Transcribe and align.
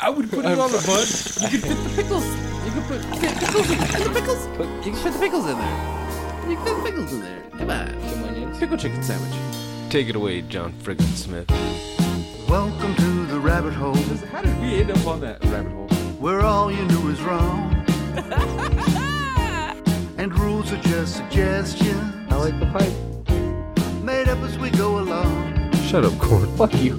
I 0.00 0.10
would 0.10 0.30
put 0.30 0.44
it 0.44 0.58
on 0.58 0.70
the 0.72 0.78
bun. 0.86 1.06
You 1.52 1.58
could 1.58 1.68
fit 1.68 1.84
the 1.84 1.90
pickles. 2.02 2.26
You 2.64 2.70
could 2.72 2.84
put 2.84 3.00
fit 3.20 3.36
pickles 3.38 3.70
in, 3.70 3.78
in 3.78 4.12
the 4.12 4.20
pickles. 4.20 4.46
Put, 4.56 4.66
you 4.84 4.92
can 4.92 4.94
fit 4.94 5.12
the 5.12 5.18
pickles 5.18 5.46
in 5.46 5.58
there. 5.58 6.48
You 6.48 6.56
can 6.56 6.64
fit 6.64 6.76
the 6.76 6.82
pickles 6.90 7.12
in 7.12 7.20
there. 7.20 7.42
Come 7.58 7.70
on. 7.70 8.00
Some 8.10 8.24
onions. 8.24 8.58
Pickle 8.58 8.76
chicken 8.78 9.02
sandwich. 9.02 9.34
Take 9.90 10.08
it 10.08 10.16
away, 10.16 10.40
John 10.42 10.72
Friggin 10.82 11.12
Smith. 11.14 11.48
Welcome 12.48 12.94
to 12.96 13.26
the 13.26 13.38
rabbit 13.40 13.72
hole 13.74 13.94
How 14.30 14.42
did 14.42 14.58
we 14.60 14.80
end 14.80 14.90
up 14.90 15.06
on 15.06 15.20
that 15.20 15.42
rabbit 15.44 15.72
hole? 15.72 15.88
where 16.18 16.40
all 16.40 16.70
you 16.72 16.82
knew 16.86 17.10
is 17.10 17.20
wrong. 17.22 17.74
and 20.16 20.36
rules 20.38 20.72
are 20.72 20.80
just 20.80 21.16
suggestions 21.16 22.14
I 22.30 22.36
like 22.36 22.58
the 22.58 22.66
pipe. 22.66 24.02
made 24.02 24.28
up 24.28 24.38
as 24.38 24.58
we 24.58 24.70
go 24.70 24.98
along. 25.00 25.72
Shut 25.88 26.04
up, 26.04 26.18
Corn. 26.18 26.48
Fuck 26.56 26.74
you. 26.76 26.98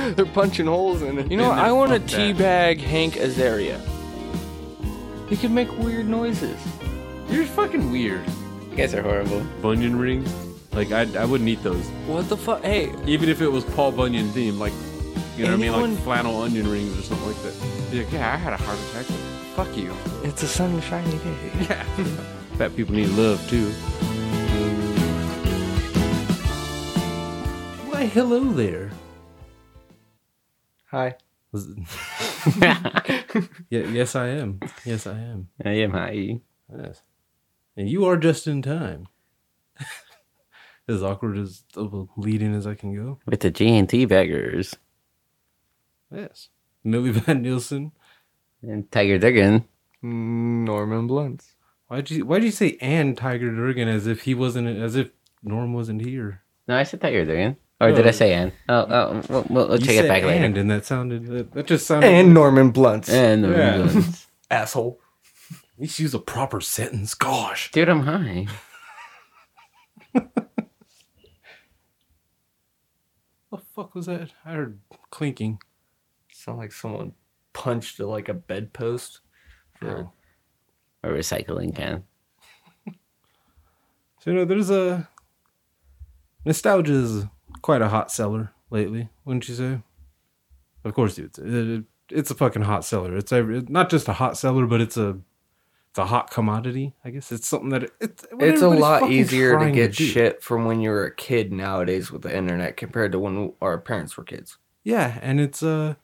They're 0.16 0.24
punching 0.26 0.66
holes 0.66 1.02
in 1.02 1.18
it. 1.18 1.30
You 1.30 1.36
know, 1.36 1.48
what? 1.50 1.58
I 1.58 1.72
want 1.72 1.92
to 1.92 2.00
fuck 2.00 2.36
that. 2.38 2.76
teabag 2.78 2.78
Hank 2.80 3.14
Azaria. 3.14 3.80
He 5.28 5.36
can 5.36 5.54
make 5.54 5.70
weird 5.78 6.08
noises. 6.08 6.58
You're 7.28 7.44
fucking 7.44 7.90
weird. 7.92 8.22
You 8.70 8.76
guys 8.76 8.94
are 8.94 9.02
horrible. 9.02 9.44
Bunyan 9.62 9.96
rings? 9.98 10.32
Like, 10.72 10.90
I, 10.92 11.02
I 11.18 11.24
wouldn't 11.24 11.48
eat 11.48 11.62
those. 11.62 11.86
What 12.06 12.28
the 12.28 12.36
fuck? 12.36 12.62
Hey, 12.62 12.92
Even 13.06 13.28
if 13.28 13.40
it 13.40 13.48
was 13.48 13.64
Paul 13.64 13.92
Bunyan 13.92 14.28
themed, 14.30 14.58
like, 14.58 14.72
you 15.36 15.44
know 15.44 15.50
what 15.56 15.58
I 15.58 15.80
mean? 15.80 15.94
Like 15.94 16.02
flannel 16.04 16.42
onion 16.42 16.68
rings 16.70 16.98
or 16.98 17.02
something 17.02 17.26
like 17.26 17.42
that. 17.42 17.54
Like, 17.96 18.12
yeah, 18.12 18.34
I 18.34 18.36
had 18.36 18.52
a 18.52 18.56
heart 18.56 18.78
attack. 18.90 19.06
Fuck 19.56 19.76
you. 19.76 19.94
it's 20.22 20.42
a 20.42 20.48
sunny, 20.48 20.80
shiny 20.80 21.10
day. 21.18 21.36
Yeah. 21.68 21.82
Fat 22.58 22.76
people 22.76 22.94
need 22.94 23.08
love, 23.10 23.40
too. 23.48 23.70
Why, 27.90 28.06
hello 28.06 28.44
there. 28.52 28.90
Hi. 30.90 31.14
Yeah, 33.68 33.86
yes, 33.86 34.16
I 34.16 34.28
am. 34.28 34.60
Yes, 34.84 35.06
I 35.06 35.12
am. 35.18 35.48
I 35.64 35.70
am 35.70 35.90
hi. 35.90 36.40
Yes. 36.74 37.02
And 37.76 37.88
you 37.88 38.06
are 38.06 38.16
just 38.16 38.46
in 38.46 38.62
time. 38.62 39.06
as 40.88 41.02
awkward 41.02 41.36
as 41.36 41.64
of 41.76 41.92
a 41.94 42.06
as 42.54 42.66
I 42.66 42.74
can 42.74 42.94
go. 42.94 43.18
With 43.26 43.40
the 43.40 43.50
GNT 43.50 44.08
baggers 44.08 44.74
Yes. 46.12 46.48
Millie 46.82 47.10
Van 47.10 47.42
Nielsen. 47.42 47.92
and 48.62 48.90
Tiger 48.90 49.18
Duggan. 49.18 49.64
Norman 50.02 51.06
Blunts. 51.06 51.54
Why'd 51.88 52.10
you 52.10 52.24
why'd 52.24 52.42
you 52.42 52.50
say 52.50 52.78
and 52.80 53.16
Tiger 53.16 53.54
Durgan 53.54 53.88
as 53.88 54.06
if 54.06 54.22
he 54.22 54.34
wasn't 54.34 54.66
as 54.68 54.96
if 54.96 55.10
Norm 55.42 55.74
wasn't 55.74 56.04
here? 56.06 56.42
No, 56.66 56.76
I 56.76 56.84
said 56.84 57.00
Tiger 57.02 57.24
Duggan. 57.24 57.56
Or 57.80 57.92
did 57.92 58.04
I 58.04 58.08
Oh. 58.10 58.12
say 58.12 58.32
Ann? 58.34 58.52
Oh, 58.68 58.86
oh 58.88 59.22
we'll, 59.28 59.46
we'll, 59.48 59.68
we'll 59.68 59.78
You 59.80 59.86
check 59.86 59.94
it 59.94 59.98
said 60.00 60.08
back 60.08 60.22
later. 60.24 60.44
and, 60.44 60.56
and 60.58 60.70
that 60.70 60.84
sounded 60.84 61.26
that, 61.28 61.52
that 61.52 61.66
just 61.66 61.86
sounded 61.86 62.08
And 62.08 62.34
Norman 62.34 62.70
Blunts. 62.72 63.08
And 63.08 63.42
Norman 63.42 63.58
Yeah. 63.58 63.76
Blunts. 63.90 64.26
Asshole. 64.50 65.00
At 65.50 65.80
least 65.80 65.98
use 65.98 66.12
a 66.14 66.18
proper 66.18 66.60
sentence. 66.60 67.14
Gosh. 67.14 67.70
Dude, 67.72 67.88
I'm 67.88 68.00
high. 68.02 68.46
What 73.48 73.62
the 73.62 73.66
fuck 73.74 73.94
was 73.94 74.06
that? 74.06 74.30
I 74.44 74.52
heard 74.52 74.78
clinking. 75.10 75.58
Sound 76.32 76.58
like 76.58 76.72
someone 76.72 77.12
punched 77.52 77.98
like 77.98 78.28
a 78.28 78.34
bedpost. 78.34 79.20
Oh. 79.82 80.10
A 81.02 81.08
recycling 81.08 81.74
can. 81.74 82.04
So 84.22 84.30
you 84.32 84.36
know, 84.36 84.44
there's 84.44 84.68
a 84.68 85.08
nostalgia 86.44 86.92
is 86.92 87.24
quite 87.62 87.82
a 87.82 87.88
hot 87.88 88.10
seller 88.10 88.52
lately, 88.70 89.08
wouldn't 89.24 89.48
you 89.48 89.54
say? 89.54 89.80
Of 90.84 90.94
course, 90.94 91.18
it's 91.18 91.38
it, 91.38 91.84
it's 92.10 92.30
a 92.30 92.34
fucking 92.34 92.62
hot 92.62 92.84
seller. 92.84 93.16
It's 93.16 93.32
every, 93.32 93.62
not 93.68 93.90
just 93.90 94.08
a 94.08 94.14
hot 94.14 94.36
seller, 94.36 94.66
but 94.66 94.80
it's 94.80 94.96
a 94.96 95.18
it's 95.90 95.98
a 95.98 96.06
hot 96.06 96.30
commodity. 96.30 96.94
I 97.04 97.10
guess 97.10 97.32
it's 97.32 97.48
something 97.48 97.70
that 97.70 97.84
it, 97.84 97.92
it's 98.00 98.24
It's 98.38 98.62
a 98.62 98.68
lot 98.68 99.10
easier 99.10 99.58
to 99.58 99.70
get 99.70 99.96
do. 99.96 100.04
shit 100.04 100.42
from 100.42 100.64
when 100.64 100.80
you 100.80 100.90
were 100.90 101.04
a 101.06 101.14
kid 101.14 101.52
nowadays 101.52 102.10
with 102.12 102.22
the 102.22 102.36
internet 102.36 102.76
compared 102.76 103.12
to 103.12 103.18
when 103.18 103.52
our 103.60 103.78
parents 103.78 104.16
were 104.16 104.24
kids. 104.24 104.58
Yeah, 104.84 105.18
and 105.20 105.40
it's 105.40 105.62
uh 105.62 105.94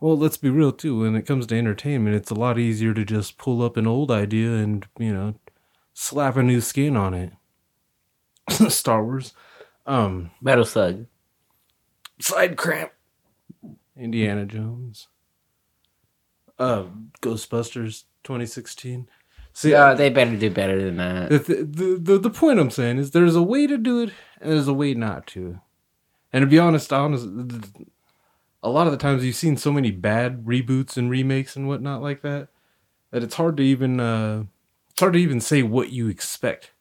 well, 0.00 0.18
let's 0.18 0.36
be 0.36 0.50
real 0.50 0.72
too. 0.72 1.00
When 1.00 1.16
it 1.16 1.26
comes 1.26 1.46
to 1.46 1.56
entertainment, 1.56 2.14
it's 2.16 2.30
a 2.30 2.34
lot 2.34 2.58
easier 2.58 2.92
to 2.94 3.04
just 3.04 3.38
pull 3.38 3.62
up 3.62 3.76
an 3.76 3.86
old 3.86 4.10
idea 4.10 4.52
and 4.52 4.86
you 4.98 5.12
know 5.12 5.34
slap 5.92 6.36
a 6.36 6.42
new 6.42 6.60
skin 6.60 6.96
on 6.96 7.14
it. 7.14 7.32
Star 8.70 9.04
Wars, 9.04 9.32
um, 9.86 10.30
Metal 10.40 10.64
Slug. 10.64 11.06
Side 12.20 12.56
cramp. 12.56 12.92
Indiana 13.96 14.44
Jones, 14.44 15.06
uh, 16.58 16.84
Ghostbusters 17.22 18.04
2016. 18.24 19.08
See, 19.52 19.70
Yeah, 19.70 19.94
they 19.94 20.10
better 20.10 20.36
do 20.36 20.50
better 20.50 20.82
than 20.82 20.96
that. 20.96 21.30
the, 21.30 21.38
the 21.38 21.98
the 22.00 22.18
the 22.18 22.30
point 22.30 22.58
I'm 22.58 22.70
saying 22.72 22.98
is 22.98 23.12
there's 23.12 23.36
a 23.36 23.42
way 23.42 23.68
to 23.68 23.78
do 23.78 24.00
it 24.02 24.10
and 24.40 24.50
there's 24.52 24.66
a 24.66 24.74
way 24.74 24.94
not 24.94 25.28
to. 25.28 25.60
And 26.32 26.42
to 26.42 26.46
be 26.48 26.58
honest, 26.58 26.92
honest, 26.92 27.28
a 28.64 28.68
lot 28.68 28.88
of 28.88 28.92
the 28.92 28.98
times 28.98 29.24
you've 29.24 29.36
seen 29.36 29.56
so 29.56 29.70
many 29.70 29.92
bad 29.92 30.44
reboots 30.44 30.96
and 30.96 31.08
remakes 31.08 31.54
and 31.54 31.68
whatnot 31.68 32.02
like 32.02 32.22
that 32.22 32.48
that 33.12 33.22
it's 33.22 33.36
hard 33.36 33.56
to 33.58 33.62
even 33.62 34.00
uh, 34.00 34.42
it's 34.90 34.98
hard 34.98 35.12
to 35.12 35.20
even 35.20 35.40
say 35.40 35.62
what 35.62 35.90
you 35.90 36.08
expect 36.08 36.72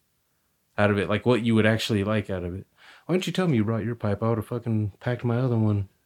out 0.80 0.90
of 0.90 0.98
it, 0.98 1.08
like 1.10 1.28
what 1.28 1.44
you 1.44 1.54
would 1.54 1.68
actually 1.68 2.04
like 2.04 2.32
out 2.32 2.44
of 2.44 2.56
it. 2.56 2.66
Why 3.06 3.16
don't 3.16 3.28
you 3.28 3.34
tell 3.34 3.48
me 3.48 3.58
you 3.58 3.64
brought 3.66 3.86
your 3.86 3.96
pipe? 3.96 4.24
I 4.24 4.30
would 4.30 4.38
have 4.38 4.48
fucking 4.48 4.94
packed 5.00 5.24
my 5.24 5.38
other 5.40 5.58
one. 5.58 5.90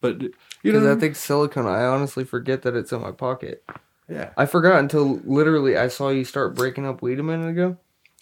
But 0.00 0.22
you 0.62 0.72
know 0.72 0.80
Because 0.80 0.84
know, 0.84 0.92
I 0.92 0.96
think 0.96 1.16
silicone, 1.16 1.66
I 1.66 1.84
honestly 1.84 2.24
forget 2.24 2.62
that 2.62 2.76
it's 2.76 2.92
in 2.92 3.00
my 3.00 3.12
pocket. 3.12 3.64
yeah, 4.08 4.34
I 4.36 4.46
forgot 4.46 4.78
until 4.80 5.20
literally 5.24 5.76
I 5.76 5.88
saw 5.88 6.10
you 6.10 6.24
start 6.24 6.54
breaking 6.54 6.86
up 6.86 7.02
weed 7.02 7.18
a 7.18 7.22
minute 7.22 7.48
ago. 7.48 7.78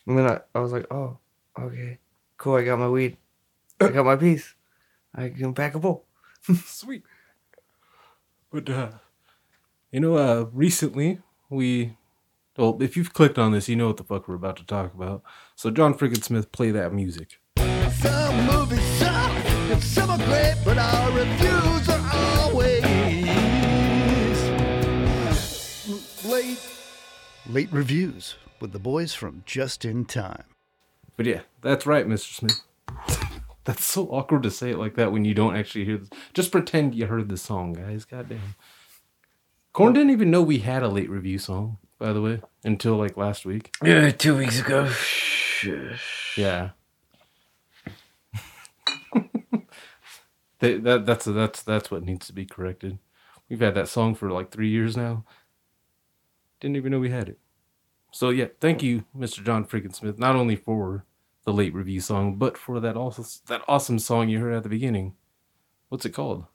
And 0.07 0.19
then 0.19 0.27
I, 0.27 0.41
I 0.55 0.61
was 0.61 0.73
like, 0.73 0.87
oh, 0.93 1.19
okay, 1.59 1.99
cool. 2.39 2.57
I 2.57 2.65
got 2.65 2.79
my 2.79 2.89
weed. 2.89 3.17
I 3.81 3.89
got 3.91 4.05
my 4.07 4.17
piece. 4.17 4.55
I 5.15 5.31
can 5.31 5.55
pack 5.55 5.75
a 5.75 5.79
bowl. 5.79 6.07
Sweet. 6.65 7.05
But 8.51 8.69
uh 8.71 8.93
you 9.93 10.01
know, 10.01 10.17
uh 10.17 10.47
recently 10.53 11.21
we 11.51 11.97
well, 12.57 12.79
if 12.81 12.97
you've 12.97 13.13
clicked 13.13 13.39
on 13.39 13.53
this, 13.53 13.69
you 13.69 13.77
know 13.77 13.89
what 13.89 13.97
the 13.97 14.05
fuck 14.05 14.29
we're 14.29 14.37
about 14.37 14.57
to 14.57 14.65
talk 14.65 14.95
about. 14.95 15.23
So 15.57 15.71
John 15.71 15.95
Friggin 15.95 16.23
Smith, 16.23 16.53
play 16.53 16.71
that 16.71 16.93
music. 16.93 17.41
Some 17.57 18.47
movies 18.47 18.85
suck 18.99 19.31
and 19.71 19.83
some 19.83 20.11
are 20.11 20.19
great, 20.19 20.57
but 20.65 20.79
our 20.79 21.11
reviews 21.11 21.89
are 21.89 22.11
always 22.13 22.85
late. 26.25 26.59
Late 27.49 27.73
reviews 27.73 28.37
with 28.61 28.73
the 28.73 28.79
boys 28.79 29.15
from 29.15 29.43
Just 29.45 29.85
in 29.85 30.05
Time. 30.05 30.45
But 31.17 31.27
yeah, 31.27 31.41
that's 31.61 31.87
right, 31.87 32.07
Mr. 32.07 32.35
Smith. 32.35 32.61
that's 33.65 33.85
so 33.85 34.07
awkward 34.07 34.43
to 34.45 34.51
say 34.51 34.71
it 34.71 34.79
like 34.79 34.95
that 34.95 35.13
when 35.13 35.25
you 35.25 35.35
don't 35.35 35.57
actually 35.57 35.85
hear 35.85 35.99
this. 35.99 36.11
Just 36.33 36.53
pretend 36.53 36.95
you 36.95 37.07
heard 37.07 37.29
the 37.29 37.37
song, 37.37 37.73
guys. 37.73 38.05
Goddamn. 38.05 38.55
Corn 39.73 39.93
didn't 39.93 40.11
even 40.11 40.31
know 40.31 40.41
we 40.41 40.59
had 40.59 40.85
a 40.85 40.89
late 40.89 41.11
review 41.11 41.39
song, 41.39 41.79
by 41.99 42.13
the 42.13 42.21
way, 42.21 42.41
until 42.65 42.97
like 42.97 43.17
last 43.17 43.45
week. 43.47 43.75
Yeah, 43.83 44.11
two 44.11 44.37
weeks 44.37 44.61
ago. 44.61 44.91
Yeah. 46.37 46.71
That 50.65 50.83
that 50.85 51.07
that's 51.07 51.27
that's 51.27 51.63
that's 51.63 51.91
what 51.91 52.05
needs 52.05 52.27
to 52.27 52.33
be 52.33 52.47
corrected. 52.47 52.99
We've 53.49 53.61
had 53.61 53.75
that 53.75 53.89
song 53.89 54.15
for 54.15 54.31
like 54.31 54.51
three 54.51 54.71
years 54.71 54.97
now. 54.97 55.25
Didn't 56.61 56.77
even 56.77 56.93
know 56.93 57.01
we 57.01 57.11
had 57.11 57.29
it. 57.29 57.39
So 58.13 58.31
yeah, 58.31 58.47
thank 58.61 58.83
you, 58.83 59.05
Mr. 59.17 59.45
John 59.45 59.67
Friggin 59.67 59.95
Smith, 59.95 60.19
not 60.19 60.37
only 60.37 60.57
for 60.57 61.05
the 61.45 61.53
late 61.53 61.75
review 61.75 62.01
song, 62.01 62.37
but 62.37 62.57
for 62.57 62.81
that 62.81 62.97
also 62.97 63.25
that 63.47 63.63
awesome 63.69 63.99
song 63.99 64.29
you 64.29 64.39
heard 64.39 64.55
at 64.55 64.63
the 64.63 64.69
beginning. 64.69 65.15
What's 65.89 66.07
it 66.07 66.15
called? 66.15 66.47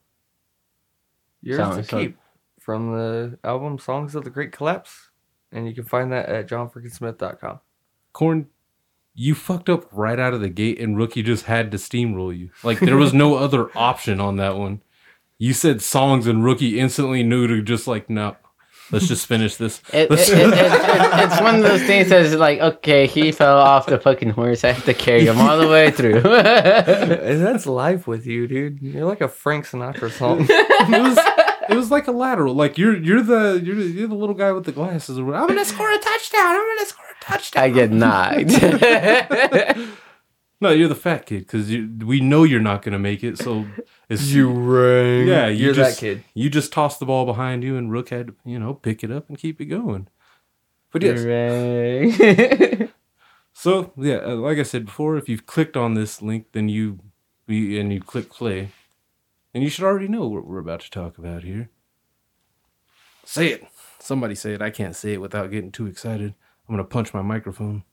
Yours 1.42 1.60
Sounds 1.60 1.88
to 1.88 1.96
keep 1.96 2.18
from 2.60 2.92
the 2.92 3.38
album 3.44 3.78
Songs 3.78 4.16
of 4.16 4.24
the 4.24 4.30
Great 4.30 4.52
Collapse. 4.52 5.09
And 5.52 5.68
you 5.68 5.74
can 5.74 5.84
find 5.86 6.12
that 6.12 6.28
at 6.30 6.48
johnfrickinsmith.com. 6.48 7.60
Corn, 8.14 8.48
you 9.16 9.34
fucked 9.36 9.70
up 9.70 9.86
right 9.92 10.20
out 10.20 10.34
of 10.34 10.42
the 10.42 10.50
gate, 10.50 10.80
and 10.80 10.96
Rookie 10.98 11.24
just 11.24 11.46
had 11.46 11.72
to 11.72 11.78
steamroll 11.78 12.38
you. 12.38 12.52
Like 12.64 12.80
there 12.80 12.98
was 12.98 13.14
no 13.14 13.36
other 13.46 13.70
option 13.78 14.20
on 14.22 14.36
that 14.38 14.58
one. 14.58 14.82
You 15.38 15.54
said 15.54 15.82
songs, 15.82 16.28
and 16.28 16.44
Rookie 16.44 16.80
instantly 16.80 17.24
knew 17.24 17.48
to 17.48 17.62
just 17.62 17.88
like, 17.88 18.10
no, 18.10 18.36
let's 18.92 19.08
just 19.08 19.26
finish 19.26 19.56
this. 19.56 19.82
It, 19.94 20.12
it, 20.12 20.20
it, 20.30 20.38
it, 20.38 20.54
it- 20.54 21.32
it's 21.32 21.42
one 21.42 21.56
of 21.56 21.64
those 21.64 21.82
things 21.84 22.10
that's 22.10 22.34
like, 22.36 22.60
okay, 22.60 23.08
he 23.08 23.32
fell 23.32 23.58
off 23.58 23.86
the 23.88 24.00
fucking 24.00 24.30
horse. 24.32 24.64
I 24.64 24.72
have 24.74 24.86
to 24.86 24.94
carry 24.94 25.26
him 25.26 25.40
all 25.40 25.58
the 25.58 25.68
way 25.68 25.92
through. 25.92 26.22
That's 26.22 27.66
life 27.66 28.08
with 28.08 28.26
you, 28.26 28.48
dude. 28.48 28.82
You're 28.82 29.06
like 29.06 29.22
a 29.22 29.28
Frank 29.28 29.66
Sinatra 29.66 30.12
song. 30.12 30.46
It 31.70 31.76
was 31.76 31.92
like 31.92 32.08
a 32.08 32.12
lateral. 32.12 32.54
Like 32.54 32.78
you're 32.78 32.98
you're 32.98 33.22
the 33.22 33.62
you're 33.64 33.76
the, 33.76 33.86
you're 33.86 34.08
the 34.08 34.16
little 34.16 34.36
guy 34.36 34.52
with 34.52 34.66
the 34.66 34.72
glasses. 34.72 35.18
I'm 35.18 35.26
gonna 35.26 35.66
score 35.74 35.92
a 35.92 35.98
touchdown. 35.98 36.56
I'm 36.56 36.76
gonna 36.78 36.86
score 36.86 37.06
a 37.06 37.24
touchdown. 37.24 37.64
I 37.64 37.70
get 37.70 37.92
knocked. 37.92 38.52
No, 40.62 40.72
you're 40.72 40.90
the 40.90 40.96
fat 40.96 41.26
kid 41.26 41.40
because 41.40 41.70
we 41.70 42.20
know 42.20 42.44
you're 42.44 42.60
not 42.60 42.82
gonna 42.82 43.00
make 43.00 43.24
it. 43.24 43.38
So 43.38 43.66
it's 44.10 44.28
you 44.28 44.52
rang. 44.52 45.28
yeah, 45.28 45.48
you 45.48 45.68
You're 45.68 45.74
just, 45.74 46.02
that 46.02 46.06
kid. 46.06 46.24
You 46.34 46.50
just 46.50 46.74
toss 46.74 46.98
the 46.98 47.06
ball 47.06 47.26
behind 47.26 47.64
you, 47.64 47.78
and 47.78 47.90
Rook 47.92 48.10
had 48.10 48.28
to 48.28 48.36
you 48.44 48.60
know 48.60 48.74
pick 48.74 49.04
it 49.04 49.12
up 49.12 49.30
and 49.30 49.38
keep 49.38 49.62
it 49.62 49.66
going. 49.66 50.08
But 50.92 51.04
yes, 51.04 51.20
Hooray. 51.22 52.90
so 53.54 53.94
yeah, 53.96 54.18
uh, 54.18 54.36
like 54.36 54.58
I 54.58 54.64
said 54.64 54.86
before, 54.86 55.18
if 55.18 55.30
you've 55.30 55.46
clicked 55.46 55.78
on 55.78 55.94
this 55.94 56.22
link, 56.22 56.48
then 56.52 56.68
you, 56.68 57.00
you 57.48 57.80
and 57.80 57.94
you 57.94 58.02
click 58.02 58.30
play, 58.30 58.70
and 59.54 59.64
you 59.64 59.70
should 59.70 59.86
already 59.86 60.08
know 60.08 60.28
what 60.28 60.46
we're 60.46 60.60
about 60.60 60.82
to 60.82 60.90
talk 60.90 61.18
about 61.18 61.44
here. 61.44 61.70
Say 63.26 63.48
it. 63.50 63.64
Somebody 64.00 64.36
say 64.36 64.54
it. 64.54 64.62
I 64.62 64.70
can't 64.70 64.96
say 64.96 65.14
it 65.14 65.22
without 65.22 65.52
getting 65.52 65.72
too 65.72 65.88
excited. 65.88 66.34
I'm 66.68 66.74
gonna 66.74 66.84
punch 66.84 67.14
my 67.14 67.22
microphone. 67.22 67.84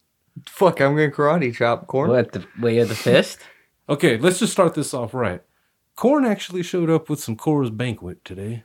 Fuck, 0.47 0.81
I'm 0.81 0.95
gonna 0.95 1.11
karate 1.11 1.55
chop 1.55 1.87
corn. 1.87 2.11
what, 2.11 2.33
the 2.33 2.47
way 2.61 2.79
of 2.79 2.89
the 2.89 2.95
fist? 2.95 3.39
Okay, 3.89 4.17
let's 4.17 4.41
just 4.41 4.53
start 4.53 4.75
this 4.75 4.93
off 4.93 5.15
right. 5.15 5.43
Corn 5.95 6.25
actually 6.25 6.65
showed 6.65 6.91
up 6.91 7.09
with 7.09 7.21
some 7.21 7.37
Coors 7.37 7.75
Banquet 7.75 8.25
today. 8.25 8.65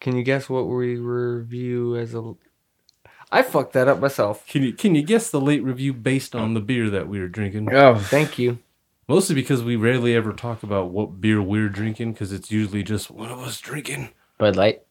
Can 0.00 0.16
you 0.16 0.22
guess 0.22 0.48
what 0.48 0.62
we 0.66 0.96
review 0.96 1.94
as 1.94 2.14
a? 2.14 2.32
I 3.30 3.42
fucked 3.42 3.74
that 3.74 3.86
up 3.86 4.00
myself. 4.00 4.46
Can 4.46 4.62
you 4.62 4.72
can 4.72 4.94
you 4.94 5.02
guess 5.02 5.30
the 5.30 5.42
late 5.42 5.62
review 5.62 5.92
based 5.92 6.34
on 6.34 6.54
the 6.54 6.60
beer 6.60 6.88
that 6.88 7.06
we 7.06 7.20
were 7.20 7.28
drinking? 7.28 7.70
Oh, 7.74 7.96
Thank 7.96 8.38
you. 8.38 8.58
Mostly 9.08 9.34
because 9.36 9.62
we 9.62 9.76
rarely 9.76 10.14
ever 10.16 10.32
talk 10.32 10.62
about 10.62 10.90
what 10.90 11.20
beer 11.20 11.40
we're 11.40 11.68
drinking 11.68 12.12
because 12.12 12.32
it's 12.32 12.50
usually 12.50 12.82
just 12.82 13.10
one 13.10 13.30
of 13.30 13.38
us 13.38 13.60
drinking. 13.60 14.10
Bud 14.38 14.56
Light. 14.56 14.82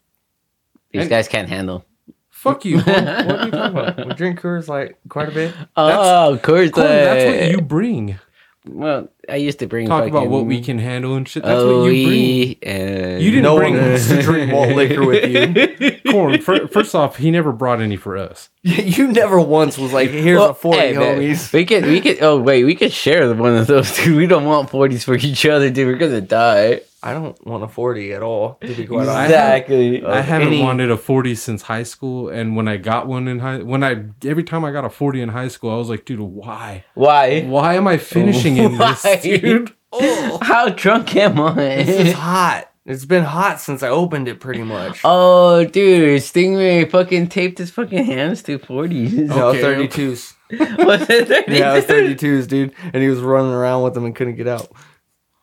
These 0.91 1.01
And- 1.01 1.09
guys 1.09 1.27
can't 1.27 1.49
handle. 1.49 1.85
Fuck 2.29 2.63
you. 2.65 2.81
Corn. 2.81 3.05
What 3.05 3.39
are 3.39 3.45
you 3.45 3.51
talking 3.51 3.77
about? 3.77 4.07
We 4.07 4.13
drink 4.13 4.39
Coors 4.39 4.67
like 4.67 4.97
quite 5.09 5.29
a 5.29 5.31
bit. 5.31 5.53
Oh, 5.75 6.33
of 6.33 6.41
course. 6.41 6.69
Corn, 6.71 6.87
that's 6.87 7.25
what 7.41 7.51
you 7.51 7.61
bring. 7.61 8.19
Well, 8.67 9.09
I 9.29 9.35
used 9.37 9.59
to 9.59 9.67
bring 9.67 9.87
Talk 9.87 10.07
about 10.07 10.27
what 10.27 10.45
we 10.45 10.61
can 10.61 10.77
handle 10.79 11.15
and 11.15 11.27
shit. 11.27 11.43
That's 11.43 11.63
what 11.63 11.85
you 11.85 12.55
OE 12.55 12.55
and 12.69 13.21
You 13.21 13.31
didn't 13.31 13.43
no 13.43 13.57
bring- 13.57 13.75
one 13.75 13.89
wants 13.89 14.07
to 14.09 14.21
drink 14.21 14.51
malt 14.53 14.69
liquor 14.75 15.05
with 15.05 15.29
you. 15.29 15.91
Corn. 16.11 16.39
fir- 16.41 16.67
First 16.67 16.93
off, 16.95 17.17
he 17.17 17.31
never 17.31 17.51
brought 17.51 17.81
any 17.81 17.95
for 17.95 18.15
us. 18.17 18.49
you 18.63 19.07
never 19.07 19.39
once 19.39 19.77
was 19.77 19.93
like, 19.93 20.09
"Here's 20.09 20.39
Well, 20.39 20.49
a 20.49 20.53
40, 20.53 20.79
hey, 20.79 20.93
man, 20.93 21.17
homies." 21.19 21.53
We 21.53 21.65
could, 21.65 21.85
we 21.85 22.01
could. 22.01 22.21
Oh 22.21 22.39
wait, 22.39 22.63
we 22.63 22.73
could 22.75 22.91
share 22.93 23.31
one 23.33 23.55
of 23.55 23.67
those, 23.67 23.95
dude. 23.97 24.15
We 24.17 24.25
don't 24.27 24.45
want 24.45 24.69
forties 24.69 25.03
for 25.03 25.15
each 25.15 25.45
other, 25.45 25.69
dude. 25.69 25.87
We're 25.87 25.97
gonna 25.97 26.21
die. 26.21 26.81
I 27.03 27.13
don't 27.13 27.37
want 27.45 27.63
a 27.63 27.67
40 27.67 28.13
at 28.13 28.23
all. 28.23 28.57
To 28.61 28.73
be 28.73 28.87
quite 28.87 29.07
honest. 29.07 29.25
Exactly. 29.25 30.03
I 30.03 30.19
Of 30.19 30.25
haven't 30.25 30.47
any- 30.47 30.63
wanted 30.63 30.89
a 30.89 30.97
40 30.97 31.35
since 31.35 31.61
high 31.61 31.83
school, 31.83 32.29
and 32.29 32.55
when 32.55 32.67
I 32.67 32.77
got 32.77 33.05
one 33.05 33.27
in 33.27 33.37
high, 33.37 33.59
when 33.61 33.83
I 33.83 34.05
every 34.27 34.43
time 34.43 34.65
I 34.65 34.71
got 34.71 34.85
a 34.85 34.89
40 34.89 35.21
in 35.21 35.29
high 35.29 35.49
school, 35.49 35.69
I 35.69 35.75
was 35.75 35.87
like, 35.87 36.05
dude, 36.05 36.19
why? 36.19 36.83
Why? 36.95 37.41
Why 37.43 37.75
am 37.75 37.85
I 37.87 37.97
finishing 37.97 38.57
in 38.57 38.77
this, 38.79 39.03
Why? 39.03 39.14
Dude? 39.21 39.73
Oh. 39.91 40.39
How 40.41 40.69
drunk 40.69 41.15
am 41.15 41.39
I? 41.39 41.61
It's 41.63 42.09
I? 42.15 42.19
hot. 42.19 42.71
It's 42.85 43.05
been 43.05 43.23
hot 43.23 43.59
since 43.59 43.81
I 43.81 43.87
opened 43.89 44.27
it, 44.27 44.39
pretty 44.39 44.61
much. 44.61 45.01
oh, 45.03 45.65
dude, 45.65 46.21
Stingray 46.21 46.89
fucking 46.89 47.29
taped 47.29 47.57
his 47.57 47.71
fucking 47.71 48.05
hands 48.05 48.43
to 48.43 48.59
forties. 48.59 49.13
no, 49.13 49.49
okay. 49.49 49.61
32s. 49.87 50.33
Was 50.85 51.01
it 51.09 51.27
32? 51.27 51.51
Yeah, 51.51 51.73
it 51.73 51.75
was 51.77 51.85
32s, 51.85 52.47
dude. 52.47 52.73
And 52.93 53.01
he 53.01 53.09
was 53.09 53.19
running 53.21 53.51
around 53.51 53.81
with 53.81 53.95
them 53.95 54.05
and 54.05 54.15
couldn't 54.15 54.35
get 54.35 54.47
out. 54.47 54.71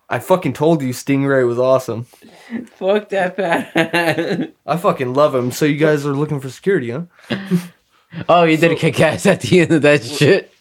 I 0.09 0.21
fucking 0.21 0.53
told 0.53 0.83
you 0.83 0.91
Stingray 0.91 1.45
was 1.45 1.59
awesome. 1.59 2.05
Fuck 2.67 3.09
that 3.09 3.35
fat. 3.35 4.53
I 4.65 4.77
fucking 4.77 5.13
love 5.15 5.35
him. 5.35 5.51
So 5.51 5.65
you 5.65 5.77
guys 5.79 6.07
are 6.07 6.15
looking 6.15 6.39
for 6.39 6.51
security, 6.51 6.91
huh? 6.91 7.07
oh, 8.29 8.45
you 8.45 8.57
did 8.59 8.71
a 8.73 8.77
kick 8.77 9.01
ass 9.01 9.27
at 9.27 9.41
the 9.41 9.61
end 9.61 9.73
of 9.73 9.83
that 9.83 10.05
shit. 10.05 10.53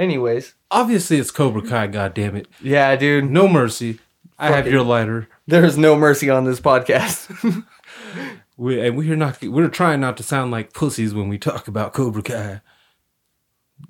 Anyways, 0.00 0.54
Obviously, 0.70 1.18
it's 1.18 1.30
Cobra 1.30 1.60
Kai. 1.62 1.88
God 1.88 2.14
damn 2.14 2.34
it! 2.34 2.48
yeah, 2.62 2.96
dude. 2.96 3.30
No 3.30 3.46
mercy. 3.46 3.98
I 4.38 4.46
have 4.46 4.54
Fucking- 4.60 4.72
your 4.72 4.82
lighter. 4.82 5.28
There 5.46 5.64
is 5.64 5.76
no 5.76 5.94
mercy 5.96 6.30
on 6.30 6.44
this 6.44 6.60
podcast. 6.60 7.64
We, 8.56 8.78
and 8.86 8.94
we're 8.96 9.16
not. 9.16 9.40
We're 9.42 9.68
trying 9.68 10.00
not 10.00 10.18
to 10.18 10.22
sound 10.22 10.50
like 10.50 10.74
pussies 10.74 11.14
when 11.14 11.28
we 11.30 11.38
talk 11.38 11.66
about 11.66 11.94
Cobra 11.94 12.22
Kai. 12.22 12.60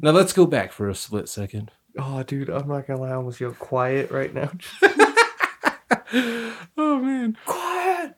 Now 0.01 0.13
let's 0.13 0.33
go 0.33 0.47
back 0.47 0.71
for 0.73 0.89
a 0.89 0.95
split 0.95 1.29
second. 1.29 1.73
oh, 1.99 2.23
dude, 2.23 2.49
I'm 2.49 2.69
not 2.69 2.87
gonna 2.87 3.01
lie. 3.01 3.09
I 3.11 3.15
almost 3.15 3.39
feel 3.39 3.53
quiet 3.53 4.11
right 4.13 4.33
now. 4.33 4.51
Oh 6.77 6.99
man, 7.01 7.37
quiet. 7.47 8.15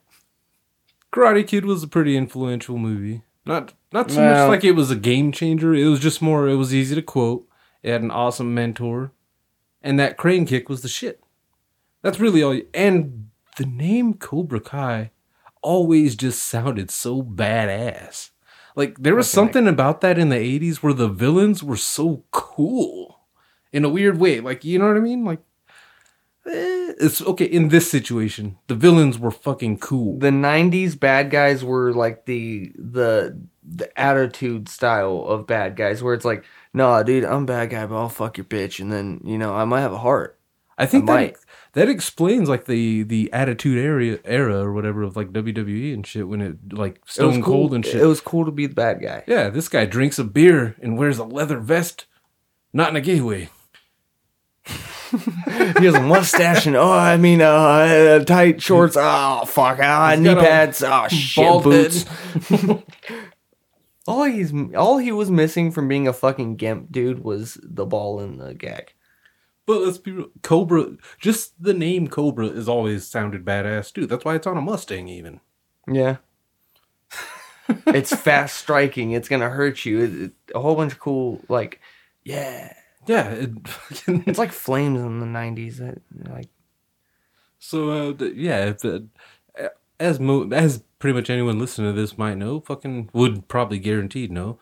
Karate 1.13 1.47
Kid 1.47 1.65
was 1.65 1.83
a 1.83 1.89
pretty 1.89 2.17
influential 2.17 2.79
movie. 2.79 3.23
Not 3.45 3.73
not 3.93 4.11
so 4.11 4.21
Well- 4.21 4.49
much 4.49 4.57
like 4.57 4.65
it 4.65 4.73
was 4.73 4.91
a 4.91 4.97
game 4.97 5.33
changer. 5.33 5.75
It 5.75 5.87
was 5.87 6.01
just 6.01 6.23
more. 6.23 6.49
It 6.49 6.57
was 6.57 6.75
easy 6.75 6.95
to 6.95 7.03
quote. 7.03 7.47
It 7.83 7.91
had 7.91 8.03
an 8.03 8.11
awesome 8.11 8.55
mentor, 8.55 9.13
and 9.83 9.99
that 9.99 10.17
crane 10.17 10.47
kick 10.47 10.69
was 10.69 10.83
the 10.83 10.89
shit. 10.89 11.23
That's 12.03 12.21
really 12.21 12.43
all. 12.43 12.55
you- 12.55 12.69
And 12.75 13.29
the 13.57 13.67
name 13.67 14.15
Cobra 14.15 14.61
Kai 14.61 15.11
always 15.63 16.17
just 16.17 16.43
sounded 16.43 16.91
so 16.91 17.23
badass. 17.23 18.31
Like 18.75 18.97
there 18.99 19.15
was 19.15 19.31
something 19.31 19.69
about 19.69 20.01
that 20.01 20.19
in 20.19 20.29
the 20.31 20.37
'80s 20.37 20.77
where 20.83 20.95
the 20.95 21.09
villains 21.09 21.63
were 21.63 21.77
so 21.77 22.25
cool 22.31 23.21
in 23.73 23.85
a 23.85 23.89
weird 23.91 24.19
way. 24.19 24.41
Like 24.41 24.65
you 24.65 24.79
know 24.79 24.87
what 24.89 24.97
I 24.97 25.01
mean? 25.01 25.25
Like 25.25 25.41
eh, 26.47 26.93
it's 27.01 27.21
okay 27.23 27.45
in 27.45 27.69
this 27.69 27.91
situation. 27.91 28.59
The 28.69 28.75
villains 28.75 29.19
were 29.19 29.31
fucking 29.31 29.79
cool. 29.79 30.19
The 30.19 30.31
'90s 30.31 30.99
bad 30.99 31.31
guys 31.31 31.63
were 31.65 31.93
like 31.93 32.25
the 32.27 32.73
the 32.77 33.39
the 33.63 34.01
attitude 34.01 34.69
style 34.69 35.25
of 35.27 35.47
bad 35.47 35.77
guys, 35.77 36.03
where 36.03 36.15
it's 36.15 36.25
like, 36.25 36.45
nah, 36.75 37.03
dude, 37.03 37.25
I'm 37.25 37.45
a 37.45 37.47
bad 37.47 37.71
guy, 37.71 37.87
but 37.87 37.97
I'll 37.97 38.09
fuck 38.09 38.37
your 38.39 38.45
bitch, 38.45 38.81
and 38.81 38.93
then 38.93 39.21
you 39.25 39.39
know 39.39 39.55
I 39.55 39.65
might 39.65 39.81
have 39.81 39.93
a 39.93 39.99
heart. 39.99 40.39
I 40.79 40.87
think 40.87 41.05
I 41.05 41.07
that 41.07 41.13
might. 41.13 41.37
that 41.75 41.89
explains 41.89 42.49
like 42.49 42.65
the 42.65 43.03
the 43.03 43.33
attitude 43.33 43.79
area 43.79 44.19
era 44.25 44.63
or 44.65 44.73
whatever 44.73 45.03
of 45.03 45.17
like 45.17 45.33
WWE 45.33 45.93
and 45.95 46.07
shit 46.07 46.27
when 46.29 46.41
it 46.41 46.73
like 46.73 46.97
It 46.97 47.11
Stone 47.11 47.43
cool. 47.43 47.55
Cold 47.55 47.75
and 47.75 47.85
shit. 47.85 48.01
It 48.03 48.07
was 48.07 48.21
cool 48.21 48.45
to 48.47 48.51
be 48.51 48.67
the 48.67 48.75
bad 48.75 49.01
guy. 49.03 49.23
yeah, 49.27 49.51
this 49.51 49.69
guy 49.69 49.85
drinks 49.85 50.19
a 50.19 50.25
beer 50.25 50.77
and 50.81 50.99
wears 50.99 51.19
a 51.19 51.25
leather 51.25 51.59
vest, 51.59 52.07
not 52.73 52.91
in 52.91 52.97
a 52.97 53.01
gay 53.01 53.21
way. 53.21 53.51
He 55.79 55.85
has 55.85 55.95
a 55.95 56.01
mustache 56.01 56.65
and 56.65 56.75
oh, 56.75 56.91
I 56.91 57.19
mean, 57.19 57.43
uh, 57.43 58.25
tight 58.25 58.63
shorts. 58.63 58.97
Oh 58.99 59.45
fuck, 59.45 59.79
ah, 59.83 60.13
He's 60.13 60.21
knee 60.21 60.35
pads. 60.35 60.83
Oh 60.83 61.07
shit, 61.11 61.63
boots. 61.63 62.07
all 64.07 64.25
he's 64.25 64.53
all 64.77 64.99
he 64.99 65.13
was 65.13 65.31
missing 65.31 65.71
from 65.71 65.89
being 65.89 66.09
a 66.09 66.13
fucking 66.13 66.57
gimp 66.57 66.91
dude 66.93 67.23
was 67.25 67.59
the 67.63 67.87
ball 67.87 68.21
and 68.21 68.41
the 68.41 68.55
gag. 68.55 68.95
But 69.67 69.81
let's 69.83 69.99
be 69.99 70.11
real, 70.13 70.29
Cobra. 70.43 70.97
Just 71.21 71.63
the 71.63 71.73
name 71.75 72.09
Cobra 72.09 72.49
has 72.49 72.69
always 72.69 73.07
sounded 73.07 73.45
badass, 73.45 73.93
dude. 73.93 74.09
That's 74.09 74.25
why 74.25 74.35
it's 74.35 74.47
on 74.47 74.57
a 74.57 74.61
Mustang, 74.61 75.07
even. 75.09 75.41
Yeah. 75.87 76.17
it's 77.87 78.15
fast 78.15 78.57
striking. 78.57 79.13
It's 79.13 79.29
gonna 79.29 79.49
hurt 79.51 79.85
you. 79.85 80.01
It, 80.01 80.23
it- 80.23 80.33
a 80.55 80.61
whole 80.61 80.75
bunch 80.75 80.93
of 80.93 80.99
cool 81.01 81.41
like, 81.49 81.81
yeah. 82.25 82.73
Yeah. 83.07 83.29
It, 83.31 83.51
It's 84.07 84.39
like 84.39 84.53
flames 84.53 85.01
in 85.01 85.21
the 85.21 85.27
'90s. 85.27 85.77
That, 85.79 85.99
like, 86.31 86.49
so 87.59 88.11
uh, 88.11 88.25
yeah, 88.35 88.75
but, 88.83 89.03
uh, 89.59 89.69
as 89.99 90.19
mo- 90.21 90.49
as 90.53 90.83
pretty 91.03 91.19
much 91.19 91.29
anyone 91.31 91.59
listening 91.59 91.93
to 91.93 92.01
this 92.01 92.17
might 92.17 92.39
know, 92.39 92.61
fucking 92.61 93.11
would 93.13 93.49
probably 93.49 93.81
guaranteed 93.81 94.31
know. 94.31 94.61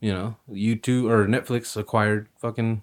You 0.00 0.12
know, 0.12 0.36
YouTube 0.50 1.08
or 1.08 1.24
Netflix 1.28 1.76
acquired 1.76 2.28
fucking 2.36 2.82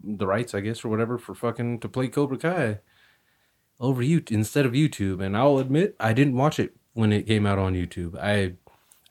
the 0.00 0.28
rights, 0.28 0.54
I 0.54 0.60
guess, 0.60 0.84
or 0.84 0.90
whatever, 0.90 1.18
for 1.18 1.34
fucking 1.34 1.80
to 1.80 1.88
play 1.88 2.06
Cobra 2.06 2.38
Kai 2.38 2.78
over 3.80 4.00
you 4.00 4.22
instead 4.30 4.64
of 4.64 4.74
YouTube. 4.74 5.20
And 5.20 5.36
I'll 5.36 5.58
admit, 5.58 5.96
I 5.98 6.12
didn't 6.12 6.36
watch 6.36 6.60
it 6.60 6.76
when 6.92 7.12
it 7.12 7.26
came 7.26 7.46
out 7.46 7.58
on 7.58 7.74
YouTube. 7.74 8.16
I 8.16 8.52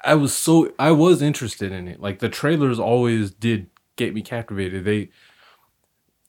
I 0.01 0.15
was 0.15 0.33
so 0.33 0.71
I 0.79 0.91
was 0.91 1.21
interested 1.21 1.73
in 1.73 1.89
it. 1.89 1.99
Like 1.99 2.19
the 2.19 2.29
trailers 2.29 2.79
always 2.79 3.31
did 3.31 3.67
get 3.97 4.13
me 4.13 4.21
captivated. 4.21 4.85
They 4.85 5.09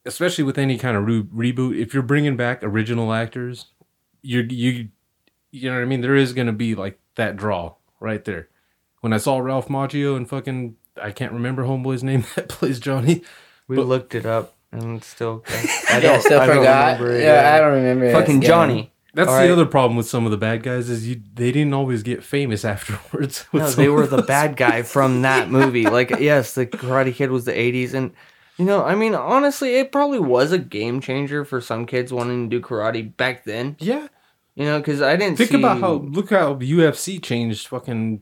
especially 0.05 0.43
with 0.43 0.59
any 0.59 0.77
kind 0.77 0.97
of 0.97 1.07
re- 1.07 1.53
reboot, 1.53 1.81
if 1.81 1.95
you're 1.95 2.03
bringing 2.03 2.37
back 2.37 2.65
original 2.65 3.13
actors, 3.13 3.67
you 4.23 4.41
you 4.41 4.89
you 5.51 5.69
know 5.71 5.77
what 5.77 5.83
I 5.83 5.87
mean. 5.87 6.01
There 6.01 6.17
is 6.17 6.33
gonna 6.33 6.53
be 6.53 6.75
like 6.75 6.99
that 7.17 7.37
draw 7.37 7.75
right 8.01 8.25
there. 8.25 8.49
When 9.01 9.13
I 9.13 9.19
saw 9.19 9.39
Ralph 9.39 9.69
Macchio 9.69 10.17
and 10.17 10.29
fucking 10.29 10.77
I 11.01 11.11
can't 11.13 11.33
remember 11.33 11.65
homeboy's 11.65 12.03
name 12.05 12.25
that 12.37 12.49
plays 12.49 12.79
Johnny. 12.81 13.23
we 13.69 13.77
But- 13.77 13.87
looked 13.87 14.15
it 14.15 14.27
up 14.27 14.55
and 14.73 15.03
still. 15.03 15.45
I 15.49 16.01
yeah, 16.03 16.19
still 16.21 16.41
I 16.41 16.47
don't 16.47 16.57
forgot. 16.59 16.87
remember 17.01 17.13
it, 17.17 17.25
yeah, 17.25 17.55
I 17.55 17.59
don't 17.61 17.73
remember. 17.75 18.05
it. 18.07 18.13
Fucking 18.13 18.43
Yeah. 18.43 18.49
Johnny. 18.49 18.93
That's 19.13 19.29
All 19.29 19.35
the 19.35 19.41
right. 19.41 19.51
other 19.51 19.67
problem 19.67 19.97
with 19.97 20.07
some 20.07 20.25
of 20.25 20.31
the 20.31 20.37
bad 20.37 20.63
guys 20.63 20.89
is 20.89 21.09
you 21.09 21.21
they 21.35 21.51
didn't 21.51 21.75
always 21.75 22.05
get 22.05 22.23
famous 22.23 22.65
afterwards. 22.75 23.45
No, 23.53 23.69
they 23.69 23.89
were 23.89 24.07
the 24.07 24.23
bad 24.23 24.57
guy 24.57 24.83
from 24.83 25.23
that 25.23 25.51
movie. 25.51 25.85
Like, 25.89 26.11
yes, 26.21 26.55
the 26.55 26.65
Karate 26.65 27.13
Kid 27.13 27.33
was 27.33 27.45
the 27.45 27.53
'80s, 27.53 27.93
and 27.93 28.13
you 28.57 28.65
know, 28.65 28.85
I 28.85 28.95
mean, 28.95 29.17
honestly, 29.17 29.75
it 29.77 29.91
probably 29.91 30.21
was 30.21 30.53
a 30.53 30.59
game 30.59 31.01
changer 31.01 31.45
for 31.45 31.61
some 31.61 31.87
kids 31.87 32.13
wanting 32.13 32.49
to 32.49 32.57
do 32.61 32.65
karate 32.65 33.17
back 33.17 33.45
then. 33.45 33.75
Yeah, 33.81 34.07
You 34.57 34.65
know, 34.67 34.79
because 34.79 35.01
I 35.01 35.17
didn't 35.17 35.37
think 35.37 35.51
see, 35.51 35.57
about 35.59 35.81
how 35.81 35.93
look 35.93 36.31
how 36.31 36.55
UFC 36.57 37.23
changed 37.23 37.67
fucking 37.69 38.21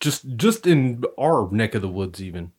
just 0.00 0.24
just 0.36 0.66
in 0.66 1.02
our 1.18 1.48
neck 1.50 1.74
of 1.74 1.82
the 1.82 1.88
woods 1.88 2.22
even. 2.22 2.52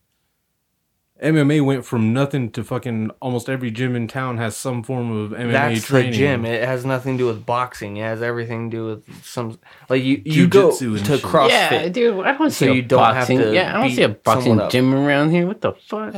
MMA 1.24 1.64
went 1.64 1.86
from 1.86 2.12
nothing 2.12 2.52
to 2.52 2.62
fucking 2.64 3.10
almost 3.22 3.48
every 3.50 3.72
gym 3.72 3.96
in 3.96 4.06
town 4.10 4.38
has 4.38 4.58
some 4.58 4.84
form 4.84 5.12
of 5.16 5.32
MMA 5.32 5.52
that's 5.54 5.86
training. 5.86 6.12
the 6.12 6.18
gym. 6.18 6.46
It 6.46 6.68
has 6.68 6.86
nothing 6.86 7.14
to 7.18 7.24
do 7.24 7.28
with 7.28 7.46
boxing. 7.46 7.96
It 7.96 8.02
has 8.02 8.22
everything 8.22 8.70
to 8.70 8.78
do 8.78 8.86
with 8.88 9.24
some 9.24 9.58
like 9.90 10.04
you 10.04 10.22
you 10.26 10.48
go 10.48 10.72
to 10.72 10.78
Jiu-jitsu 10.78 10.96
and 10.98 11.08
shit. 11.08 11.22
CrossFit. 11.22 11.50
Yeah, 11.50 11.88
dude, 11.88 12.26
I 12.26 12.34
don't 12.38 12.52
see 12.52 12.66
So 12.66 12.72
a 12.74 12.76
you 12.76 12.82
don't 12.82 13.02
have 13.02 13.16
boxing. 13.16 13.38
to 13.40 13.54
yeah, 13.54 13.78
I 13.78 13.82
don't 13.82 13.96
see 13.96 14.04
a 14.04 14.10
boxing 14.10 14.62
gym 14.70 14.94
around 14.94 15.32
here. 15.32 15.48
What 15.48 15.62
the 15.62 15.72
fuck? 15.72 16.14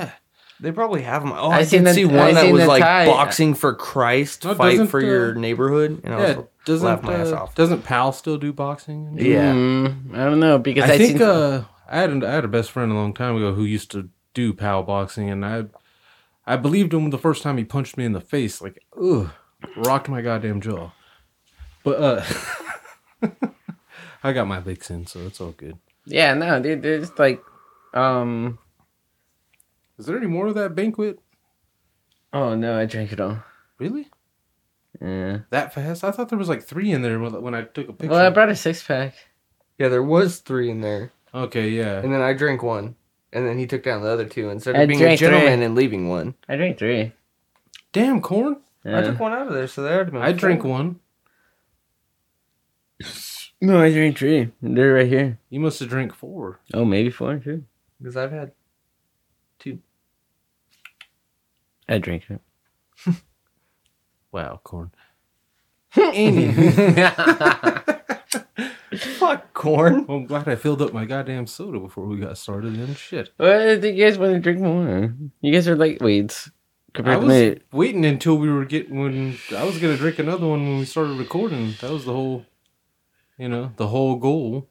They 0.60 0.72
probably 0.72 1.04
have 1.04 1.22
them. 1.22 1.32
Oh, 1.34 1.50
I 1.52 1.58
I, 1.58 1.64
seen 1.64 1.84
did 1.84 1.90
the- 1.90 1.94
see 1.94 2.04
I 2.06 2.08
one 2.26 2.34
that 2.34 2.52
was 2.52 2.66
like 2.66 2.82
tie. 2.82 3.06
boxing 3.06 3.54
for 3.54 3.76
Christ, 3.76 4.44
No, 4.46 4.56
fight 4.56 4.90
for 4.90 5.00
uh, 5.00 5.04
your 5.06 5.36
neighborhood. 5.36 6.02
And 6.04 6.16
I 6.16 6.20
Yeah, 6.20 6.36
was 6.38 6.46
doesn't 6.68 6.86
laugh 6.86 7.02
my 7.02 7.14
ass 7.14 7.30
uh, 7.30 7.38
off. 7.38 7.56
doesn't 7.56 7.84
Pal 7.84 8.12
still 8.12 8.38
do 8.38 8.52
boxing? 8.52 9.08
and? 9.08 9.20
Yeah. 9.20 9.54
Mm, 9.54 10.14
I 10.14 10.26
don't 10.26 10.40
know 10.40 10.60
because 10.60 10.90
I, 10.90 10.94
I, 10.94 10.98
think 10.98 11.18
seen, 11.18 11.28
uh, 11.28 11.66
I 11.88 11.98
had 11.98 12.12
a, 12.12 12.28
I 12.28 12.32
had 12.32 12.46
a 12.46 12.50
best 12.50 12.72
friend 12.72 12.92
a 12.92 12.96
long 12.96 13.14
time 13.14 13.38
ago 13.38 13.54
who 13.54 13.64
used 13.64 13.90
to 13.92 14.10
do 14.34 14.54
Pal 14.54 14.84
boxing, 14.84 15.30
and 15.30 15.46
I 15.46 15.66
I 16.46 16.58
believed 16.58 16.94
him 16.94 17.10
the 17.10 17.18
first 17.18 17.42
time 17.42 17.58
he 17.58 17.64
punched 17.64 17.98
me 17.98 18.04
in 18.04 18.12
the 18.12 18.22
face, 18.22 18.62
like 18.62 18.84
ugh, 19.02 19.32
rocked 19.78 20.10
my 20.10 20.22
goddamn 20.22 20.60
jaw. 20.60 20.92
But 21.84 22.02
uh, 22.02 22.26
I 24.24 24.34
got 24.34 24.48
my 24.48 24.60
licks 24.60 24.92
in, 24.92 25.08
so 25.08 25.22
it's 25.22 25.40
all 25.40 25.52
good. 25.52 25.78
yeah, 26.06 26.34
no, 26.34 26.62
dude, 26.62 26.84
there's 26.84 27.18
like, 27.18 27.42
um, 27.94 28.60
Is 29.98 30.06
there 30.06 30.18
any 30.18 30.28
more 30.28 30.48
of 30.48 30.56
that 30.56 30.76
banquet? 30.76 31.20
oh 32.34 32.56
no, 32.56 32.78
I 32.78 32.86
drank 32.86 33.14
it 33.14 33.22
all. 33.22 33.42
Really? 33.80 34.10
Yeah. 35.02 35.40
That 35.52 35.74
fast? 35.74 36.04
I 36.04 36.12
thought 36.12 36.30
there 36.30 36.38
was 36.40 36.50
like 36.50 36.64
three 36.64 36.92
in 36.92 37.02
there 37.02 37.20
when 37.20 37.42
when 37.42 37.54
I 37.56 37.64
took 37.64 37.90
a 37.90 37.94
picture. 37.94 38.12
Well, 38.12 38.26
I 38.26 38.30
brought 38.30 38.50
a 38.50 38.56
six 38.56 38.84
pack. 38.84 39.14
Yeah, 39.78 39.90
there 39.90 40.04
was 40.04 40.40
three 40.40 40.72
in 40.72 40.82
there, 40.82 41.12
okay, 41.34 41.70
yeah. 41.70 42.00
and 42.00 42.12
then 42.12 42.22
I 42.22 42.34
drank 42.34 42.64
one, 42.64 42.96
and 43.32 43.46
then 43.48 43.60
he 43.60 43.68
took 43.68 43.84
down 43.84 44.02
the 44.02 44.10
other 44.10 44.26
two 44.26 44.50
instead 44.50 44.76
I 44.76 44.82
of 44.82 44.88
being 44.88 45.00
a 45.00 45.04
drank 45.04 45.20
three. 45.20 45.28
gentleman 45.30 45.62
and 45.62 45.76
leaving 45.76 46.10
one. 46.10 46.34
I 46.50 46.56
drank 46.56 46.80
three. 46.80 47.12
Damn 47.94 48.22
corn! 48.22 48.58
I 48.84 49.02
took 49.02 49.20
one 49.20 49.34
out 49.34 49.48
of 49.48 49.54
there, 49.54 49.68
so 49.68 49.84
there. 49.84 50.10
I 50.18 50.32
drank 50.32 50.64
one. 50.64 51.00
No, 53.62 53.82
I 53.82 53.92
drank 53.92 54.18
three. 54.18 54.52
They're 54.62 54.94
right 54.96 55.08
here. 55.08 55.40
You 55.50 55.60
must 55.60 55.80
have 55.80 55.90
drank 55.90 56.14
four. 56.14 56.60
Oh, 56.74 56.86
maybe 56.86 57.10
four 57.10 57.38
too. 57.38 57.64
because 58.00 58.16
I've 58.18 58.32
had. 58.32 58.52
two. 59.60 59.80
I 61.90 61.98
drank 62.00 62.24
it. 62.30 62.42
Wow, 64.32 64.60
corn. 64.64 64.92
Fuck 68.98 69.54
corn. 69.54 70.06
Well, 70.08 70.18
I'm 70.18 70.26
glad 70.26 70.48
I 70.48 70.56
filled 70.56 70.82
up 70.82 70.94
my 70.94 71.06
goddamn 71.06 71.48
soda 71.48 71.80
before 71.80 72.06
we 72.06 72.18
got 72.18 72.38
started. 72.38 72.76
and 72.76 72.98
shit. 72.98 73.32
Well, 73.38 73.80
do 73.80 73.90
you 73.90 74.06
guys 74.06 74.18
want 74.18 74.34
to 74.34 74.40
drink 74.40 74.60
more? 74.60 75.14
You 75.42 75.52
guys 75.52 75.68
are 75.68 75.76
lightweights 75.76 76.50
I 76.50 76.52
compared 76.94 77.22
to 77.22 77.26
was 77.28 77.36
me. 77.36 77.60
waiting 77.72 78.06
until 78.06 78.38
we 78.38 78.50
were 78.52 78.66
getting 78.66 79.00
when 79.00 79.38
I 79.56 79.64
was 79.64 79.78
gonna 79.80 79.98
drink 79.98 80.20
another 80.20 80.48
one 80.48 80.68
when 80.68 80.80
we 80.80 80.86
started 80.86 81.18
recording. 81.18 81.74
That 81.82 81.92
was 81.92 82.06
the 82.06 82.14
whole, 82.14 82.46
you 83.38 83.50
know, 83.50 83.72
the 83.78 83.88
whole 83.88 84.16
goal. 84.16 84.70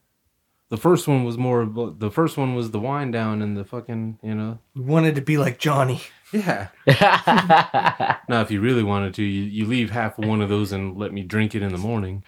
The 0.69 0.77
first 0.77 1.07
one 1.07 1.23
was 1.25 1.39
more. 1.39 1.61
of- 1.63 1.99
The 2.01 2.11
first 2.11 2.37
one 2.37 2.55
was 2.57 2.73
the 2.73 2.81
wind 2.81 3.13
down 3.13 3.41
and 3.43 3.57
the 3.57 3.65
fucking, 3.65 4.19
you 4.23 4.35
know. 4.35 4.59
We 4.75 4.83
wanted 4.83 5.15
to 5.15 5.21
be 5.21 5.39
like 5.39 5.59
Johnny. 5.59 6.01
Yeah. 6.33 6.69
Now, 8.29 8.41
if 8.43 8.51
you 8.51 8.61
really 8.61 8.83
wanted 8.83 9.15
to, 9.15 9.23
you, 9.23 9.43
you 9.45 9.67
leave 9.67 9.91
half 9.91 10.19
one 10.19 10.41
of 10.41 10.49
those 10.49 10.73
and 10.73 10.97
let 10.97 11.13
me 11.13 11.23
drink 11.23 11.55
it 11.55 11.63
in 11.63 11.71
the 11.71 11.79
morning, 11.79 12.25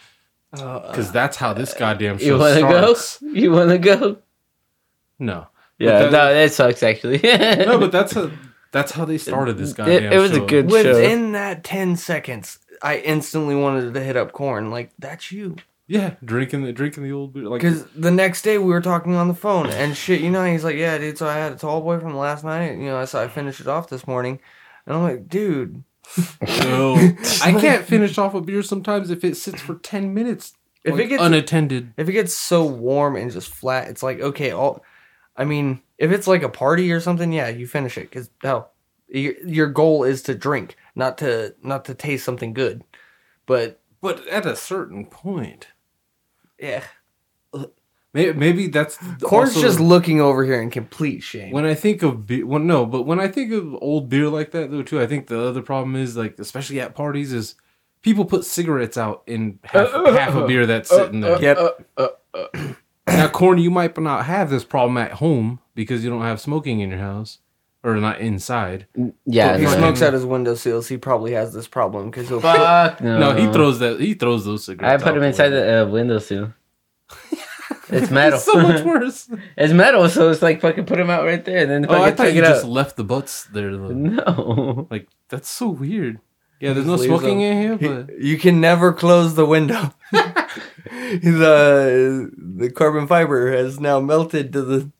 Uh, 0.52 0.78
because 0.88 1.11
that's 1.11 1.37
how 1.37 1.52
this 1.52 1.75
goddamn 1.75 2.18
show 2.18 2.25
you 2.25 2.38
want 2.38 2.54
to 2.54 2.61
go? 2.61 2.95
You 3.33 3.50
want 3.50 3.71
to 3.71 3.78
go? 3.78 4.18
No, 5.18 5.49
Yeah, 5.78 6.02
that- 6.02 6.12
no, 6.12 6.33
that 6.35 6.52
sucks 6.52 6.83
actually. 6.85 7.21
no, 7.23 7.78
but 7.80 7.90
that's 7.99 8.14
a 8.14 8.30
that's 8.71 8.92
how 8.92 9.04
they 9.04 9.18
started 9.18 9.57
this 9.59 9.73
goddamn. 9.73 10.04
it, 10.04 10.12
it 10.12 10.18
was 10.18 10.30
a 10.33 10.37
show. 10.37 10.47
good 10.47 10.71
show. 10.71 10.76
within 10.76 11.33
that 11.33 11.64
ten 11.64 11.97
seconds, 11.97 12.59
I 12.83 12.99
instantly 12.99 13.57
wanted 13.57 13.92
to 13.95 14.00
hit 14.00 14.16
up 14.16 14.30
corn. 14.33 14.71
Like 14.71 14.92
that's 14.99 15.33
you. 15.33 15.57
Yeah, 15.88 16.14
drinking 16.23 16.62
the 16.64 16.73
drinking 16.73 17.02
the 17.04 17.12
old 17.12 17.33
beer. 17.33 17.45
Like 17.45 17.62
Because 17.62 17.85
the 17.97 18.11
next 18.11 18.42
day 18.42 18.59
we 18.59 18.66
were 18.66 18.83
talking 18.83 19.14
on 19.14 19.26
the 19.26 19.35
phone 19.35 19.71
and 19.71 19.97
shit, 19.97 20.21
you 20.21 20.30
know, 20.30 20.45
he's 20.45 20.62
like, 20.62 20.76
"Yeah, 20.76 20.99
dude, 20.99 21.16
so 21.16 21.26
I 21.26 21.35
had 21.37 21.52
a 21.52 21.57
tall 21.57 21.80
boy 21.80 21.99
from 21.99 22.14
last 22.14 22.45
night. 22.45 22.73
You 22.73 22.85
know, 22.87 22.99
I 22.99 23.07
saw 23.07 23.23
I 23.23 23.28
finished 23.28 23.61
it 23.61 23.66
off 23.66 23.88
this 23.88 24.07
morning." 24.07 24.38
And 24.87 24.95
I'm 24.95 25.02
like, 25.02 25.28
"Dude, 25.28 25.83
No, 26.40 26.95
I 27.42 27.52
can't 27.59 27.85
finish 27.85 28.18
off 28.18 28.35
a 28.35 28.40
beer 28.40 28.62
sometimes 28.62 29.11
if 29.11 29.25
it 29.25 29.37
sits 29.37 29.61
for 29.61 29.76
ten 29.76 30.14
minutes. 30.14 30.52
If 30.85 30.92
like, 30.92 31.04
it 31.04 31.09
gets- 31.09 31.23
unattended, 31.23 31.92
if 31.97 32.09
it 32.09 32.12
gets 32.12 32.35
so 32.35 32.64
warm 32.66 33.16
and 33.16 33.30
just 33.33 33.52
flat, 33.52 33.88
it's 33.88 34.02
like 34.02 34.21
okay, 34.21 34.50
all. 34.50 34.85
I 35.37 35.45
mean, 35.45 35.80
if 35.99 36.11
it's 36.11 36.26
like 36.26 36.42
a 36.42 36.49
party 36.49 36.92
or 36.92 37.00
something, 37.00 37.33
yeah, 37.33 37.49
you 37.49 37.66
finish 37.66 37.97
it 37.97 38.11
because 38.11 38.30
hell, 38.42 38.73
your 39.09 39.35
your 39.45 39.66
goal 39.68 40.04
is 40.04 40.23
to 40.23 40.35
drink, 40.35 40.76
not 40.95 41.18
to 41.18 41.54
not 41.62 41.85
to 41.87 41.95
taste 41.95 42.25
something 42.25 42.52
good. 42.52 42.85
But 43.47 43.80
but 44.00 44.26
at 44.28 44.47
a 44.47 44.57
certain 44.57 45.07
point, 45.07 45.68
yeah, 46.58 46.82
maybe, 48.12 48.32
maybe 48.32 48.66
that's 48.68 48.96
corn's 49.22 49.50
also- 49.50 49.60
just 49.60 49.80
looking 49.80 50.20
over 50.20 50.44
here 50.44 50.60
in 50.60 50.70
complete 50.70 51.20
shame. 51.20 51.52
When 51.52 51.64
I 51.64 51.74
think 51.74 52.02
of 52.02 52.26
beer, 52.26 52.46
well, 52.46 52.60
no, 52.60 52.86
but 52.86 53.02
when 53.02 53.20
I 53.20 53.28
think 53.28 53.52
of 53.52 53.74
old 53.80 54.08
beer 54.08 54.28
like 54.28 54.50
that 54.52 54.70
though, 54.70 54.82
too, 54.82 55.00
I 55.00 55.06
think 55.06 55.26
the 55.26 55.40
other 55.40 55.62
problem 55.62 55.96
is 55.96 56.16
like, 56.16 56.38
especially 56.38 56.80
at 56.80 56.94
parties, 56.94 57.32
is 57.32 57.54
people 58.02 58.24
put 58.24 58.44
cigarettes 58.44 58.96
out 58.96 59.22
in 59.26 59.58
half, 59.64 59.92
uh, 59.94 60.02
uh, 60.02 60.12
half 60.12 60.34
a 60.34 60.44
uh, 60.44 60.46
beer 60.46 60.66
that's 60.66 60.88
sitting 60.88 61.20
there. 61.20 61.40
yep. 61.40 61.58
Now, 63.06 63.28
corn, 63.28 63.58
you 63.58 63.70
might 63.70 63.96
not 63.98 64.26
have 64.26 64.50
this 64.50 64.64
problem 64.64 64.98
at 64.98 65.12
home 65.12 65.60
because 65.74 66.04
you 66.04 66.10
don't 66.10 66.22
have 66.22 66.40
smoking 66.40 66.80
in 66.80 66.90
your 66.90 66.98
house 66.98 67.38
or 67.85 67.97
not 67.97 68.20
inside. 68.20 68.87
yeah, 69.25 69.56
he 69.56 69.66
smokes 69.66 70.02
out 70.02 70.12
his 70.12 70.25
window 70.25 70.54
seals. 70.54 70.88
He 70.88 70.97
probably 70.97 71.32
has 71.32 71.52
this 71.52 71.68
problem 71.68 72.11
because 72.11 72.28
he'll. 72.28 72.40
Fuck 72.40 73.00
no. 73.02 73.18
No, 73.18 73.35
he 73.35 73.52
throws 73.52 73.78
that. 73.78 74.00
He 74.00 74.14
throws 74.14 74.44
those 74.44 74.64
cigarettes. 74.64 75.02
I 75.02 75.04
put 75.06 75.16
him 75.16 75.23
inside 75.23 75.52
window. 75.52 75.66
the 75.66 75.82
uh, 75.82 75.87
windowsill. 75.92 76.54
It's 77.90 78.11
metal. 78.11 78.37
It's 78.37 78.44
so 78.44 78.61
much 78.61 78.82
worse. 78.85 79.30
it's 79.56 79.73
metal, 79.73 80.11
so 80.11 80.30
it's 80.30 80.42
like 80.42 80.61
fucking 80.61 80.85
put 80.85 81.00
him 81.00 81.08
out 81.08 81.25
right 81.25 81.42
there, 81.42 81.62
and 81.62 81.70
then 81.70 81.87
oh, 81.88 81.94
I 81.94 82.11
fucking 82.11 82.16
thought 82.16 82.35
you 82.35 82.42
just 82.42 82.64
out. 82.66 82.70
left 82.70 82.97
the 82.97 83.04
butts 83.04 83.44
there. 83.44 83.75
Though. 83.75 83.88
No. 83.88 84.87
Like 84.90 85.08
that's 85.30 85.49
so 85.49 85.68
weird. 85.70 86.20
Yeah, 86.61 86.75
there's 86.75 86.85
no 86.87 86.99
smoking 86.99 87.38
them. 87.38 87.47
in 87.52 87.62
here, 87.62 87.76
He- 87.78 87.88
but 88.04 88.18
you 88.20 88.37
can 88.37 88.61
never 88.61 88.92
close 88.92 89.37
the 89.37 89.47
window. 89.47 89.94
the 91.23 92.30
the 92.37 92.70
carbon 92.70 93.06
fiber 93.06 93.52
has 93.52 93.80
now 93.80 94.00
melted 94.00 94.52
to 94.52 94.62
the. 94.62 94.90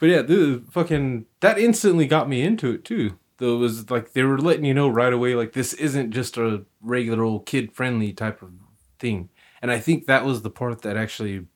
But 0.00 0.08
yeah, 0.08 0.22
dude, 0.22 0.72
fucking 0.72 1.26
that 1.40 1.58
instantly 1.58 2.06
got 2.06 2.28
me 2.28 2.42
into 2.42 2.72
it 2.72 2.84
too. 2.84 3.18
Though 3.36 3.54
it 3.56 3.58
was 3.58 3.90
like 3.90 4.12
they 4.12 4.24
were 4.24 4.38
letting 4.38 4.64
you 4.64 4.74
know 4.74 4.88
right 4.88 5.12
away, 5.12 5.34
like 5.34 5.52
this 5.52 5.72
isn't 5.74 6.10
just 6.10 6.36
a 6.36 6.64
regular 6.80 7.22
old 7.22 7.46
kid 7.46 7.72
friendly 7.72 8.12
type 8.12 8.42
of 8.42 8.50
thing. 8.98 9.28
And 9.62 9.70
I 9.70 9.78
think 9.78 10.06
that 10.06 10.24
was 10.24 10.42
the 10.42 10.50
part 10.50 10.82
that 10.82 10.96
actually 10.96 11.46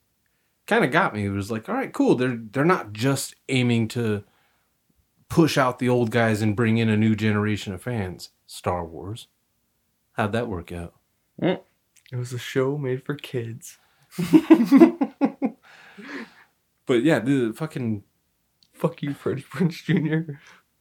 kind 0.67 0.85
of 0.85 0.93
got 0.93 1.15
me. 1.15 1.25
It 1.25 1.31
was 1.31 1.51
like, 1.51 1.69
all 1.69 1.75
right, 1.75 1.93
cool. 1.93 2.15
They're 2.15 2.39
they're 2.39 2.65
not 2.65 2.93
just 2.93 3.35
aiming 3.49 3.89
to 3.89 4.25
push 5.29 5.59
out 5.59 5.79
the 5.79 5.89
old 5.89 6.11
guys 6.11 6.43
and 6.43 6.55
bring 6.55 6.79
in 6.79 6.89
a 6.89 6.97
new 6.97 7.17
generation 7.17 7.73
of 7.73 7.83
fans. 7.83 8.31
Star 8.47 8.85
Wars, 8.85 9.27
how'd 10.13 10.33
that 10.33 10.49
work 10.49 10.71
out? 10.71 10.95
Mm. 11.41 11.61
It 12.13 12.17
was 12.17 12.33
a 12.33 12.39
show 12.39 12.77
made 12.77 13.03
for 13.05 13.15
kids. 13.15 13.79
But 16.87 17.03
yeah, 17.03 17.19
the 17.19 17.53
fucking 17.55 18.03
Fuck 18.75 19.03
you, 19.03 19.15
Freddie 19.15 19.43
Prinze 19.51 19.83
Jr. 19.85 20.33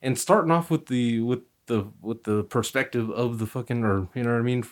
and 0.02 0.18
starting 0.18 0.52
off 0.52 0.70
with 0.70 0.88
the 0.88 1.22
with 1.22 1.42
the 1.68 1.88
with 2.02 2.24
the 2.24 2.44
perspective 2.44 3.10
of 3.10 3.40
the 3.40 3.48
fucking 3.48 3.84
or 3.84 4.10
you 4.14 4.24
know 4.24 4.32
what 4.32 4.40
I 4.40 4.42
mean 4.42 4.66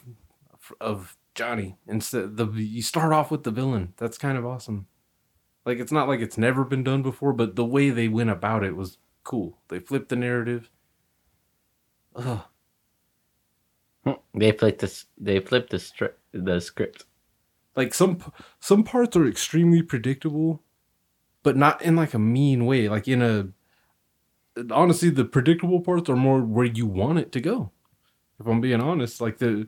of 0.80 1.18
Johnny 1.36 1.78
instead 1.88 2.38
the 2.38 2.46
you 2.48 2.82
start 2.82 3.14
off 3.14 3.32
with 3.32 3.44
the 3.44 3.52
villain. 3.52 3.94
That's 3.98 4.18
kind 4.18 4.38
of 4.38 4.46
awesome. 4.46 4.88
Like 5.66 5.80
it's 5.80 5.92
not 5.92 6.08
like 6.08 6.20
it's 6.20 6.38
never 6.38 6.64
been 6.66 6.84
done 6.84 7.04
before, 7.04 7.34
but 7.34 7.56
the 7.56 7.66
way 7.66 7.90
they 7.90 8.08
went 8.08 8.30
about 8.32 8.64
it 8.64 8.76
was 8.76 8.98
cool. 9.24 9.60
They 9.70 9.80
flipped 9.80 10.10
the 10.10 10.16
narrative. 10.16 10.70
Ugh. 12.16 12.42
Hmm. 14.04 14.12
They 14.34 14.52
flipped 14.52 14.82
this. 14.82 15.06
They 15.18 15.40
flipped 15.40 15.70
the 15.70 15.78
stri- 15.78 16.14
the 16.34 16.60
script. 16.60 17.06
Like 17.76 17.94
some 17.94 18.34
some 18.60 18.84
parts 18.84 19.16
are 19.16 19.28
extremely 19.28 19.82
predictable, 19.84 20.62
but 21.44 21.58
not 21.58 21.82
in 21.82 21.96
like 21.96 22.14
a 22.14 22.20
mean 22.20 22.66
way. 22.66 22.90
Like 22.90 23.08
in 23.08 23.22
a 23.22 23.50
honestly, 24.72 25.10
the 25.10 25.26
predictable 25.26 25.82
parts 25.82 26.10
are 26.10 26.16
more 26.16 26.42
where 26.42 26.66
you 26.66 26.86
want 26.86 27.20
it 27.20 27.32
to 27.34 27.42
go. 27.42 27.72
If 28.40 28.48
I'm 28.48 28.62
being 28.62 28.82
honest, 28.82 29.22
like 29.22 29.38
the 29.38 29.68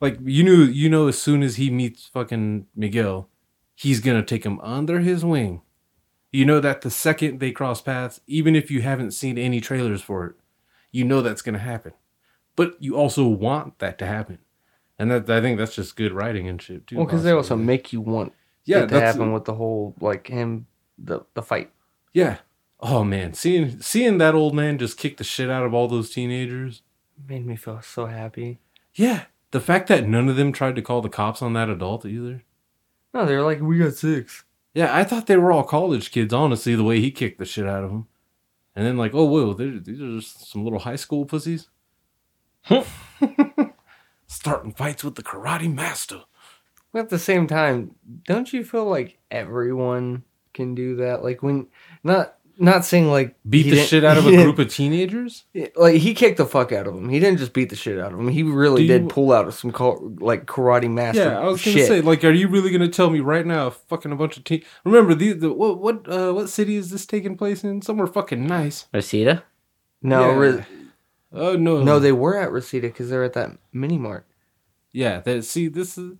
like 0.00 0.18
you 0.22 0.42
knew 0.42 0.62
you 0.62 0.88
know 0.88 1.08
as 1.08 1.20
soon 1.20 1.42
as 1.42 1.56
he 1.56 1.70
meets 1.70 2.06
fucking 2.06 2.66
Miguel, 2.74 3.28
he's 3.74 4.00
gonna 4.00 4.22
take 4.22 4.44
him 4.44 4.60
under 4.60 5.00
his 5.00 5.24
wing. 5.24 5.62
You 6.30 6.46
know 6.46 6.60
that 6.60 6.80
the 6.80 6.90
second 6.90 7.40
they 7.40 7.52
cross 7.52 7.82
paths, 7.82 8.20
even 8.26 8.56
if 8.56 8.70
you 8.70 8.82
haven't 8.82 9.10
seen 9.10 9.36
any 9.36 9.60
trailers 9.60 10.00
for 10.00 10.26
it, 10.26 10.34
you 10.90 11.04
know 11.04 11.20
that's 11.20 11.42
gonna 11.42 11.58
happen. 11.58 11.92
But 12.56 12.76
you 12.80 12.96
also 12.96 13.26
want 13.26 13.78
that 13.80 13.98
to 13.98 14.06
happen, 14.06 14.38
and 14.98 15.10
that 15.10 15.28
I 15.28 15.40
think 15.40 15.58
that's 15.58 15.74
just 15.74 15.96
good 15.96 16.12
writing 16.12 16.48
and 16.48 16.60
shit 16.60 16.86
too. 16.86 16.96
Well, 16.96 17.06
because 17.06 17.24
they 17.24 17.32
also 17.32 17.56
make 17.56 17.92
you 17.92 18.00
want 18.00 18.32
yeah, 18.64 18.84
it 18.84 18.88
to 18.88 19.00
happen 19.00 19.32
with 19.32 19.44
the 19.44 19.54
whole 19.54 19.94
like 20.00 20.28
him 20.28 20.66
the 20.98 21.20
the 21.34 21.42
fight. 21.42 21.70
yeah. 22.12 22.38
Oh 22.84 23.04
man, 23.04 23.32
seeing 23.32 23.80
seeing 23.80 24.18
that 24.18 24.34
old 24.34 24.54
man 24.56 24.76
just 24.76 24.98
kick 24.98 25.16
the 25.16 25.22
shit 25.24 25.48
out 25.48 25.64
of 25.64 25.72
all 25.72 25.86
those 25.86 26.10
teenagers. 26.10 26.82
Made 27.28 27.46
me 27.46 27.54
feel 27.54 27.80
so 27.80 28.06
happy. 28.06 28.58
Yeah, 28.94 29.26
the 29.52 29.60
fact 29.60 29.86
that 29.86 30.08
none 30.08 30.28
of 30.28 30.34
them 30.34 30.50
tried 30.52 30.74
to 30.74 30.82
call 30.82 31.00
the 31.00 31.08
cops 31.08 31.42
on 31.42 31.52
that 31.52 31.68
adult 31.68 32.04
either. 32.04 32.42
No, 33.14 33.24
they're 33.24 33.42
like, 33.42 33.60
we 33.60 33.78
got 33.78 33.94
six. 33.94 34.44
Yeah, 34.74 34.96
I 34.96 35.04
thought 35.04 35.26
they 35.26 35.36
were 35.36 35.52
all 35.52 35.62
college 35.62 36.10
kids, 36.10 36.32
honestly, 36.34 36.74
the 36.74 36.82
way 36.82 37.00
he 37.00 37.10
kicked 37.10 37.38
the 37.38 37.44
shit 37.44 37.66
out 37.66 37.84
of 37.84 37.90
them. 37.90 38.08
And 38.74 38.86
then, 38.86 38.96
like, 38.96 39.14
oh, 39.14 39.26
whoa, 39.26 39.52
these 39.52 40.00
are 40.00 40.16
just 40.18 40.50
some 40.50 40.64
little 40.64 40.78
high 40.80 40.96
school 40.96 41.26
pussies. 41.26 41.68
Starting 44.26 44.72
fights 44.72 45.04
with 45.04 45.16
the 45.16 45.22
karate 45.22 45.72
master. 45.72 46.22
But 46.92 47.00
at 47.00 47.08
the 47.10 47.18
same 47.18 47.46
time, 47.46 47.96
don't 48.24 48.52
you 48.52 48.64
feel 48.64 48.86
like 48.86 49.18
everyone 49.30 50.24
can 50.52 50.74
do 50.74 50.96
that? 50.96 51.22
Like 51.24 51.42
when 51.42 51.68
not 52.04 52.34
not 52.58 52.84
saying 52.84 53.10
like 53.10 53.34
Beat 53.48 53.70
the 53.70 53.76
shit 53.76 54.04
out 54.04 54.18
of 54.18 54.26
a 54.26 54.30
group 54.42 54.58
of 54.58 54.68
teenagers? 54.68 55.44
Like 55.74 55.96
he 55.96 56.12
kicked 56.14 56.36
the 56.36 56.44
fuck 56.46 56.70
out 56.70 56.86
of 56.86 56.94
him. 56.94 57.08
He 57.08 57.18
didn't 57.18 57.38
just 57.38 57.52
beat 57.54 57.70
the 57.70 57.76
shit 57.76 57.98
out 57.98 58.12
of 58.12 58.20
him. 58.20 58.28
He 58.28 58.42
really 58.42 58.82
you- 58.82 58.88
did 58.88 59.08
pull 59.08 59.32
out 59.32 59.52
some 59.54 59.72
co- 59.72 60.14
like 60.20 60.46
karate 60.46 60.90
master. 60.90 61.22
Yeah, 61.22 61.40
I 61.40 61.44
was 61.48 61.64
gonna 61.64 61.76
shit. 61.78 61.88
say, 61.88 62.00
like, 62.02 62.22
are 62.24 62.30
you 62.30 62.48
really 62.48 62.70
gonna 62.70 62.88
tell 62.88 63.08
me 63.10 63.20
right 63.20 63.46
now, 63.46 63.70
fucking 63.70 64.12
a 64.12 64.16
bunch 64.16 64.36
of 64.36 64.44
teen? 64.44 64.62
Remember, 64.84 65.14
the, 65.14 65.32
the 65.32 65.52
what 65.52 65.80
what 65.80 66.06
uh, 66.08 66.32
what 66.32 66.48
city 66.50 66.76
is 66.76 66.90
this 66.90 67.06
taking 67.06 67.36
place 67.36 67.64
in? 67.64 67.80
Somewhere 67.82 68.06
fucking 68.06 68.46
nice. 68.46 68.86
Rosita? 68.92 69.42
no, 70.02 70.20
Yeah. 70.30 70.36
Re- 70.36 70.64
Oh 71.34 71.56
no, 71.56 71.82
no, 71.82 71.98
they 71.98 72.12
were 72.12 72.36
at 72.36 72.52
Reseda 72.52 72.88
because 72.88 73.08
they're 73.08 73.24
at 73.24 73.32
that 73.32 73.52
mini 73.72 73.96
mart. 73.96 74.26
yeah. 74.92 75.20
That 75.20 75.44
see, 75.46 75.68
this 75.68 75.96
is 75.96 76.10
the- 76.10 76.18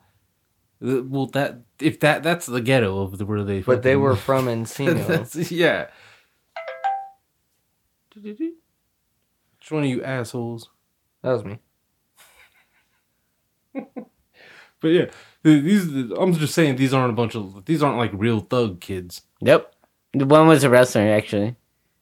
well, 0.83 1.27
that 1.27 1.61
if 1.79 2.01
that 2.01 2.23
that's 2.23 2.47
the 2.47 2.61
ghetto 2.61 3.01
of 3.03 3.19
the 3.19 3.25
where 3.25 3.45
they, 3.45 3.61
But 3.61 3.83
they 3.83 3.97
were 3.97 4.17
from 4.29 4.47
Encino. 4.47 5.51
Yeah. 5.51 5.89
Which 8.15 9.71
one 9.71 9.85
of 9.85 9.89
you 9.89 10.03
assholes? 10.03 10.69
that 11.23 11.33
was 11.33 11.45
me. 11.45 11.59
But 14.81 14.89
yeah, 14.89 15.05
th- 15.45 15.62
these 15.62 16.11
I'm 16.19 16.33
just 16.35 16.55
saying 16.55 16.75
these 16.75 16.93
aren't 16.93 17.12
a 17.12 17.15
bunch 17.17 17.37
of 17.37 17.65
these 17.67 17.85
aren't 17.85 17.99
like 17.99 18.11
real 18.12 18.41
thug 18.41 18.81
kids. 18.81 19.23
Yep. 19.41 19.73
The 20.15 20.27
one 20.27 20.49
was 20.49 20.65
a 20.65 20.69
wrestler, 20.71 21.03
actually. 21.03 21.55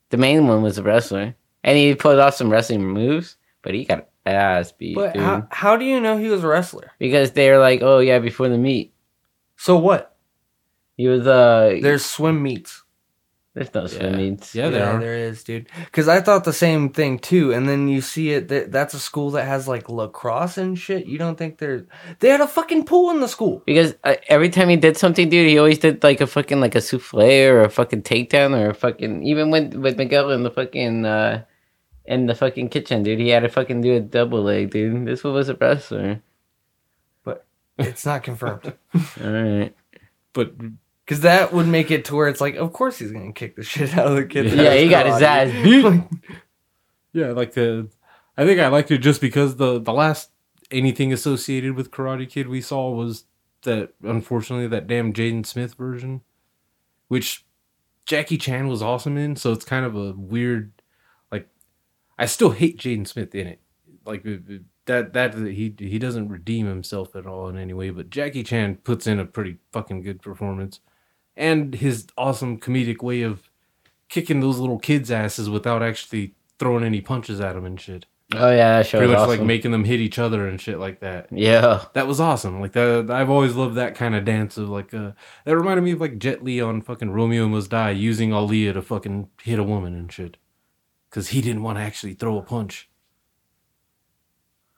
The 0.09 0.17
main 0.17 0.49
one 0.49 0.63
was 0.63 0.79
a 0.79 0.83
wrestler. 0.83 1.35
And 1.63 1.77
he 1.77 1.95
pulled 1.95 2.19
off 2.19 2.35
some 2.37 2.49
wrestling 2.51 2.83
moves, 2.89 3.37
but 3.61 3.75
he 3.75 3.85
got 3.85 4.09
ass 4.27 4.73
beat, 4.73 4.95
But 4.95 5.15
dude. 5.15 5.23
how, 5.23 5.47
how 5.51 5.77
do 5.77 5.85
you 5.85 6.01
know 6.01 6.17
he 6.19 6.29
was 6.29 6.45
a 6.45 6.49
wrestler? 6.49 6.93
because 6.99 7.33
they 7.33 7.51
were 7.51 7.59
like, 7.59 7.81
oh, 7.83 7.99
yeah, 8.01 8.19
before 8.19 8.49
the 8.49 8.59
meet. 8.59 8.93
So 9.57 9.77
what? 9.77 10.17
He 10.97 11.09
was, 11.09 11.27
uh, 11.27 11.79
There's 11.81 12.05
swim 12.05 12.43
meets. 12.43 12.83
there's 13.55 13.73
no 13.75 13.87
swim 13.87 14.13
Yeah. 14.13 14.17
meets. 14.17 14.55
Yeah, 14.55 14.69
there 14.69 14.87
are. 14.87 15.01
there 15.01 15.17
is, 15.17 15.43
dude. 15.43 15.67
Because 15.87 16.07
I 16.09 16.21
thought 16.21 16.45
the 16.45 16.53
same 16.53 16.91
thing 16.91 17.19
too, 17.19 17.53
and 17.53 17.67
then 17.69 17.89
you 17.89 18.01
see 18.03 18.31
it. 18.33 18.49
That, 18.49 18.71
that's 18.71 18.95
a 18.95 18.99
school 19.01 19.31
that 19.33 19.45
has 19.47 19.67
like 19.67 19.89
lacrosse 19.89 20.57
and 20.59 20.79
shit. 20.79 21.07
You 21.07 21.19
don't 21.19 21.37
think 21.37 21.59
they're 21.59 21.87
they 22.21 22.29
had 22.29 22.41
a 22.43 22.47
fucking 22.47 22.85
pool 22.85 23.11
in 23.11 23.21
the 23.21 23.29
school. 23.29 23.63
Because 23.67 23.95
uh, 24.05 24.15
every 24.29 24.51
time 24.51 24.69
he 24.69 24.77
did 24.77 24.97
something, 24.99 25.29
dude, 25.31 25.49
he 25.49 25.59
always 25.59 25.79
did 25.79 26.03
like 26.05 26.21
a 26.21 26.27
fucking 26.27 26.61
like 26.61 26.75
a 26.75 26.79
suplex 26.79 27.51
or 27.51 27.63
a 27.63 27.71
fucking 27.71 28.03
takedown 28.03 28.55
or 28.57 28.71
a 28.71 28.75
fucking 28.75 29.25
even 29.25 29.51
with 29.51 29.75
with 29.75 29.97
Miguel 29.97 30.31
in 30.31 30.43
the 30.43 30.51
fucking 30.51 31.05
uh 31.07 31.43
in 32.11 32.27
the 32.27 32.35
fucking 32.35 32.69
kitchen, 32.69 33.03
dude. 33.03 33.19
He 33.21 33.29
had 33.29 33.41
to 33.45 33.49
fucking 33.49 33.81
do 33.81 33.95
a 33.97 34.01
double 34.01 34.43
leg, 34.43 34.71
dude. 34.71 35.07
This 35.07 35.25
one 35.25 35.33
was 35.35 35.49
a 35.49 35.55
wrestler. 35.55 36.21
But 37.25 37.47
it's 37.79 38.05
not 38.05 38.23
confirmed. 38.23 38.73
All 39.23 39.31
right. 39.31 39.75
But 40.33 40.55
Because 41.05 41.21
that 41.21 41.53
would 41.53 41.67
make 41.67 41.91
it 41.91 42.05
to 42.07 42.17
where 42.17 42.29
it's 42.29 42.41
like, 42.41 42.57
of 42.57 42.73
course 42.73 42.99
he's 42.99 43.13
gonna 43.13 43.33
kick 43.33 43.57
the 43.57 43.63
shit 43.63 43.97
out 43.97 44.09
of 44.09 44.17
the 44.17 44.25
kid. 44.25 44.51
that 44.51 44.57
Yeah, 44.57 44.75
he 44.75 44.89
got 44.89 45.07
his 45.07 45.23
ass 45.23 45.51
beat. 45.65 46.03
yeah, 47.13 47.29
like 47.33 47.55
the 47.55 47.89
I 48.37 48.45
think 48.45 48.61
I 48.61 48.69
liked 48.69 48.91
it 48.91 48.99
just 48.99 49.21
because 49.21 49.57
the 49.57 49.81
the 49.81 49.93
last 49.93 50.31
anything 50.71 51.13
associated 51.13 51.75
with 51.75 51.91
Karate 51.91 52.29
Kid 52.29 52.49
we 52.49 52.61
saw 52.61 52.91
was 52.91 53.25
that 53.63 53.93
unfortunately 54.03 54.67
that 54.69 54.87
damn 54.87 55.13
Jaden 55.13 55.45
Smith 55.45 55.75
version, 55.75 56.23
which 57.09 57.45
Jackie 58.07 58.39
Chan 58.39 58.69
was 58.69 58.83
awesome 58.83 59.17
in. 59.19 59.37
So 59.37 59.53
it's 59.53 59.65
kind 59.65 59.85
of 59.85 59.95
a 59.97 60.13
weird, 60.13 60.73
like 60.73 60.80
I 62.21 62.27
still 62.27 62.51
hate 62.51 62.79
Jaden 62.79 63.07
Smith 63.09 63.35
in 63.35 63.47
it. 63.49 63.61
Like 64.05 64.25
that 64.87 65.13
that 65.13 65.35
he 65.35 65.75
he 65.79 65.99
doesn't 65.99 66.29
redeem 66.29 66.67
himself 66.67 67.17
at 67.17 67.27
all 67.27 67.49
in 67.49 67.57
any 67.57 67.73
way. 67.73 67.91
But 67.91 68.11
Jackie 68.11 68.43
Chan 68.45 68.77
puts 68.85 69.07
in 69.07 69.19
a 69.19 69.25
pretty 69.25 69.57
fucking 69.73 70.03
good 70.03 70.23
performance, 70.23 70.81
and 71.37 71.75
his 71.75 72.07
awesome 72.17 72.59
comedic 72.59 73.03
way 73.03 73.23
of 73.23 73.51
kicking 74.09 74.41
those 74.41 74.59
little 74.59 74.79
kids' 74.79 75.11
asses 75.11 75.49
without 75.51 75.83
actually 75.83 76.35
throwing 76.59 76.85
any 76.85 77.01
punches 77.01 77.41
at 77.41 77.55
them 77.55 77.65
and 77.65 77.81
shit. 77.81 78.07
Oh 78.33 78.51
yeah, 78.51 78.79
that 78.79 78.87
show 78.87 78.99
Pretty 78.99 79.13
was 79.13 79.19
much 79.21 79.29
awesome. 79.29 79.39
like 79.41 79.47
making 79.47 79.73
them 79.73 79.83
hit 79.85 79.99
each 79.99 80.19
other 80.19 80.47
and 80.47 80.61
shit 80.61 80.79
like 80.79 81.01
that. 81.01 81.27
yeah. 81.33 81.85
That 81.95 82.07
was 82.07 82.21
awesome. 82.21 82.61
Like 82.61 82.73
that, 82.73 83.11
I've 83.11 83.29
always 83.31 83.57
loved 83.57 83.75
that 83.75 83.97
kind 83.97 84.15
of 84.15 84.25
dance 84.25 84.57
of 84.57 84.69
like. 84.69 84.95
Uh, 84.95 85.13
that 85.45 85.57
reminded 85.57 85.83
me 85.83 85.93
of 85.93 86.01
like 86.01 86.19
Jet 86.19 86.45
Li 86.45 86.61
on 86.61 86.81
fucking 86.81 87.11
Romeo 87.11 87.49
Must 87.49 87.69
Die 87.71 87.91
using 87.91 88.31
Aaliyah 88.31 88.75
to 88.75 88.83
fucking 88.83 89.29
hit 89.43 89.59
a 89.59 89.65
woman 89.65 89.95
and 89.97 90.13
shit, 90.13 90.37
because 91.11 91.29
he 91.29 91.43
didn't 91.43 91.63
want 91.63 91.77
to 91.77 91.83
actually 91.83 92.15
throw 92.15 92.39
a 92.39 92.43
punch. 92.43 92.89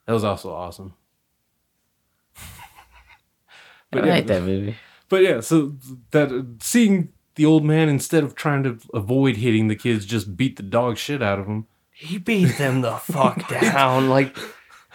That 0.06 0.14
was 0.14 0.24
also 0.24 0.52
awesome. 0.52 0.94
I 2.36 2.42
But 3.90 4.06
yeah, 4.06 4.14
like 4.14 4.26
that 4.26 4.42
movie. 4.42 4.76
But 5.08 5.22
yeah, 5.22 5.40
so 5.40 5.76
that 6.10 6.32
uh, 6.32 6.42
seeing 6.60 7.12
the 7.34 7.44
old 7.44 7.64
man 7.64 7.88
instead 7.88 8.24
of 8.24 8.34
trying 8.34 8.62
to 8.64 8.78
avoid 8.94 9.36
hitting 9.36 9.68
the 9.68 9.76
kids, 9.76 10.06
just 10.06 10.36
beat 10.36 10.56
the 10.56 10.62
dog 10.62 10.96
shit 10.96 11.22
out 11.22 11.38
of 11.38 11.46
them. 11.46 11.66
He 11.90 12.18
beat 12.18 12.56
them 12.56 12.80
the 12.80 12.96
fuck 12.96 13.46
down. 13.60 14.08
Like 14.08 14.36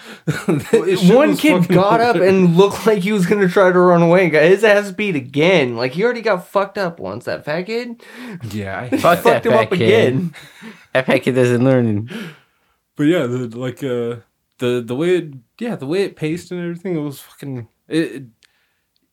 one 0.46 1.36
kid 1.38 1.62
fucking 1.62 1.76
got 1.76 2.00
up 2.02 2.16
and 2.18 2.56
looked 2.56 2.86
like 2.86 3.00
he 3.00 3.12
was 3.12 3.26
gonna 3.26 3.48
try 3.50 3.72
to 3.72 3.80
run 3.80 4.02
away. 4.02 4.24
and 4.24 4.32
Got 4.32 4.44
his 4.44 4.64
ass 4.64 4.92
beat 4.92 5.16
again. 5.16 5.76
Like 5.76 5.94
he 5.94 6.04
already 6.04 6.22
got 6.22 6.48
fucked 6.48 6.78
up 6.78 7.00
once. 7.00 7.26
That 7.26 7.46
fat 7.46 7.64
kid 7.64 8.02
yeah, 8.52 8.82
I, 8.82 8.90
Fuck 8.98 9.24
that 9.24 9.44
fucked 9.44 9.46
him 9.46 9.52
fat 9.54 9.64
up 9.66 9.70
kid. 9.72 9.82
again. 9.82 10.34
That 10.94 11.06
fat 11.06 11.20
kid 11.20 11.36
doesn't 11.36 11.64
learn. 11.64 12.10
But 12.96 13.04
yeah, 13.04 13.26
the 13.26 13.48
like 13.58 13.84
uh 13.84 14.22
the 14.60 14.82
the 14.86 14.96
way 14.96 15.18
it 15.18 15.34
yeah 15.60 15.76
the 15.76 15.88
way 15.88 16.04
it 16.04 16.16
paced 16.16 16.52
and 16.52 16.62
everything 16.62 16.96
it 16.96 17.00
was 17.02 17.20
fucking 17.20 17.68
it 17.88 17.98
it, 17.98 18.24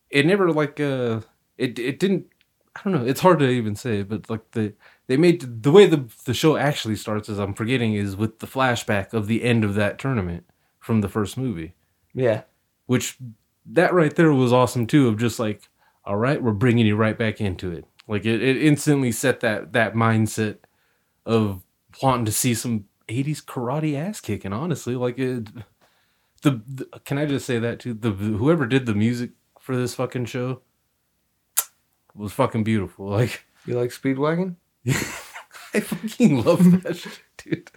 it 0.09 0.25
never 0.25 0.51
like 0.51 0.79
uh 0.79 1.21
it 1.57 1.77
it 1.79 1.99
didn't 1.99 2.27
I 2.75 2.81
don't 2.83 2.93
know 2.93 3.05
it's 3.05 3.21
hard 3.21 3.39
to 3.39 3.49
even 3.49 3.75
say 3.75 4.03
but 4.03 4.29
like 4.29 4.51
the 4.51 4.73
they 5.07 5.17
made 5.17 5.63
the 5.63 5.71
way 5.71 5.85
the 5.85 6.05
the 6.25 6.33
show 6.33 6.57
actually 6.57 6.95
starts 6.95 7.29
as 7.29 7.39
I'm 7.39 7.53
forgetting 7.53 7.93
is 7.93 8.15
with 8.15 8.39
the 8.39 8.47
flashback 8.47 9.13
of 9.13 9.27
the 9.27 9.43
end 9.43 9.63
of 9.63 9.75
that 9.75 9.99
tournament 9.99 10.45
from 10.85 11.01
the 11.01 11.09
first 11.09 11.35
movie 11.35 11.73
Yeah. 12.13 12.43
which 12.85 13.17
that 13.65 13.91
right 13.93 14.15
there 14.15 14.31
was 14.31 14.53
awesome 14.53 14.85
too 14.85 15.07
of 15.07 15.17
just 15.17 15.39
like 15.39 15.63
all 16.05 16.15
right 16.17 16.41
we're 16.43 16.51
bringing 16.51 16.85
you 16.85 16.95
right 16.95 17.17
back 17.17 17.41
into 17.41 17.71
it 17.71 17.85
like 18.07 18.23
it, 18.25 18.41
it 18.43 18.57
instantly 18.61 19.11
set 19.11 19.39
that 19.39 19.73
that 19.73 19.95
mindset 19.95 20.57
of 21.25 21.63
wanting 22.03 22.25
to 22.25 22.31
see 22.31 22.53
some 22.53 22.85
80s 23.07 23.43
karate 23.43 23.95
ass 23.97 24.19
kicking 24.21 24.53
honestly 24.53 24.95
like 24.95 25.17
it 25.17 25.47
the, 26.43 26.61
the 26.67 26.85
can 27.05 27.17
i 27.17 27.25
just 27.25 27.47
say 27.47 27.57
that 27.57 27.79
too 27.79 27.95
the 27.95 28.11
whoever 28.11 28.67
did 28.67 28.85
the 28.85 28.93
music 28.93 29.31
for 29.59 29.75
this 29.75 29.95
fucking 29.95 30.25
show 30.25 30.61
was 32.13 32.31
fucking 32.31 32.63
beautiful 32.63 33.07
like 33.09 33.43
You 33.65 33.79
like 33.79 33.89
Speedwagon? 33.89 34.55
i 35.73 35.79
fucking 35.79 36.43
love 36.43 36.83
that 36.83 36.95
shit 37.01 37.19
dude 37.37 37.71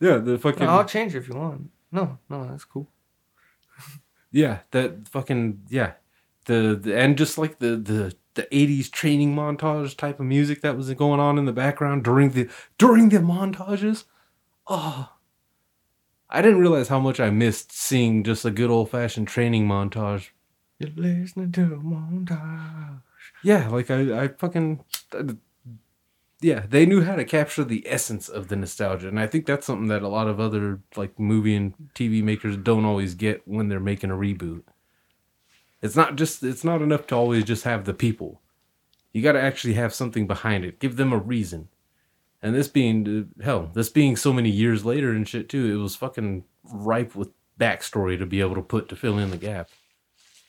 yeah 0.00 0.16
the 0.16 0.36
fucking 0.38 0.66
No, 0.66 0.72
I'll 0.72 0.84
change 0.84 1.14
it 1.14 1.18
if 1.18 1.28
you 1.28 1.36
want. 1.36 1.70
No, 1.90 2.18
no, 2.28 2.46
that's 2.46 2.64
cool. 2.64 2.88
Yeah, 4.30 4.60
that 4.72 5.08
fucking 5.08 5.62
yeah, 5.68 5.92
the, 6.44 6.78
the 6.80 6.96
and 6.98 7.16
just 7.16 7.38
like 7.38 7.58
the 7.60 7.76
the 7.76 8.14
the 8.34 8.46
'80s 8.52 8.90
training 8.90 9.34
montage 9.34 9.96
type 9.96 10.20
of 10.20 10.26
music 10.26 10.60
that 10.60 10.76
was 10.76 10.92
going 10.94 11.20
on 11.20 11.38
in 11.38 11.46
the 11.46 11.52
background 11.52 12.04
during 12.04 12.30
the 12.30 12.48
during 12.76 13.08
the 13.08 13.18
montages. 13.18 14.04
Oh, 14.66 15.14
I 16.28 16.42
didn't 16.42 16.60
realize 16.60 16.88
how 16.88 17.00
much 17.00 17.20
I 17.20 17.30
missed 17.30 17.72
seeing 17.72 18.22
just 18.22 18.44
a 18.44 18.50
good 18.50 18.70
old 18.70 18.90
fashioned 18.90 19.28
training 19.28 19.66
montage. 19.66 20.28
You're 20.78 20.90
listening 20.94 21.52
to 21.52 21.62
a 21.74 21.78
montage. 21.78 23.00
Yeah, 23.42 23.68
like 23.68 23.90
I 23.90 24.24
I 24.24 24.28
fucking 24.28 24.84
yeah, 26.40 26.64
they 26.68 26.86
knew 26.86 27.02
how 27.02 27.16
to 27.16 27.24
capture 27.24 27.64
the 27.64 27.84
essence 27.86 28.28
of 28.28 28.48
the 28.48 28.56
nostalgia, 28.56 29.08
and 29.08 29.18
I 29.18 29.26
think 29.26 29.46
that's 29.46 29.66
something 29.66 29.88
that 29.88 30.02
a 30.02 30.08
lot 30.08 30.28
of 30.28 30.38
other 30.38 30.80
like 30.96 31.18
movie 31.18 31.56
and 31.56 31.74
TV 31.94 32.22
makers 32.22 32.56
don't 32.56 32.84
always 32.84 33.14
get 33.14 33.46
when 33.46 33.68
they're 33.68 33.80
making 33.80 34.10
a 34.10 34.14
reboot. 34.14 34.62
It's 35.82 35.96
not 35.96 36.16
just 36.16 36.42
it's 36.42 36.64
not 36.64 36.82
enough 36.82 37.06
to 37.08 37.16
always 37.16 37.44
just 37.44 37.64
have 37.64 37.84
the 37.84 37.94
people. 37.94 38.40
You 39.12 39.22
got 39.22 39.32
to 39.32 39.40
actually 39.40 39.74
have 39.74 39.94
something 39.94 40.26
behind 40.26 40.64
it. 40.64 40.78
Give 40.78 40.96
them 40.96 41.12
a 41.12 41.18
reason. 41.18 41.68
And 42.40 42.54
this 42.54 42.68
being 42.68 43.28
uh, 43.40 43.42
hell, 43.44 43.70
this 43.72 43.88
being 43.88 44.16
so 44.16 44.32
many 44.32 44.50
years 44.50 44.84
later 44.84 45.10
and 45.10 45.26
shit 45.26 45.48
too, 45.48 45.72
it 45.72 45.82
was 45.82 45.96
fucking 45.96 46.44
ripe 46.62 47.16
with 47.16 47.30
backstory 47.58 48.16
to 48.16 48.26
be 48.26 48.40
able 48.40 48.54
to 48.54 48.62
put 48.62 48.88
to 48.88 48.96
fill 48.96 49.18
in 49.18 49.30
the 49.30 49.36
gap. 49.36 49.70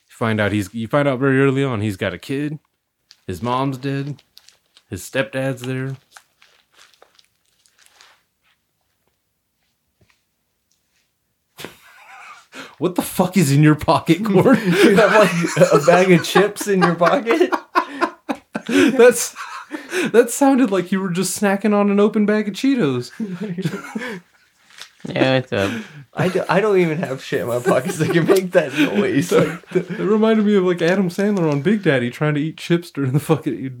You 0.08 0.14
find 0.14 0.40
out 0.40 0.52
he's 0.52 0.72
you 0.72 0.86
find 0.86 1.08
out 1.08 1.18
very 1.18 1.40
early 1.40 1.64
on 1.64 1.80
he's 1.80 1.96
got 1.96 2.14
a 2.14 2.18
kid, 2.18 2.60
his 3.26 3.42
mom's 3.42 3.78
dead, 3.78 4.22
his 4.90 5.08
stepdad's 5.08 5.62
there. 5.62 5.96
What 12.78 12.94
the 12.94 13.02
fuck 13.02 13.36
is 13.36 13.52
in 13.52 13.62
your 13.62 13.74
pocket, 13.74 14.24
Corn? 14.24 14.56
You 14.56 14.96
have 14.96 15.12
like 15.12 15.70
a 15.70 15.84
bag 15.84 16.10
of 16.12 16.24
chips 16.24 16.66
in 16.66 16.80
your 16.82 16.94
pocket. 16.94 17.52
That's 18.66 19.36
that 20.12 20.30
sounded 20.30 20.70
like 20.70 20.90
you 20.90 21.00
were 21.00 21.10
just 21.10 21.38
snacking 21.38 21.74
on 21.74 21.90
an 21.90 22.00
open 22.00 22.24
bag 22.24 22.48
of 22.48 22.54
Cheetos. 22.54 23.12
Yeah, 25.08 25.36
what's 25.36 25.52
up? 25.52 25.82
I, 26.12 26.28
do, 26.28 26.44
I 26.48 26.60
don't 26.60 26.78
even 26.78 26.98
have 26.98 27.22
shit 27.22 27.40
in 27.40 27.46
my 27.46 27.58
pockets 27.60 27.96
that 27.98 28.10
can 28.10 28.26
make 28.26 28.50
that 28.52 28.72
noise. 28.78 29.32
Like, 29.32 29.62
It 29.74 29.88
reminded 29.98 30.44
me 30.44 30.56
of 30.56 30.64
like 30.64 30.82
Adam 30.82 31.08
Sandler 31.08 31.50
on 31.50 31.62
Big 31.62 31.82
Daddy 31.82 32.10
trying 32.10 32.34
to 32.34 32.40
eat 32.40 32.56
chips 32.58 32.90
during 32.90 33.12
the 33.12 33.20
fucking. 33.20 33.80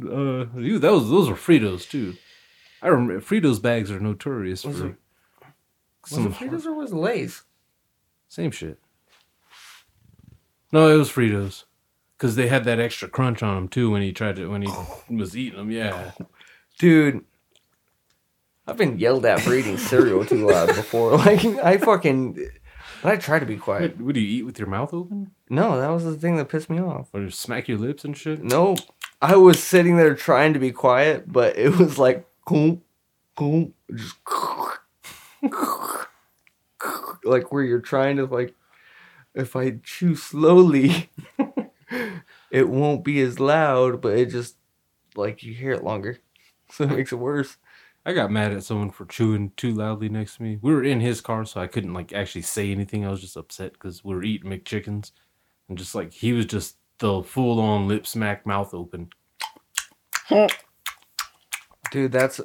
Uh, 0.54 0.58
ew, 0.58 0.78
that 0.78 0.92
was 0.92 1.10
those 1.10 1.28
were 1.28 1.34
Fritos 1.36 1.88
too. 1.88 2.16
I 2.82 2.88
remember 2.88 3.20
Fritos 3.20 3.60
bags 3.60 3.90
are 3.90 4.00
notorious 4.00 4.64
Was 4.64 4.78
for 4.78 4.86
it- 4.86 4.96
was 6.02 6.10
some 6.12 6.26
it 6.28 6.32
Fritos 6.32 6.64
or 6.64 6.72
was 6.74 6.92
it 6.92 6.96
Lay's? 6.96 7.42
same 8.28 8.50
shit. 8.50 8.78
No, 10.72 10.88
it 10.88 10.96
was 10.96 11.10
Fritos 11.10 11.64
because 12.16 12.36
they 12.36 12.46
had 12.48 12.64
that 12.64 12.78
extra 12.80 13.08
crunch 13.08 13.42
on 13.42 13.54
them 13.56 13.68
too 13.68 13.90
when 13.90 14.02
he 14.02 14.12
tried 14.12 14.36
to 14.36 14.46
when 14.48 14.62
he 14.62 14.70
was 15.14 15.36
eating 15.36 15.58
them. 15.58 15.70
Yeah, 15.70 16.12
Dude, 16.78 17.24
I've 18.70 18.76
been 18.76 18.98
yelled 18.98 19.26
at 19.26 19.40
for 19.40 19.52
eating 19.54 19.76
cereal 19.78 20.24
too 20.24 20.48
loud 20.48 20.68
before. 20.74 21.16
Like, 21.18 21.44
I 21.44 21.76
fucking. 21.78 22.34
But 23.02 23.12
I 23.12 23.16
try 23.16 23.38
to 23.38 23.46
be 23.46 23.56
quiet. 23.56 23.96
what, 23.96 24.06
what 24.06 24.14
do 24.14 24.20
you 24.20 24.38
eat 24.38 24.42
with 24.44 24.58
your 24.58 24.68
mouth 24.68 24.92
open 24.94 25.30
No, 25.48 25.80
that 25.80 25.88
was 25.88 26.04
the 26.04 26.16
thing 26.16 26.36
that 26.36 26.48
pissed 26.50 26.68
me 26.70 26.78
off. 26.78 27.08
or 27.12 27.24
just 27.26 27.40
smack 27.40 27.66
your 27.66 27.78
lips 27.78 28.04
and 28.04 28.16
shit? 28.16 28.44
No, 28.44 28.76
I 29.22 29.36
was 29.36 29.62
sitting 29.62 29.96
there 29.96 30.14
trying 30.14 30.52
to 30.52 30.58
be 30.60 30.70
quiet, 30.70 31.30
but 31.32 31.56
it 31.58 31.76
was 31.78 31.98
like, 31.98 32.26
just 32.48 34.16
like 37.24 37.52
where 37.52 37.62
you're 37.62 37.80
trying 37.80 38.16
to 38.18 38.26
like, 38.26 38.54
if 39.34 39.56
I 39.56 39.78
chew 39.82 40.14
slowly, 40.14 41.08
it 42.50 42.68
won't 42.68 43.04
be 43.04 43.20
as 43.20 43.40
loud, 43.40 44.00
but 44.00 44.16
it 44.18 44.26
just 44.26 44.56
like 45.16 45.42
you 45.42 45.54
hear 45.54 45.72
it 45.72 45.84
longer, 45.84 46.18
so 46.70 46.84
it 46.84 46.90
makes 46.90 47.12
it 47.12 47.16
worse. 47.16 47.56
I 48.06 48.12
got 48.14 48.30
mad 48.30 48.52
at 48.52 48.64
someone 48.64 48.90
for 48.90 49.04
chewing 49.04 49.52
too 49.56 49.74
loudly 49.74 50.08
next 50.08 50.36
to 50.36 50.42
me. 50.42 50.58
We 50.62 50.72
were 50.72 50.82
in 50.82 51.00
his 51.00 51.20
car, 51.20 51.44
so 51.44 51.60
I 51.60 51.66
couldn't 51.66 51.92
like 51.92 52.12
actually 52.12 52.42
say 52.42 52.70
anything. 52.72 53.04
I 53.04 53.10
was 53.10 53.20
just 53.20 53.36
upset 53.36 53.74
because 53.74 54.02
we 54.02 54.14
were 54.14 54.22
eating 54.24 54.50
McChickens, 54.50 55.12
and 55.68 55.76
just 55.76 55.94
like 55.94 56.12
he 56.12 56.32
was 56.32 56.46
just 56.46 56.76
the 56.98 57.22
full 57.22 57.60
on 57.60 57.88
lip 57.88 58.06
smack, 58.06 58.46
mouth 58.46 58.72
open. 58.74 59.10
Dude, 61.90 62.12
that's. 62.12 62.40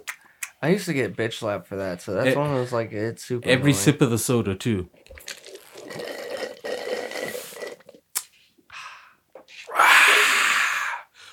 I 0.62 0.70
used 0.70 0.86
to 0.86 0.94
get 0.94 1.16
bitch 1.16 1.34
slapped 1.34 1.68
for 1.68 1.76
that, 1.76 2.02
so 2.02 2.14
that's 2.14 2.36
E- 2.36 2.38
one 2.38 2.50
of 2.50 2.56
those 2.56 2.72
like 2.74 2.92
it's 2.92 3.24
super. 3.24 3.48
Every 3.48 3.72
annoying. 3.72 3.76
sip 3.76 4.02
of 4.02 4.10
the 4.10 4.18
soda 4.18 4.56
too. 4.56 4.90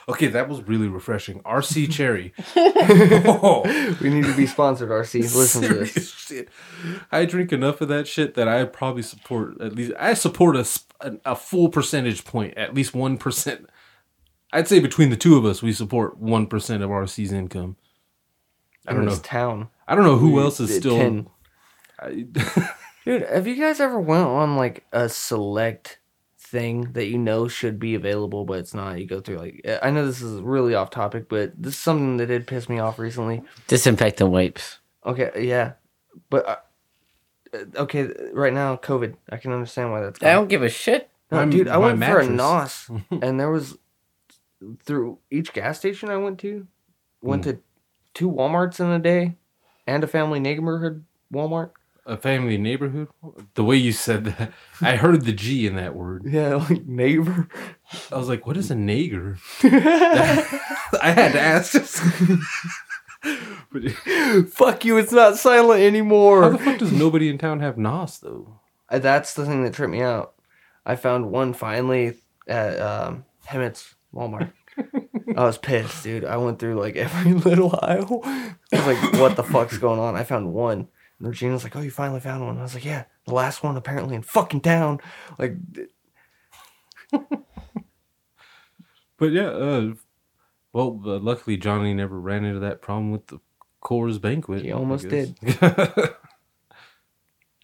Okay, 0.09 0.27
that 0.27 0.49
was 0.49 0.63
really 0.63 0.89
refreshing. 0.89 1.41
RC 1.43 1.91
Cherry. 1.93 2.33
Oh. 2.57 3.63
We 4.01 4.11
need 4.11 4.25
to 4.25 4.37
be 4.37 4.47
sponsored, 4.47 4.91
RC. 4.91 5.21
Listen 5.35 5.63
to 5.63 5.75
this. 5.75 6.13
shit. 6.13 6.49
I 7.11 7.25
drink 7.25 7.53
enough 7.53 7.81
of 7.81 7.89
that 7.89 8.09
shit 8.09 8.35
that 8.35 8.49
I 8.49 8.65
probably 8.65 9.03
support 9.03 9.61
at 9.61 9.75
least. 9.75 9.93
I 9.99 10.15
support 10.15 10.57
a 10.57 10.67
a, 11.25 11.37
full 11.37 11.69
percentage 11.69 12.25
point, 12.25 12.57
at 12.57 12.75
least 12.75 12.95
one 12.95 13.19
percent. 13.19 13.69
I'd 14.53 14.69
say 14.69 14.81
between 14.81 15.11
the 15.11 15.17
two 15.17 15.37
of 15.37 15.45
us, 15.45 15.63
we 15.63 15.73
support 15.73 16.19
one 16.19 16.47
percent 16.47 16.83
of 16.83 16.91
RC's 16.91 17.33
income. 17.33 17.77
I 18.87 18.93
don't 18.93 19.03
in 19.03 19.09
know. 19.09 19.17
town. 19.17 19.69
I 19.87 19.95
don't 19.95 20.05
know 20.05 20.17
who 20.17 20.41
else 20.41 20.59
is 20.59 20.75
still. 20.75 21.27
I, 22.01 22.27
Dude, 23.05 23.23
have 23.23 23.47
you 23.47 23.57
guys 23.57 23.81
ever 23.81 24.01
went 24.01 24.27
on 24.27 24.57
like 24.57 24.85
a 24.93 25.09
select 25.09 25.99
thing 26.53 26.93
that 26.93 27.07
you 27.07 27.17
know 27.19 27.49
should 27.49 27.81
be 27.81 27.95
available 27.95 28.45
but 28.45 28.59
it's 28.61 28.75
not? 28.75 29.01
You 29.01 29.07
go 29.07 29.21
through 29.21 29.39
like 29.39 29.67
I 29.83 29.91
know 29.91 30.07
this 30.07 30.21
is 30.21 30.41
really 30.41 30.75
off 30.75 30.91
topic, 30.91 31.29
but 31.29 31.61
this 31.61 31.73
is 31.75 31.81
something 31.81 32.19
that 32.19 32.27
did 32.27 32.47
piss 32.47 32.69
me 32.69 32.79
off 32.79 32.99
recently. 32.99 33.43
Disinfectant 33.67 34.31
wipes. 34.31 34.79
Okay, 35.05 35.31
yeah, 35.39 35.73
but 36.31 36.47
uh, 36.47 36.57
uh, 37.55 37.65
okay, 37.83 38.09
right 38.33 38.53
now 38.53 38.77
COVID. 38.77 39.17
I 39.31 39.39
can 39.39 39.51
understand 39.53 39.91
why 39.91 40.03
that's. 40.03 40.23
I 40.23 40.33
don't 40.33 40.49
give 40.49 40.63
a 40.63 40.69
shit. 40.69 41.11
No, 41.33 41.39
My- 41.39 41.51
dude, 41.51 41.67
I 41.67 41.79
my 41.79 41.95
went 41.95 42.05
for 42.05 42.21
a 42.21 42.29
nos, 42.29 42.89
and 43.11 43.41
there 43.41 43.51
was 43.51 43.79
through 44.85 45.19
each 45.31 45.53
gas 45.53 45.79
station 45.79 46.11
I 46.11 46.19
went 46.19 46.39
to, 46.41 46.67
went 47.23 47.45
to 47.45 47.59
two 48.15 48.31
WalMarts 48.31 48.79
in 48.79 48.87
a 48.87 48.99
day, 48.99 49.37
and 49.87 50.05
a 50.05 50.07
family 50.07 50.39
neighborhood 50.39 51.05
Walmart. 51.33 51.71
A 52.07 52.17
family 52.17 52.59
neighborhood. 52.59 53.09
The 53.55 53.65
way 53.65 53.77
you 53.77 53.93
said 53.93 54.25
that, 54.25 54.53
I 54.81 54.97
heard 54.97 55.25
the 55.25 55.33
G 55.33 55.67
in 55.67 55.77
that 55.77 55.95
word. 55.95 56.25
Yeah, 56.27 56.57
like 56.57 56.87
neighbor. 56.87 57.49
I 58.11 58.17
was 58.17 58.29
like, 58.29 58.47
"What 58.47 58.57
is 58.57 58.71
a 58.71 58.75
nager?" 58.75 59.39
I 59.63 61.11
had 61.15 61.33
to 61.33 61.41
ask. 61.41 61.73
but 63.73 64.49
Fuck 64.53 64.85
you! 64.85 64.97
It's 64.99 65.13
not 65.13 65.39
silent 65.39 65.81
anymore. 65.83 66.43
how 66.43 66.49
the 66.51 66.59
fuck 66.59 66.79
does 66.79 66.93
nobody 66.93 67.29
in 67.29 67.39
town 67.39 67.61
have 67.61 67.79
Nos 67.79 68.19
though? 68.19 68.61
Uh, 68.89 68.99
That's 68.99 69.35
the 69.35 69.47
thing 69.47 69.63
that 69.65 69.75
tripped 69.75 69.93
me 69.93 70.03
out. 70.03 70.35
I 70.85 70.97
found 70.97 71.31
one 71.31 71.53
finally 71.55 72.15
at 72.49 72.81
um, 72.81 73.25
Hemet's 73.47 73.95
Walmart. 74.13 74.53
I 75.37 75.45
was 75.45 75.57
pissed, 75.59 76.03
dude. 76.03 76.25
I 76.25 76.37
went 76.37 76.59
through 76.59 76.75
like 76.81 76.97
every 76.97 77.33
little 77.49 77.79
aisle. 77.81 78.21
I 78.25 78.55
was 78.73 78.87
like, 78.87 79.13
"What 79.15 79.37
the 79.37 79.45
fuck's 79.45 79.79
going 79.79 80.01
on?" 80.01 80.17
I 80.17 80.25
found 80.25 80.53
one. 80.53 80.89
And 81.23 81.29
Regina 81.31 81.53
was 81.53 81.63
like, 81.63 81.77
"Oh, 81.77 81.81
you 81.81 81.91
finally 81.93 82.19
found 82.19 82.45
one." 82.45 82.59
I 82.59 82.63
was 82.63 82.75
like, 82.75 82.85
"Yeah, 82.85 83.05
the 83.27 83.35
last 83.35 83.63
one 83.63 83.77
apparently 83.77 84.17
in 84.17 84.23
fucking 84.23 84.61
town." 84.63 84.99
Like, 85.39 85.55
But 89.19 89.31
yeah, 89.31 89.47
uh, 89.51 89.93
well, 90.73 91.01
uh, 91.07 91.19
luckily 91.21 91.57
Johnny 91.57 91.95
never 91.95 92.19
ran 92.19 92.45
into 92.45 92.59
that 92.61 92.83
problem 92.83 93.13
with 93.13 93.29
the 93.29 93.39
Coors 93.81 94.21
Banquet. 94.21 94.63
He 94.63 94.73
almost 94.73 95.09
did. 95.09 95.37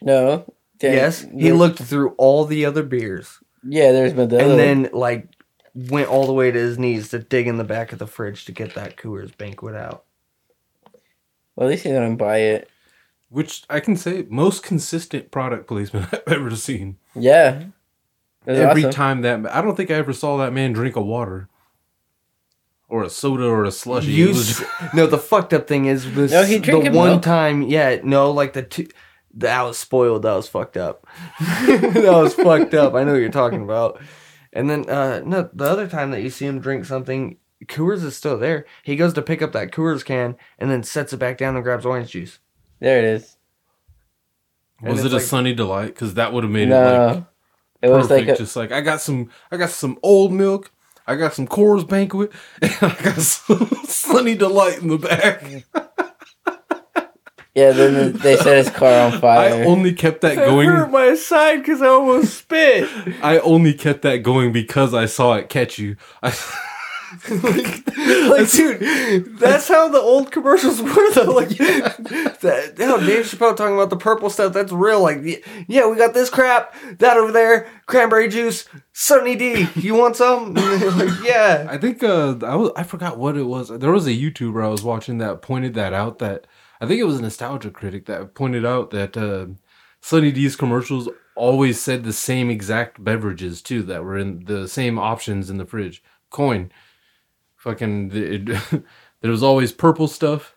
No. 0.01 0.55
Yeah, 0.81 0.93
yes, 0.93 1.27
he 1.37 1.51
looked 1.53 1.81
through 1.81 2.11
all 2.19 2.45
the 2.45 2.65
other 2.67 2.85
beers 2.85 3.41
Yeah, 3.65 3.91
there's 3.91 4.13
Modelo. 4.13 4.43
and 4.51 4.59
then 4.85 4.91
like 4.93 5.27
went 5.75 6.07
all 6.09 6.25
the 6.29 6.33
way 6.33 6.53
to 6.53 6.57
his 6.59 6.79
knees 6.79 7.09
to 7.09 7.19
dig 7.19 7.49
in 7.49 7.57
the 7.57 7.65
back 7.65 7.93
of 7.93 7.99
the 7.99 8.07
fridge 8.07 8.45
to 8.45 8.53
get 8.53 8.77
that 8.77 8.97
Coors 8.97 9.37
Banquet 9.37 9.75
out. 9.75 10.05
well, 11.57 11.67
at 11.67 11.71
least 11.73 11.83
he 11.83 11.89
didn't 11.89 12.15
buy 12.15 12.39
it. 12.39 12.71
Which 13.31 13.65
I 13.69 13.81
can 13.81 13.97
say 13.97 14.27
most 14.31 14.63
consistent 14.63 15.31
product 15.31 15.67
placement 15.67 16.09
I've 16.13 16.33
ever 16.33 16.57
seen. 16.57 16.97
Yeah. 17.15 17.65
It 18.47 18.57
Every 18.57 18.83
awesome. 18.85 18.93
time 18.93 19.21
that 19.23 19.55
I 19.55 19.61
don't 19.61 19.77
think 19.77 19.91
I 19.91 19.95
ever 19.95 20.13
saw 20.15 20.39
that 20.39 20.53
man 20.55 20.73
drink 20.73 20.97
a 20.97 21.03
water 21.03 21.49
or 22.89 23.03
a 23.05 23.11
soda 23.11 23.45
or 23.45 23.65
a 23.65 23.71
slushy. 23.71 24.13
You 24.13 24.29
was 24.29 24.63
no, 24.95 25.07
the 25.07 25.19
fucked 25.19 25.53
up 25.53 25.67
thing 25.69 25.85
is 25.87 26.15
this, 26.15 26.33
No, 26.33 26.45
he 26.45 26.55
the 26.55 26.61
drinking 26.61 26.95
one 26.95 27.11
milk. 27.11 27.23
time, 27.23 27.63
yeah, 27.63 27.99
no, 28.03 28.31
like 28.31 28.55
the 28.55 28.63
two, 28.63 28.89
that 29.35 29.61
was 29.63 29.77
spoiled. 29.77 30.23
That 30.23 30.35
was 30.35 30.49
fucked 30.49 30.79
up. 30.79 31.07
that 31.41 32.05
was 32.07 32.33
fucked 32.35 32.73
up. 32.73 32.95
I 32.95 33.05
know 33.05 33.13
what 33.13 33.21
you're 33.21 33.29
talking 33.29 33.63
about. 33.63 34.01
And 34.55 34.71
then, 34.71 34.89
uh, 34.89 35.21
no, 35.27 35.51
the 35.53 35.67
other 35.67 35.87
time 35.87 36.11
that 36.13 36.23
you 36.23 36.31
see 36.31 36.47
him 36.47 36.61
drink 36.61 36.87
something, 36.87 37.37
Coors 37.67 38.03
is 38.03 38.17
still 38.17 38.39
there. 38.39 38.65
He 38.83 38.97
goes 38.97 39.13
to 39.13 39.23
pick 39.23 39.43
up 39.43 39.53
that 39.53 39.71
Coors 39.71 40.03
can 40.03 40.37
and 40.59 40.71
then 40.71 40.83
sets 40.83 41.13
it 41.13 41.19
back 41.19 41.37
down 41.37 41.55
and 41.55 41.63
grabs 41.63 41.85
orange 41.85 42.11
juice. 42.13 42.39
There 42.81 42.99
it 42.99 43.05
is. 43.05 43.37
And 44.81 44.91
was 44.91 45.01
it's 45.01 45.07
it 45.07 45.13
a 45.13 45.17
like- 45.17 45.25
sunny 45.25 45.55
delight? 45.55 45.87
Because 45.89 46.15
that 46.15 46.33
would 46.33 46.45
have 46.45 46.53
made 46.53 46.69
it 46.69 46.71
No. 46.71 47.07
like 47.07 47.25
it 47.83 47.89
was 47.91 48.09
perfect. 48.09 48.29
like 48.29 48.35
a, 48.37 48.39
just 48.39 48.57
like 48.57 48.73
I 48.73 48.81
got 48.81 49.01
some, 49.01 49.31
I 49.51 49.57
got 49.57 49.71
some 49.71 49.99
old 50.03 50.33
milk. 50.33 50.71
I 51.07 51.15
got 51.17 51.33
some 51.33 51.47
Coors 51.47 51.89
Banquet, 51.89 52.31
and 52.63 52.71
I 52.83 52.95
got 53.03 53.17
some 53.19 53.67
Sunny 53.87 54.35
Delight 54.35 54.83
in 54.83 54.89
the 54.89 54.99
back. 54.99 55.43
yeah. 57.55 57.73
Then 57.73 58.13
they 58.15 58.37
set 58.37 58.59
his 58.59 58.71
car 58.71 59.11
on 59.13 59.21
fire. 59.21 59.55
I 59.55 59.65
only 59.65 59.93
kept 59.95 60.21
that 60.21 60.33
It 60.33 60.39
hurt 60.67 60.91
my 60.91 61.15
side 61.15 61.59
because 61.61 61.81
I 61.83 61.87
almost 61.87 62.37
spit. 62.39 62.89
I 63.23 63.39
only 63.39 63.73
kept 63.75 64.03
that 64.03 64.19
going 64.19 64.53
because 64.53 64.93
I 64.93 65.07
saw 65.07 65.35
it 65.35 65.49
catch 65.49 65.79
you. 65.79 65.97
I, 66.23 66.35
like, 67.31 68.51
dude, 68.51 69.39
that's 69.39 69.69
how 69.69 69.89
the 69.89 70.01
old 70.01 70.31
commercials 70.31 70.81
were, 70.83 71.13
though. 71.13 71.33
Like, 71.33 71.49
that, 71.49 72.75
you 72.79 72.87
know, 72.87 72.99
Dave 73.01 73.25
Chappelle 73.25 73.57
talking 73.57 73.75
about 73.75 73.91
the 73.91 73.97
purple 73.97 74.31
stuff. 74.31 74.53
That's 74.53 74.73
real. 74.73 75.01
Like, 75.03 75.45
yeah, 75.67 75.89
we 75.89 75.97
got 75.97 76.15
this 76.15 76.31
crap, 76.31 76.75
that 76.99 77.17
over 77.17 77.33
there, 77.33 77.69
cranberry 77.87 78.29
juice, 78.29 78.69
Sunny 78.93 79.37
D. 79.37 79.69
You 79.75 79.95
want 79.95 80.17
some? 80.17 80.55
Like, 80.99 81.23
yeah. 81.23 81.67
I 81.69 81.77
think 81.77 82.03
uh, 82.03 82.37
I 82.43 82.55
was 82.55 82.71
I 82.77 82.83
forgot 82.83 83.19
what 83.19 83.37
it 83.37 83.45
was. 83.45 83.69
There 83.69 83.93
was 83.93 84.07
a 84.07 84.11
YouTuber 84.11 84.65
I 84.65 84.69
was 84.69 84.83
watching 84.83 85.19
that 85.19 85.43
pointed 85.43 85.75
that 85.75 85.93
out. 85.93 86.19
That 86.19 86.47
I 86.81 86.87
think 86.87 87.01
it 87.01 87.05
was 87.05 87.19
a 87.19 87.23
nostalgia 87.23 87.71
critic 87.71 88.07
that 88.07 88.35
pointed 88.35 88.65
out 88.65 88.91
that 88.91 89.17
uh, 89.17 89.47
Sunny 90.01 90.33
D's 90.33 90.57
commercials 90.57 91.09
always 91.35 91.81
said 91.81 92.03
the 92.03 92.13
same 92.13 92.51
exact 92.51 93.03
beverages 93.03 93.63
too 93.63 93.83
that 93.85 94.05
were 94.05 94.19
in 94.19 94.45
the 94.45 94.69
same 94.69 94.99
options 94.99 95.51
in 95.51 95.59
the 95.59 95.67
fridge. 95.67 96.03
Coin, 96.31 96.71
fucking, 97.59 98.11
it, 98.15 98.47
there 99.21 99.31
was 99.31 99.43
always 99.43 99.73
purple 99.73 100.09
stuff, 100.09 100.57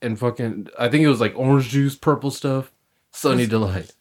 and 0.00 0.18
fucking 0.18 0.68
I 0.78 0.88
think 0.88 1.02
it 1.02 1.08
was 1.08 1.20
like 1.20 1.34
orange 1.36 1.68
juice, 1.68 1.96
purple 1.96 2.30
stuff, 2.30 2.70
Sunny 3.10 3.46
Delight. 3.46 3.92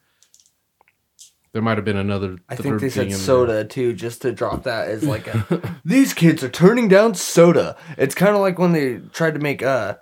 There 1.53 1.61
might 1.61 1.77
have 1.77 1.85
been 1.85 1.95
another. 1.97 2.37
I 2.49 2.55
think 2.57 2.73
third 2.73 2.81
they 2.81 2.89
said 2.89 3.03
in 3.03 3.09
there. 3.11 3.17
soda 3.17 3.63
too, 3.63 3.93
just 3.93 4.21
to 4.23 4.33
drop 4.33 4.63
that 4.63 4.89
as 4.89 5.03
like 5.03 5.27
a. 5.27 5.77
These 5.85 6.13
kids 6.13 6.43
are 6.43 6.49
turning 6.49 6.89
down 6.89 7.15
soda. 7.15 7.77
It's 7.97 8.13
kind 8.13 8.35
of 8.35 8.41
like 8.41 8.59
when 8.59 8.73
they 8.73 8.97
tried 9.13 9.35
to 9.35 9.39
make 9.39 9.63
uh 9.63 9.95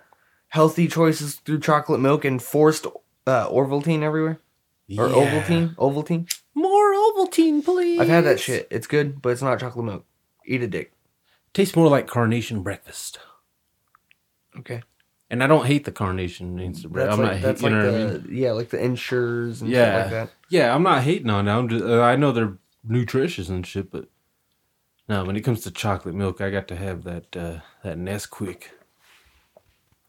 healthy 0.48 0.88
choices 0.88 1.36
through 1.36 1.60
chocolate 1.60 2.00
milk 2.00 2.24
and 2.24 2.42
forced 2.42 2.86
uh, 3.26 3.48
Orvaltine 3.48 4.02
everywhere 4.02 4.40
or 4.98 5.08
Yeah. 5.08 5.14
Ovaltine. 5.14 5.74
Ovaltine. 5.76 6.38
More 6.54 6.92
Ovaltine, 6.92 7.64
please. 7.64 8.00
I've 8.00 8.08
had 8.08 8.24
that 8.24 8.40
shit. 8.40 8.66
It's 8.70 8.86
good, 8.88 9.22
but 9.22 9.30
it's 9.30 9.42
not 9.42 9.60
chocolate 9.60 9.84
milk. 9.84 10.04
Eat 10.46 10.62
a 10.62 10.66
dick. 10.68 10.92
Tastes 11.54 11.74
more 11.76 11.88
like 11.88 12.06
carnation 12.06 12.62
breakfast. 12.62 13.18
Okay. 14.58 14.82
And 15.30 15.42
I 15.42 15.46
don't 15.46 15.66
hate 15.66 15.84
the 15.84 15.92
carnation 15.92 16.58
instant 16.58 16.92
bread. 16.92 17.06
That's 17.08 17.18
I'm 17.18 17.24
like 17.24 17.32
not 17.34 17.40
that's 17.42 17.62
hating, 17.62 17.78
like 17.80 17.84
you 17.86 17.90
the 17.90 18.14
I 18.14 18.18
mean? 18.20 18.36
yeah 18.36 18.52
like 18.52 18.68
the 18.70 18.84
Ensures 18.84 19.62
and 19.62 19.70
Yeah, 19.70 20.04
stuff 20.04 20.12
like 20.12 20.28
that. 20.28 20.36
yeah. 20.50 20.74
I'm 20.74 20.82
not 20.82 21.02
hating 21.02 21.30
on 21.30 21.48
it. 21.48 21.52
I'm 21.52 21.68
just, 21.68 21.84
uh, 21.84 22.02
I 22.02 22.16
know 22.16 22.30
they're 22.32 22.58
nutritious 22.84 23.48
and 23.48 23.66
shit, 23.66 23.90
but 23.90 24.08
no, 25.08 25.24
when 25.24 25.36
it 25.36 25.40
comes 25.42 25.60
to 25.62 25.70
chocolate 25.70 26.14
milk, 26.14 26.40
I 26.40 26.50
got 26.50 26.68
to 26.68 26.76
have 26.76 27.04
that 27.04 27.36
uh, 27.36 27.60
that 27.82 27.98
Nesquik 27.98 28.64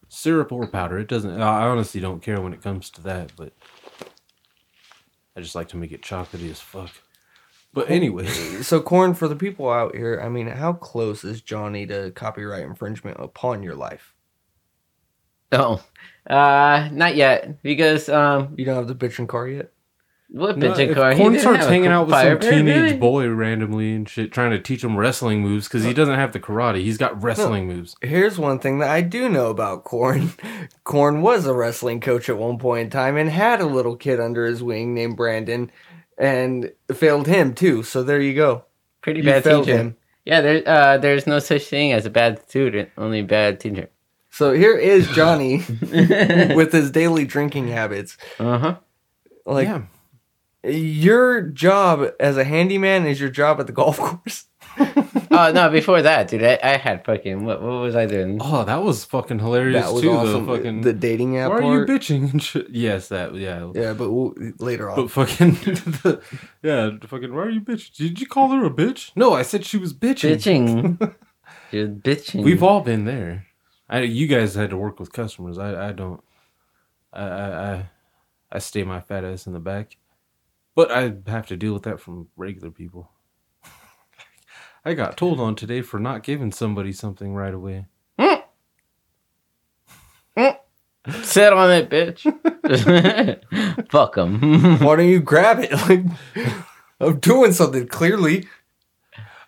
syrup 0.09 0.51
or 0.51 0.67
powder. 0.67 0.97
It 0.99 1.07
doesn't. 1.07 1.41
I 1.41 1.67
honestly 1.67 2.01
don't 2.01 2.21
care 2.21 2.41
when 2.41 2.53
it 2.53 2.61
comes 2.61 2.89
to 2.91 3.01
that, 3.03 3.31
but 3.35 3.53
I 5.35 5.41
just 5.41 5.55
like 5.55 5.67
to 5.69 5.77
make 5.77 5.91
it 5.91 6.01
chocolatey 6.01 6.49
as 6.49 6.59
fuck. 6.61 6.91
But 7.75 7.91
anyway, 7.91 8.25
So 8.63 8.81
corn 8.81 9.13
for 9.13 9.27
the 9.27 9.35
people 9.35 9.69
out 9.69 9.95
here. 9.95 10.19
I 10.23 10.29
mean, 10.29 10.47
how 10.47 10.73
close 10.73 11.23
is 11.23 11.41
Johnny 11.41 11.85
to 11.87 12.09
copyright 12.11 12.63
infringement 12.63 13.17
upon 13.19 13.61
your 13.61 13.75
life? 13.75 14.15
Oh, 15.51 15.83
uh, 16.27 16.89
not 16.91 17.15
yet 17.15 17.61
because 17.61 18.09
um, 18.09 18.55
You 18.57 18.65
don't 18.65 18.75
have 18.75 18.87
the 18.87 18.95
bitch 18.95 19.19
and 19.19 19.29
car 19.29 19.47
yet. 19.47 19.71
what 20.29 20.57
No, 20.57 20.71
bitch 20.71 20.79
if 20.79 20.95
car? 20.95 21.11
He 21.11 21.17
Corn 21.17 21.33
didn't 21.33 21.41
starts 21.41 21.59
have 21.59 21.67
a 21.67 21.71
hanging 21.71 21.91
out 21.91 22.07
with 22.07 22.15
some 22.15 22.21
fire 22.23 22.37
pit, 22.37 22.49
teenage 22.49 22.81
really? 22.81 22.97
boy 22.97 23.27
randomly 23.29 23.93
and 23.93 24.09
shit, 24.09 24.31
trying 24.31 24.51
to 24.51 24.59
teach 24.59 24.83
him 24.83 24.97
wrestling 24.97 25.41
moves 25.41 25.67
because 25.67 25.83
he 25.83 25.93
doesn't 25.93 26.15
have 26.15 26.33
the 26.33 26.39
karate. 26.39 26.81
He's 26.81 26.97
got 26.97 27.21
wrestling 27.21 27.67
moves. 27.67 27.95
Here's 28.01 28.39
one 28.39 28.57
thing 28.59 28.79
that 28.79 28.89
I 28.89 29.01
do 29.01 29.29
know 29.29 29.49
about 29.49 29.83
Corn. 29.83 30.31
Corn 30.85 31.21
was 31.21 31.45
a 31.45 31.53
wrestling 31.53 32.01
coach 32.01 32.29
at 32.29 32.37
one 32.37 32.57
point 32.57 32.85
in 32.85 32.89
time 32.89 33.17
and 33.17 33.29
had 33.29 33.61
a 33.61 33.65
little 33.67 33.95
kid 33.97 34.19
under 34.19 34.45
his 34.45 34.63
wing 34.63 34.93
named 34.95 35.15
Brandon 35.17 35.71
and 36.17 36.71
failed 36.93 37.27
him 37.27 37.53
too. 37.53 37.83
So 37.83 38.03
there 38.03 38.21
you 38.21 38.33
go. 38.33 38.65
Pretty 39.01 39.19
You 39.19 39.25
bad 39.25 39.43
failed 39.43 39.65
teacher. 39.65 39.77
him. 39.77 39.97
Yeah, 40.25 40.41
there, 40.41 40.63
uh, 40.67 40.97
there's 40.97 41.27
no 41.27 41.39
such 41.39 41.65
thing 41.67 41.91
as 41.93 42.05
a 42.05 42.09
bad 42.09 42.47
student, 42.49 42.89
only 42.97 43.21
bad 43.21 43.59
teacher. 43.59 43.89
So 44.31 44.53
here 44.53 44.75
is 44.75 45.07
Johnny 45.13 45.57
with 45.81 46.71
his 46.71 46.89
daily 46.91 47.25
drinking 47.25 47.67
habits. 47.67 48.17
Uh 48.39 48.57
huh. 48.57 48.75
Like 49.45 49.67
yeah. 49.67 49.83
your 50.69 51.41
job 51.41 52.09
as 52.19 52.37
a 52.37 52.43
handyman 52.43 53.05
is 53.05 53.19
your 53.19 53.29
job 53.29 53.59
at 53.59 53.67
the 53.67 53.73
golf 53.73 53.97
course. 53.99 54.45
oh 55.31 55.51
no, 55.53 55.69
before 55.69 56.01
that, 56.01 56.27
dude, 56.27 56.43
I, 56.43 56.59
I 56.61 56.77
had 56.77 57.05
fucking 57.05 57.45
what? 57.45 57.61
What 57.61 57.81
was 57.81 57.95
I 57.95 58.05
doing? 58.05 58.39
Oh, 58.41 58.63
that 58.65 58.83
was 58.83 59.05
fucking 59.05 59.39
hilarious 59.39 59.85
That 59.85 59.93
was 59.93 60.01
too. 60.01 60.11
awesome. 60.11 60.45
The 60.45 60.57
fucking 60.57 60.81
the 60.81 60.93
dating 60.93 61.37
app 61.37 61.51
why 61.51 61.57
are 61.57 61.61
part. 61.61 61.89
you 61.89 61.95
bitching 61.95 62.31
and 62.31 62.43
shit? 62.43 62.69
Yes, 62.69 63.07
that 63.09 63.35
yeah. 63.35 63.71
yeah, 63.73 63.93
but 63.93 64.11
we'll, 64.11 64.33
later 64.59 64.89
on. 64.89 64.97
But 64.97 65.11
fucking 65.11 65.51
the, 65.53 66.21
yeah, 66.61 66.91
fucking 67.07 67.33
why 67.33 67.43
are 67.43 67.49
you 67.49 67.61
bitching? 67.61 67.95
Did 67.95 68.19
you 68.19 68.27
call 68.27 68.49
her 68.49 68.65
a 68.65 68.69
bitch? 68.69 69.11
No, 69.15 69.33
I 69.33 69.43
said 69.43 69.65
she 69.65 69.77
was 69.77 69.93
bitching. 69.93 70.35
Bitching. 70.35 71.15
You're 71.71 71.87
bitching. 71.87 72.43
We've 72.43 72.63
all 72.63 72.81
been 72.81 73.05
there. 73.05 73.45
I 73.89 74.01
you 74.01 74.27
guys 74.27 74.55
had 74.55 74.71
to 74.71 74.77
work 74.77 74.99
with 74.99 75.13
customers. 75.13 75.57
I 75.57 75.89
I 75.89 75.91
don't. 75.93 76.21
I 77.13 77.23
I 77.23 77.71
I, 77.73 77.89
I 78.51 78.59
stay 78.59 78.83
my 78.83 78.99
fat 78.99 79.23
ass 79.23 79.47
in 79.47 79.53
the 79.53 79.59
back, 79.59 79.97
but 80.75 80.91
I 80.91 81.13
have 81.27 81.47
to 81.47 81.55
deal 81.57 81.73
with 81.73 81.83
that 81.83 81.99
from 82.01 82.27
regular 82.35 82.71
people. 82.71 83.11
I 84.85 84.93
got 84.93 85.17
told 85.17 85.39
on 85.39 85.55
today 85.55 85.81
for 85.81 85.99
not 85.99 86.21
giving 86.21 86.51
somebody 86.51 86.93
something 86.93 87.33
right 87.33 87.53
away. 87.53 87.87
sit 91.23 91.53
on 91.53 91.71
it, 91.71 91.89
bitch. 91.89 92.21
Fuck 93.91 94.15
them. 94.15 94.79
Why 94.79 94.95
don't 94.95 95.07
you 95.07 95.19
grab 95.19 95.59
it? 95.59 95.71
Like 95.71 96.03
I'm 96.99 97.19
doing 97.19 97.51
something 97.51 97.87
clearly. 97.87 98.47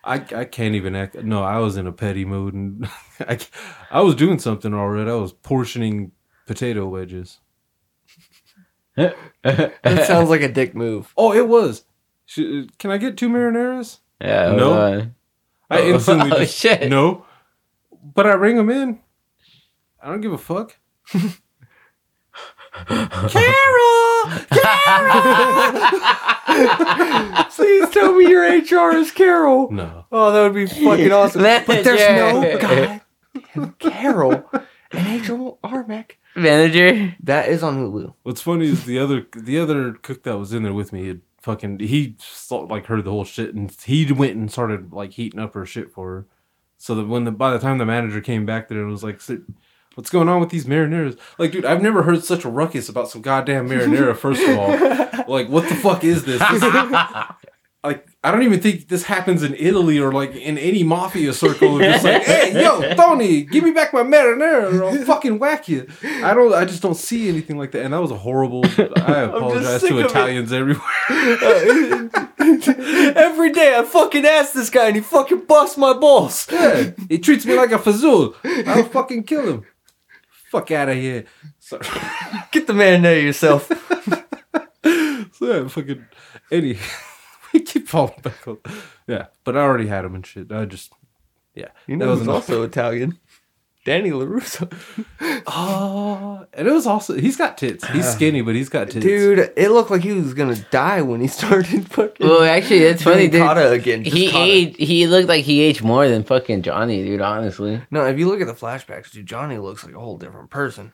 I, 0.04 0.16
I 0.36 0.46
can't 0.46 0.76
even 0.76 0.96
act. 0.96 1.16
No, 1.16 1.44
I 1.44 1.58
was 1.60 1.76
in 1.78 1.86
a 1.86 1.92
petty 1.92 2.24
mood, 2.26 2.54
and 2.54 2.90
I, 3.20 3.38
I 3.92 4.02
was 4.02 4.16
doing 4.16 4.40
something 4.40 4.74
already. 4.74 5.12
I 5.12 5.16
was 5.16 5.34
portioning 5.34 6.14
potato 6.46 6.88
wedges. 6.88 7.40
That 8.96 10.06
sounds 10.08 10.30
like 10.30 10.42
a 10.42 10.52
dick 10.52 10.74
move. 10.74 11.14
Oh, 11.16 11.34
it 11.34 11.48
was. 11.48 11.84
Can 12.34 12.92
I 12.92 12.98
get 12.98 13.18
two 13.18 13.30
marineras? 13.30 14.00
yeah. 14.20 14.52
No. 14.52 14.74
Uh, 14.74 15.06
I 15.70 15.82
Oh, 15.82 15.94
instantly 15.94 16.32
oh, 16.36 16.40
just 16.40 16.58
shit. 16.58 16.90
no. 16.90 17.26
But 18.14 18.26
I 18.28 18.34
ring 18.34 18.56
them 18.56 18.70
in. 18.70 19.00
I 20.02 20.10
don't 20.10 20.22
give 20.22 20.32
a 20.34 20.38
fuck. 20.38 20.78
Carol, 22.88 23.08
Carol! 24.52 25.04
Please 27.50 27.90
tell 27.90 28.14
me 28.16 28.30
your 28.30 28.44
HR 28.44 28.96
is 28.96 29.12
Carol. 29.12 29.72
no. 29.72 30.06
Oh, 30.12 30.32
that 30.32 30.44
would 30.44 30.54
be 30.54 30.68
fucking 30.68 31.12
awesome. 31.12 31.42
but 31.42 31.66
there's 31.84 32.00
no 32.00 32.58
guy. 32.60 33.02
Carol 33.80 34.44
and 34.92 35.28
HR 35.28 35.84
Mech. 35.88 36.18
Manager. 36.36 37.16
That 37.24 37.50
is 37.50 37.64
on 37.64 37.78
Hulu. 37.78 38.14
What's 38.24 38.42
funny 38.42 38.68
is 38.68 38.86
the 38.86 39.00
other 39.00 39.26
the 39.36 39.58
other 39.60 39.94
cook 39.94 40.22
that 40.24 40.38
was 40.38 40.54
in 40.54 40.62
there 40.64 40.74
with 40.74 40.94
me 40.94 41.08
had 41.08 41.22
fucking 41.48 41.80
he 41.80 42.16
saw, 42.20 42.60
like 42.60 42.86
heard 42.86 43.04
the 43.06 43.10
whole 43.12 43.24
shit 43.24 43.56
and 43.56 43.72
he 43.86 44.12
went 44.12 44.36
and 44.36 44.52
started 44.52 44.94
like 44.94 45.14
heating 45.14 45.40
up 45.40 45.54
her 45.56 45.66
shit 45.66 45.92
for 45.92 46.08
her. 46.10 46.26
So 46.78 46.94
that 46.96 47.08
when 47.08 47.24
the 47.24 47.32
by 47.32 47.52
the 47.52 47.60
time 47.60 47.80
the 47.80 47.86
manager 47.86 48.22
came 48.22 48.46
back 48.46 48.68
there, 48.68 48.82
it 48.82 48.92
was 48.92 49.04
like, 49.04 49.20
"What's 49.96 50.12
going 50.12 50.30
on 50.30 50.40
with 50.40 50.50
these 50.50 50.68
marineras?" 50.68 51.16
Like, 51.40 51.52
dude, 51.52 51.66
I've 51.66 51.82
never 51.82 52.04
heard 52.04 52.24
such 52.24 52.46
a 52.46 52.50
ruckus 52.50 52.88
about 52.88 53.10
some 53.10 53.24
goddamn 53.24 53.68
marinara. 53.68 54.16
First 54.16 54.44
of 54.48 54.58
all, 54.60 54.68
like, 55.28 55.50
what 55.50 55.68
the 55.68 55.76
fuck 55.76 56.04
is 56.04 56.24
this? 56.26 56.40
This 56.52 56.62
is- 56.64 56.72
like, 57.88 58.06
I 58.22 58.32
don't 58.32 58.44
even 58.44 58.60
think 58.60 58.90
this 58.90 59.04
happens 59.04 59.42
in 59.44 59.56
Italy 59.56 59.98
or 60.00 60.12
like 60.12 60.36
in 60.36 60.58
any 60.58 60.84
mafia 60.84 61.32
circle. 61.32 61.80
It's 61.80 62.04
just 62.04 62.04
like, 62.04 62.24
hey, 62.26 62.62
yo, 62.62 62.94
Tony, 62.96 63.44
give 63.44 63.64
me 63.64 63.72
back 63.72 63.94
my 63.94 64.04
marinara, 64.04 64.74
or 64.74 64.84
I'll 64.84 65.06
fucking 65.06 65.40
whack 65.40 65.70
you. 65.70 65.88
I 66.04 66.34
don't. 66.34 66.54
I 66.54 66.66
just 66.66 66.82
don't 66.82 66.96
see 66.96 67.30
anything 67.30 67.58
like 67.58 67.72
that. 67.72 67.86
And 67.86 67.94
that 67.94 68.02
was 68.02 68.12
a 68.12 68.18
horrible. 68.18 68.66
I 68.66 68.68
apologize 69.22 69.82
to 69.84 69.94
of 69.94 70.00
it. 70.00 70.06
Italians 70.08 70.52
everywhere. 70.52 70.84
Every 73.18 73.52
day 73.54 73.78
I 73.78 73.84
fucking 73.86 74.26
ask 74.26 74.52
this 74.54 74.70
guy 74.70 74.88
and 74.88 74.96
he 74.98 75.02
fucking 75.02 75.46
busts 75.46 75.78
my 75.78 75.94
balls. 75.94 76.48
Yeah, 76.52 76.92
he 77.08 77.20
treats 77.20 77.46
me 77.46 77.56
like 77.56 77.72
a 77.72 77.78
fazul. 77.78 78.36
I'll 78.68 78.84
fucking 78.84 79.24
kill 79.24 79.48
him. 79.48 79.66
Fuck 80.52 80.72
out 80.72 80.90
of 80.90 80.96
here. 80.96 81.26
So, 81.60 81.80
Get 82.52 82.68
the 82.68 82.74
man 82.74 83.02
there 83.04 83.20
yourself. 83.20 83.68
so 85.34 85.42
yeah, 85.42 85.68
fucking 85.68 86.06
Eddie. 86.52 86.78
We 87.58 87.64
keep 87.66 87.88
falling 87.88 88.20
back 88.22 88.48
on. 88.48 88.58
Yeah, 89.08 89.28
but 89.44 89.56
I 89.58 89.62
already 89.62 89.88
had 89.88 90.06
him 90.06 90.16
and 90.16 90.26
shit. 90.26 90.52
I 90.52 90.66
just, 90.66 90.94
yeah. 91.56 91.70
You 91.88 91.98
that 91.98 92.06
know 92.06 92.12
was 92.12 92.20
who's 92.20 92.28
enough. 92.28 92.36
also 92.50 92.64
Italian? 92.64 93.20
Danny 93.86 94.10
LaRusso. 94.12 94.70
Oh, 95.48 96.46
and 96.54 96.68
it 96.68 96.72
was 96.72 96.86
also 96.86 97.14
he's 97.18 97.38
got 97.38 97.58
tits. 97.58 97.88
He's 97.88 98.06
skinny, 98.06 98.42
but 98.42 98.54
he's 98.54 98.68
got 98.68 98.90
tits. 98.90 99.06
Dude, 99.06 99.40
it 99.56 99.70
looked 99.72 99.90
like 99.90 100.02
he 100.02 100.12
was 100.12 100.34
gonna 100.34 100.58
die 100.72 101.02
when 101.02 101.22
he 101.22 101.28
started 101.40 101.90
fucking. 101.90 102.28
Well, 102.28 102.44
actually, 102.44 102.80
that's 102.84 103.04
funny, 103.04 103.30
dude. 103.30 103.42
kata 103.44 103.72
again. 103.72 104.04
just 104.04 104.14
He 104.14 104.28
kata. 104.30 104.44
aged. 104.44 104.78
He 104.78 105.08
looked 105.08 105.30
like 105.30 105.46
he 105.46 105.62
aged 105.62 105.84
more 105.86 106.10
than 106.10 106.26
fucking 106.26 106.64
Johnny, 106.64 107.02
dude. 107.06 107.22
Honestly, 107.22 107.82
No, 107.90 108.06
if 108.06 108.20
you 108.20 108.28
look 108.28 108.42
at 108.42 108.48
the 108.48 108.54
flashbacks, 108.54 109.10
dude, 109.12 109.26
Johnny 109.26 109.58
looks 109.58 109.86
like 109.86 109.96
a 109.96 110.00
whole 110.02 110.18
different 110.18 110.50
person. 110.50 110.92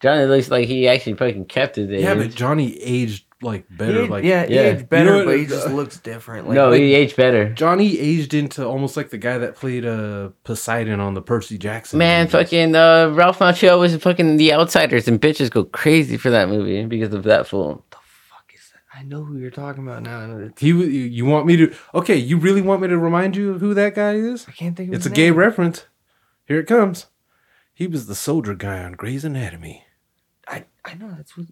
Johnny 0.00 0.24
looks 0.24 0.50
like 0.50 0.66
he 0.66 0.88
actually 0.88 1.14
fucking 1.14 1.44
kept 1.44 1.76
his 1.76 1.88
age. 1.88 2.02
Yeah, 2.02 2.14
but 2.14 2.30
Johnny 2.34 2.76
aged 2.80 3.24
like 3.42 3.64
better. 3.70 4.02
age- 4.04 4.10
like 4.10 4.24
yeah, 4.24 4.46
he 4.46 4.54
yeah. 4.54 4.60
aged 4.62 4.88
better, 4.88 5.04
You 5.04 5.10
know 5.10 5.16
what, 5.18 5.26
but 5.26 5.38
he 5.38 5.46
uh, 5.46 5.48
just 5.48 5.68
looks 5.68 5.98
different. 5.98 6.46
Like, 6.48 6.54
no, 6.54 6.70
like- 6.70 6.80
he 6.80 6.94
aged 6.94 7.16
better. 7.16 7.52
Johnny 7.52 7.98
aged 7.98 8.34
into 8.34 8.64
almost 8.66 8.96
like 8.96 9.10
the 9.10 9.18
guy 9.18 9.38
that 9.38 9.56
played 9.56 9.84
uh 9.84 10.30
Poseidon 10.44 11.00
on 11.00 11.14
the 11.14 11.22
Percy 11.22 11.58
Jackson. 11.58 11.98
Man, 11.98 12.24
movies. 12.24 12.32
fucking 12.32 12.74
uh, 12.74 13.10
Ralph 13.14 13.38
Macchio 13.40 13.78
was 13.78 13.96
fucking 13.96 14.36
The 14.36 14.52
Outsiders, 14.52 15.08
and 15.08 15.20
bitches 15.20 15.50
go 15.50 15.64
crazy 15.64 16.16
for 16.16 16.30
that 16.30 16.48
movie 16.48 16.84
because 16.86 17.12
of 17.12 17.24
that 17.24 17.46
fool. 17.46 17.84
The 17.90 17.96
fuck 18.28 18.50
is 18.54 18.70
that? 18.72 18.98
I 18.98 19.02
know 19.02 19.24
who 19.24 19.38
you're 19.38 19.50
talking 19.50 19.86
about 19.86 20.02
now. 20.02 20.50
He, 20.58 20.68
you 20.68 20.76
you 20.84 21.24
want 21.24 21.46
me 21.46 21.56
to? 21.56 21.74
Okay, 21.94 22.16
you 22.16 22.36
really 22.38 22.62
want 22.62 22.80
me 22.82 22.88
to 22.88 22.98
remind 22.98 23.36
you 23.36 23.50
of 23.52 23.60
who 23.60 23.74
that 23.74 23.94
guy 23.94 24.14
is? 24.14 24.46
I 24.48 24.52
can't 24.52 24.76
think 24.76 24.88
of 24.88 24.94
it. 24.94 24.96
It's 24.96 25.06
a 25.06 25.10
his 25.10 25.16
gay 25.16 25.30
reference. 25.30 25.86
Here 26.46 26.60
it 26.60 26.66
comes. 26.66 27.06
He 27.74 27.86
was 27.86 28.06
the 28.06 28.14
soldier 28.14 28.54
guy 28.54 28.82
on 28.84 28.92
Grey's 28.92 29.24
Anatomy. 29.24 29.84
I, 30.46 30.64
I 30.84 30.94
know 30.94 31.10
that's 31.16 31.36
what. 31.36 31.46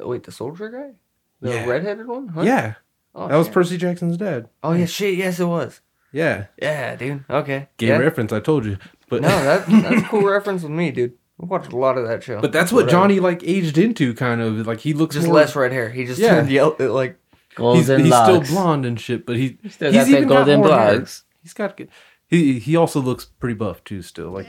Oh, 0.00 0.08
wait, 0.08 0.24
the 0.24 0.32
soldier 0.32 0.68
guy? 0.70 0.92
The 1.40 1.50
Yeah. 1.54 1.66
redheaded 1.66 2.06
one? 2.06 2.28
Huh? 2.28 2.42
Yeah, 2.42 2.74
Oh, 3.14 3.28
that 3.28 3.36
was 3.36 3.46
shit. 3.46 3.54
Percy 3.54 3.76
Jackson's 3.76 4.16
dad. 4.16 4.48
Oh, 4.62 4.72
yeah, 4.72 4.86
shit. 4.86 5.14
Yes, 5.16 5.38
it 5.38 5.44
was. 5.44 5.80
Yeah, 6.12 6.46
Yeah, 6.60 6.96
dude. 6.96 7.24
Okay. 7.30 7.68
gay 7.76 7.88
yeah. 7.88 7.96
reference. 7.98 8.32
I 8.32 8.40
told 8.40 8.64
you, 8.64 8.78
but 9.08 9.22
No, 9.22 9.28
that, 9.28 9.66
that's 9.68 10.02
a 10.02 10.08
cool 10.08 10.22
reference 10.24 10.62
with 10.62 10.72
me, 10.72 10.90
dude. 10.90 11.12
I 11.42 11.46
watched 11.46 11.72
a 11.72 11.76
lot 11.76 11.98
of 11.98 12.06
that 12.08 12.22
show. 12.22 12.40
but 12.40 12.52
that's 12.52 12.70
what 12.72 12.84
Whatever. 12.84 12.90
Johnny 13.02 13.20
like 13.20 13.42
aged 13.44 13.76
into, 13.78 14.14
kind 14.14 14.40
of 14.40 14.66
like 14.66 14.80
he 14.80 14.92
looks 14.94 15.14
Just 15.16 15.26
more, 15.26 15.36
less 15.36 15.56
red 15.56 15.72
hair. 15.72 15.90
He 15.90 16.04
just 16.04 16.20
Yeah. 16.20 16.36
turned 16.36 16.50
yellow. 16.50 16.76
Like, 16.92 17.18
He's, 17.50 17.56
Golden 17.56 18.00
he's 18.04 18.12
still 18.14 18.34
locks. 18.36 18.50
blonde 18.50 18.84
and 18.86 19.00
shit, 19.00 19.26
but 19.26 19.36
he 19.36 19.58
Still 19.68 19.92
he's 19.92 20.00
got 20.02 20.04
that 20.06 20.08
even 20.08 20.28
got 20.28 20.34
golden 20.46 20.60
more 20.60 20.68
hair. 20.76 20.96
blocks. 20.96 21.24
He's 21.42 21.52
got 21.52 21.76
good. 21.76 21.88
He 22.26 22.58
he 22.58 22.74
also 22.76 23.00
looks 23.00 23.26
pretty 23.26 23.54
buff 23.54 23.82
too. 23.84 24.02
Still, 24.02 24.30
like 24.30 24.46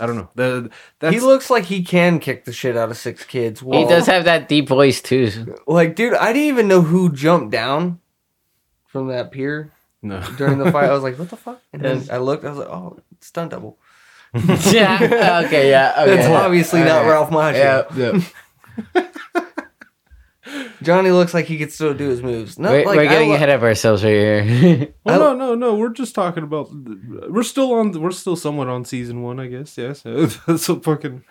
I 0.00 0.06
don't 0.06 0.16
know. 0.16 0.28
The, 0.34 0.70
that's 0.98 1.14
he 1.14 1.20
looks 1.20 1.50
like 1.50 1.64
he 1.64 1.82
can 1.82 2.18
kick 2.18 2.44
the 2.44 2.52
shit 2.52 2.76
out 2.76 2.90
of 2.90 2.96
six 2.96 3.24
kids. 3.24 3.60
He 3.60 3.84
does 3.84 4.06
have 4.06 4.24
that 4.24 4.48
deep 4.48 4.68
voice 4.68 5.00
too. 5.00 5.54
Like, 5.66 5.94
dude, 5.94 6.14
I 6.14 6.32
didn't 6.32 6.48
even 6.48 6.68
know 6.68 6.82
who 6.82 7.12
jumped 7.12 7.50
down 7.50 8.00
from 8.86 9.08
that 9.08 9.30
pier 9.32 9.72
no 10.02 10.20
during 10.36 10.58
the 10.58 10.70
fight. 10.70 10.88
I 10.88 10.92
was 10.92 11.02
like, 11.02 11.18
what 11.18 11.30
the 11.30 11.36
fuck? 11.36 11.60
And 11.72 11.82
then 11.82 12.04
I 12.10 12.18
looked. 12.18 12.44
I 12.44 12.50
was 12.50 12.58
like, 12.58 12.68
oh, 12.68 13.00
it's 13.12 13.26
stunt 13.26 13.50
double. 13.50 13.78
yeah. 14.34 15.42
Okay. 15.46 15.70
Yeah. 15.70 15.94
Okay. 16.02 16.18
It's 16.18 16.26
obviously 16.28 16.80
not 16.80 17.04
Alright. 17.04 17.10
Ralph 17.10 17.30
Macchio. 17.30 17.96
Yeah. 17.96 18.20
yeah. 18.94 19.44
Johnny 20.82 21.10
looks 21.10 21.34
like 21.34 21.46
he 21.46 21.58
could 21.58 21.72
still 21.72 21.94
do 21.94 22.08
his 22.08 22.22
moves. 22.22 22.58
No, 22.58 22.70
We're, 22.70 22.84
like 22.84 22.96
we're 22.96 23.08
getting 23.08 23.30
lo- 23.30 23.34
ahead 23.36 23.50
of 23.50 23.62
ourselves 23.62 24.04
right 24.04 24.10
here. 24.44 24.94
Well, 25.04 25.22
I- 25.22 25.32
no, 25.32 25.34
no, 25.34 25.54
no. 25.54 25.74
We're 25.76 25.90
just 25.92 26.14
talking 26.14 26.42
about. 26.44 26.70
We're 26.72 27.42
still 27.42 27.72
on. 27.74 27.92
We're 27.92 28.10
still 28.10 28.36
somewhat 28.36 28.68
on 28.68 28.84
season 28.84 29.22
one, 29.22 29.38
I 29.40 29.46
guess. 29.48 29.76
Yes. 29.78 30.02
so 30.02 30.80
fucking. 30.82 31.24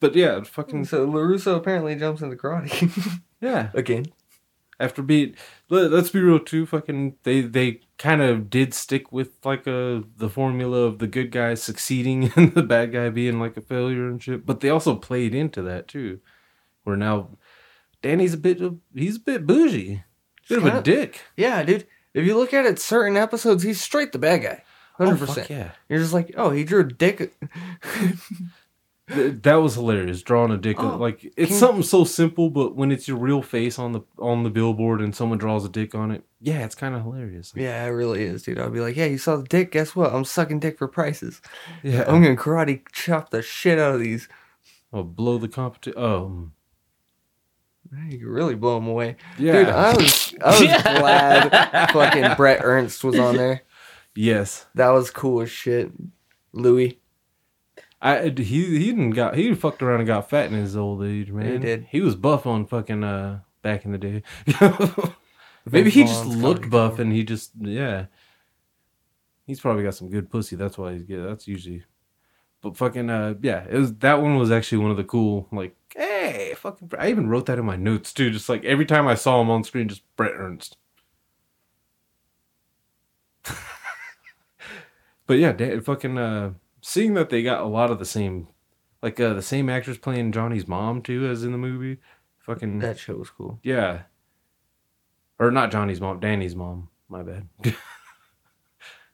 But 0.00 0.16
yeah, 0.16 0.42
fucking 0.42 0.86
So 0.86 1.06
Larusso 1.06 1.56
apparently 1.56 1.94
jumps 1.94 2.22
into 2.22 2.36
karate 2.36 3.20
yeah. 3.40 3.70
again. 3.74 4.06
After 4.78 5.02
being, 5.02 5.34
let, 5.68 5.92
us 5.92 6.08
be 6.08 6.20
real 6.20 6.38
too. 6.38 6.64
Fucking, 6.64 7.16
they 7.24 7.42
they 7.42 7.80
kind 7.98 8.22
of 8.22 8.48
did 8.48 8.72
stick 8.72 9.12
with 9.12 9.32
like 9.44 9.66
a 9.66 10.02
the 10.16 10.30
formula 10.30 10.78
of 10.86 11.00
the 11.00 11.06
good 11.06 11.30
guy 11.30 11.52
succeeding 11.52 12.32
and 12.34 12.54
the 12.54 12.62
bad 12.62 12.90
guy 12.92 13.10
being 13.10 13.38
like 13.38 13.58
a 13.58 13.60
failure 13.60 14.08
and 14.08 14.22
shit. 14.22 14.46
But 14.46 14.60
they 14.60 14.70
also 14.70 14.94
played 14.96 15.34
into 15.34 15.60
that 15.60 15.86
too. 15.86 16.20
Where 16.84 16.96
now, 16.96 17.28
Danny's 18.02 18.34
a 18.34 18.38
bit 18.38 18.60
of 18.60 18.78
he's 18.94 19.16
a 19.16 19.20
bit 19.20 19.46
bougie, 19.46 20.02
bit 20.48 20.58
of 20.58 20.66
a 20.66 20.82
dick. 20.82 21.20
Yeah, 21.36 21.62
dude. 21.62 21.86
If 22.14 22.26
you 22.26 22.36
look 22.36 22.52
at 22.54 22.66
it, 22.66 22.78
certain 22.80 23.16
episodes, 23.16 23.62
he's 23.62 23.80
straight 23.80 24.12
the 24.12 24.18
bad 24.18 24.42
guy. 24.42 24.62
Hundred 24.94 25.14
Oh, 25.14 25.16
fuck 25.18 25.28
percent. 25.28 25.50
yeah. 25.50 25.70
You're 25.88 25.98
just 26.00 26.12
like, 26.12 26.32
oh, 26.36 26.50
he 26.50 26.64
drew 26.64 26.80
a 26.80 26.84
dick. 26.84 27.32
That 29.12 29.56
was 29.56 29.74
hilarious. 29.74 30.22
Drawing 30.22 30.52
a 30.52 30.56
dick, 30.56 30.76
Oh, 30.78 30.96
like 30.96 31.32
it's 31.36 31.58
something 31.58 31.82
so 31.82 32.04
simple, 32.04 32.48
but 32.48 32.76
when 32.76 32.92
it's 32.92 33.08
your 33.08 33.16
real 33.18 33.42
face 33.42 33.76
on 33.76 33.90
the 33.90 34.02
on 34.20 34.44
the 34.44 34.50
billboard 34.50 35.00
and 35.00 35.12
someone 35.16 35.36
draws 35.38 35.64
a 35.64 35.68
dick 35.68 35.96
on 35.96 36.12
it, 36.12 36.22
yeah, 36.40 36.64
it's 36.64 36.76
kind 36.76 36.94
of 36.94 37.02
hilarious. 37.02 37.52
Yeah, 37.56 37.84
it 37.84 37.88
really 37.88 38.22
is, 38.22 38.44
dude. 38.44 38.60
I'll 38.60 38.70
be 38.70 38.78
like, 38.78 38.94
yeah, 38.96 39.06
you 39.06 39.18
saw 39.18 39.34
the 39.36 39.42
dick. 39.42 39.72
Guess 39.72 39.96
what? 39.96 40.14
I'm 40.14 40.24
sucking 40.24 40.60
dick 40.60 40.78
for 40.78 40.86
prices. 40.86 41.42
yeah. 41.82 42.04
I'm 42.06 42.22
gonna 42.22 42.36
karate 42.36 42.82
chop 42.92 43.30
the 43.30 43.42
shit 43.42 43.80
out 43.80 43.94
of 43.94 44.00
these. 44.00 44.28
I'll 44.92 45.02
blow 45.02 45.38
the 45.38 45.48
competition. 45.48 46.00
Oh, 46.00 46.26
um, 46.26 46.52
You 48.08 48.28
really 48.28 48.54
blow 48.54 48.76
them 48.76 48.86
away, 48.86 49.16
yeah. 49.38 49.52
dude. 49.52 49.68
I 49.68 49.94
was, 49.94 50.34
I 50.44 50.50
was 50.50 50.82
glad 51.00 51.90
fucking 51.92 52.36
Bret 52.36 52.60
Ernst 52.62 53.02
was 53.02 53.18
on 53.18 53.36
there. 53.36 53.62
yes, 54.14 54.66
That 54.74 54.90
was 54.90 55.10
cool 55.10 55.40
as 55.40 55.50
shit. 55.50 55.90
Louis. 56.52 57.00
I 58.02 58.28
he 58.28 58.78
he 58.78 58.86
didn't 58.86 59.10
got 59.10 59.34
he 59.36 59.54
fucked 59.54 59.82
around 59.82 60.00
and 60.00 60.06
got 60.06 60.30
fat 60.30 60.46
in 60.46 60.54
his 60.54 60.76
old 60.76 61.04
age, 61.04 61.30
man. 61.30 61.52
He 61.52 61.58
did. 61.58 61.86
He 61.90 62.00
was 62.00 62.14
buff 62.14 62.46
on 62.46 62.66
fucking 62.66 63.04
uh 63.04 63.40
back 63.62 63.84
in 63.84 63.92
the 63.92 63.98
day. 63.98 64.22
Maybe 65.70 65.90
he 65.90 66.04
just 66.04 66.26
looked 66.26 66.70
buff 66.70 66.98
and 66.98 67.12
he 67.12 67.24
just 67.24 67.52
yeah. 67.60 68.06
He's 69.46 69.60
probably 69.60 69.82
got 69.82 69.94
some 69.94 70.08
good 70.08 70.30
pussy. 70.30 70.56
That's 70.56 70.78
why 70.78 70.92
he's 70.92 71.02
good. 71.02 71.28
That's 71.28 71.46
usually. 71.48 71.82
But 72.62 72.76
fucking 72.76 73.08
uh 73.10 73.34
yeah, 73.40 73.64
it 73.70 73.78
was 73.78 73.94
that 73.96 74.20
one 74.20 74.36
was 74.36 74.50
actually 74.50 74.78
one 74.78 74.90
of 74.90 74.96
the 74.96 75.04
cool 75.04 75.48
like 75.50 75.74
hey 75.96 76.54
fucking 76.56 76.90
I 76.98 77.08
even 77.10 77.28
wrote 77.28 77.46
that 77.46 77.58
in 77.58 77.64
my 77.64 77.76
notes 77.76 78.12
too. 78.12 78.30
Just 78.30 78.48
like 78.48 78.64
every 78.64 78.84
time 78.86 79.06
I 79.08 79.14
saw 79.14 79.40
him 79.40 79.50
on 79.50 79.64
screen, 79.64 79.88
just 79.88 80.02
Bret 80.16 80.32
Ernst. 80.34 80.76
but 85.26 85.34
yeah, 85.38 85.52
da- 85.52 85.80
fucking 85.80 86.18
uh 86.18 86.52
seeing 86.82 87.14
that 87.14 87.30
they 87.30 87.42
got 87.42 87.60
a 87.62 87.66
lot 87.66 87.90
of 87.90 87.98
the 87.98 88.04
same 88.04 88.48
like 89.02 89.18
uh 89.18 89.32
the 89.34 89.42
same 89.42 89.68
actors 89.70 89.98
playing 89.98 90.32
Johnny's 90.32 90.68
mom 90.68 91.02
too 91.02 91.26
as 91.26 91.44
in 91.44 91.52
the 91.52 91.58
movie. 91.58 91.98
Fucking 92.40 92.78
That 92.80 92.98
show 92.98 93.14
was 93.16 93.30
cool. 93.30 93.58
yeah. 93.62 94.02
Or 95.38 95.50
not 95.50 95.70
Johnny's 95.70 96.00
mom, 96.02 96.20
Danny's 96.20 96.54
mom. 96.54 96.88
My 97.08 97.22
bad. 97.22 97.48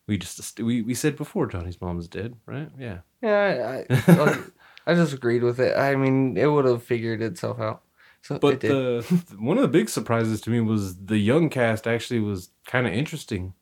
we 0.06 0.18
just 0.18 0.60
we, 0.60 0.82
we 0.82 0.94
said 0.94 1.16
before 1.16 1.46
Johnny's 1.46 1.80
mom 1.80 1.98
is 1.98 2.08
dead, 2.08 2.36
right? 2.46 2.70
Yeah. 2.78 2.98
Yeah, 3.22 3.82
I, 3.90 3.94
I, 4.12 4.38
I 4.86 4.94
just 4.94 5.12
agreed 5.12 5.42
with 5.42 5.58
it. 5.58 5.76
I 5.76 5.96
mean, 5.96 6.36
it 6.36 6.46
would 6.46 6.64
have 6.64 6.82
figured 6.82 7.20
itself 7.22 7.60
out. 7.60 7.82
So 8.22 8.36
it 8.36 8.40
But 8.40 8.60
did. 8.60 8.70
the 8.70 9.34
one 9.38 9.56
of 9.58 9.62
the 9.62 9.68
big 9.68 9.88
surprises 9.88 10.40
to 10.42 10.50
me 10.50 10.60
was 10.60 10.96
the 10.96 11.18
young 11.18 11.48
cast 11.48 11.86
actually 11.86 12.20
was 12.20 12.50
kind 12.66 12.86
of 12.86 12.92
interesting. 12.92 13.54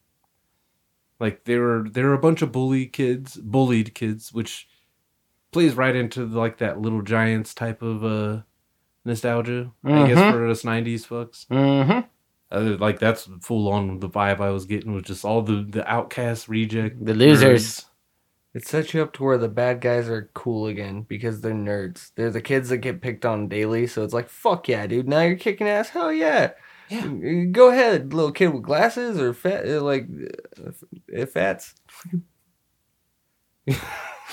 Like 1.20 1.44
they 1.44 1.57
were 1.59 1.87
there 1.90 2.07
were 2.07 2.14
a 2.14 2.18
bunch 2.18 2.42
of 2.42 2.52
bully 2.52 2.87
kids, 2.87 3.37
bullied 3.37 3.94
kids, 3.94 4.33
which 4.33 4.68
plays 5.52 5.74
right 5.74 5.94
into 5.94 6.26
like 6.26 6.59
that 6.59 6.80
little 6.80 7.02
giants 7.02 7.54
type 7.54 7.80
of 7.83 8.04
uh 8.04 8.42
nostalgia. 9.04 9.70
I 9.85 10.09
guess 10.09 10.18
Mhm. 10.18 10.33
for 10.33 10.46
us 10.48 10.62
'90s 10.62 11.07
folks. 11.07 11.46
mm-hmm. 11.50 12.07
Uh, 12.55 12.77
like 12.79 12.99
that's 12.99 13.29
full 13.43 13.69
on 13.73 13.99
the 14.01 14.09
vibe 14.09 14.40
I 14.40 14.51
was 14.51 14.64
getting 14.64 14.95
was 14.95 15.03
just 15.05 15.25
all 15.25 15.43
the 15.43 15.67
the 15.69 15.87
outcast 15.90 16.49
reject 16.49 17.05
The 17.05 17.14
losers. 17.14 17.81
nerds. 17.81 17.85
It 18.55 18.69
sets 18.69 18.95
you 18.95 19.03
up 19.03 19.12
to 19.14 19.25
where 19.25 19.37
the 19.37 19.49
bad 19.49 19.81
guys 19.81 20.09
are 20.09 20.31
cool 20.33 20.69
again 20.69 21.03
because 21.09 21.40
they're 21.40 21.53
nerds. 21.53 22.12
They're 22.14 22.31
the 22.31 22.40
kids 22.40 22.69
that 22.69 22.77
get 22.79 23.01
picked 23.03 23.25
on 23.27 23.49
daily, 23.49 23.88
so 23.88 24.05
it's 24.05 24.14
like, 24.14 24.29
fuck 24.29 24.69
yeah, 24.69 24.87
dude. 24.87 25.09
Now 25.09 25.23
you're 25.23 25.35
kicking 25.37 25.67
ass. 25.67 25.88
Hell 25.88 26.12
yeah. 26.12 26.53
Yeah. 26.88 27.09
Go 27.51 27.71
ahead, 27.71 28.14
little 28.14 28.31
kid 28.31 28.49
with 28.49 28.62
glasses 28.62 29.19
or 29.19 29.35
fat, 29.35 29.67
uh, 29.69 29.81
like, 29.83 30.07
uh, 30.64 31.27
fats. 31.27 31.75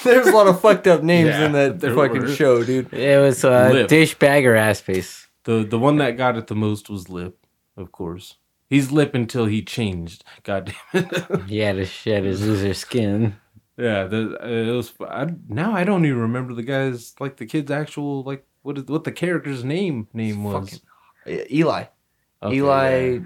There's 0.03 0.27
a 0.27 0.31
lot 0.31 0.47
of 0.47 0.61
fucked 0.61 0.87
up 0.87 1.03
names 1.03 1.29
Yeah, 1.31 1.45
in 1.45 1.51
that 1.53 1.81
fucking 1.81 2.21
were. 2.21 2.27
show, 2.35 2.63
dude. 2.63 2.91
It 2.93 3.19
was 3.21 3.43
uh, 3.45 3.69
Lip. 3.71 3.87
douchebagger 3.89 4.57
ass 4.57 4.81
face. 4.81 5.27
The 5.45 5.63
the 5.63 5.79
one 5.79 5.97
that 5.97 6.17
got 6.17 6.37
it 6.37 6.47
the 6.47 6.55
most 6.55 6.89
was 6.89 7.09
Lip, 7.09 7.37
of 7.77 7.91
course. 7.91 8.35
He's 8.69 8.91
Lip 8.91 9.13
until 9.15 9.45
he 9.45 9.61
changed. 9.61 10.23
God 10.43 10.73
damn 10.93 11.03
it. 11.05 11.41
He 11.47 11.57
had 11.59 11.75
to 11.75 11.85
shed 11.85 12.23
his 12.23 12.41
loser 12.45 12.73
skin. 12.73 13.35
yeah, 13.77 14.05
the, 14.05 14.37
uh, 14.41 14.47
it 14.47 14.71
was. 14.75 14.93
I, 15.01 15.27
now 15.49 15.73
I 15.73 15.83
don't 15.83 16.05
even 16.05 16.19
remember 16.19 16.53
the 16.53 16.63
guy's 16.63 17.13
like 17.19 17.37
the 17.37 17.45
kid's 17.45 17.71
actual 17.71 18.23
like 18.23 18.45
what 18.61 18.77
is, 18.77 18.85
what 18.85 19.03
the 19.03 19.11
character's 19.11 19.63
name 19.63 20.07
name 20.13 20.43
was. 20.43 20.69
Fucking- 20.69 21.41
Uh, 21.41 21.45
Eli. 21.51 21.83
Okay, 22.43 22.55
Eli 22.55 22.89
yeah. 23.13 23.19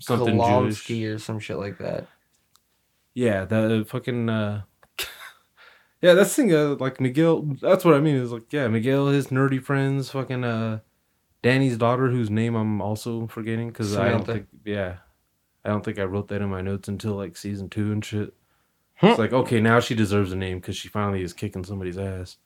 something 0.00 0.36
Jewish. 0.38 0.90
Or 0.90 1.18
some 1.18 1.38
shit 1.38 1.56
like 1.58 1.78
that. 1.78 2.06
Yeah, 3.14 3.44
the 3.44 3.84
fucking. 3.88 4.28
uh 4.28 4.62
Yeah, 6.02 6.14
that's 6.14 6.34
thing. 6.34 6.52
Uh, 6.54 6.76
like 6.80 7.00
Miguel, 7.00 7.42
that's 7.62 7.84
what 7.84 7.94
I 7.94 8.00
mean. 8.00 8.16
Is 8.16 8.32
like, 8.32 8.52
yeah, 8.52 8.68
Miguel, 8.68 9.08
his 9.08 9.28
nerdy 9.28 9.62
friends, 9.62 10.10
fucking 10.10 10.44
uh, 10.44 10.80
Danny's 11.44 11.76
daughter, 11.76 12.08
whose 12.08 12.30
name 12.30 12.54
I'm 12.56 12.80
also 12.80 13.26
forgetting 13.28 13.68
because 13.68 13.96
I 13.96 14.08
don't 14.08 14.24
think, 14.26 14.46
yeah, 14.64 14.96
I 15.64 15.68
don't 15.68 15.84
think 15.84 15.98
I 15.98 16.04
wrote 16.04 16.28
that 16.28 16.40
in 16.42 16.48
my 16.48 16.62
notes 16.62 16.88
until 16.88 17.12
like 17.14 17.36
season 17.36 17.68
two 17.68 17.92
and 17.92 18.04
shit. 18.04 18.32
Huh. 18.96 19.08
It's 19.08 19.18
like, 19.18 19.32
okay, 19.32 19.60
now 19.60 19.78
she 19.80 19.94
deserves 19.94 20.32
a 20.32 20.36
name 20.36 20.58
because 20.58 20.76
she 20.76 20.88
finally 20.88 21.22
is 21.22 21.32
kicking 21.34 21.62
somebody's 21.64 21.98
ass. 21.98 22.38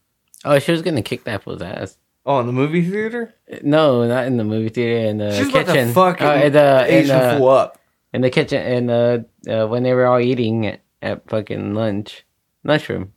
Oh, 0.44 0.58
she 0.58 0.72
was 0.72 0.82
gonna 0.82 1.02
kick 1.02 1.24
that 1.24 1.44
fool's 1.44 1.62
ass. 1.62 1.96
Oh, 2.26 2.40
in 2.40 2.46
the 2.46 2.52
movie 2.52 2.82
theater? 2.82 3.32
No, 3.62 4.06
not 4.06 4.26
in 4.26 4.36
the 4.36 4.44
movie 4.44 4.68
theater. 4.68 5.08
In 5.08 5.18
the 5.18 5.32
She's 5.34 5.48
about 5.48 5.66
kitchen. 5.66 5.88
to 5.88 5.94
fucking 5.94 6.26
Uh, 6.26 6.32
in 6.34 6.52
the 6.52 6.86
in 6.88 6.94
Asian 7.04 7.18
the, 7.20 7.36
fool 7.38 7.48
up. 7.50 7.78
in 8.12 8.20
the 8.20 8.30
kitchen. 8.30 8.60
and 8.60 8.88
the 8.88 9.26
uh, 9.48 9.66
when 9.68 9.82
they 9.84 9.94
were 9.94 10.06
all 10.06 10.18
eating 10.20 10.66
at, 10.66 10.80
at 11.00 11.28
fucking 11.30 11.74
lunch, 11.74 12.24
lunchroom. 12.64 13.12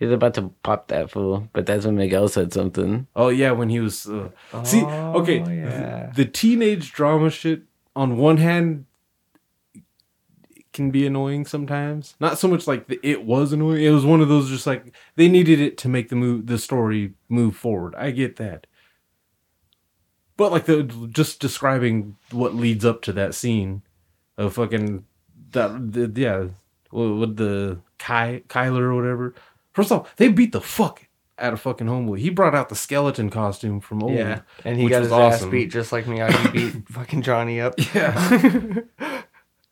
He 0.00 0.06
was 0.06 0.14
about 0.14 0.32
to 0.34 0.50
pop 0.62 0.88
that 0.88 1.10
fool, 1.10 1.48
but 1.52 1.66
that's 1.66 1.84
when 1.84 1.94
Miguel 1.96 2.26
said 2.26 2.52
something. 2.54 3.06
Oh 3.14 3.28
yeah, 3.28 3.52
when 3.52 3.68
he 3.68 3.78
was 3.80 4.06
uh, 4.06 4.30
see 4.64 4.82
okay, 4.82 5.44
Oh, 5.46 5.50
yeah. 5.50 6.10
the 6.16 6.24
teenage 6.24 6.90
drama 6.92 7.30
shit. 7.30 7.62
On 7.94 8.16
one 8.16 8.38
hand, 8.38 8.86
can 10.72 10.90
be 10.90 11.06
annoying 11.06 11.44
sometimes. 11.44 12.14
Not 12.18 12.38
so 12.38 12.48
much 12.48 12.66
like 12.66 12.86
the, 12.86 12.98
it 13.02 13.24
was 13.24 13.52
annoying. 13.52 13.84
It 13.84 13.90
was 13.90 14.06
one 14.06 14.20
of 14.22 14.28
those 14.28 14.48
just 14.48 14.66
like 14.66 14.94
they 15.16 15.28
needed 15.28 15.60
it 15.60 15.76
to 15.78 15.88
make 15.88 16.08
the 16.08 16.16
move 16.16 16.46
the 16.46 16.58
story 16.58 17.12
move 17.28 17.54
forward. 17.56 17.94
I 17.96 18.10
get 18.10 18.36
that. 18.36 18.66
But 20.36 20.52
like 20.52 20.64
the 20.64 20.84
just 21.12 21.40
describing 21.40 22.16
what 22.30 22.54
leads 22.54 22.84
up 22.86 23.02
to 23.02 23.12
that 23.12 23.34
scene 23.34 23.82
of 24.38 24.54
fucking 24.54 25.04
that 25.50 25.92
the, 25.92 26.10
yeah 26.18 26.46
with 26.90 27.18
with 27.18 27.36
the 27.36 27.80
Ky, 27.98 28.44
Kyler 28.48 28.80
or 28.82 28.94
whatever. 28.94 29.34
First 29.72 29.92
off, 29.92 30.14
they 30.16 30.28
beat 30.28 30.52
the 30.52 30.60
fuck 30.60 31.06
out 31.38 31.52
of 31.52 31.60
fucking 31.60 31.86
homeboy. 31.86 32.18
He 32.18 32.28
brought 32.30 32.54
out 32.54 32.68
the 32.68 32.74
skeleton 32.74 33.30
costume 33.30 33.80
from 33.80 34.02
old. 34.02 34.14
Yeah, 34.14 34.42
and 34.64 34.78
he 34.78 34.88
got 34.88 35.02
his 35.02 35.12
ass 35.12 35.44
beat 35.46 35.70
just 35.70 35.92
like 35.92 36.06
me. 36.06 36.18
Miyagi 36.18 36.52
beat 36.52 36.88
fucking 36.88 37.22
Johnny 37.22 37.60
up. 37.60 37.74
Yeah. 37.94 38.80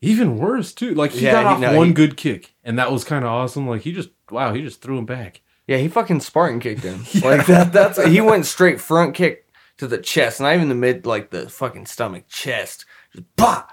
Even 0.00 0.38
worse 0.38 0.72
too. 0.72 0.94
Like 0.94 1.10
he 1.10 1.24
Yeah, 1.24 1.32
got 1.32 1.46
off 1.46 1.60
no, 1.60 1.76
one 1.76 1.88
he- 1.88 1.92
good 1.92 2.16
kick, 2.16 2.54
and 2.64 2.78
that 2.78 2.92
was 2.92 3.02
kind 3.04 3.24
of 3.24 3.30
awesome. 3.30 3.66
Like 3.66 3.82
he 3.82 3.92
just 3.92 4.10
wow, 4.30 4.54
he 4.54 4.62
just 4.62 4.80
threw 4.80 4.96
him 4.98 5.06
back. 5.06 5.40
Yeah, 5.66 5.78
he 5.78 5.88
fucking 5.88 6.20
Spartan 6.20 6.60
kicked 6.60 6.82
him. 6.82 7.04
Like 7.22 7.46
that. 7.46 7.72
That's 7.72 8.02
he 8.06 8.20
went 8.20 8.46
straight 8.46 8.80
front 8.80 9.14
kick 9.14 9.46
to 9.78 9.86
the 9.88 9.98
chest, 9.98 10.40
not 10.40 10.54
even 10.54 10.68
the 10.68 10.74
mid, 10.74 11.04
like 11.04 11.30
the 11.30 11.48
fucking 11.50 11.86
stomach, 11.86 12.24
chest. 12.28 12.86
Just 13.12 13.24
bah. 13.36 13.64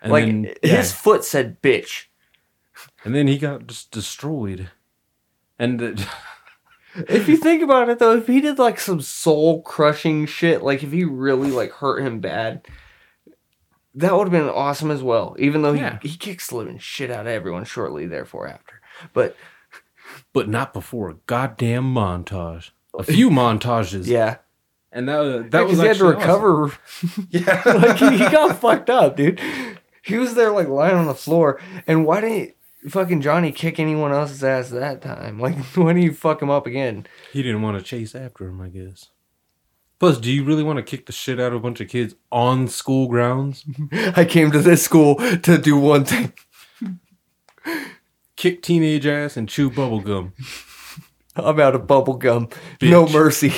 And 0.00 0.12
like 0.12 0.24
then, 0.26 0.44
his 0.62 0.70
yeah. 0.72 0.82
foot 0.82 1.24
said 1.24 1.60
"bitch." 1.60 2.04
and 3.04 3.14
then 3.14 3.26
he 3.26 3.36
got 3.36 3.66
just 3.66 3.90
destroyed. 3.90 4.70
And 5.60 5.80
If 6.96 7.28
you 7.28 7.36
think 7.36 7.62
about 7.62 7.88
it 7.88 8.00
though, 8.00 8.16
if 8.16 8.26
he 8.26 8.40
did 8.40 8.58
like 8.58 8.80
some 8.80 9.00
soul 9.00 9.62
crushing 9.62 10.26
shit, 10.26 10.60
like 10.62 10.82
if 10.82 10.90
he 10.90 11.04
really 11.04 11.52
like 11.52 11.70
hurt 11.70 12.00
him 12.04 12.18
bad, 12.18 12.66
that 13.94 14.12
would 14.16 14.24
have 14.24 14.32
been 14.32 14.48
awesome 14.52 14.90
as 14.90 15.00
well. 15.02 15.36
Even 15.38 15.62
though 15.62 15.72
he, 15.72 15.80
Yeah. 15.80 15.98
he 16.02 16.16
kicks 16.16 16.48
the 16.48 16.56
living 16.56 16.78
shit 16.78 17.10
out 17.10 17.26
of 17.26 17.32
everyone 17.32 17.64
shortly 17.64 18.06
therefore 18.06 18.48
after. 18.48 18.80
But 19.12 19.36
but 20.32 20.48
not 20.48 20.72
before 20.72 21.10
a 21.10 21.14
goddamn 21.26 21.94
montage. 21.94 22.70
A 22.98 23.04
few 23.04 23.30
montages. 23.30 24.08
yeah, 24.08 24.38
And 24.90 25.08
that 25.08 25.22
that 25.22 25.50
that 25.52 25.66
was 25.68 25.78
he 25.80 25.86
had 25.86 25.96
to 25.98 26.06
recover. 26.06 26.64
awesome. 26.64 27.28
Yeah. 27.30 27.62
like 27.66 27.98
he, 27.98 28.10
he 28.18 28.30
got 28.30 28.58
fucked 28.60 28.90
up, 28.90 29.16
dude. 29.16 29.40
He 30.02 30.16
was 30.18 30.34
there 30.34 30.50
like 30.50 30.66
lying 30.66 30.96
on 30.96 31.06
the 31.06 31.14
floor, 31.14 31.60
and 31.86 32.04
why 32.04 32.20
didn't 32.22 32.56
fucking 32.88 33.20
Johnny 33.20 33.52
kick 33.52 33.78
anyone 33.78 34.12
else's 34.12 34.42
ass 34.44 34.70
that 34.70 35.02
time? 35.02 35.38
Like, 35.40 35.56
why 35.74 35.92
didn't 35.92 36.02
you 36.02 36.12
fuck 36.12 36.40
him 36.42 36.50
up 36.50 36.66
again? 36.66 37.06
he 37.32 37.42
didn't 37.42 37.62
want 37.62 37.78
to 37.78 37.84
chase 37.84 38.14
after 38.14 38.46
him, 38.48 38.60
I 38.60 38.68
guess. 38.68 39.08
Plus, 39.98 40.18
do 40.18 40.32
you 40.32 40.44
really 40.44 40.62
want 40.62 40.78
to 40.78 40.82
kick 40.82 41.04
the 41.06 41.12
shit 41.12 41.38
out 41.38 41.52
of 41.52 41.58
a 41.58 41.60
bunch 41.60 41.80
of 41.80 41.88
kids 41.88 42.14
on 42.32 42.68
school 42.68 43.06
grounds? 43.06 43.64
I 43.92 44.24
came 44.24 44.50
to 44.50 44.60
this 44.60 44.82
school 44.82 45.16
to 45.16 45.58
do 45.58 45.76
one 45.76 46.04
thing. 46.04 46.32
Kick 48.36 48.62
teenage 48.62 49.04
ass 49.06 49.36
and 49.36 49.46
chew 49.46 49.68
bubble 49.70 50.00
gum. 50.00 50.32
I'm 51.36 51.60
out 51.60 51.74
of 51.74 51.86
bubble 51.86 52.14
gum. 52.14 52.48
No 52.80 53.06
mercy. 53.06 53.52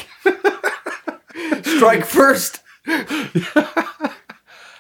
Strike 1.63 2.05
first. 2.05 2.61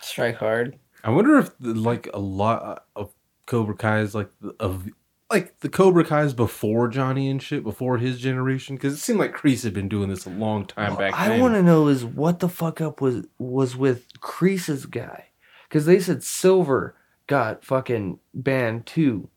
Strike 0.00 0.36
hard. 0.36 0.78
I 1.04 1.10
wonder 1.10 1.38
if 1.38 1.50
like 1.60 2.08
a 2.12 2.18
lot 2.18 2.84
of 2.96 3.12
Cobra 3.46 3.74
Kai's 3.74 4.14
like 4.14 4.30
of 4.60 4.88
like 5.30 5.58
the 5.60 5.68
Cobra 5.68 6.04
Kai's 6.04 6.34
before 6.34 6.88
Johnny 6.88 7.28
and 7.30 7.42
shit 7.42 7.64
before 7.64 7.98
his 7.98 8.20
generation 8.20 8.76
because 8.76 8.94
it 8.94 8.98
seemed 8.98 9.18
like 9.18 9.34
Kreese 9.34 9.64
had 9.64 9.72
been 9.72 9.88
doing 9.88 10.08
this 10.08 10.26
a 10.26 10.30
long 10.30 10.66
time 10.66 10.94
back 10.96 11.14
I 11.14 11.38
want 11.40 11.54
to 11.54 11.62
know 11.62 11.88
is 11.88 12.04
what 12.04 12.40
the 12.40 12.48
fuck 12.48 12.80
up 12.80 13.00
was 13.00 13.26
was 13.38 13.76
with 13.76 14.12
Kreese's 14.20 14.86
guy, 14.86 15.28
because 15.68 15.86
they 15.86 16.00
said 16.00 16.22
Silver 16.22 16.94
got 17.26 17.64
fucking 17.64 18.18
banned 18.34 18.84
too 18.86 19.28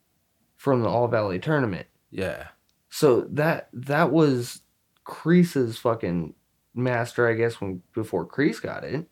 from 0.57 0.81
the 0.81 0.89
All 0.89 1.07
Valley 1.07 1.39
tournament. 1.39 1.87
yeah, 2.11 2.47
So 2.89 3.21
that 3.31 3.69
that 3.71 4.11
was 4.11 4.61
Kreese's 5.05 5.77
fucking 5.77 6.33
master, 6.73 7.27
I 7.27 7.33
guess, 7.35 7.61
when 7.61 7.83
before 7.93 8.25
Kreese 8.25 8.61
got 8.61 8.83
it. 8.83 9.07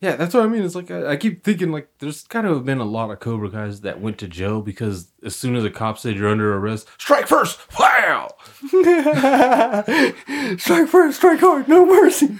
Yeah, 0.00 0.16
that's 0.16 0.34
what 0.34 0.42
I 0.42 0.48
mean. 0.48 0.62
It's 0.62 0.74
like 0.74 0.90
I, 0.90 1.12
I 1.12 1.16
keep 1.16 1.44
thinking 1.44 1.72
like 1.72 1.88
there's 1.98 2.24
kind 2.24 2.46
of 2.46 2.64
been 2.64 2.78
a 2.78 2.84
lot 2.84 3.10
of 3.10 3.20
Cobra 3.20 3.50
guys 3.50 3.80
that 3.82 4.00
went 4.00 4.18
to 4.18 4.28
jail 4.28 4.60
because 4.60 5.08
as 5.24 5.34
soon 5.36 5.56
as 5.56 5.64
a 5.64 5.70
cop 5.70 5.98
said 5.98 6.16
you're 6.16 6.28
under 6.28 6.56
arrest, 6.56 6.88
strike 6.98 7.26
first, 7.26 7.58
wow. 7.78 8.34
strike 10.58 10.88
first, 10.88 11.16
strike 11.18 11.40
hard, 11.40 11.68
no 11.68 11.86
mercy. 11.86 12.36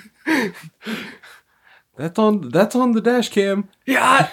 That's 1.97 2.19
on 2.19 2.51
that's 2.51 2.75
on 2.75 2.93
the 2.93 3.01
dash 3.01 3.29
cam. 3.29 3.69
Yeah, 3.87 4.29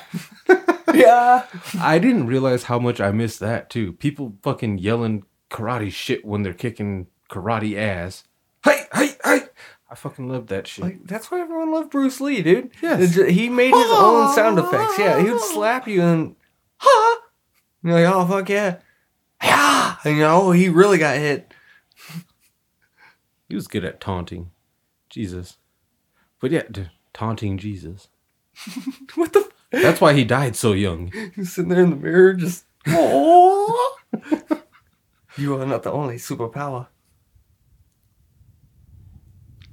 yeah. 0.94 1.46
I 1.80 2.00
didn't 2.00 2.28
realize 2.28 2.64
how 2.64 2.80
much 2.80 3.00
I 3.00 3.12
missed 3.12 3.40
that 3.40 3.70
too. 3.70 3.94
People 3.94 4.34
fucking 4.42 4.80
yelling 4.80 5.26
karate 5.52 5.92
shit 5.92 6.26
when 6.26 6.42
they're 6.42 6.54
kicking 6.54 7.08
karate 7.30 7.78
ass. 7.78 8.24
Hey, 8.64 8.86
hey, 8.94 9.12
hey! 9.24 9.40
I 9.92 9.96
fucking 9.96 10.30
love 10.30 10.48
that 10.48 10.68
shit. 10.68 10.86
Like 10.86 11.04
that's 11.04 11.30
why 11.30 11.42
everyone 11.42 11.74
loved 11.74 11.92
Bruce 11.92 12.22
Lee, 12.22 12.42
dude. 12.42 12.72
Yes. 12.82 13.14
He 13.14 13.50
made 13.50 13.74
his 13.74 13.88
own 13.92 14.34
sound 14.34 14.58
effects. 14.58 14.98
Yeah, 14.98 15.22
he 15.22 15.30
would 15.30 15.42
slap 15.42 15.86
you 15.86 16.02
and 16.02 16.36
ha. 16.78 17.22
You're 17.84 17.96
like, 17.96 18.16
oh 18.16 18.26
fuck 18.26 18.48
yeah, 18.48 18.78
yeah. 19.44 19.98
And 20.06 20.16
you 20.16 20.22
know, 20.22 20.52
he 20.52 20.70
really 20.70 20.98
got 20.98 21.18
hit. 21.18 21.54
he 23.50 23.56
was 23.56 23.68
good 23.68 23.84
at 23.84 24.00
taunting. 24.00 24.52
Jesus. 25.10 25.58
But 26.40 26.52
yeah, 26.52 26.64
taunting 27.14 27.58
Jesus. 27.58 28.08
What 29.16 29.34
the? 29.34 29.50
That's 29.72 30.00
why 30.00 30.14
he 30.14 30.24
died 30.24 30.56
so 30.56 30.72
young. 30.72 31.12
He's 31.36 31.54
sitting 31.54 31.70
there 31.70 31.84
in 31.84 31.90
the 31.90 31.96
mirror, 31.98 32.34
just 32.34 32.66
oh. 32.88 33.98
you 35.38 35.56
are 35.56 35.66
not 35.66 35.84
the 35.84 35.92
only 35.92 36.16
superpower. 36.16 36.88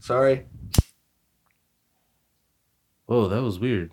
Sorry. 0.08 0.46
Oh, 3.10 3.28
that 3.28 3.42
was 3.42 3.58
weird. 3.58 3.92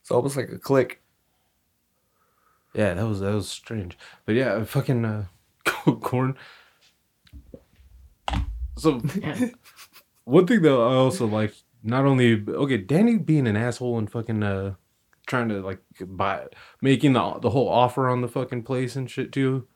It's 0.00 0.10
almost 0.10 0.38
like 0.38 0.48
a 0.48 0.56
click. 0.56 1.02
Yeah, 2.72 2.94
that 2.94 3.06
was 3.06 3.20
that 3.20 3.34
was 3.34 3.50
strange. 3.50 3.98
But 4.24 4.36
yeah, 4.36 4.64
fucking 4.64 5.04
uh, 5.04 5.24
corn. 6.00 6.36
So 8.78 9.02
one 10.24 10.46
thing 10.46 10.62
though, 10.62 10.88
I 10.90 10.94
also 10.94 11.26
like 11.26 11.52
not 11.82 12.06
only 12.06 12.42
okay, 12.48 12.78
Danny 12.78 13.18
being 13.18 13.46
an 13.46 13.58
asshole 13.58 13.98
and 13.98 14.10
fucking 14.10 14.42
uh 14.42 14.76
trying 15.26 15.50
to 15.50 15.60
like 15.60 15.82
buy 16.00 16.46
making 16.80 17.12
the 17.12 17.40
the 17.40 17.50
whole 17.50 17.68
offer 17.68 18.08
on 18.08 18.22
the 18.22 18.28
fucking 18.28 18.62
place 18.62 18.96
and 18.96 19.10
shit 19.10 19.32
too. 19.32 19.68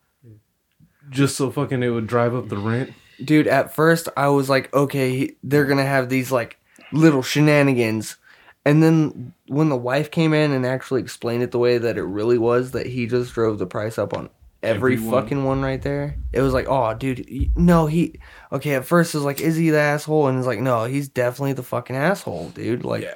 Just 1.10 1.36
so 1.36 1.50
fucking 1.50 1.82
it 1.82 1.90
would 1.90 2.06
drive 2.06 2.34
up 2.34 2.48
the 2.48 2.56
rent. 2.56 2.94
Dude, 3.24 3.46
at 3.48 3.74
first 3.74 4.08
I 4.16 4.28
was 4.28 4.48
like, 4.48 4.72
okay, 4.74 5.34
they're 5.42 5.64
gonna 5.66 5.84
have 5.84 6.08
these 6.08 6.30
like 6.30 6.58
little 6.92 7.22
shenanigans. 7.22 8.16
And 8.64 8.82
then 8.82 9.32
when 9.46 9.68
the 9.70 9.76
wife 9.76 10.10
came 10.10 10.34
in 10.34 10.52
and 10.52 10.66
actually 10.66 11.00
explained 11.00 11.42
it 11.42 11.50
the 11.52 11.58
way 11.58 11.78
that 11.78 11.96
it 11.96 12.02
really 12.02 12.38
was, 12.38 12.72
that 12.72 12.86
he 12.86 13.06
just 13.06 13.32
drove 13.32 13.58
the 13.58 13.66
price 13.66 13.98
up 13.98 14.14
on 14.14 14.28
every 14.62 14.94
Everyone. 14.94 15.22
fucking 15.22 15.44
one 15.44 15.62
right 15.62 15.80
there, 15.80 16.16
it 16.32 16.42
was 16.42 16.52
like, 16.52 16.66
oh, 16.68 16.92
dude, 16.94 17.50
no, 17.56 17.86
he. 17.86 18.18
Okay, 18.52 18.74
at 18.74 18.84
first 18.84 19.14
it 19.14 19.18
was 19.18 19.24
like, 19.24 19.40
is 19.40 19.56
he 19.56 19.70
the 19.70 19.78
asshole? 19.78 20.26
And 20.28 20.36
it's 20.36 20.46
like, 20.46 20.60
no, 20.60 20.84
he's 20.84 21.08
definitely 21.08 21.54
the 21.54 21.62
fucking 21.62 21.96
asshole, 21.96 22.50
dude. 22.50 22.84
Like, 22.84 23.02
Yeah. 23.02 23.14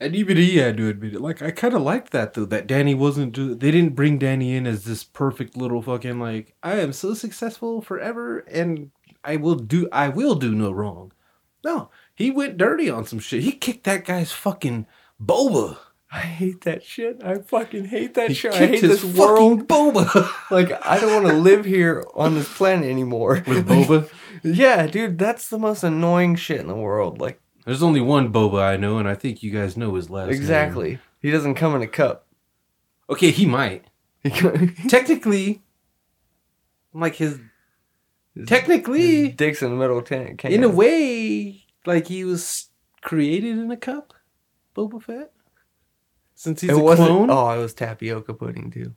And 0.00 0.16
even 0.16 0.36
he 0.38 0.56
had 0.56 0.76
to 0.78 0.88
admit 0.88 1.14
it. 1.14 1.20
Like 1.20 1.42
I 1.42 1.50
kind 1.50 1.74
of 1.74 1.82
liked 1.82 2.10
that 2.12 2.32
though. 2.34 2.46
That 2.46 2.66
Danny 2.66 2.94
wasn't. 2.94 3.32
Do- 3.34 3.54
they 3.54 3.70
didn't 3.70 3.94
bring 3.94 4.18
Danny 4.18 4.54
in 4.56 4.66
as 4.66 4.84
this 4.84 5.04
perfect 5.04 5.56
little 5.56 5.82
fucking 5.82 6.18
like 6.18 6.54
I 6.62 6.76
am 6.80 6.92
so 6.94 7.12
successful 7.14 7.82
forever 7.82 8.38
and 8.50 8.90
I 9.22 9.36
will 9.36 9.56
do. 9.56 9.88
I 9.92 10.08
will 10.08 10.34
do 10.36 10.54
no 10.54 10.70
wrong. 10.72 11.12
No, 11.62 11.90
he 12.14 12.30
went 12.30 12.56
dirty 12.56 12.88
on 12.88 13.04
some 13.04 13.18
shit. 13.18 13.42
He 13.42 13.52
kicked 13.52 13.84
that 13.84 14.06
guy's 14.06 14.32
fucking 14.32 14.86
boba. 15.22 15.76
I 16.12 16.20
hate 16.20 16.62
that 16.62 16.82
shit. 16.82 17.22
I 17.22 17.38
fucking 17.38 17.84
hate 17.84 18.14
that 18.14 18.28
He 18.30 18.34
shit. 18.34 18.52
I 18.54 18.66
hate 18.66 18.80
his 18.80 19.02
this 19.02 19.16
fucking 19.16 19.16
world. 19.18 19.68
boba 19.68 20.28
Like, 20.50 20.72
I 20.84 20.98
don't 20.98 21.22
want 21.22 21.34
to 21.34 21.40
live 21.40 21.64
here 21.64 22.04
on 22.14 22.34
this 22.34 22.52
planet 22.52 22.88
anymore. 22.90 23.44
with 23.46 23.68
boba. 23.68 24.08
Yeah, 24.42 24.86
dude, 24.88 25.18
that's 25.18 25.48
the 25.48 25.58
most 25.58 25.84
annoying 25.84 26.34
shit 26.34 26.58
in 26.60 26.66
the 26.66 26.74
world. 26.74 27.20
Like, 27.20 27.39
There's 27.66 27.82
only 27.82 28.00
one 28.00 28.32
boba 28.32 28.62
I 28.62 28.76
know, 28.76 28.98
and 28.98 29.08
I 29.08 29.14
think 29.14 29.42
you 29.42 29.50
guys 29.50 29.76
know 29.76 29.94
his 29.94 30.08
last 30.10 30.26
name. 30.30 30.36
exactly. 30.36 30.98
He 31.20 31.30
doesn't 31.30 31.54
come 31.56 31.74
in 31.76 31.82
a 31.82 31.86
cup. 31.86 32.26
Okay, 33.08 33.30
he 33.30 33.46
might. 33.46 33.84
He 34.22 34.30
Technically, 34.88 35.62
like 36.92 37.16
his. 37.16 37.38
Technically, 38.46 39.28
Dick's 39.32 39.62
in 39.62 39.70
the 39.70 39.76
middle 39.76 40.00
can. 40.02 40.36
in 40.44 40.62
a 40.64 40.68
way, 40.68 41.64
like 41.86 42.06
he 42.06 42.24
was 42.24 42.68
created 43.02 43.58
in 43.58 43.70
a 43.70 43.76
cup, 43.76 44.14
Boba 44.76 45.02
Fett. 45.02 45.32
Since 46.34 46.60
he's 46.62 46.70
it 46.70 46.76
a 46.76 46.78
wasn't. 46.78 47.08
clone. 47.08 47.30
Oh, 47.30 47.50
it 47.50 47.58
was 47.58 47.74
tapioca 47.74 48.34
pudding 48.34 48.70
too. 48.70 48.94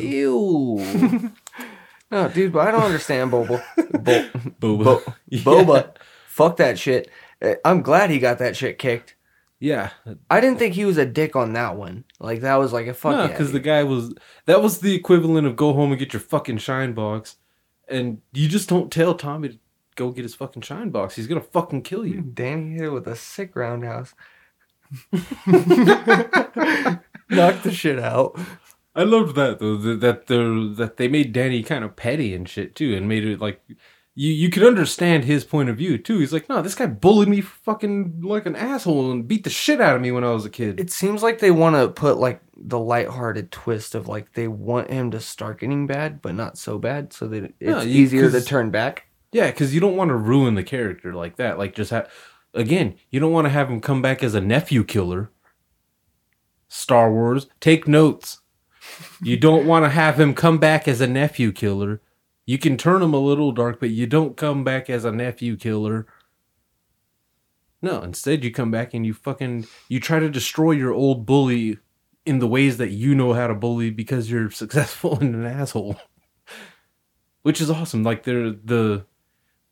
Ew. 0.00 0.80
No, 2.10 2.28
dude, 2.28 2.52
but 2.52 2.68
I 2.68 2.70
don't 2.72 2.82
understand 2.82 3.32
Boba. 3.32 3.62
Bo- 3.90 4.28
Boba. 4.60 4.84
Bo- 4.84 5.02
Yeah. 5.30 5.40
Boba. 5.44 5.94
Fuck 6.28 6.58
that 6.58 6.78
shit. 6.78 7.08
Uh, 7.42 7.54
I'm 7.64 7.82
glad 7.82 8.10
he 8.10 8.18
got 8.18 8.38
that 8.38 8.56
shit 8.56 8.78
kicked. 8.78 9.16
Yeah. 9.58 9.90
I 10.28 10.40
didn't 10.40 10.58
think 10.58 10.74
he 10.74 10.84
was 10.84 10.98
a 10.98 11.06
dick 11.06 11.36
on 11.36 11.52
that 11.52 11.76
one. 11.76 12.04
Like 12.18 12.40
that 12.40 12.56
was 12.56 12.72
like 12.72 12.88
a 12.88 12.94
fuck 12.94 13.12
No, 13.12 13.22
yeah. 13.22 13.26
because 13.28 13.52
the 13.52 13.60
guy 13.60 13.84
was 13.84 14.12
that 14.46 14.60
was 14.60 14.80
the 14.80 14.94
equivalent 14.94 15.46
of 15.46 15.54
go 15.54 15.72
home 15.72 15.92
and 15.92 15.98
get 15.98 16.12
your 16.12 16.20
fucking 16.20 16.58
shine 16.58 16.94
box, 16.94 17.36
and 17.88 18.20
you 18.32 18.48
just 18.48 18.68
don't 18.68 18.90
tell 18.90 19.14
Tommy 19.14 19.50
to 19.50 19.58
go 19.94 20.10
get 20.10 20.24
his 20.24 20.34
fucking 20.34 20.62
shine 20.62 20.90
box. 20.90 21.14
He's 21.14 21.28
gonna 21.28 21.40
fucking 21.40 21.82
kill 21.82 22.04
you. 22.04 22.20
Danny 22.34 22.72
hit 22.72 22.82
it 22.82 22.90
with 22.90 23.06
a 23.06 23.14
sick 23.14 23.54
roundhouse. 23.54 24.14
Knocked 25.12 25.22
the 27.62 27.72
shit 27.72 27.98
out. 27.98 28.38
I 28.94 29.04
loved 29.04 29.36
that 29.36 29.58
though 29.58 29.76
that 29.76 30.00
that, 30.00 30.26
that 30.76 30.96
they 30.96 31.08
made 31.08 31.32
Danny 31.32 31.62
kind 31.62 31.84
of 31.84 31.96
petty 31.96 32.34
and 32.34 32.48
shit 32.48 32.74
too, 32.74 32.94
and 32.94 33.08
made 33.08 33.24
it 33.24 33.40
like 33.40 33.60
you 34.14 34.30
you 34.32 34.50
could 34.50 34.62
understand 34.64 35.24
his 35.24 35.44
point 35.44 35.68
of 35.68 35.76
view 35.76 35.96
too. 35.98 36.18
He's 36.18 36.32
like, 36.32 36.48
no, 36.48 36.60
this 36.62 36.74
guy 36.74 36.86
bullied 36.86 37.28
me 37.28 37.40
fucking 37.40 38.20
like 38.22 38.46
an 38.46 38.56
asshole 38.56 39.10
and 39.10 39.26
beat 39.26 39.44
the 39.44 39.50
shit 39.50 39.80
out 39.80 39.96
of 39.96 40.02
me 40.02 40.10
when 40.12 40.24
I 40.24 40.32
was 40.32 40.44
a 40.44 40.50
kid. 40.50 40.78
It 40.80 40.90
seems 40.90 41.22
like 41.22 41.38
they 41.38 41.50
want 41.50 41.76
to 41.76 41.88
put 41.88 42.18
like 42.18 42.40
the 42.56 42.78
lighthearted 42.78 43.50
twist 43.50 43.94
of 43.94 44.08
like 44.08 44.34
they 44.34 44.48
want 44.48 44.90
him 44.90 45.10
to 45.12 45.20
start 45.20 45.60
getting 45.60 45.86
bad, 45.86 46.20
but 46.22 46.34
not 46.34 46.58
so 46.58 46.78
bad, 46.78 47.12
so 47.12 47.26
that 47.28 47.44
it's 47.44 47.54
No, 47.60 47.80
you- 47.80 48.02
easier 48.02 48.30
to 48.30 48.40
turn 48.42 48.70
back. 48.70 49.06
Yeah, 49.32 49.50
because 49.50 49.74
you 49.74 49.80
don't 49.80 49.96
want 49.96 50.10
to 50.10 50.14
ruin 50.16 50.56
the 50.56 50.62
character 50.62 51.14
like 51.14 51.36
that. 51.36 51.56
Like, 51.58 51.74
just 51.74 51.90
have 51.90 52.10
again, 52.52 52.96
you 53.10 53.18
don't 53.18 53.32
want 53.32 53.46
to 53.46 53.50
have 53.50 53.70
him 53.70 53.80
come 53.80 54.02
back 54.02 54.22
as 54.22 54.34
a 54.34 54.40
nephew 54.42 54.84
killer. 54.84 55.30
Star 56.68 57.10
Wars, 57.10 57.46
take 57.60 57.88
notes. 57.88 58.40
You 59.22 59.36
don't 59.36 59.66
want 59.66 59.84
to 59.84 59.88
have 59.90 60.18
him 60.20 60.34
come 60.34 60.58
back 60.58 60.86
as 60.88 61.00
a 61.00 61.06
nephew 61.06 61.52
killer. 61.52 62.00
You 62.44 62.58
can 62.58 62.76
turn 62.76 63.00
them 63.00 63.14
a 63.14 63.18
little 63.18 63.52
dark, 63.52 63.78
but 63.78 63.90
you 63.90 64.06
don't 64.06 64.36
come 64.36 64.64
back 64.64 64.90
as 64.90 65.04
a 65.04 65.12
nephew 65.12 65.56
killer. 65.56 66.06
No, 67.80 68.02
instead 68.02 68.44
you 68.44 68.50
come 68.50 68.70
back 68.70 68.94
and 68.94 69.04
you 69.04 69.14
fucking 69.14 69.66
you 69.88 70.00
try 70.00 70.18
to 70.18 70.30
destroy 70.30 70.72
your 70.72 70.92
old 70.92 71.26
bully 71.26 71.78
in 72.24 72.38
the 72.38 72.46
ways 72.46 72.76
that 72.76 72.90
you 72.90 73.14
know 73.14 73.32
how 73.32 73.48
to 73.48 73.54
bully 73.54 73.90
because 73.90 74.30
you're 74.30 74.50
successful 74.62 75.18
and 75.18 75.34
an 75.34 75.44
asshole. 75.44 75.96
Which 77.42 77.60
is 77.60 77.70
awesome. 77.70 78.02
Like 78.04 78.22
they're 78.22 78.50
the 78.50 79.04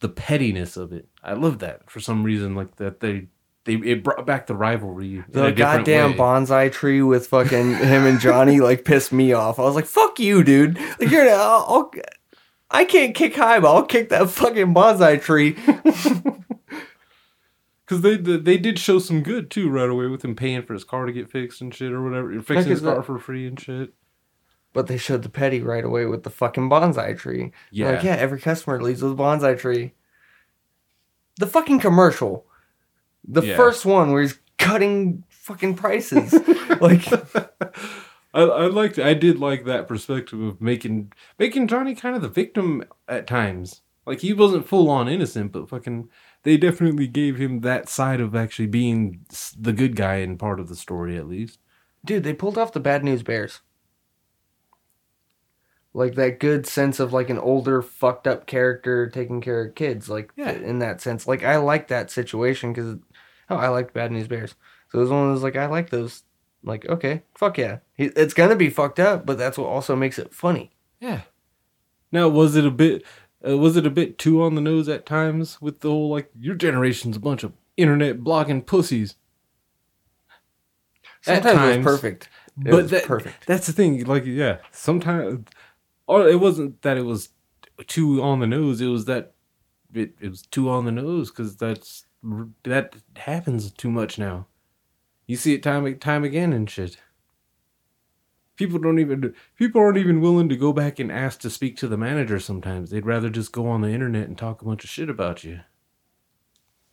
the 0.01 0.09
pettiness 0.09 0.77
of 0.77 0.93
it. 0.93 1.09
I 1.23 1.35
love 1.35 1.61
that 1.61 1.91
for 1.91 2.01
some 2.01 2.25
reason. 2.25 2.55
Like 2.55 2.77
that 2.77 3.01
they 3.01 3.29
they 3.65 3.75
it 3.75 4.03
brought 4.03 4.27
back 4.27 4.47
the 4.47 4.57
rivalry. 4.57 5.25
The 5.29 5.53
goddamn 5.53 6.13
way. 6.13 6.17
bonsai 6.17 6.73
tree 6.73 7.03
with 7.03 7.29
fucking 7.29 7.75
him 7.77 8.07
and 8.07 8.19
Johnny 8.19 8.61
like 8.61 8.85
pissed 8.85 9.13
me 9.13 9.33
off. 9.33 9.59
I 9.59 9.63
was 9.63 9.75
like, 9.77 9.87
"Fuck 9.87 10.19
you, 10.19 10.43
dude! 10.43 10.79
Like 10.99 11.11
you're, 11.11 11.29
uh, 11.29 11.37
I'll, 11.37 11.67
I'll, 11.69 11.91
I 12.71 12.85
can't 12.85 13.15
kick 13.15 13.35
high, 13.37 13.59
but 13.61 13.75
I'll 13.75 13.85
kick 13.87 14.09
that 14.11 14.31
fucking 14.31 14.75
bonsai 14.75 15.21
tree." 15.23 15.57
Because 17.85 18.03
they 18.03 18.17
they 18.17 18.57
did 18.57 18.79
show 18.79 19.01
some 19.01 19.21
good 19.21 19.51
too 19.51 19.69
right 19.69 19.89
away 19.91 20.07
with 20.07 20.25
him 20.25 20.37
paying 20.37 20.63
for 20.63 20.75
his 20.75 20.85
car 20.85 21.07
to 21.07 21.13
get 21.13 21.29
fixed 21.29 21.61
and 21.61 21.75
shit 21.75 21.91
or 21.91 22.01
whatever, 22.01 22.41
fixing 22.41 22.71
his 22.71 22.83
car 22.83 22.99
that? 22.99 23.05
for 23.05 23.19
free 23.19 23.49
and 23.49 23.59
shit. 23.59 23.93
But 24.73 24.87
they 24.87 24.97
showed 24.97 25.25
the 25.25 25.29
petty 25.29 25.61
right 25.61 25.85
away 25.85 26.07
with 26.07 26.23
the 26.23 26.31
fucking 26.31 26.71
bonsai 26.71 27.19
tree. 27.19 27.51
Yeah. 27.73 27.91
Like, 27.91 28.05
yeah, 28.05 28.15
every 28.15 28.39
customer 28.41 28.81
leaves 28.81 29.03
with 29.03 29.11
a 29.11 29.17
bonsai 29.17 29.59
tree. 29.59 29.95
The 31.41 31.49
fucking 31.49 31.81
commercial. 31.81 32.47
The 33.27 33.43
Yeah. 33.43 33.57
first 33.57 33.85
one 33.85 34.13
where 34.13 34.23
he's 34.23 34.39
cutting 34.57 35.25
fucking 35.29 35.75
prices. 35.75 36.33
like, 36.81 37.05
I, 38.33 38.43
I 38.43 38.67
liked 38.67 38.99
I 38.99 39.15
did 39.15 39.39
like 39.39 39.65
that 39.65 39.89
perspective 39.89 40.41
of 40.41 40.61
making 40.61 41.13
making 41.39 41.67
Johnny 41.69 41.95
kind 41.95 42.15
of 42.17 42.23
the 42.23 42.29
victim 42.29 42.85
at 43.09 43.27
times. 43.27 43.83
Like 44.07 44.21
he 44.21 44.33
wasn't 44.33 44.67
full 44.69 44.89
on 44.91 45.09
innocent, 45.09 45.53
but 45.53 45.69
fucking 45.69 46.09
they 46.43 46.57
definitely 46.57 47.07
gave 47.07 47.37
him 47.37 47.61
that 47.61 47.89
side 47.89 48.21
of 48.21 48.35
actually 48.35 48.67
being 48.67 49.25
the 49.59 49.73
good 49.73 49.97
guy 49.97 50.17
in 50.17 50.39
part 50.39 50.61
of 50.61 50.69
the 50.69 50.77
story 50.77 51.17
at 51.17 51.29
least. 51.29 51.59
dude, 52.05 52.25
they 52.25 52.33
pulled 52.35 52.59
off 52.59 52.73
the 52.73 52.81
bad 52.81 53.05
news 53.05 53.23
bears. 53.23 53.61
Like 55.93 56.15
that 56.15 56.39
good 56.39 56.67
sense 56.67 57.01
of 57.01 57.13
like 57.13 57.31
an 57.31 57.39
older 57.39 57.83
fucked 57.83 58.27
up 58.29 58.47
character 58.47 59.09
taking 59.09 59.41
care 59.41 59.65
of 59.65 59.75
kids. 59.75 60.09
Like 60.09 60.31
Yeah. 60.37 60.53
in 60.53 60.79
that 60.79 61.01
sense. 61.01 61.27
Like 61.27 61.43
I 61.43 61.57
like 61.57 61.89
that 61.89 62.11
situation 62.11 62.73
because 62.73 62.97
oh, 63.49 63.57
I 63.57 63.69
liked 63.69 63.93
bad 63.93 64.13
news 64.13 64.29
bears. 64.29 64.55
So 64.91 64.99
it 64.99 65.03
was 65.03 65.11
one 65.11 65.27
of 65.29 65.35
those 65.35 65.43
like 65.43 65.57
I 65.57 65.67
like 65.67 65.91
those. 65.91 66.23
Like 66.63 66.87
okay, 66.89 67.23
fuck 67.35 67.57
yeah, 67.59 67.79
He- 67.95 68.05
it's 68.17 68.35
gonna 68.35 68.57
be 68.57 68.69
fucked 68.71 69.01
up, 69.01 69.25
but 69.25 69.39
that's 69.39 69.57
what 69.59 69.67
also 69.69 69.97
makes 69.97 70.19
it 70.19 70.35
funny. 70.35 70.71
Yeah. 71.01 71.23
Now, 72.13 72.29
was 72.29 72.57
it 72.57 72.67
a 72.67 72.71
bit? 72.71 73.03
Uh, 73.47 73.57
was 73.57 73.77
it 73.77 73.87
a 73.87 73.91
bit 73.91 74.19
too 74.19 74.43
on 74.43 74.55
the 74.55 74.61
nose 74.61 74.89
at 74.89 75.07
times 75.07 75.63
with 75.63 75.81
the 75.81 75.89
whole 75.89 76.11
like 76.11 76.31
your 76.39 76.55
generation's 76.55 77.17
a 77.17 77.21
bunch 77.21 77.43
of 77.45 77.53
internet 77.79 78.21
blogging 78.21 78.67
pussies? 78.67 79.15
At 81.27 81.43
Sometimes 81.43 81.47
it 81.47 81.55
times. 81.59 81.85
was 81.87 81.95
perfect. 81.95 82.29
It 82.65 82.71
but 82.71 82.83
was 82.83 82.91
that, 82.91 83.05
perfect. 83.05 83.47
That's 83.47 83.67
the 83.67 83.73
thing. 83.73 84.05
Like, 84.05 84.25
yeah, 84.27 84.59
sometimes, 84.71 85.47
or 86.07 86.29
it 86.29 86.41
wasn't 86.41 86.83
that 86.83 86.97
it 86.99 87.05
was 87.05 87.31
too 87.87 88.23
on 88.23 88.41
the 88.41 88.47
nose. 88.47 88.81
It 88.81 88.87
was 88.89 89.05
that 89.07 89.33
it, 89.95 90.15
it 90.21 90.29
was 90.29 90.43
too 90.43 90.69
on 90.69 90.85
the 90.85 90.93
nose 90.93 91.31
because 91.31 91.57
that's 91.57 92.05
that 92.65 92.97
happens 93.17 93.71
too 93.73 93.91
much 93.91 94.19
now. 94.19 94.47
You 95.31 95.37
see 95.37 95.55
it 95.55 95.63
time 95.63 95.97
time 96.01 96.25
again 96.25 96.53
and 96.53 96.69
shit. 96.69 96.97
People 98.57 98.81
don't 98.81 98.99
even 98.99 99.33
people 99.55 99.81
aren't 99.81 99.99
even 99.99 100.21
willing 100.21 100.49
to 100.49 100.57
go 100.57 100.73
back 100.73 100.99
and 100.99 101.13
ask 101.13 101.39
to 101.43 101.51
speak 101.51 101.77
to 101.77 101.87
the 101.87 101.97
manager. 101.97 102.41
Sometimes 102.41 102.91
they'd 102.91 103.07
rather 103.07 103.31
just 103.31 103.53
go 103.53 103.69
on 103.69 103.81
the 103.81 103.91
internet 103.91 104.27
and 104.27 104.37
talk 104.37 104.61
a 104.61 104.65
bunch 104.65 104.83
of 104.83 104.91
shit 104.91 105.09
about 105.09 105.45
you. 105.45 105.61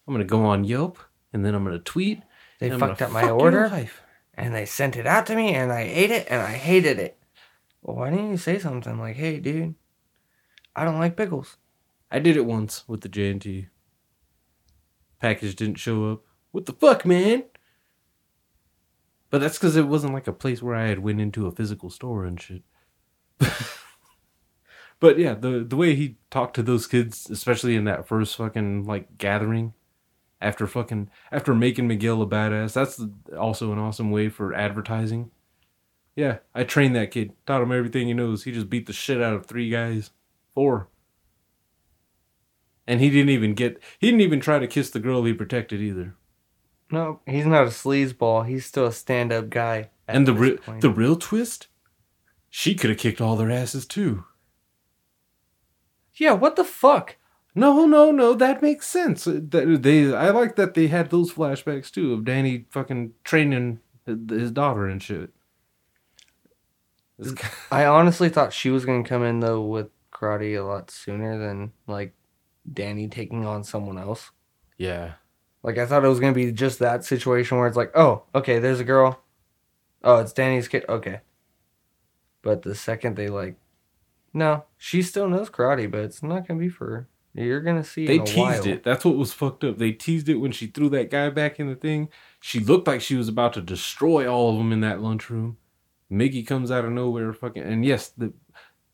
I'm 0.08 0.14
gonna 0.14 0.24
go 0.24 0.46
on 0.46 0.66
Yelp 0.66 1.00
and 1.34 1.44
then 1.44 1.56
I'm 1.56 1.64
gonna 1.64 1.80
tweet. 1.80 2.22
They 2.60 2.70
and 2.70 2.80
fucked 2.80 3.02
up 3.02 3.10
my 3.10 3.24
fuck 3.24 3.32
order. 3.32 3.70
life. 3.70 4.04
and 4.36 4.54
they 4.54 4.68
sent 4.68 4.98
it 4.98 5.08
out 5.08 5.26
to 5.26 5.36
me 5.36 5.56
and 5.56 5.72
I 5.72 5.82
ate 5.82 6.12
it 6.12 6.28
and 6.30 6.40
I 6.40 6.52
hated 6.52 7.00
it. 7.00 7.18
Well, 7.82 7.96
why 7.96 8.12
didn't 8.12 8.30
you 8.30 8.38
say 8.38 8.60
something 8.60 9.00
like, 9.00 9.16
"Hey, 9.16 9.40
dude, 9.40 9.74
I 10.76 10.84
don't 10.84 11.00
like 11.00 11.18
pickles." 11.18 11.58
I 12.12 12.20
did 12.20 12.38
it 12.38 12.46
once 12.46 12.88
with 12.88 13.02
the 13.02 13.10
J&T. 13.10 13.70
Package 15.20 15.56
didn't 15.56 15.80
show 15.80 16.12
up. 16.12 16.22
What 16.52 16.68
the 16.68 16.74
fuck, 16.74 17.04
man? 17.04 17.44
But 19.30 19.42
that's 19.42 19.58
because 19.58 19.76
it 19.76 19.88
wasn't 19.88 20.14
like 20.14 20.28
a 20.28 20.34
place 20.34 20.62
where 20.62 20.76
I 20.76 20.88
had 20.88 21.00
went 21.00 21.22
into 21.22 21.48
a 21.48 21.52
physical 21.52 21.90
store 21.90 22.26
and 22.26 22.40
shit. 22.40 22.64
but 25.00 25.20
yeah, 25.20 25.34
the 25.34 25.66
the 25.68 25.76
way 25.76 25.96
he 25.96 26.18
talked 26.30 26.56
to 26.56 26.64
those 26.64 26.88
kids, 26.88 27.30
especially 27.30 27.76
in 27.76 27.84
that 27.86 28.08
first 28.08 28.36
fucking 28.36 28.86
like 28.86 29.18
gathering, 29.18 29.74
after 30.42 30.66
fucking 30.66 31.10
after 31.32 31.54
making 31.54 31.88
Miguel 31.88 32.22
a 32.22 32.28
badass, 32.28 32.74
that's 32.74 33.02
also 33.38 33.72
an 33.72 33.80
awesome 33.80 34.12
way 34.12 34.30
for 34.30 34.54
advertising. 34.54 35.32
Yeah, 36.16 36.38
I 36.56 36.64
trained 36.64 36.96
that 36.96 37.12
kid, 37.12 37.34
taught 37.46 37.62
him 37.62 37.72
everything 37.72 38.08
he 38.08 38.14
knows. 38.14 38.44
He 38.44 38.52
just 38.52 38.70
beat 38.70 38.88
the 38.88 38.94
shit 38.94 39.22
out 39.22 39.36
of 39.36 39.46
three 39.46 39.70
guys, 39.70 40.12
four. 40.56 40.88
And 42.88 43.02
he 43.02 43.10
didn't 43.10 43.30
even 43.30 43.54
get 43.54 43.82
he 44.00 44.08
didn't 44.08 44.22
even 44.22 44.40
try 44.40 44.58
to 44.58 44.68
kiss 44.68 44.90
the 44.90 45.00
girl 45.00 45.24
he 45.26 45.34
protected 45.34 45.82
either. 45.82 46.16
No, 46.92 47.20
he's 47.26 47.46
not 47.46 47.64
a 47.66 47.70
sleazeball. 47.70 48.48
He's 48.48 48.66
still 48.66 48.86
a 48.86 48.94
stand-up 48.94 49.50
guy. 49.50 49.90
And 50.08 50.26
the 50.28 50.34
real 50.34 50.58
the 50.80 50.90
real 50.90 51.16
twist, 51.18 51.68
she 52.50 52.76
could 52.76 52.90
have 52.90 53.00
kicked 53.00 53.20
all 53.22 53.36
their 53.36 53.52
asses 53.52 53.86
too. 53.86 54.24
yeah, 56.16 56.32
what 56.32 56.56
the 56.56 56.64
fuck? 56.64 57.18
No, 57.54 57.86
no, 57.88 58.12
no, 58.12 58.34
that 58.36 58.62
makes 58.62 58.88
sense. 58.88 59.28
Uh, 59.28 59.40
That 59.50 59.80
they 59.84 60.14
I 60.14 60.30
like 60.30 60.56
that 60.56 60.76
they 60.76 60.88
had 60.88 61.10
those 61.10 61.34
flashbacks 61.34 61.92
too 61.92 62.14
of 62.14 62.24
Danny 62.24 62.66
fucking 62.70 63.14
training 63.24 63.80
his 64.06 64.52
daughter 64.52 64.88
and 64.88 65.02
shit. 65.04 65.32
I 67.72 67.86
honestly 67.86 68.30
thought 68.30 68.54
she 68.54 68.70
was 68.70 68.86
gonna 68.86 69.04
come 69.04 69.24
in 69.24 69.40
though 69.40 69.62
with 69.64 69.90
karate 70.14 70.58
a 70.58 70.62
lot 70.64 70.92
sooner 70.92 71.38
than 71.38 71.72
like 71.88 72.14
Danny 72.72 73.08
taking 73.08 73.46
on 73.46 73.64
someone 73.64 73.98
else. 73.98 74.32
yeah. 74.78 75.14
Like 75.68 75.78
I 75.78 75.86
thought 75.86 76.06
it 76.06 76.08
was 76.08 76.22
gonna 76.22 76.32
be 76.32 76.54
just 76.54 76.80
that 76.80 77.04
situation 77.04 77.58
where 77.58 77.68
it's 77.68 77.76
like, 77.76 77.92
oh, 77.94 78.24
okay, 78.34 78.58
there's 78.58 78.80
a 78.80 78.86
girl. 78.86 79.22
Oh, 80.02 80.16
it's 80.20 80.32
Danny's 80.32 80.70
kid. 80.70 80.86
Okay. 80.88 81.20
But 82.42 82.62
the 82.62 82.74
second 82.74 83.18
they 83.18 83.28
like, 83.28 83.58
no, 84.34 84.64
she 84.78 85.02
still 85.02 85.28
knows 85.28 85.50
karate, 85.50 85.92
but 85.92 86.00
it's 86.06 86.24
not 86.24 86.48
gonna 86.48 86.62
be 86.62 86.70
for 86.70 86.86
her. 86.86 87.10
You're 87.34 87.60
gonna 87.60 87.84
see 87.84 88.08
They 88.08 88.20
teased 88.20 88.38
while. 88.38 88.66
it. 88.66 88.86
That's 88.86 89.04
what 89.04 89.18
was 89.18 89.34
fucked 89.34 89.66
up. 89.66 89.78
They 89.78 89.92
teased 89.92 90.30
it 90.30 90.36
when 90.36 90.54
she 90.54 90.68
threw 90.68 90.88
that 90.92 91.12
guy 91.12 91.30
back 91.32 91.60
in 91.60 91.68
the 91.68 91.76
thing. 91.76 92.08
She 92.40 92.62
looked 92.62 92.88
like 92.88 93.02
she 93.02 93.18
was 93.18 93.28
about 93.28 93.52
to 93.56 93.62
destroy 93.62 94.26
all 94.26 94.52
of 94.52 94.58
them 94.58 94.72
in 94.72 94.80
that 94.80 95.02
lunchroom. 95.02 95.58
Miggy 96.10 96.48
comes 96.48 96.72
out 96.72 96.86
of 96.86 96.94
nowhere, 96.94 97.34
fucking, 97.34 97.64
and 97.64 97.84
yes, 97.84 98.08
the 98.08 98.32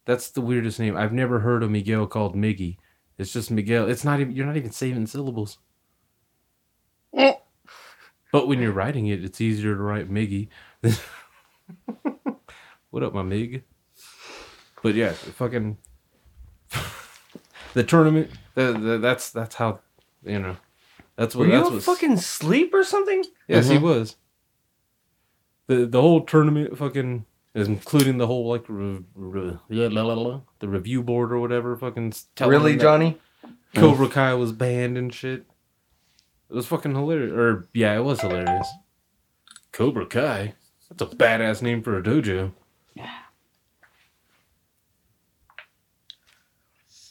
that's 0.05 0.31
the 0.31 0.41
weirdest 0.41 0.79
name. 0.79 0.97
I've 0.97 1.13
never 1.13 1.41
heard 1.41 1.61
of 1.61 1.69
Miguel 1.69 2.07
called 2.07 2.35
Miggy. 2.35 2.77
It's 3.19 3.31
just 3.31 3.51
Miguel. 3.51 3.87
It's 3.87 4.03
not 4.03 4.19
even. 4.19 4.35
You're 4.35 4.47
not 4.47 4.57
even 4.57 4.71
saving 4.71 5.05
syllables. 5.05 5.59
But 8.33 8.47
when 8.47 8.59
you're 8.59 8.71
writing 8.71 9.05
it, 9.05 9.23
it's 9.23 9.39
easier 9.39 9.75
to 9.75 9.81
write 9.81 10.09
Miggy. 10.09 10.47
what 12.89 13.03
up, 13.03 13.13
my 13.13 13.21
Mig? 13.21 13.63
But 14.81 14.95
yeah, 14.95 15.11
fucking 15.11 15.77
the 17.75 17.83
tournament. 17.83 18.31
The, 18.55 18.73
the, 18.73 18.97
that's 18.97 19.29
that's 19.29 19.53
how 19.53 19.81
you 20.25 20.39
know. 20.39 20.57
That's 21.15 21.35
what 21.35 21.45
Were 21.47 21.55
that's 21.55 21.69
you 21.69 21.75
what. 21.75 21.83
fucking 21.83 22.17
sleep 22.17 22.73
or 22.73 22.83
something? 22.83 23.23
yes, 23.47 23.67
he 23.69 23.75
uh-huh. 23.77 23.85
was. 23.85 24.15
The 25.67 25.85
the 25.85 26.01
whole 26.01 26.21
tournament 26.21 26.75
fucking 26.75 27.27
including 27.53 28.17
the 28.17 28.25
whole 28.25 28.49
like 28.49 28.65
re, 28.67 29.03
re, 29.13 29.59
la, 29.69 29.87
la, 29.89 30.01
la, 30.01 30.13
la, 30.19 30.41
the 30.57 30.67
review 30.67 31.03
board 31.03 31.31
or 31.31 31.37
whatever 31.37 31.77
fucking 31.77 32.11
really, 32.41 32.77
Johnny? 32.77 33.19
Cobra 33.75 34.07
mm. 34.07 34.11
Kai 34.11 34.33
was 34.33 34.51
banned 34.51 34.97
and 34.97 35.13
shit. 35.13 35.45
It 36.49 36.55
was 36.55 36.67
fucking 36.67 36.93
hilarious. 36.93 37.31
Or 37.31 37.67
yeah, 37.73 37.95
it 37.95 38.03
was 38.03 38.21
hilarious. 38.21 38.67
Cobra 39.71 40.05
Kai. 40.05 40.53
That's 40.89 41.13
a 41.13 41.15
badass 41.15 41.61
name 41.61 41.81
for 41.81 41.97
a 41.97 42.03
dojo. 42.03 42.53
Yeah. 42.93 43.09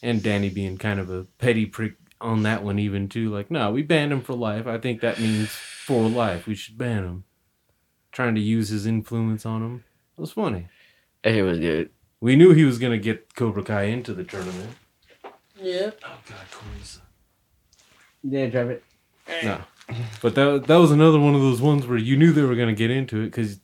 And 0.01 0.23
Danny 0.23 0.49
being 0.49 0.77
kind 0.77 0.99
of 0.99 1.09
a 1.09 1.25
petty 1.37 1.65
prick 1.65 1.95
on 2.21 2.43
that 2.43 2.63
one, 2.63 2.79
even 2.79 3.09
too. 3.09 3.29
Like, 3.29 3.51
no, 3.51 3.71
we 3.71 3.83
banned 3.83 4.13
him 4.13 4.21
for 4.21 4.33
life. 4.33 4.67
I 4.67 4.77
think 4.77 5.01
that 5.01 5.19
means 5.19 5.49
for 5.49 6.07
life. 6.09 6.47
We 6.47 6.55
should 6.55 6.77
ban 6.77 7.03
him. 7.03 7.23
Trying 8.11 8.35
to 8.35 8.41
use 8.41 8.69
his 8.69 8.85
influence 8.85 9.45
on 9.45 9.61
him. 9.61 9.83
It 10.17 10.21
was 10.21 10.31
funny. 10.31 10.67
That 11.23 11.31
shit 11.31 11.43
was 11.43 11.59
good. 11.59 11.89
We 12.21 12.35
knew 12.35 12.53
he 12.53 12.63
was 12.63 12.79
gonna 12.79 12.97
get 12.97 13.35
Cobra 13.35 13.63
Kai 13.63 13.83
into 13.83 14.13
the 14.13 14.23
tournament. 14.23 14.75
Yeah. 15.59 15.91
Oh 16.05 16.17
god, 16.29 16.45
Corey's 16.51 17.01
Yeah, 18.21 18.47
drive 18.47 18.69
it. 18.69 18.83
No, 19.43 19.61
but 20.21 20.35
that 20.35 20.65
that 20.67 20.75
was 20.77 20.91
another 20.91 21.19
one 21.19 21.35
of 21.35 21.41
those 21.41 21.61
ones 21.61 21.87
where 21.87 21.97
you 21.97 22.17
knew 22.17 22.31
they 22.31 22.41
were 22.41 22.55
going 22.55 22.67
to 22.67 22.75
get 22.75 22.91
into 22.91 23.21
it 23.21 23.25
because 23.25 23.59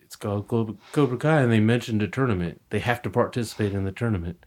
it's 0.00 0.16
called 0.16 0.48
Cobra, 0.48 1.16
Kai, 1.16 1.40
and 1.40 1.52
they 1.52 1.60
mentioned 1.60 2.02
a 2.02 2.08
tournament. 2.08 2.60
They 2.70 2.80
have 2.80 3.00
to 3.02 3.10
participate 3.10 3.72
in 3.72 3.84
the 3.84 3.92
tournament. 3.92 4.44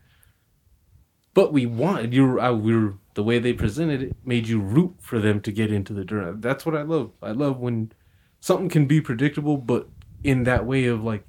But 1.34 1.54
we 1.54 1.66
wanted 1.66 2.14
you. 2.14 2.40
I, 2.40 2.52
we 2.52 2.76
were 2.76 2.96
the 3.14 3.24
way 3.24 3.40
they 3.40 3.54
presented 3.54 4.02
it 4.02 4.16
made 4.26 4.48
you 4.48 4.60
root 4.60 4.96
for 5.00 5.20
them 5.20 5.42
to 5.42 5.52
get 5.52 5.72
into 5.72 5.94
the 5.94 6.06
tournament. 6.06 6.42
That's 6.42 6.66
what 6.66 6.76
I 6.76 6.82
love. 6.82 7.12
I 7.22 7.32
love 7.32 7.60
when 7.60 7.92
something 8.40 8.70
can 8.70 8.86
be 8.86 9.02
predictable, 9.02 9.58
but 9.58 9.88
in 10.24 10.44
that 10.44 10.66
way 10.66 10.86
of 10.86 11.04
like, 11.04 11.26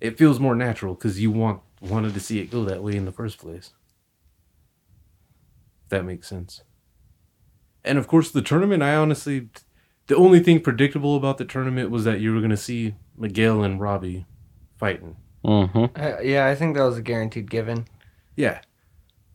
it 0.00 0.18
feels 0.18 0.40
more 0.40 0.54
natural 0.54 0.94
because 0.94 1.20
you 1.20 1.30
want 1.30 1.60
wanted 1.80 2.14
to 2.14 2.20
see 2.20 2.40
it 2.40 2.50
go 2.50 2.64
that 2.64 2.82
way 2.82 2.96
in 2.96 3.04
the 3.04 3.12
first 3.12 3.38
place. 3.38 3.72
If 5.84 5.90
that 5.90 6.04
makes 6.04 6.28
sense. 6.28 6.62
And 7.84 7.98
of 7.98 8.06
course, 8.08 8.30
the 8.30 8.42
tournament, 8.42 8.82
I 8.82 8.94
honestly, 8.96 9.48
the 10.06 10.16
only 10.16 10.40
thing 10.40 10.60
predictable 10.60 11.16
about 11.16 11.38
the 11.38 11.44
tournament 11.44 11.90
was 11.90 12.04
that 12.04 12.20
you 12.20 12.32
were 12.32 12.40
going 12.40 12.50
to 12.50 12.56
see 12.56 12.94
Miguel 13.16 13.62
and 13.62 13.80
Robbie 13.80 14.24
fighting. 14.78 15.16
Mm-hmm. 15.44 15.84
Uh, 16.00 16.20
yeah, 16.20 16.46
I 16.46 16.54
think 16.54 16.76
that 16.76 16.84
was 16.84 16.96
a 16.98 17.02
guaranteed 17.02 17.50
given. 17.50 17.86
Yeah. 18.36 18.60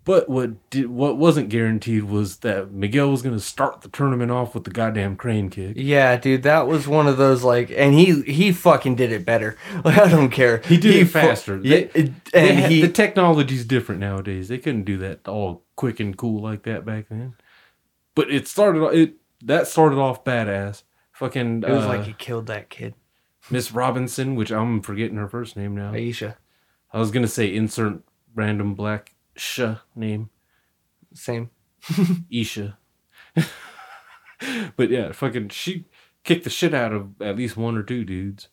But 0.06 0.28
what 0.28 0.70
did 0.72 0.88
what 0.88 1.18
wasn't 1.18 1.50
guaranteed 1.50 2.06
was 2.06 2.38
that 2.38 2.72
Miguel 2.72 3.12
was 3.12 3.22
going 3.22 3.36
to 3.36 3.40
start 3.40 3.82
the 3.82 3.90
tournament 3.90 4.32
off 4.32 4.56
with 4.56 4.64
the 4.64 4.72
goddamn 4.72 5.16
crane 5.18 5.50
kick. 5.52 5.74
Yeah, 5.76 6.16
dude, 6.18 6.42
that 6.44 6.66
was 6.66 6.88
one 6.88 7.06
of 7.06 7.18
those 7.18 7.44
like, 7.44 7.70
and 7.70 7.94
he 7.94 8.22
he 8.24 8.52
fucking 8.52 8.96
did 8.96 9.12
it 9.12 9.24
better. 9.24 9.56
Like, 9.86 9.98
I 10.00 10.10
don't 10.10 10.30
care. 10.32 10.62
He 10.66 10.78
did 10.78 10.96
it 10.96 11.06
fu- 11.06 11.12
faster. 11.20 11.58
Yeah, 11.62 11.76
They- 11.82 11.84
it- 11.94 12.26
They 12.32 12.50
and 12.50 12.60
had- 12.60 12.72
he 12.72 12.82
the 12.82 12.88
technology's 12.88 13.66
different 13.66 14.02
nowadays. 14.02 14.48
They 14.48 14.58
couldn't 14.58 14.86
do 14.86 14.98
that 14.98 15.28
all 15.28 15.64
quick 15.76 16.00
and 16.00 16.18
cool 16.18 16.42
like 16.42 16.64
that 16.64 16.86
back 16.86 17.06
then. 17.10 17.36
But 18.20 18.32
it 18.32 18.50
started 18.50 18.84
it 18.94 19.14
that 19.46 19.66
started 19.66 19.98
off 19.98 20.26
badass. 20.26 20.84
Fucking 21.14 21.64
it 21.64 21.70
was 21.70 21.86
uh, 21.86 21.88
like 21.88 22.04
he 22.04 22.12
killed 22.12 22.48
that 22.48 22.70
kid, 22.70 22.96
Miss 23.50 23.72
Robinson, 23.72 24.36
which 24.36 24.52
I'm 24.52 24.82
forgetting 24.82 25.16
her 25.16 25.30
first 25.30 25.56
name 25.56 25.74
now. 25.74 25.94
Aisha. 25.94 26.36
I 26.92 27.00
was 27.00 27.12
gonna 27.12 27.30
say 27.30 27.56
insert 27.56 28.02
random 28.36 28.76
black 28.76 29.16
sh 29.38 29.62
name 29.96 30.32
Same. 31.14 31.50
Isha, 32.30 32.78
but 34.76 34.90
yeah, 34.90 35.14
fucking 35.14 35.48
she 35.48 35.86
kicked 36.26 36.44
the 36.44 36.50
shit 36.50 36.74
out 36.74 36.92
of 36.92 37.22
at 37.22 37.38
least 37.38 37.56
one 37.56 37.78
or 37.78 37.84
two 37.84 38.04
dudes 38.04 38.50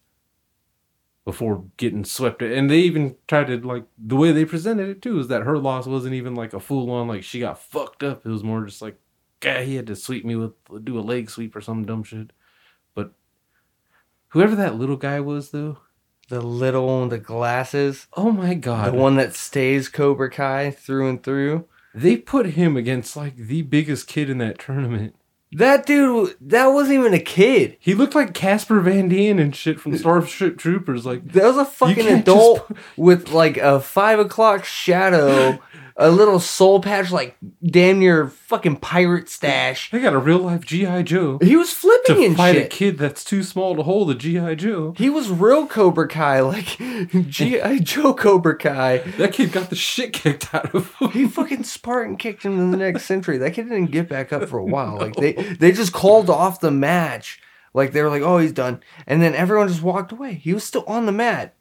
before 1.24 1.64
getting 1.76 2.04
swept. 2.04 2.40
And 2.40 2.70
they 2.70 2.78
even 2.78 3.16
tried 3.26 3.48
to 3.48 3.58
like 3.58 3.86
the 3.98 4.14
way 4.14 4.30
they 4.30 4.44
presented 4.44 4.88
it 4.88 5.02
too 5.02 5.18
is 5.18 5.26
that 5.26 5.42
her 5.42 5.58
loss 5.58 5.88
wasn't 5.88 6.14
even 6.14 6.36
like 6.36 6.54
a 6.54 6.60
full 6.60 6.88
on 6.92 7.08
like 7.08 7.24
she 7.24 7.40
got 7.40 7.58
fucked 7.58 8.04
up. 8.04 8.24
It 8.24 8.28
was 8.28 8.44
more 8.44 8.64
just 8.64 8.80
like, 8.80 8.96
guy 9.41 9.64
he 9.64 9.76
had 9.76 9.87
to 9.89 9.97
sweep 9.97 10.24
me 10.24 10.37
with 10.37 10.53
do 10.84 10.99
a 10.99 11.01
leg 11.01 11.30
sweep 11.30 11.55
or 11.57 11.61
some 11.61 11.84
dumb 11.84 12.03
shit. 12.05 12.32
But 12.95 13.12
whoever 14.28 14.57
that 14.57 14.76
little 14.76 14.97
guy 14.97 15.20
was 15.20 15.51
though, 15.51 15.78
The 16.28 16.41
little 16.41 16.87
one 16.87 17.03
with 17.03 17.11
the 17.11 17.18
glasses, 17.18 18.07
oh 18.14 18.32
my 18.32 18.55
god, 18.55 18.93
the 18.93 18.97
one 18.99 19.16
that 19.16 19.34
stays 19.34 19.89
Cobra 19.89 20.30
Kai 20.30 20.70
through 20.70 21.09
and 21.09 21.22
through. 21.22 21.66
They 21.95 22.16
put 22.16 22.47
him 22.47 22.76
against 22.76 23.16
like 23.16 23.37
the 23.37 23.62
biggest 23.62 24.07
kid 24.07 24.28
in 24.28 24.39
that 24.39 24.59
tournament. 24.59 25.14
That 25.53 25.87
dude, 25.87 26.34
that 26.41 26.66
wasn't 26.66 26.99
even 26.99 27.14
a 27.14 27.20
kid. 27.20 27.76
He 27.78 27.95
looked 27.95 28.14
like 28.16 28.34
Casper 28.34 28.80
Van 28.80 29.09
Dien 29.09 29.39
and 29.39 29.55
shit 29.55 29.80
from 29.80 29.97
Starship 29.97 30.59
Troopers. 30.59 31.07
Like 31.07 31.32
That 31.32 31.45
was 31.45 31.57
a 31.57 31.64
fucking 31.64 32.07
adult 32.09 32.68
just 32.68 32.80
with 32.99 33.30
like 33.30 33.57
a 33.57 33.80
five 33.80 34.18
o'clock 34.18 34.64
shadow, 34.64 35.61
a 35.99 36.11
little 36.11 36.38
soul 36.38 36.80
patch, 36.80 37.11
like 37.11 37.36
damn 37.64 37.99
near 37.99 38.28
fucking 38.28 38.76
pirate 38.76 39.28
stash. 39.30 39.90
they 39.90 39.99
got 40.01 40.12
a 40.12 40.18
real 40.18 40.38
life 40.38 40.64
GI 40.64 41.05
Joe 41.05 41.38
He 41.40 41.57
was 41.57 41.72
flipping 41.72 42.16
to 42.16 42.24
and 42.26 42.36
fight 42.36 42.57
a 42.57 42.66
kid 42.66 42.99
that's 42.99 43.24
too 43.24 43.42
small 43.42 43.74
to 43.76 43.82
hold 43.82 44.11
a 44.11 44.14
GI 44.14 44.57
Joe. 44.57 44.94
He 44.99 45.09
was 45.09 45.30
real 45.30 45.66
Cobra 45.66 46.07
Kai, 46.07 46.40
like 46.40 46.66
G.I. 47.28 47.78
Joe 47.78 48.12
Cobra 48.12 48.57
Kai. 48.59 48.99
That 49.16 49.32
kid 49.32 49.53
got 49.53 49.70
the 49.70 49.76
shit 49.76 50.12
kicked 50.12 50.55
out 50.55 50.74
of 50.74 50.94
him. 50.97 51.11
He 51.12 51.26
fucking 51.26 51.64
Spartan 51.64 52.16
kicked 52.16 52.42
him 52.44 52.59
in 52.61 52.70
the 52.72 52.76
next 52.76 53.05
century. 53.07 53.38
That 53.38 53.55
kid 53.55 53.68
didn't 53.68 53.90
get 53.90 54.09
back 54.09 54.32
up 54.32 54.49
for 54.49 54.59
a 54.59 54.64
while. 54.64 54.97
Like 54.99 55.16
they 55.16 55.32
they 55.32 55.72
just 55.72 55.92
called 55.94 56.28
off 56.28 56.61
the 56.61 56.70
match. 56.70 57.40
Like 57.72 57.92
they 57.92 58.03
were 58.03 58.11
like, 58.11 58.22
oh, 58.22 58.38
he's 58.38 58.53
done, 58.53 58.80
and 59.07 59.20
then 59.22 59.34
everyone 59.34 59.68
just 59.68 59.82
walked 59.82 60.12
away. 60.12 60.34
He 60.34 60.53
was 60.55 60.64
still 60.64 60.84
on 60.86 61.07
the 61.07 61.12
mat. 61.12 61.55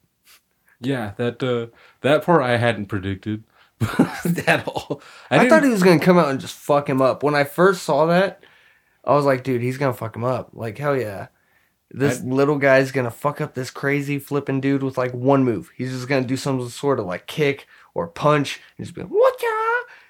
yeah, 0.82 1.12
that 1.18 1.42
uh, 1.44 1.68
that 2.02 2.24
part 2.24 2.42
I 2.42 2.58
hadn't 2.58 2.88
predicted 2.88 3.44
at 4.48 4.68
all. 4.68 5.02
I, 5.30 5.38
didn't- 5.38 5.50
thought 5.50 5.64
he 5.64 5.70
was 5.70 5.84
gonna 5.84 6.00
come 6.00 6.18
out 6.18 6.30
and 6.30 6.40
just 6.40 6.56
fuck 6.56 6.90
him 6.90 7.02
up. 7.02 7.24
When 7.24 7.36
I 7.36 7.44
first 7.44 7.84
saw 7.84 8.06
that, 8.08 8.44
I 9.04 9.14
was 9.14 9.26
like, 9.26 9.44
dude, 9.44 9.62
he's 9.62 9.78
gonna 9.78 9.94
fuck 9.94 10.16
him 10.16 10.24
up. 10.24 10.50
Like 10.54 10.78
hell 10.78 10.98
yeah. 10.98 11.28
This 11.92 12.22
little 12.24 12.58
guy's 12.58 12.92
gonna 12.92 13.12
fuck 13.12 13.40
up 13.40 13.54
this 13.54 13.70
crazy 13.70 14.20
flipping 14.20 14.60
dude 14.60 14.84
with 14.84 14.98
like 14.98 15.14
one 15.14 15.44
move. 15.44 15.72
He's 15.76 15.92
just 15.92 16.08
gonna 16.08 16.26
do 16.26 16.38
some 16.38 16.68
sort 16.70 17.00
of 17.00 17.06
like 17.06 17.28
kick 17.28 17.68
or 17.94 18.08
punch 18.08 18.60
and 18.78 18.86
just 18.86 18.96
be 18.96 19.02
like, 19.02 19.12
what 19.12 19.36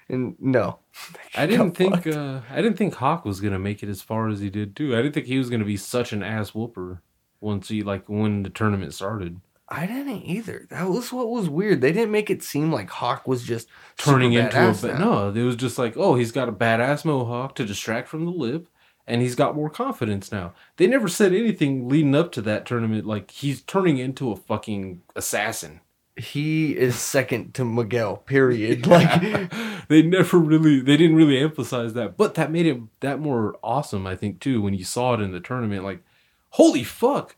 And 0.08 0.36
no. 0.40 0.78
I 1.36 1.46
didn't 1.46 1.72
think 1.72 2.06
uh, 2.06 2.40
I 2.50 2.56
didn't 2.56 2.78
think 2.78 2.94
Hawk 2.94 3.24
was 3.24 3.40
gonna 3.40 3.58
make 3.58 3.82
it 3.82 3.88
as 3.88 4.02
far 4.02 4.28
as 4.28 4.40
he 4.40 4.50
did 4.50 4.74
too. 4.74 4.94
I 4.94 5.02
didn't 5.02 5.12
think 5.12 5.26
he 5.26 5.38
was 5.38 5.50
gonna 5.50 5.64
be 5.64 5.76
such 5.76 6.12
an 6.12 6.22
ass 6.22 6.54
whooper 6.54 7.02
once 7.40 7.68
he 7.68 7.82
like 7.82 8.08
when 8.08 8.42
the 8.42 8.50
tournament 8.50 8.94
started. 8.94 9.40
I 9.68 9.86
didn't 9.86 10.22
either. 10.22 10.66
That 10.70 10.88
was 10.88 11.12
what 11.12 11.28
was 11.28 11.48
weird. 11.48 11.80
They 11.80 11.92
didn't 11.92 12.12
make 12.12 12.30
it 12.30 12.42
seem 12.42 12.72
like 12.72 12.88
Hawk 12.88 13.26
was 13.26 13.42
just 13.42 13.68
turning 13.96 14.32
into 14.32 14.56
a 14.70 14.72
ba- 14.72 14.98
no. 14.98 15.30
It 15.30 15.42
was 15.42 15.56
just 15.56 15.76
like, 15.76 15.96
oh, 15.96 16.14
he's 16.14 16.30
got 16.30 16.48
a 16.48 16.52
badass 16.52 17.04
mohawk 17.04 17.56
to 17.56 17.64
distract 17.64 18.08
from 18.08 18.24
the 18.26 18.30
lip, 18.30 18.68
and 19.08 19.22
he's 19.22 19.34
got 19.34 19.56
more 19.56 19.68
confidence 19.68 20.30
now. 20.30 20.52
They 20.76 20.86
never 20.86 21.08
said 21.08 21.34
anything 21.34 21.88
leading 21.88 22.14
up 22.14 22.30
to 22.32 22.42
that 22.42 22.64
tournament. 22.64 23.06
Like 23.06 23.32
he's 23.32 23.60
turning 23.62 23.98
into 23.98 24.30
a 24.30 24.36
fucking 24.36 25.02
assassin. 25.16 25.80
He 26.14 26.76
is 26.76 26.96
second 26.96 27.52
to 27.54 27.64
Miguel. 27.64 28.18
Period. 28.18 28.86
Like 28.96 29.50
they 29.88 30.02
never 30.02 30.38
really, 30.38 30.80
they 30.80 30.96
didn't 30.96 31.16
really 31.16 31.38
emphasize 31.38 31.92
that, 31.94 32.16
but 32.16 32.34
that 32.34 32.52
made 32.52 32.66
it 32.66 32.80
that 33.00 33.18
more 33.18 33.56
awesome. 33.64 34.06
I 34.06 34.14
think 34.14 34.38
too 34.38 34.62
when 34.62 34.74
you 34.74 34.84
saw 34.84 35.14
it 35.14 35.20
in 35.20 35.32
the 35.32 35.40
tournament. 35.40 35.82
Like, 35.82 36.02
holy 36.50 36.84
fuck, 36.84 37.34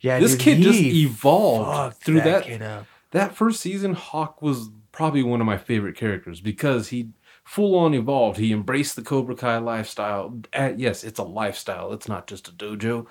yeah, 0.00 0.18
this 0.18 0.32
dude, 0.32 0.40
kid 0.40 0.60
just 0.62 0.80
evolved 0.80 1.96
through 1.98 2.22
that. 2.22 2.62
up. 2.62 2.86
that 3.10 3.34
first 3.34 3.60
season, 3.60 3.94
Hawk 3.94 4.42
was 4.42 4.70
probably 4.92 5.22
one 5.22 5.40
of 5.40 5.46
my 5.46 5.58
favorite 5.58 5.96
characters 5.96 6.40
because 6.40 6.88
he 6.88 7.10
full 7.44 7.76
on 7.76 7.94
evolved. 7.94 8.38
He 8.38 8.52
embraced 8.52 8.96
the 8.96 9.02
Cobra 9.02 9.34
Kai 9.34 9.58
lifestyle. 9.58 10.40
Uh, 10.52 10.72
yes, 10.76 11.04
it's 11.04 11.18
a 11.18 11.24
lifestyle. 11.24 11.92
It's 11.92 12.08
not 12.08 12.26
just 12.26 12.48
a 12.48 12.52
dojo. 12.52 13.06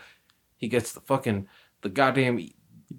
He 0.58 0.68
gets 0.68 0.94
the 0.94 1.02
fucking 1.02 1.48
the 1.82 1.90
goddamn 1.90 2.50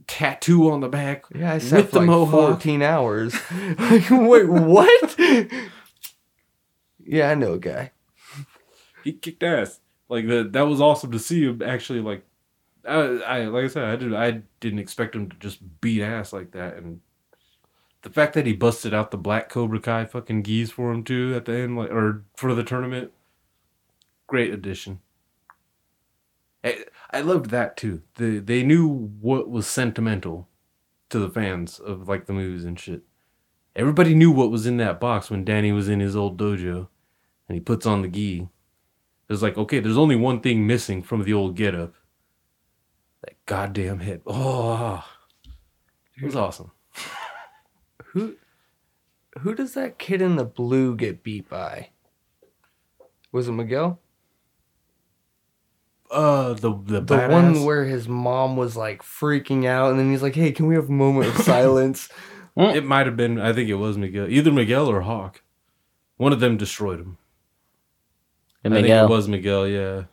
tattoo 0.06 0.70
on 0.70 0.80
the 0.80 0.88
back. 0.88 1.24
Yeah, 1.34 1.54
I 1.54 1.58
sat 1.58 1.76
with 1.76 1.86
for 1.86 1.92
the 1.94 1.98
like 2.00 2.08
mohawk. 2.08 2.50
14 2.62 2.82
hours. 2.82 3.34
Like, 3.78 4.10
Wait, 4.10 4.48
what? 4.48 5.16
yeah, 7.04 7.30
I 7.30 7.34
know 7.34 7.54
a 7.54 7.58
guy. 7.58 7.92
He 9.04 9.12
kicked 9.12 9.42
ass. 9.42 9.80
Like 10.08 10.26
that. 10.28 10.52
That 10.52 10.62
was 10.62 10.80
awesome 10.80 11.12
to 11.12 11.18
see 11.18 11.44
him 11.44 11.62
actually 11.62 12.00
like. 12.00 12.24
I, 12.86 12.94
I 12.94 13.44
like 13.46 13.64
I 13.64 13.68
said, 13.68 13.84
I 13.84 13.96
did. 13.96 14.14
I 14.14 14.42
didn't 14.60 14.78
expect 14.78 15.14
him 15.14 15.28
to 15.30 15.36
just 15.36 15.80
beat 15.80 16.02
ass 16.02 16.32
like 16.32 16.52
that, 16.52 16.76
and 16.76 17.00
the 18.02 18.10
fact 18.10 18.34
that 18.34 18.46
he 18.46 18.52
busted 18.52 18.94
out 18.94 19.10
the 19.10 19.18
black 19.18 19.48
Cobra 19.48 19.80
Kai 19.80 20.04
fucking 20.06 20.42
gis 20.42 20.70
for 20.70 20.90
him 20.90 21.04
too 21.04 21.34
at 21.36 21.44
the 21.44 21.52
end, 21.52 21.76
like 21.76 21.90
or 21.90 22.24
for 22.36 22.54
the 22.54 22.64
tournament, 22.64 23.12
great 24.26 24.52
addition. 24.52 25.00
I, 26.64 26.84
I 27.10 27.20
loved 27.20 27.50
that 27.50 27.76
too. 27.76 28.02
The 28.16 28.38
they 28.38 28.62
knew 28.62 28.88
what 28.88 29.50
was 29.50 29.66
sentimental 29.66 30.48
to 31.10 31.18
the 31.18 31.30
fans 31.30 31.78
of 31.78 32.08
like 32.08 32.26
the 32.26 32.32
movies 32.32 32.64
and 32.64 32.78
shit. 32.78 33.02
Everybody 33.76 34.14
knew 34.14 34.30
what 34.30 34.50
was 34.50 34.66
in 34.66 34.78
that 34.78 35.00
box 35.00 35.30
when 35.30 35.44
Danny 35.44 35.72
was 35.72 35.88
in 35.88 36.00
his 36.00 36.16
old 36.16 36.38
dojo, 36.38 36.88
and 37.48 37.54
he 37.54 37.60
puts 37.60 37.86
on 37.86 38.02
the 38.02 38.08
gi. 38.08 38.48
It 39.28 39.32
was 39.32 39.42
like, 39.42 39.56
okay, 39.56 39.78
there's 39.78 39.96
only 39.96 40.16
one 40.16 40.40
thing 40.40 40.66
missing 40.66 41.02
from 41.02 41.22
the 41.22 41.32
old 41.32 41.54
getup. 41.54 41.94
That 43.50 43.56
goddamn 43.56 43.98
hit. 43.98 44.22
Oh, 44.28 45.04
it 46.16 46.24
was 46.24 46.36
awesome. 46.36 46.70
Who 48.12 48.36
who 49.40 49.54
does 49.56 49.74
that 49.74 49.98
kid 49.98 50.22
in 50.22 50.36
the 50.36 50.44
blue 50.44 50.94
get 50.96 51.24
beat 51.24 51.48
by? 51.48 51.90
Was 53.32 53.48
it 53.48 53.52
Miguel? 53.52 53.98
Uh, 56.10 56.52
the 56.54 56.72
the, 56.84 57.00
The 57.00 57.16
badass- 57.16 57.30
one 57.30 57.64
where 57.64 57.84
his 57.84 58.08
mom 58.08 58.56
was 58.56 58.76
like 58.76 59.02
freaking 59.02 59.66
out, 59.66 59.90
and 59.90 59.98
then 59.98 60.10
he's 60.12 60.22
like, 60.22 60.34
"Hey, 60.36 60.52
can 60.52 60.66
we 60.66 60.76
have 60.76 60.88
a 60.88 60.92
moment 60.92 61.28
of 61.28 61.36
silence?" 61.42 62.08
it 62.56 62.84
might 62.84 63.06
have 63.06 63.16
been. 63.16 63.40
I 63.40 63.52
think 63.52 63.68
it 63.68 63.74
was 63.74 63.98
Miguel, 63.98 64.28
either 64.28 64.52
Miguel 64.52 64.88
or 64.88 65.00
Hawk. 65.00 65.42
One 66.18 66.32
of 66.32 66.38
them 66.38 66.56
destroyed 66.56 67.00
him. 67.00 67.18
And 68.62 68.74
I 68.74 68.82
think 68.82 68.90
it 68.90 69.08
was 69.08 69.26
Miguel. 69.26 69.66
Yeah. 69.66 70.04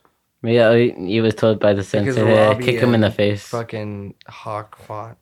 Miguel, 0.41 0.73
he 0.75 0.91
he 0.91 1.21
was 1.21 1.33
told 1.35 1.59
by 1.59 1.73
the 1.73 1.77
Because 1.81 1.87
sensei 2.15 2.21
to 2.21 2.25
Robbie 2.25 2.63
kick 2.63 2.79
him 2.79 2.93
in 2.93 3.01
the 3.01 3.07
and 3.07 3.15
face. 3.15 3.47
Fucking 3.47 4.13
Hawk 4.27 4.77
fought. 4.85 5.17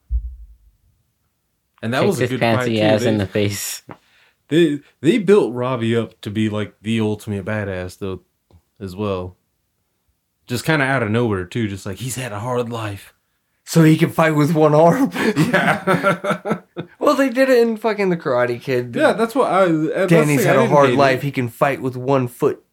And 1.81 1.93
that 1.93 1.99
Kicked 1.99 2.07
was 2.07 2.17
a 2.19 2.21
his 2.21 2.29
good 2.31 2.39
fight 2.39 2.55
fancy 2.57 2.75
too. 2.77 2.81
ass 2.81 3.01
They- 3.01 3.09
in 3.09 3.17
the 3.17 3.27
face. 3.27 3.81
They 4.49 4.79
they 5.01 5.17
built 5.17 5.53
Robbie 5.53 5.95
up 5.95 6.19
to 6.21 6.29
be 6.29 6.49
like 6.49 6.75
the 6.81 6.99
ultimate 6.99 7.45
badass 7.45 7.97
though, 7.97 8.21
as 8.79 8.95
well. 8.95 9.37
Just 10.45 10.65
kind 10.65 10.81
of 10.83 10.87
out 10.87 11.01
of 11.01 11.09
nowhere 11.09 11.45
too. 11.45 11.67
Just 11.67 11.85
like 11.85 11.97
he's 11.97 12.15
had 12.15 12.31
a 12.31 12.39
hard 12.39 12.69
life. 12.69 13.13
So 13.63 13.81
he 13.83 13.97
can 13.97 14.11
fight 14.11 14.35
with 14.35 14.53
one 14.53 14.75
arm. 14.75 15.09
Yeah, 15.35 16.61
well, 16.99 17.15
they 17.15 17.29
did 17.29 17.49
it 17.49 17.57
in 17.59 17.77
fucking 17.77 18.09
the 18.09 18.17
Karate 18.17 18.61
Kid. 18.61 18.95
yeah. 18.95 19.13
That's 19.13 19.33
what 19.33 19.51
I. 19.51 19.63
Uh, 19.63 19.67
that's 19.95 20.09
Danny's 20.09 20.37
the 20.39 20.43
thing, 20.43 20.47
had 20.47 20.55
I 20.57 20.59
a 20.59 20.61
didn't 20.63 20.71
hard 20.75 20.89
hate 20.89 20.97
life. 20.97 21.19
Him. 21.21 21.25
He 21.25 21.31
can 21.31 21.49
fight 21.49 21.81
with 21.81 21.95
one 21.95 22.27
foot. 22.27 22.63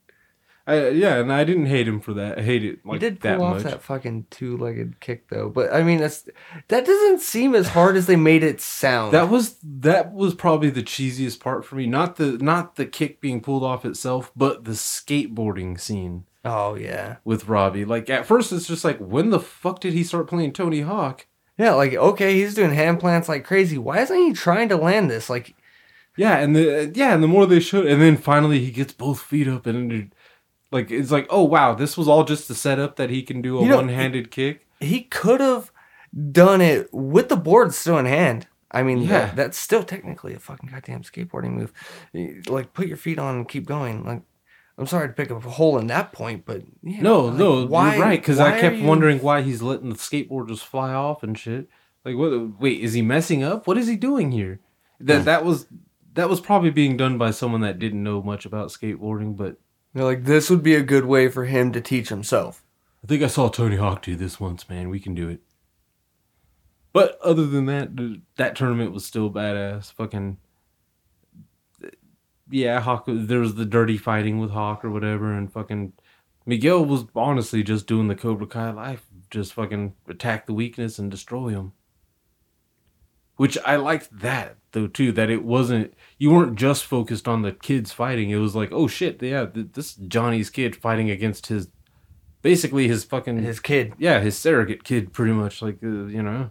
I, 0.66 0.90
yeah, 0.90 1.16
and 1.16 1.32
I 1.32 1.42
didn't 1.42 1.66
hate 1.66 1.88
him 1.88 2.00
for 2.00 2.14
that. 2.14 2.38
I 2.38 2.42
hate 2.42 2.64
it 2.64 2.86
like 2.86 3.02
he 3.02 3.08
did 3.08 3.20
that 3.22 3.38
pull 3.38 3.46
off 3.46 3.54
much. 3.56 3.64
that 3.64 3.82
fucking 3.82 4.26
two-legged 4.30 5.00
kick 5.00 5.28
though. 5.28 5.48
But 5.48 5.72
I 5.72 5.82
mean, 5.82 5.98
that's 5.98 6.28
that 6.68 6.86
doesn't 6.86 7.20
seem 7.20 7.54
as 7.56 7.68
hard 7.68 7.96
as 7.96 8.06
they 8.06 8.14
made 8.16 8.44
it 8.44 8.60
sound. 8.60 9.12
That 9.12 9.28
was 9.28 9.56
that 9.62 10.12
was 10.12 10.34
probably 10.34 10.70
the 10.70 10.82
cheesiest 10.84 11.40
part 11.40 11.64
for 11.64 11.74
me. 11.74 11.86
Not 11.86 12.16
the 12.16 12.38
not 12.38 12.76
the 12.76 12.86
kick 12.86 13.20
being 13.20 13.40
pulled 13.40 13.64
off 13.64 13.84
itself, 13.84 14.30
but 14.36 14.64
the 14.64 14.72
skateboarding 14.72 15.80
scene 15.80 16.24
oh 16.44 16.76
yeah, 16.76 17.16
with 17.24 17.48
Robbie. 17.48 17.84
Like 17.84 18.08
at 18.08 18.26
first, 18.26 18.52
it's 18.52 18.68
just 18.68 18.84
like, 18.84 18.98
when 18.98 19.30
the 19.30 19.40
fuck 19.40 19.80
did 19.80 19.94
he 19.94 20.04
start 20.04 20.28
playing 20.28 20.52
Tony 20.52 20.82
Hawk? 20.82 21.26
yeah. 21.58 21.74
Like 21.74 21.94
okay, 21.94 22.34
he's 22.34 22.54
doing 22.54 22.72
hand 22.72 23.00
plants 23.00 23.28
like 23.28 23.44
crazy. 23.44 23.78
Why 23.78 24.00
isn't 24.00 24.16
he 24.16 24.32
trying 24.32 24.68
to 24.68 24.76
land 24.76 25.10
this? 25.10 25.28
Like 25.28 25.54
Yeah, 26.16 26.38
and 26.38 26.54
the 26.54 26.92
yeah, 26.94 27.14
and 27.14 27.22
the 27.22 27.28
more 27.28 27.46
they 27.46 27.58
showed, 27.60 27.86
and 27.86 28.00
then 28.00 28.16
finally 28.16 28.60
he 28.60 28.70
gets 28.70 28.92
both 28.92 29.20
feet 29.20 29.48
up, 29.48 29.66
and 29.66 29.92
it- 29.92 30.12
like 30.72 30.90
it's 30.90 31.10
like, 31.12 31.26
oh 31.30 31.44
wow, 31.44 31.74
this 31.74 31.96
was 31.96 32.08
all 32.08 32.24
just 32.24 32.48
the 32.48 32.54
setup 32.54 32.96
that 32.96 33.10
he 33.10 33.22
can 33.22 33.40
do 33.42 33.58
a 33.58 33.62
You 33.62 33.68
know, 33.68 33.76
one-handed 33.76 34.30
kick. 34.30 34.66
he 34.80 35.02
could 35.02 35.40
have 35.40 35.70
done 36.32 36.60
it 36.60 36.88
with 36.92 37.28
the 37.28 37.36
board 37.36 37.72
still 37.74 37.98
in 37.98 38.06
hand. 38.06 38.46
I 38.70 38.82
mean, 38.82 39.02
Yeah. 39.02 39.08
that, 39.26 39.36
that's 39.36 39.58
still 39.58 39.82
technically 39.84 40.32
a 40.34 40.38
fucking 40.38 40.70
goddamn 40.70 41.02
skateboarding 41.02 41.52
move. 41.52 41.72
Like, 42.48 42.72
put 42.72 42.86
your 42.86 42.96
feet 42.96 43.18
on 43.18 43.36
and 43.36 43.48
keep 43.48 43.66
going. 43.66 44.04
Like, 44.04 44.22
I'm 44.78 44.86
sorry 44.86 45.08
to 45.08 45.12
pick 45.14 45.30
up 45.30 45.44
a 45.44 45.50
hole 45.50 45.76
in 45.78 45.86
that 45.88 46.12
point, 46.12 46.44
but 46.46 46.62
yeah, 46.82 47.02
No, 47.02 47.26
like, 47.26 47.38
no, 47.38 47.66
why- 47.66 47.96
you're 47.96 48.04
right 48.04 48.18
because 48.20 48.40
I 48.40 48.58
kept 48.58 48.76
you- 48.76 48.84
wondering 48.86 49.18
why 49.20 49.42
he's 49.42 49.60
letting 49.62 49.90
the 49.90 49.96
skateboard 49.96 50.48
just 50.48 50.64
fly 50.64 50.92
off 50.94 51.22
and 51.22 51.38
shit. 51.38 51.68
Like, 52.04 52.16
what? 52.16 52.58
Wait, 52.60 52.80
is 52.80 52.94
he 52.94 53.02
messing 53.02 53.42
up? 53.44 53.66
What 53.66 53.76
is 53.78 53.86
he 53.86 53.96
doing 53.96 54.32
here? 54.32 54.58
That 55.00 55.24
that 55.26 55.44
was 55.44 55.66
that 56.14 56.28
was 56.28 56.40
probably 56.40 56.70
being 56.70 56.96
done 56.96 57.16
by 57.18 57.30
someone 57.30 57.60
that 57.60 57.78
didn't 57.78 58.02
know 58.02 58.22
much 58.22 58.44
about 58.46 58.68
skateboarding, 58.70 59.36
but 59.36 59.56
They're 59.94 60.04
like, 60.04 60.24
this 60.24 60.48
would 60.48 60.62
be 60.62 60.74
a 60.74 60.82
good 60.82 61.04
way 61.04 61.28
for 61.28 61.44
him 61.44 61.72
to 61.72 61.80
teach 61.80 62.08
himself. 62.08 62.64
I 63.04 63.06
think 63.06 63.22
I 63.22 63.26
saw 63.26 63.48
Tony 63.48 63.76
Hawk 63.76 64.02
do 64.02 64.16
this 64.16 64.40
once, 64.40 64.68
man. 64.68 64.88
We 64.88 65.00
can 65.00 65.14
do 65.14 65.28
it. 65.28 65.40
But 66.92 67.18
other 67.22 67.46
than 67.46 67.66
that, 67.66 67.96
th- 67.96 68.20
that 68.36 68.56
tournament 68.56 68.92
was 68.92 69.04
still 69.04 69.30
badass. 69.30 69.92
Fucking 69.92 70.38
yeah, 72.52 72.80
Hawk. 72.80 73.04
There 73.06 73.40
was 73.40 73.54
the 73.54 73.64
dirty 73.64 73.96
fighting 73.96 74.38
with 74.38 74.50
Hawk 74.50 74.84
or 74.84 74.90
whatever, 74.90 75.32
and 75.32 75.52
fucking 75.52 75.94
Miguel 76.44 76.84
was 76.84 77.04
honestly 77.16 77.62
just 77.62 77.86
doing 77.86 78.08
the 78.08 78.14
Cobra 78.14 78.46
Kai 78.46 78.70
life, 78.70 79.06
just 79.30 79.54
fucking 79.54 79.94
attack 80.08 80.46
the 80.46 80.52
weakness 80.52 80.98
and 80.98 81.10
destroy 81.10 81.48
him. 81.48 81.72
Which 83.36 83.56
I 83.64 83.76
liked 83.76 84.20
that 84.20 84.56
though 84.72 84.86
too. 84.86 85.10
That 85.12 85.30
it 85.30 85.44
wasn't 85.44 85.94
you 86.18 86.30
weren't 86.30 86.56
just 86.56 86.84
focused 86.84 87.26
on 87.26 87.42
the 87.42 87.52
kids 87.52 87.92
fighting. 87.92 88.30
It 88.30 88.36
was 88.36 88.54
like, 88.54 88.70
oh 88.72 88.86
shit, 88.86 89.22
yeah, 89.22 89.46
this 89.52 89.94
Johnny's 89.94 90.50
kid 90.50 90.76
fighting 90.76 91.10
against 91.10 91.46
his, 91.46 91.68
basically 92.42 92.88
his 92.88 93.04
fucking 93.04 93.42
His 93.42 93.58
kid. 93.58 93.94
yeah, 93.98 94.20
his 94.20 94.36
surrogate 94.38 94.84
kid, 94.84 95.12
pretty 95.12 95.32
much 95.32 95.62
like 95.62 95.78
uh, 95.82 96.06
you 96.06 96.22
know, 96.22 96.50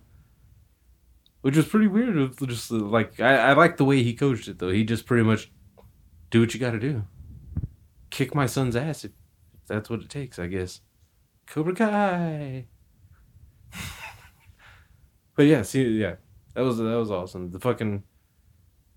which 1.41 1.55
was 1.55 1.67
pretty 1.67 1.87
weird. 1.87 2.35
Just 2.47 2.71
uh, 2.71 2.75
like 2.75 3.19
I, 3.19 3.37
I 3.37 3.53
like 3.53 3.77
the 3.77 3.85
way 3.85 4.01
he 4.03 4.13
coached 4.13 4.47
it 4.47 4.57
though. 4.59 4.71
He 4.71 4.83
just 4.83 5.05
pretty 5.05 5.23
much 5.23 5.51
do 6.31 6.39
what 6.41 6.53
you 6.53 6.59
got 6.59 6.71
to 6.71 6.79
do, 6.79 7.03
kick 8.09 8.33
my 8.33 8.47
son's 8.47 8.75
ass 8.75 9.05
if, 9.05 9.11
if 9.53 9.67
that's 9.67 9.89
what 9.89 10.01
it 10.01 10.09
takes, 10.09 10.39
I 10.39 10.47
guess. 10.47 10.81
Cobra 11.45 11.75
Kai. 11.75 12.65
but 15.35 15.43
yeah, 15.43 15.61
see, 15.61 15.83
yeah, 15.83 16.15
that 16.53 16.61
was 16.61 16.77
that 16.77 16.83
was 16.83 17.11
awesome. 17.11 17.51
The 17.51 17.59
fucking, 17.59 18.03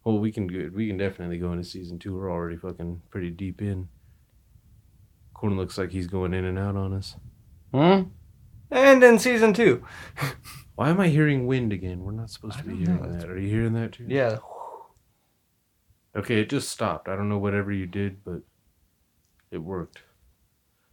well, 0.04 0.18
we 0.18 0.32
can 0.32 0.46
go, 0.46 0.70
we 0.74 0.88
can 0.88 0.96
definitely 0.96 1.38
go 1.38 1.52
into 1.52 1.64
season 1.64 1.98
two. 1.98 2.14
We're 2.16 2.30
already 2.30 2.56
fucking 2.56 3.02
pretty 3.10 3.30
deep 3.30 3.62
in. 3.62 3.88
Corn 5.32 5.56
looks 5.56 5.76
like 5.76 5.90
he's 5.90 6.06
going 6.06 6.34
in 6.34 6.44
and 6.44 6.58
out 6.58 6.76
on 6.76 6.92
us. 6.92 7.16
Hmm? 7.72 8.02
And 8.70 9.02
in 9.02 9.18
season 9.18 9.52
two. 9.52 9.84
Why 10.74 10.90
am 10.90 11.00
I 11.00 11.08
hearing 11.08 11.46
wind 11.46 11.72
again? 11.72 12.02
We're 12.02 12.12
not 12.12 12.30
supposed 12.30 12.58
to 12.58 12.64
be 12.64 12.84
don't 12.84 12.84
know. 12.84 13.02
hearing 13.04 13.18
that. 13.18 13.30
Are 13.30 13.38
you 13.38 13.48
hearing 13.48 13.74
that 13.74 13.92
too? 13.92 14.06
Yeah. 14.08 14.38
Okay, 16.16 16.40
it 16.40 16.48
just 16.48 16.68
stopped. 16.68 17.08
I 17.08 17.16
don't 17.16 17.28
know 17.28 17.38
whatever 17.38 17.72
you 17.72 17.86
did, 17.86 18.24
but 18.24 18.42
it 19.50 19.58
worked. 19.58 20.02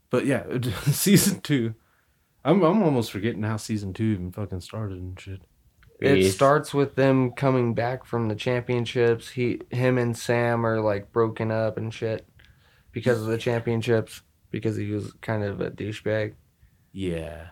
But 0.10 0.26
yeah, 0.26 0.44
season 0.92 1.42
two. 1.42 1.76
I'm 2.44 2.64
I'm 2.64 2.84
almost 2.84 3.12
forgetting 3.12 3.44
how 3.44 3.58
season 3.58 3.94
two 3.94 4.04
even 4.04 4.32
fucking 4.32 4.62
started 4.62 4.98
and 4.98 5.20
shit. 5.20 5.42
It 6.02 6.32
starts 6.32 6.74
with 6.74 6.96
them 6.96 7.32
coming 7.32 7.74
back 7.76 8.06
from 8.06 8.28
the 8.28 8.36
championships. 8.36 9.30
He, 9.30 9.62
him, 9.70 9.98
and 10.00 10.18
Sam 10.18 10.66
are 10.66 10.82
like 10.82 11.12
broken 11.12 11.52
up 11.52 11.78
and 11.78 11.94
shit 11.94 12.28
because 12.92 13.22
of 13.22 13.28
the 13.28 13.38
championships. 13.38 14.22
Because 14.50 14.76
he 14.76 14.92
was 14.92 15.14
kind 15.22 15.44
of 15.44 15.62
a 15.62 15.72
douchebag. 15.72 16.34
Yeah. 16.92 17.50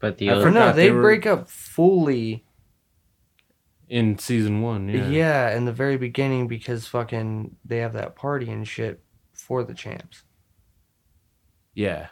But 0.00 0.18
the 0.18 0.28
I 0.30 0.34
old, 0.34 0.44
Or 0.46 0.50
no, 0.50 0.72
they 0.72 0.84
they 0.86 0.90
were- 0.90 1.00
break 1.00 1.24
up 1.26 1.48
fully. 1.48 2.44
In 3.88 4.18
season 4.18 4.60
one, 4.62 4.88
yeah. 4.88 5.08
Yeah. 5.08 5.56
in 5.56 5.66
the 5.66 5.72
very 5.72 5.96
beginning 5.96 6.48
because 6.48 6.86
fucking 6.88 7.56
they 7.64 7.78
have 7.78 7.92
that 7.92 8.16
party 8.16 8.50
and 8.50 8.66
shit 8.66 9.02
for 9.34 9.62
the 9.62 9.74
champs. 9.74 10.24
Yeah. 11.74 12.08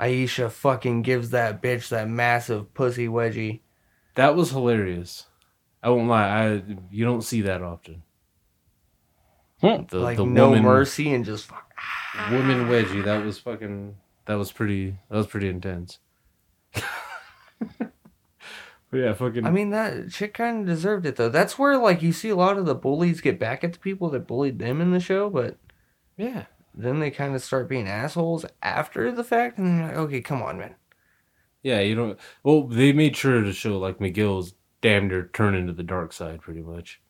Aisha 0.00 0.50
fucking 0.50 1.02
gives 1.02 1.30
that 1.30 1.62
bitch 1.62 1.88
that 1.90 2.08
massive 2.08 2.72
pussy 2.74 3.08
wedgie. 3.08 3.60
That 4.18 4.34
was 4.34 4.50
hilarious. 4.50 5.26
I 5.80 5.90
won't 5.90 6.08
lie. 6.08 6.26
I 6.26 6.62
you 6.90 7.04
don't 7.04 7.22
see 7.22 7.42
that 7.42 7.62
often. 7.62 8.02
Hmm. 9.60 9.84
The 9.88 10.00
like 10.00 10.16
the 10.16 10.26
no 10.26 10.48
woman 10.48 10.64
mercy 10.64 11.14
and 11.14 11.24
just 11.24 11.46
fuck. 11.46 11.72
woman 12.32 12.66
wedgie. 12.66 13.04
That 13.04 13.24
was 13.24 13.38
fucking. 13.38 13.94
That 14.24 14.34
was 14.34 14.50
pretty. 14.50 14.96
That 15.08 15.18
was 15.18 15.28
pretty 15.28 15.48
intense. 15.48 16.00
but 16.72 17.92
yeah, 18.92 19.12
fucking. 19.12 19.46
I 19.46 19.52
mean 19.52 19.70
that 19.70 20.10
chick 20.10 20.34
kind 20.34 20.62
of 20.62 20.66
deserved 20.66 21.06
it 21.06 21.14
though. 21.14 21.28
That's 21.28 21.56
where 21.56 21.78
like 21.78 22.02
you 22.02 22.12
see 22.12 22.30
a 22.30 22.34
lot 22.34 22.58
of 22.58 22.66
the 22.66 22.74
bullies 22.74 23.20
get 23.20 23.38
back 23.38 23.62
at 23.62 23.72
the 23.72 23.78
people 23.78 24.10
that 24.10 24.26
bullied 24.26 24.58
them 24.58 24.80
in 24.80 24.90
the 24.90 24.98
show, 24.98 25.30
but 25.30 25.58
yeah. 26.16 26.46
then 26.74 26.98
they 26.98 27.12
kind 27.12 27.36
of 27.36 27.44
start 27.44 27.68
being 27.68 27.86
assholes 27.86 28.44
after 28.64 29.12
the 29.12 29.22
fact, 29.22 29.58
and 29.58 29.78
they're 29.78 29.86
like, 29.86 29.96
okay, 29.96 30.20
come 30.20 30.42
on, 30.42 30.58
man. 30.58 30.74
Yeah, 31.68 31.80
you 31.80 31.94
don't. 31.94 32.18
Well, 32.42 32.62
they 32.66 32.94
made 32.94 33.14
sure 33.14 33.42
to 33.42 33.52
show 33.52 33.78
like 33.78 34.00
Miguel's 34.00 34.54
damn 34.80 35.08
near 35.08 35.28
turning 35.34 35.66
to 35.66 35.74
the 35.74 35.82
dark 35.82 36.14
side, 36.14 36.40
pretty 36.40 36.62
much. 36.62 37.02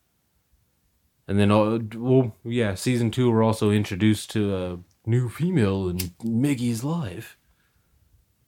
And 1.29 1.39
then, 1.39 1.53
uh, 1.53 1.79
well, 1.95 2.35
yeah, 2.43 2.75
season 2.75 3.13
two, 3.13 3.31
we're 3.31 3.45
also 3.45 3.71
introduced 3.71 4.33
to 4.33 4.57
a 4.57 4.79
new 5.09 5.29
female 5.29 5.89
in 5.89 5.99
Miggy's 6.25 6.83
life, 6.83 7.39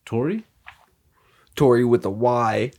Tori, 0.04 0.46
Tori 1.54 1.84
with 1.84 2.02
the 2.02 2.11
Y. 2.11 2.72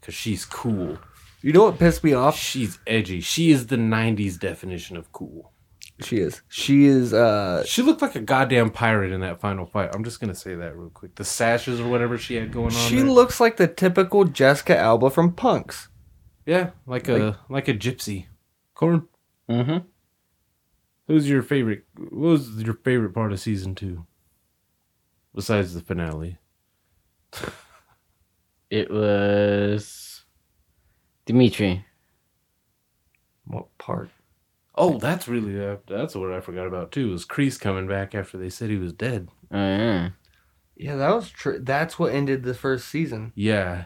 because 0.00 0.14
she's 0.14 0.44
cool. 0.44 0.96
You 1.42 1.52
know 1.52 1.64
what 1.64 1.78
pissed 1.80 2.04
me 2.04 2.12
off? 2.12 2.36
She's 2.36 2.78
edgy. 2.86 3.20
She 3.20 3.50
is 3.50 3.66
the 3.66 3.78
'90s 3.78 4.38
definition 4.38 4.96
of 4.96 5.10
cool. 5.10 5.50
She 6.02 6.18
is. 6.18 6.42
She 6.48 6.84
is. 6.86 7.12
uh 7.12 7.64
She 7.66 7.82
looked 7.82 8.02
like 8.02 8.14
a 8.14 8.20
goddamn 8.20 8.70
pirate 8.70 9.12
in 9.12 9.20
that 9.20 9.40
final 9.40 9.66
fight. 9.66 9.90
I'm 9.94 10.04
just 10.04 10.20
gonna 10.20 10.34
say 10.34 10.54
that 10.54 10.76
real 10.76 10.90
quick. 10.90 11.14
The 11.16 11.24
sashes 11.24 11.80
or 11.80 11.88
whatever 11.88 12.16
she 12.18 12.34
had 12.36 12.52
going 12.52 12.66
on. 12.66 12.70
She 12.88 12.96
there. 12.96 13.06
looks 13.06 13.40
like 13.40 13.56
the 13.56 13.66
typical 13.68 14.24
Jessica 14.24 14.76
Alba 14.76 15.10
from 15.10 15.32
Punks. 15.32 15.88
yeah, 16.46 16.70
like 16.86 17.08
a 17.08 17.38
like 17.48 17.68
a 17.68 17.74
gypsy. 17.74 18.26
Corn, 18.74 19.06
Mm-hmm. 19.48 19.86
who's 21.06 21.28
your 21.28 21.42
favorite? 21.42 21.84
What 21.98 22.10
was 22.30 22.62
your 22.62 22.74
favorite 22.74 23.12
part 23.14 23.32
of 23.32 23.40
season 23.40 23.74
two? 23.74 24.06
Besides 25.34 25.74
the 25.74 25.80
finale. 25.80 26.38
It 28.70 28.88
was 28.88 30.22
Dimitri. 31.26 31.84
What 33.44 33.76
part? 33.78 34.10
Oh, 34.82 34.96
that's 34.98 35.28
really 35.28 35.62
uh, 35.62 35.76
that's 35.86 36.14
what 36.14 36.32
I 36.32 36.40
forgot 36.40 36.66
about 36.66 36.90
too. 36.90 37.10
Was 37.10 37.26
Kreese 37.26 37.60
coming 37.60 37.86
back 37.86 38.14
after 38.14 38.38
they 38.38 38.48
said 38.48 38.70
he 38.70 38.76
was 38.76 38.94
dead? 38.94 39.28
Oh 39.52 39.56
yeah. 39.58 40.10
Yeah, 40.76 40.96
that 40.96 41.14
was 41.14 41.28
true. 41.28 41.58
That's 41.60 41.98
what 41.98 42.14
ended 42.14 42.42
the 42.44 42.54
first 42.54 42.88
season. 42.88 43.32
Yeah, 43.34 43.84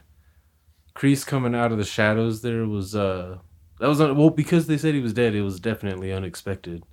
Kreese 0.94 1.26
coming 1.26 1.54
out 1.54 1.72
of 1.72 1.78
the 1.78 1.84
shadows. 1.84 2.42
There 2.42 2.66
was 2.66 2.94
uh 2.94 3.38
that 3.80 3.88
was 3.88 4.00
un- 4.00 4.16
well 4.16 4.30
because 4.30 4.66
they 4.68 4.78
said 4.78 4.94
he 4.94 5.00
was 5.00 5.12
dead. 5.12 5.34
It 5.34 5.42
was 5.42 5.60
definitely 5.60 6.12
unexpected, 6.12 6.84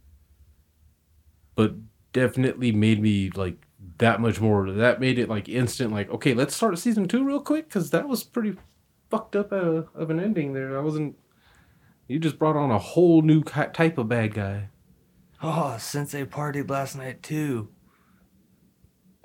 but 1.55 1.75
definitely 2.13 2.71
made 2.71 3.01
me 3.01 3.29
like 3.35 3.65
that 3.97 4.21
much 4.21 4.39
more. 4.41 4.71
That 4.71 4.99
made 4.99 5.19
it 5.19 5.29
like 5.29 5.47
instant. 5.49 5.91
Like 5.91 6.09
okay, 6.09 6.33
let's 6.33 6.55
start 6.55 6.77
season 6.79 7.07
two 7.07 7.23
real 7.23 7.41
quick 7.41 7.67
because 7.67 7.91
that 7.91 8.07
was 8.07 8.23
pretty 8.23 8.57
fucked 9.09 9.35
up 9.35 9.51
uh, 9.51 9.83
of 9.93 10.09
an 10.09 10.19
ending 10.19 10.53
there. 10.53 10.77
I 10.77 10.81
wasn't. 10.81 11.17
You 12.07 12.19
just 12.19 12.37
brought 12.39 12.55
on 12.57 12.71
a 12.71 12.77
whole 12.79 13.21
new 13.21 13.41
type 13.43 13.97
of 13.97 14.09
bad 14.09 14.33
guy. 14.33 14.69
Oh, 15.41 15.77
since 15.79 16.11
they 16.11 16.25
partied 16.25 16.69
last 16.69 16.95
night 16.97 17.23
too. 17.23 17.69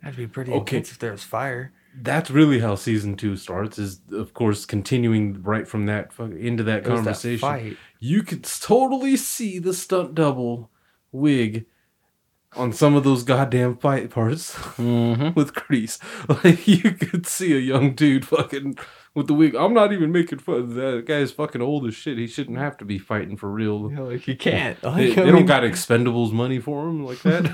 That'd 0.03 0.17
be 0.17 0.27
pretty 0.27 0.53
Okay. 0.53 0.77
intense 0.79 0.93
if 0.93 0.99
there 0.99 1.13
was 1.13 1.25
fire. 1.25 1.73
that's 2.03 2.31
really 2.31 2.59
how 2.61 2.75
season 2.75 3.17
two 3.17 3.35
starts 3.37 3.79
is 3.79 4.03
of 4.13 4.35
course 4.35 4.67
continuing 4.67 5.43
right 5.43 5.67
from 5.67 5.87
that 5.87 6.13
fu- 6.13 6.25
into 6.25 6.63
that 6.63 6.81
It 6.81 6.89
was 6.89 6.91
that 6.91 6.95
conversation 6.97 7.39
fight. 7.41 7.77
you 7.99 8.23
could 8.23 8.45
totally 8.45 9.17
see 9.17 9.59
the 9.59 9.73
stunt 9.73 10.15
double 10.15 10.71
wig 11.11 11.65
on 12.55 12.75
some 12.75 12.95
of 12.95 13.03
those 13.05 13.23
goddamn 13.23 13.79
fight 13.79 14.11
parts 14.11 14.53
Mm-hmm. 14.77 15.33
with 15.35 15.55
Kreese. 15.55 15.99
Like 16.45 16.69
you 16.69 16.93
could 16.93 17.27
see 17.27 17.55
a 17.55 17.59
young 17.59 17.95
dude 17.95 18.27
fucking 18.27 18.77
with 19.17 19.27
the 19.27 19.35
wig. 19.35 19.57
I'm 19.57 19.73
not 19.73 19.93
even 19.93 20.13
making 20.13 20.39
fun. 20.41 20.57
Of 20.57 20.75
that 20.75 21.07
guy's 21.07 21.33
fucking 21.33 21.63
old 21.63 21.87
as 21.87 21.95
shit. 21.95 22.19
He 22.19 22.27
shouldn't 22.27 22.59
have 22.59 22.77
to 22.77 22.85
be 22.85 22.99
fighting 22.99 23.37
for 23.37 23.51
real. 23.51 23.89
Know, 23.89 24.05
like 24.05 24.29
you 24.29 24.37
can't. 24.37 24.81
They, 24.83 24.89
Like, 24.89 25.15
they 25.17 25.23
I 25.23 25.31
don't 25.31 25.47
got 25.47 25.63
Expendables 25.65 26.33
money 26.33 26.61
for 26.61 26.87
him 26.87 27.05
like 27.05 27.23
that. 27.23 27.47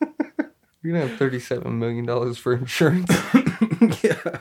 You're 0.82 0.94
gonna 0.94 1.08
have 1.08 1.18
thirty-seven 1.18 1.78
million 1.78 2.06
dollars 2.06 2.38
for 2.38 2.54
insurance. 2.54 3.10
yeah. 4.02 4.38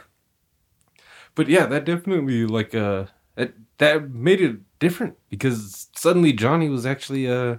But 1.35 1.49
yeah, 1.49 1.65
that 1.65 1.85
definitely 1.85 2.45
like 2.45 2.73
uh 2.73 3.05
that 3.35 3.53
that 3.79 4.11
made 4.11 4.39
it 4.39 4.57
different 4.77 5.17
because 5.29 5.87
suddenly 5.95 6.31
Johnny 6.31 6.69
was 6.69 6.85
actually 6.85 7.27
uh 7.27 7.57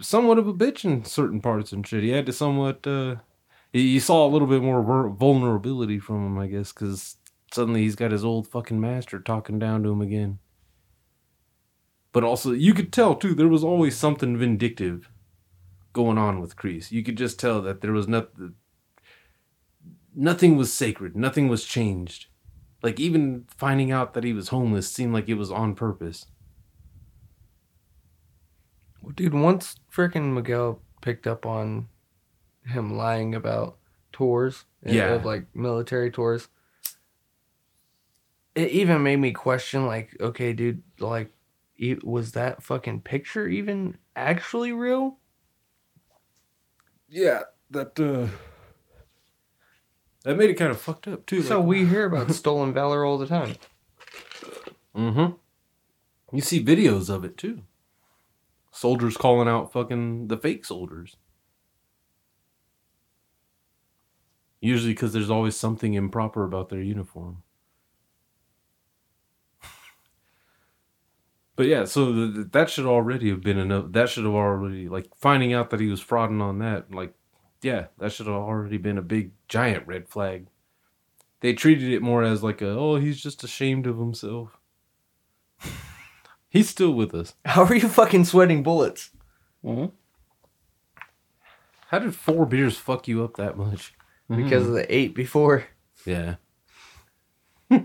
somewhat 0.00 0.38
of 0.38 0.46
a 0.46 0.54
bitch 0.54 0.84
in 0.84 1.04
certain 1.04 1.40
parts 1.40 1.72
and 1.72 1.86
shit. 1.86 2.04
He 2.04 2.10
had 2.10 2.26
to 2.26 2.32
somewhat 2.32 2.86
uh 2.86 3.16
you 3.72 4.00
saw 4.00 4.26
a 4.26 4.30
little 4.30 4.48
bit 4.48 4.62
more 4.62 5.08
vulnerability 5.10 5.98
from 5.98 6.26
him, 6.26 6.38
I 6.38 6.46
guess, 6.46 6.72
because 6.72 7.16
suddenly 7.52 7.82
he's 7.82 7.96
got 7.96 8.10
his 8.10 8.24
old 8.24 8.48
fucking 8.48 8.80
master 8.80 9.20
talking 9.20 9.58
down 9.58 9.82
to 9.82 9.90
him 9.90 10.00
again. 10.00 10.38
But 12.12 12.24
also, 12.24 12.52
you 12.52 12.74
could 12.74 12.92
tell 12.92 13.14
too, 13.14 13.34
there 13.34 13.48
was 13.48 13.64
always 13.64 13.96
something 13.96 14.36
vindictive 14.36 15.08
going 15.92 16.18
on 16.18 16.40
with 16.40 16.56
Kreese. 16.56 16.90
You 16.90 17.02
could 17.02 17.16
just 17.16 17.38
tell 17.38 17.60
that 17.62 17.80
there 17.80 17.92
was 17.92 18.08
nothing 18.08 18.54
nothing 20.14 20.56
was 20.56 20.72
sacred, 20.72 21.16
nothing 21.16 21.48
was 21.48 21.64
changed. 21.64 22.26
Like 22.82 22.98
even 23.00 23.46
finding 23.56 23.90
out 23.90 24.12
that 24.14 24.24
he 24.24 24.32
was 24.32 24.48
homeless 24.48 24.90
seemed 24.90 25.14
like 25.14 25.28
it 25.28 25.34
was 25.34 25.50
on 25.50 25.74
purpose. 25.74 26.26
Well, 29.02 29.12
dude, 29.12 29.34
once 29.34 29.76
frickin' 29.92 30.32
Miguel 30.34 30.80
picked 31.00 31.26
up 31.26 31.46
on 31.46 31.88
him 32.66 32.96
lying 32.96 33.34
about 33.34 33.78
tours, 34.12 34.64
Yeah. 34.84 35.14
of 35.14 35.24
like 35.24 35.46
military 35.54 36.10
tours, 36.10 36.48
it 38.54 38.70
even 38.70 39.02
made 39.02 39.16
me 39.16 39.32
question, 39.32 39.86
like, 39.86 40.16
okay, 40.20 40.52
dude, 40.52 40.82
like, 40.98 41.32
e- 41.76 41.96
was 42.02 42.32
that 42.32 42.62
fucking 42.62 43.00
picture 43.02 43.48
even 43.48 43.96
actually 44.14 44.72
real? 44.72 45.18
Yeah, 47.08 47.42
that 47.70 47.98
uh 48.00 48.28
that 50.24 50.36
made 50.36 50.50
it 50.50 50.54
kind 50.54 50.70
of 50.70 50.80
fucked 50.80 51.08
up 51.08 51.26
too. 51.26 51.42
So 51.42 51.60
we 51.60 51.84
hear 51.84 52.06
about 52.06 52.30
stolen 52.34 52.72
valor 52.72 53.04
all 53.04 53.18
the 53.18 53.26
time. 53.26 53.56
Mm-hmm. 54.96 55.34
You 56.36 56.40
see 56.40 56.64
videos 56.64 57.10
of 57.10 57.24
it 57.24 57.36
too. 57.36 57.62
Soldiers 58.70 59.16
calling 59.16 59.48
out 59.48 59.72
fucking 59.72 60.28
the 60.28 60.38
fake 60.38 60.64
soldiers. 60.64 61.16
Usually 64.60 64.92
because 64.92 65.12
there's 65.12 65.30
always 65.30 65.56
something 65.56 65.94
improper 65.94 66.44
about 66.44 66.68
their 66.68 66.80
uniform. 66.80 67.42
But 71.56 71.66
yeah, 71.66 71.84
so 71.84 72.12
th- 72.12 72.34
th- 72.34 72.46
that 72.52 72.70
should 72.70 72.86
already 72.86 73.28
have 73.30 73.42
been 73.42 73.58
enough. 73.58 73.86
That 73.90 74.08
should 74.08 74.24
have 74.24 74.34
already, 74.34 74.88
like, 74.88 75.06
finding 75.16 75.52
out 75.52 75.70
that 75.70 75.80
he 75.80 75.88
was 75.88 76.02
frauding 76.02 76.40
on 76.40 76.58
that, 76.60 76.92
like, 76.92 77.14
yeah, 77.62 77.86
that 77.98 78.12
should 78.12 78.26
have 78.26 78.34
already 78.34 78.78
been 78.78 78.98
a 78.98 79.02
big, 79.02 79.32
giant 79.48 79.86
red 79.86 80.08
flag. 80.08 80.46
They 81.40 81.52
treated 81.52 81.92
it 81.92 82.02
more 82.02 82.22
as 82.22 82.42
like 82.42 82.62
a, 82.62 82.68
oh, 82.68 82.96
he's 82.96 83.20
just 83.20 83.44
ashamed 83.44 83.86
of 83.86 83.98
himself. 83.98 84.58
He's 86.48 86.68
still 86.68 86.92
with 86.92 87.14
us. 87.14 87.34
How 87.44 87.64
are 87.64 87.74
you 87.74 87.88
fucking 87.88 88.26
sweating 88.26 88.62
bullets? 88.62 89.10
Mm-hmm. 89.64 89.86
How 91.88 91.98
did 91.98 92.14
four 92.14 92.46
beers 92.46 92.76
fuck 92.76 93.08
you 93.08 93.24
up 93.24 93.36
that 93.36 93.56
much? 93.56 93.94
Because 94.28 94.66
of 94.66 94.72
the 94.72 94.94
eight 94.94 95.14
before. 95.14 95.66
Yeah. 96.06 96.36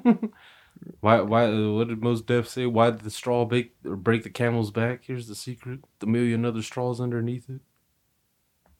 why? 1.01 1.21
Why? 1.21 1.45
uh, 1.45 1.71
What 1.71 1.88
did 1.88 2.01
Mos 2.01 2.21
Def 2.21 2.47
say? 2.47 2.65
Why 2.65 2.89
did 2.91 3.01
the 3.01 3.09
straw 3.11 3.45
break 3.45 3.73
or 3.86 3.95
break 3.95 4.23
the 4.23 4.30
camel's 4.30 4.71
back? 4.71 5.01
Here's 5.05 5.28
the 5.28 5.36
secret: 5.36 5.82
the 5.99 6.07
million 6.07 6.45
other 6.45 6.61
straws 6.61 6.99
underneath 7.01 7.49
it. 7.49 7.61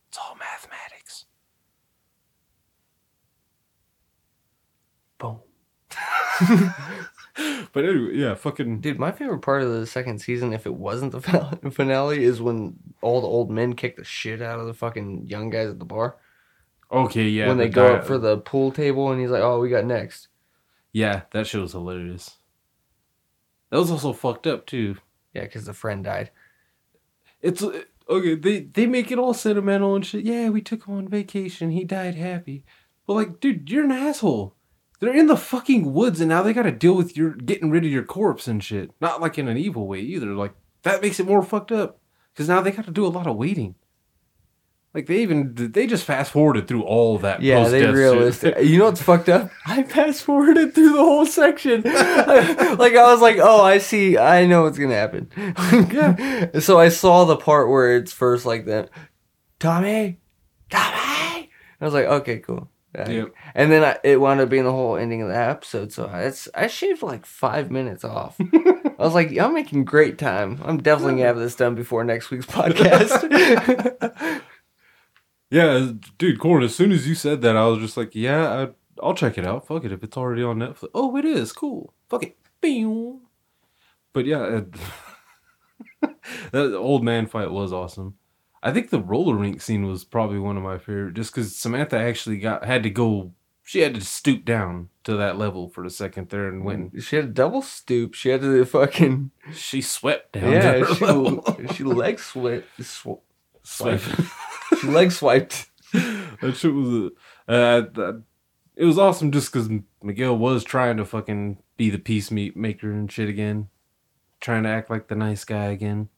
It's 0.10 0.18
all 0.18 0.36
mathematics. 0.40 1.26
Boom. 5.18 5.40
But 7.72 7.86
anyway, 7.86 8.16
yeah, 8.16 8.34
fucking. 8.34 8.80
Dude, 8.82 8.98
my 8.98 9.12
favorite 9.12 9.44
part 9.44 9.62
of 9.62 9.72
the 9.72 9.86
second 9.86 10.18
season, 10.20 10.54
if 10.54 10.66
it 10.66 10.74
wasn't 10.74 11.12
the 11.12 11.22
finale, 11.72 12.24
is 12.24 12.42
when 12.42 12.78
all 13.04 13.22
the 13.22 13.28
old 13.28 13.52
men 13.52 13.74
kick 13.76 13.96
the 13.96 14.04
shit 14.04 14.42
out 14.42 14.60
of 14.60 14.66
the 14.66 14.74
fucking 14.74 15.28
young 15.28 15.52
guys 15.52 15.70
at 15.70 15.78
the 15.78 15.86
bar. 15.86 16.18
Okay, 16.92 17.28
yeah. 17.28 17.48
when 17.48 17.58
the 17.58 17.66
they 17.66 17.70
go 17.70 17.88
di- 17.90 17.94
up 18.00 18.06
for 18.06 18.18
the 18.18 18.38
pool 18.38 18.72
table 18.72 19.12
and 19.12 19.22
he's 19.22 19.30
like, 19.30 19.44
"Oh, 19.44 19.60
we 19.60 19.70
got 19.70 19.86
next." 19.86 20.30
Yeah, 20.94 21.24
that 21.32 21.48
show 21.48 21.62
was 21.62 21.74
hilarious. 21.74 22.38
That 23.70 23.78
was 23.78 23.92
also 23.92 24.14
fucked 24.14 24.48
up 24.48 24.66
too. 24.66 24.98
Yeah, 25.34 25.44
because 25.44 25.66
the 25.66 25.74
friend 25.74 26.04
died. 26.04 26.32
It's 27.42 27.62
uh, 27.62 27.84
okay. 28.10 28.36
They 28.36 28.62
they 28.62 28.88
make 28.88 29.12
it 29.12 29.20
all 29.20 29.34
sentimental 29.34 29.96
and 29.96 30.06
shit. 30.06 30.26
Yeah, 30.26 30.50
we 30.50 30.62
took 30.62 30.86
him 30.86 30.96
on 30.96 31.08
vacation. 31.08 31.72
He 31.72 31.84
died 31.84 32.16
happy. 32.16 32.64
But 33.06 33.14
like, 33.14 33.40
dude, 33.40 33.70
you're 33.70 33.86
an 33.86 33.92
asshole. 33.92 34.56
They're 35.00 35.16
in 35.16 35.28
the 35.28 35.38
fucking 35.38 35.94
woods 35.94 36.20
and 36.20 36.30
now 36.30 36.42
they 36.42 36.54
got 36.54 36.64
to 36.64 36.72
deal 36.72 36.96
with 36.96 37.16
your 37.16 37.32
getting 37.32 37.70
rid 37.70 37.86
of 37.86 37.92
your 37.92 38.04
corpse 38.04 38.48
and 38.48 38.64
shit. 38.64 38.92
Not 39.00 39.22
like 39.22 39.38
in 39.38 39.48
an 39.48 39.58
evil 39.58 39.88
way 39.88 40.00
either. 40.00 40.34
Like 40.34 40.54
that 40.82 41.02
makes 41.02 41.20
it 41.20 41.28
more 41.28 41.44
fucked 41.44 41.72
up 41.72 42.00
because 42.34 42.50
now 42.50 42.62
they 42.62 42.72
got 42.72 42.86
to 42.86 42.92
do 42.92 43.06
a 43.06 43.10
lot 43.10 43.28
of 43.28 43.36
waiting. 43.36 43.76
Like 44.94 45.06
they 45.06 45.22
even 45.22 45.54
they 45.54 45.86
just 45.86 46.06
fast 46.06 46.32
forwarded 46.32 46.68
through 46.68 46.84
all 46.84 47.20
that. 47.20 47.42
Yeah, 47.42 47.68
they 47.68 47.86
realistic. 47.86 48.56
shit. 48.56 48.66
You 48.66 48.80
know 48.80 48.86
what's 48.86 49.02
fucked 49.02 49.30
up? 49.30 49.52
I 49.68 49.84
fast 49.84 50.24
forwarded 50.24 50.74
through 50.74 50.94
the 50.94 51.04
whole 51.04 51.26
section. 51.26 51.82
like 51.84 52.96
I 52.96 53.12
was 53.12 53.22
like, 53.22 53.38
"Oh, 53.40 53.62
I 53.62 53.78
see. 53.78 54.18
I 54.18 54.46
know 54.48 54.64
what's 54.64 54.80
gonna 54.80 54.96
happen." 54.96 55.30
yeah. 55.38 56.60
So 56.60 56.80
I 56.80 56.90
saw 56.90 57.26
the 57.26 57.38
part 57.38 57.70
where 57.70 57.98
it's 57.98 58.12
first 58.12 58.46
like 58.46 58.66
that, 58.66 58.90
Tommy, 59.60 60.20
Tommy. 60.72 60.96
I 60.96 61.50
was 61.82 61.94
like, 61.94 62.06
"Okay, 62.06 62.40
cool." 62.40 62.70
Yeah. 62.96 63.10
Yep. 63.10 63.34
And 63.54 63.72
then 63.72 63.84
I, 63.84 63.98
it 64.04 64.20
wound 64.20 64.40
up 64.40 64.50
being 64.50 64.64
the 64.64 64.72
whole 64.72 64.96
ending 64.96 65.22
of 65.22 65.28
the 65.28 65.38
episode. 65.38 65.92
So 65.92 66.10
it's 66.12 66.50
I 66.56 66.66
shaved 66.66 67.04
like 67.04 67.28
five 67.28 67.70
minutes 67.70 68.04
off. 68.04 68.38
I 68.40 68.94
was 68.98 69.14
like, 69.14 69.38
I'm 69.38 69.54
making 69.54 69.86
great 69.86 70.18
time. 70.18 70.60
I'm 70.64 70.78
definitely 70.78 71.16
gonna 71.16 71.26
have 71.26 71.38
this 71.38 71.56
done 71.56 71.76
before 71.76 72.04
next 72.04 72.32
week's 72.32 72.48
podcast. 72.48 74.42
Yeah, 75.50 75.92
dude, 76.18 76.40
Corn. 76.40 76.64
As 76.64 76.76
soon 76.76 76.92
as 76.92 77.08
you 77.08 77.16
said 77.16 77.42
that, 77.42 77.56
I 77.56 77.66
was 77.68 77.80
just 77.80 77.98
like, 77.98 78.14
yeah, 78.14 78.50
I, 78.50 78.68
I'll 79.02 79.14
check 79.14 79.38
it 79.38 79.46
out. 79.46 79.66
Fuck 79.68 79.86
it, 79.86 79.92
if 79.92 80.04
it's 80.04 80.18
already 80.18 80.44
on 80.44 80.58
Netflix. 80.58 80.90
Oh, 80.94 81.16
it 81.16 81.26
is 81.26 81.52
cool. 81.54 81.94
Fuck 82.10 82.24
it. 82.24 82.38
Pew. 82.62 83.22
But 84.14 84.26
yeah, 84.26 84.40
uh, 86.02 86.08
that 86.52 86.76
old 86.76 87.04
man 87.04 87.28
fight 87.28 87.52
was 87.52 87.72
awesome. 87.72 88.16
I 88.64 88.74
think 88.74 88.90
the 88.90 89.00
roller 89.02 89.36
rink 89.36 89.62
scene 89.62 89.86
was 89.86 90.04
probably 90.04 90.40
one 90.40 90.58
of 90.58 90.64
my 90.64 90.78
favorite, 90.78 91.14
just 91.14 91.34
because 91.34 91.56
Samantha 91.56 91.98
actually 91.98 92.40
got 92.40 92.66
had 92.66 92.84
to 92.84 92.90
go 92.90 93.32
she 93.68 93.82
had 93.82 93.96
to 93.96 94.02
stoop 94.02 94.46
down 94.46 94.88
to 95.04 95.18
that 95.18 95.38
level 95.38 95.68
for 95.68 95.84
a 95.84 95.90
second 95.90 96.30
there, 96.30 96.48
and 96.48 96.64
when 96.64 96.98
She 97.02 97.18
had 97.18 97.26
a 97.26 97.28
double 97.28 97.62
stoop. 97.62 98.14
She 98.14 98.30
had 98.30 98.40
to 98.40 98.64
fucking 98.64 99.32
she 99.54 99.82
swept 99.82 100.32
down, 100.32 100.54
yeah. 100.54 100.86
She 100.86 101.76
she 101.76 101.84
leg 101.84 102.18
swept. 102.18 102.66
Sw- 102.82 103.20
Swept. 103.64 104.06
she 104.82 104.88
leg 104.88 105.12
swiped. 105.12 105.70
that 105.94 106.56
shit 106.56 106.74
was 106.74 106.90
a, 106.90 107.06
uh, 107.52 107.82
that, 107.94 108.24
it 108.76 108.86
was 108.86 108.98
awesome 108.98 109.32
just 109.32 109.52
because 109.52 109.70
Miguel 110.04 110.38
was 110.38 110.64
trying 110.64 110.98
to 110.98 111.06
fucking 111.06 111.58
be 111.78 111.90
the 111.90 111.98
peace 111.98 112.30
maker 112.32 112.92
and 112.92 113.12
shit 113.12 113.30
again, 113.30 113.70
trying 114.40 114.64
to 114.64 114.70
act 114.70 114.90
like 114.90 115.08
the 115.08 115.16
nice 115.16 115.44
guy 115.44 115.66
again. 115.66 116.10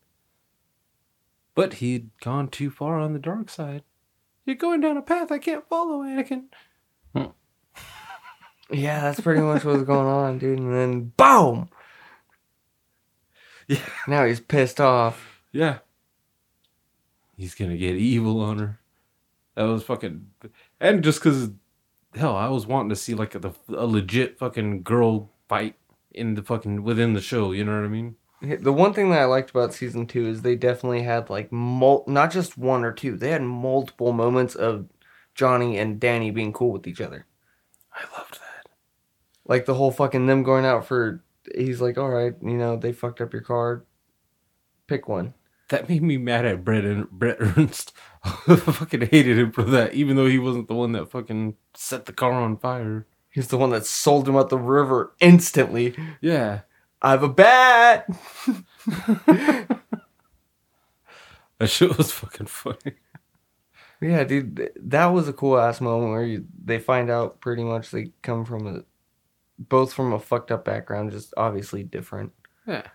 But 1.56 1.76
he'd 1.76 2.10
gone 2.22 2.47
too 2.50 2.70
far 2.70 3.00
on 3.00 3.14
the 3.14 3.20
dark 3.20 3.50
side. 3.50 3.84
You're 4.45 4.56
going 4.56 4.82
down 4.82 4.97
a 4.97 5.02
path 5.02 5.32
I 5.32 5.39
can't 5.39 5.68
follow, 5.68 6.00
Anakin. 6.04 6.45
Yeah, 8.72 9.02
that's 9.02 9.20
pretty 9.20 9.41
much 9.41 9.66
what's 9.66 9.84
going 9.84 10.06
on, 10.08 10.38
dude. 10.38 10.60
And 10.60 10.74
then 10.74 11.12
boom. 11.18 11.70
Yeah. 13.68 13.86
Now 14.08 14.26
he's 14.26 14.39
pissed 14.39 14.82
off. 14.82 15.43
Yeah. 15.52 15.78
He's 17.40 17.56
gonna 17.56 17.78
get 17.78 17.96
evil 17.96 18.42
on 18.42 18.60
her. 18.60 18.80
That 19.56 19.64
was 19.64 19.84
fucking, 19.84 20.28
and 20.82 21.02
just 21.02 21.24
because, 21.24 21.52
hell, 22.14 22.36
I 22.36 22.50
was 22.50 22.68
wanting 22.68 22.90
to 22.90 22.98
see 22.98 23.14
like 23.14 23.34
a, 23.34 23.54
a 23.70 23.86
legit 23.86 24.38
fucking 24.38 24.84
girl 24.84 25.32
fight 25.48 25.76
in 26.12 26.36
the 26.36 26.44
fucking 26.44 26.84
within 26.84 27.14
the 27.14 27.22
show. 27.22 27.54
You 27.54 27.64
know 27.64 27.76
what 27.78 27.86
I 27.86 27.88
mean? 27.88 28.18
The 28.42 28.74
one 28.74 28.94
thing 28.94 29.10
that 29.12 29.22
I 29.22 29.26
liked 29.26 29.52
about 29.52 29.74
season 29.74 30.06
two 30.06 30.28
is 30.28 30.42
they 30.42 30.58
definitely 30.58 31.04
had 31.04 31.30
like 31.30 31.50
mul- 31.50 32.04
not 32.08 32.30
just 32.30 32.58
one 32.58 32.84
or 32.84 32.92
two. 32.92 33.16
They 33.16 33.32
had 33.32 33.42
multiple 33.44 34.12
moments 34.12 34.56
of 34.56 34.90
Johnny 35.34 35.78
and 35.78 35.98
Danny 35.98 36.32
being 36.32 36.52
cool 36.52 36.74
with 36.74 36.88
each 36.88 37.00
other. 37.00 37.26
I 37.94 38.02
loved 38.18 38.34
that. 38.34 38.70
Like 39.46 39.66
the 39.66 39.76
whole 39.76 39.92
fucking 39.92 40.26
them 40.26 40.44
going 40.44 40.66
out 40.66 40.86
for. 40.86 41.24
He's 41.56 41.80
like, 41.80 41.98
all 41.98 42.10
right, 42.10 42.34
you 42.42 42.58
know, 42.58 42.76
they 42.76 42.92
fucked 42.92 43.22
up 43.22 43.32
your 43.32 43.42
car. 43.44 43.86
Pick 44.88 45.08
one. 45.08 45.36
That 45.70 45.88
made 45.88 46.02
me 46.02 46.18
mad 46.18 46.46
at 46.46 46.64
Bret 46.64 46.84
and 46.84 47.10
Bret 47.10 47.38
Ernst. 47.40 47.94
I 48.24 48.56
fucking 48.56 49.08
hated 49.08 49.38
him 49.38 49.52
for 49.52 49.64
that, 49.64 49.94
even 49.94 50.16
though 50.16 50.28
he 50.28 50.40
wasn't 50.40 50.68
the 50.68 50.76
one 50.76 50.92
that 50.94 51.10
fucking 51.10 51.56
set 51.74 52.06
the 52.06 52.14
car 52.14 52.34
on 52.34 52.58
fire. 52.58 53.08
He's 53.30 53.48
the 53.48 53.58
one 53.58 53.70
that 53.70 53.86
sold 53.86 54.28
him 54.28 54.36
out 54.36 54.50
the 54.50 54.58
river 54.58 55.14
instantly. 55.22 55.96
Yeah, 56.20 56.62
I 57.02 57.12
have 57.12 57.24
a 57.24 57.30
bat. 57.30 58.08
that 59.28 59.80
shit 61.68 61.98
was 61.98 62.12
fucking 62.12 62.48
funny. 62.48 62.96
Yeah, 64.02 64.24
dude, 64.24 64.72
that 64.76 65.08
was 65.08 65.28
a 65.28 65.34
cool 65.34 65.60
ass 65.60 65.82
moment 65.82 66.12
where 66.12 66.24
you, 66.24 66.46
they 66.64 66.80
find 66.80 67.12
out 67.12 67.42
pretty 67.42 67.64
much 67.64 67.92
they 67.92 68.12
come 68.22 68.46
from 68.46 68.66
a, 68.66 68.84
both 69.60 69.94
from 69.94 70.14
a 70.14 70.20
fucked 70.20 70.52
up 70.52 70.66
background, 70.66 71.12
just 71.12 71.34
obviously 71.38 71.84
different. 71.84 72.32
Yeah. 72.66 72.88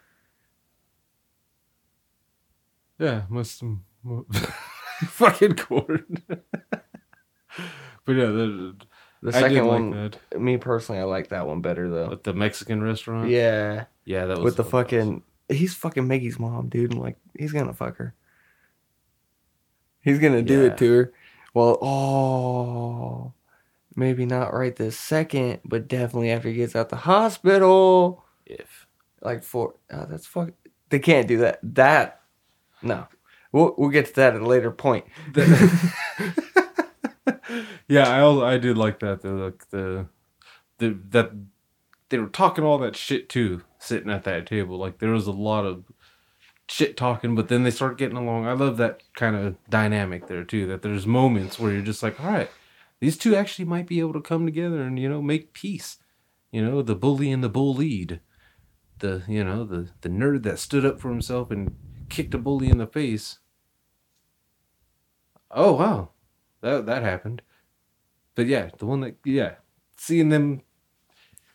Yeah, 2.98 3.22
must 3.28 3.62
fucking 5.06 5.56
cord. 5.56 6.22
but 6.28 8.12
yeah, 8.12 8.26
the, 8.26 8.76
The 9.22 9.32
second 9.32 9.58
like 9.58 9.66
one, 9.66 9.90
that. 10.30 10.40
me 10.40 10.56
personally, 10.58 11.00
I 11.00 11.04
like 11.04 11.28
that 11.28 11.46
one 11.46 11.60
better 11.60 11.88
though. 11.90 12.08
With 12.10 12.22
the 12.22 12.34
Mexican 12.34 12.82
restaurant. 12.82 13.28
Yeah, 13.30 13.86
yeah, 14.04 14.26
that 14.26 14.36
was 14.38 14.44
with 14.44 14.56
the 14.56 14.64
fucking 14.64 15.22
fucking, 15.48 15.56
he's 15.56 15.74
fucking 15.74 16.06
Maggie's 16.06 16.38
mom, 16.38 16.68
dude. 16.68 16.92
and 16.92 17.00
like, 17.00 17.16
he's 17.38 17.52
gonna 17.52 17.72
fuck 17.72 17.96
her. 17.96 18.14
He's 20.02 20.18
gonna 20.18 20.42
do 20.42 20.60
Yeah. 20.62 20.66
it 20.68 20.78
to 20.78 20.92
her. 20.92 21.12
Well, 21.54 21.78
oh, 21.82 23.32
maybe 23.96 24.26
not 24.26 24.52
right 24.52 24.74
this 24.76 24.98
second, 24.98 25.60
but 25.64 25.88
definitely 25.88 26.30
after 26.30 26.48
he 26.48 26.54
gets 26.56 26.76
out 26.76 26.88
the 26.90 26.96
hospital. 26.96 28.24
if 28.46 28.86
like 29.22 29.42
for 29.42 29.74
oh, 29.90 30.06
that's 30.08 30.26
fuck. 30.26 30.50
They 30.90 30.98
can't 30.98 31.26
do 31.26 31.38
that. 31.38 31.58
That 31.62 32.20
no. 32.84 33.08
We'll 33.52 33.74
we'll 33.78 33.90
get 33.90 34.06
to 34.06 34.14
that 34.14 34.34
at 34.34 34.40
a 34.40 34.46
later 34.46 34.72
point. 34.72 35.04
yeah, 37.86 38.08
I 38.08 38.54
I 38.54 38.58
did 38.58 38.76
like 38.76 38.98
that. 38.98 39.22
The 39.22 39.30
like 39.30 39.70
the 39.70 40.06
the 40.78 40.98
that 41.10 41.30
they 42.08 42.18
were 42.18 42.26
talking 42.26 42.64
all 42.64 42.78
that 42.78 42.96
shit 42.96 43.28
too, 43.28 43.62
sitting 43.78 44.10
at 44.10 44.24
that 44.24 44.46
table. 44.46 44.76
Like 44.76 44.98
there 44.98 45.12
was 45.12 45.28
a 45.28 45.32
lot 45.32 45.64
of 45.64 45.84
shit 46.68 46.96
talking, 46.96 47.34
but 47.34 47.48
then 47.48 47.62
they 47.62 47.70
start 47.70 47.98
getting 47.98 48.16
along. 48.16 48.46
I 48.46 48.52
love 48.52 48.76
that 48.78 49.02
kind 49.14 49.36
of 49.36 49.56
dynamic 49.70 50.26
there 50.26 50.44
too. 50.44 50.66
That 50.66 50.82
there's 50.82 51.06
moments 51.06 51.58
where 51.58 51.72
you're 51.72 51.82
just 51.82 52.02
like, 52.02 52.18
all 52.20 52.30
right, 52.30 52.50
these 53.00 53.16
two 53.16 53.36
actually 53.36 53.66
might 53.66 53.86
be 53.86 54.00
able 54.00 54.14
to 54.14 54.20
come 54.20 54.46
together 54.46 54.82
and 54.82 54.98
you 54.98 55.08
know 55.08 55.22
make 55.22 55.52
peace. 55.52 55.98
You 56.50 56.64
know, 56.64 56.82
the 56.82 56.94
bully 56.94 57.30
and 57.30 57.42
the 57.42 57.48
bullied. 57.48 58.20
The 58.98 59.22
you 59.28 59.44
know 59.44 59.64
the 59.64 59.90
the 60.00 60.08
nerd 60.08 60.42
that 60.44 60.58
stood 60.58 60.84
up 60.84 61.00
for 61.00 61.10
himself 61.10 61.50
and 61.50 61.76
kicked 62.08 62.34
a 62.34 62.38
bully 62.38 62.70
in 62.70 62.78
the 62.78 62.86
face. 62.86 63.38
Oh 65.50 65.72
wow, 65.72 66.10
that 66.60 66.86
that 66.86 67.02
happened. 67.02 67.42
But 68.34 68.46
yeah, 68.46 68.70
the 68.78 68.86
one 68.86 69.00
that 69.00 69.16
yeah, 69.24 69.54
seeing 69.96 70.28
them 70.28 70.62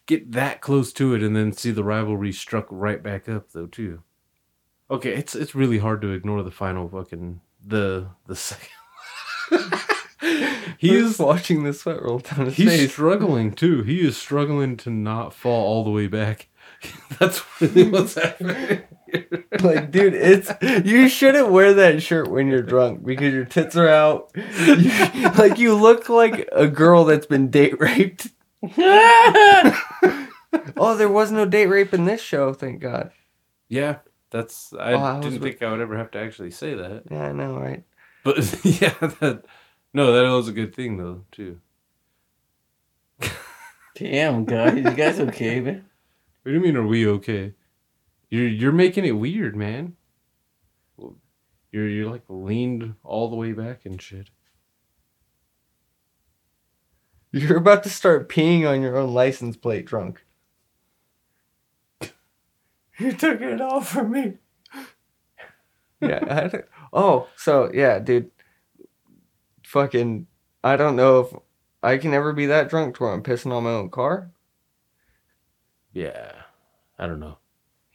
get 0.05 0.31
that 0.31 0.61
close 0.61 0.91
to 0.93 1.13
it 1.13 1.21
and 1.21 1.35
then 1.35 1.51
see 1.51 1.71
the 1.71 1.83
rivalry 1.83 2.31
struck 2.31 2.65
right 2.69 3.03
back 3.03 3.29
up 3.29 3.51
though 3.51 3.67
too. 3.67 4.01
Okay, 4.89 5.13
it's 5.13 5.35
it's 5.35 5.53
really 5.53 5.77
hard 5.77 6.01
to 6.01 6.11
ignore 6.11 6.41
the 6.41 6.51
final 6.51 6.87
fucking 6.89 7.41
the 7.63 8.07
the 8.25 8.35
second. 8.35 8.69
he 10.77 10.95
is 10.95 11.19
watching 11.19 11.63
the 11.63 11.73
sweat 11.73 12.01
roll 12.01 12.19
down 12.19 12.45
his 12.45 12.55
he's 12.55 12.69
face. 12.69 12.79
He's 12.81 12.91
struggling 12.91 13.51
too. 13.53 13.83
He 13.83 14.01
is 14.01 14.17
struggling 14.17 14.77
to 14.77 14.89
not 14.89 15.33
fall 15.33 15.65
all 15.65 15.83
the 15.83 15.91
way 15.91 16.07
back. 16.07 16.47
That's 17.19 17.43
really 17.61 17.89
what's 17.89 18.15
happening. 18.15 18.81
like, 19.61 19.91
dude, 19.91 20.13
it's 20.13 20.51
you 20.85 21.09
shouldn't 21.09 21.49
wear 21.49 21.73
that 21.73 22.01
shirt 22.01 22.29
when 22.29 22.47
you're 22.47 22.61
drunk 22.61 23.03
because 23.05 23.33
your 23.33 23.45
tits 23.45 23.75
are 23.75 23.89
out. 23.89 24.31
You- 24.35 25.29
like 25.37 25.57
you 25.59 25.75
look 25.75 26.09
like 26.09 26.47
a 26.51 26.67
girl 26.67 27.05
that's 27.05 27.25
been 27.25 27.49
date 27.49 27.79
raped. 27.79 28.27
oh, 28.77 29.75
there 30.97 31.09
was 31.09 31.31
no 31.31 31.45
date 31.45 31.67
rape 31.67 31.93
in 31.93 32.05
this 32.05 32.21
show, 32.21 32.53
thank 32.53 32.81
God. 32.81 33.11
Yeah, 33.67 33.97
that's 34.31 34.73
I, 34.73 34.93
Oh, 34.93 34.99
I 34.99 35.19
didn't 35.19 35.41
with- 35.41 35.43
think 35.43 35.63
I 35.63 35.71
would 35.71 35.81
ever 35.81 35.97
have 35.97 36.11
to 36.11 36.19
actually 36.19 36.51
say 36.51 36.73
that. 36.73 37.03
Yeah, 37.09 37.29
I 37.29 37.31
know, 37.31 37.57
right? 37.57 37.83
But 38.23 38.37
yeah, 38.65 38.93
that 39.21 39.43
no, 39.93 40.11
that 40.11 40.29
was 40.35 40.47
a 40.47 40.51
good 40.53 40.75
thing 40.75 40.97
though 40.97 41.25
too. 41.31 41.59
Damn, 43.95 44.45
guys, 44.45 44.75
you 44.77 44.83
guys 44.91 45.19
okay, 45.19 45.59
man? 45.59 45.85
What 46.43 46.51
do 46.51 46.53
you 46.53 46.61
mean? 46.61 46.77
Are 46.77 46.87
we 46.87 47.05
okay? 47.07 47.53
You're 48.29 48.47
you're 48.47 48.71
making 48.71 49.05
it 49.05 49.11
weird, 49.11 49.55
man. 49.55 49.95
You're 51.71 51.87
you're 51.87 52.09
like 52.09 52.23
leaned 52.29 52.95
all 53.03 53.29
the 53.29 53.35
way 53.35 53.53
back 53.53 53.85
and 53.85 54.01
shit. 54.01 54.29
You're 57.31 57.57
about 57.57 57.83
to 57.83 57.89
start 57.89 58.27
peeing 58.29 58.67
on 58.67 58.81
your 58.81 58.97
own 58.97 59.13
license 59.13 59.55
plate 59.57 59.85
drunk. 59.85 60.23
You 62.99 63.13
took 63.13 63.39
it 63.39 63.61
all 63.61 63.79
from 63.79 64.11
me. 64.11 64.33
yeah. 66.01 66.19
I 66.29 66.47
don't- 66.49 66.65
oh, 66.91 67.27
so 67.37 67.71
yeah, 67.73 67.97
dude. 67.99 68.29
Fucking, 69.63 70.27
I 70.65 70.75
don't 70.75 70.97
know 70.97 71.19
if 71.21 71.33
I 71.81 71.97
can 71.97 72.13
ever 72.13 72.33
be 72.33 72.47
that 72.47 72.69
drunk 72.69 72.95
to 72.97 73.03
where 73.03 73.13
I'm 73.13 73.23
pissing 73.23 73.53
on 73.53 73.63
my 73.63 73.69
own 73.69 73.89
car. 73.89 74.31
Yeah, 75.93 76.33
I 76.97 77.07
don't 77.07 77.21
know. 77.21 77.37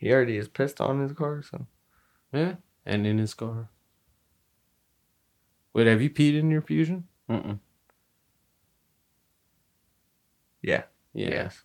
He 0.05 0.13
already 0.13 0.37
is 0.37 0.49
pissed 0.49 0.83
on 0.83 1.01
his 1.01 1.13
car, 1.13 1.41
so 1.43 1.67
Yeah, 2.31 2.57
and 2.85 3.07
in 3.07 3.17
his 3.17 3.33
car. 3.33 3.71
Wait, 5.73 5.87
have 5.87 6.03
you 6.03 6.11
peed 6.11 6.39
in 6.39 6.51
your 6.51 6.61
fusion? 6.61 7.09
Mm-mm. 7.31 7.59
yeah. 10.61 10.83
Yeah. 11.15 11.31
Yes. 11.31 11.63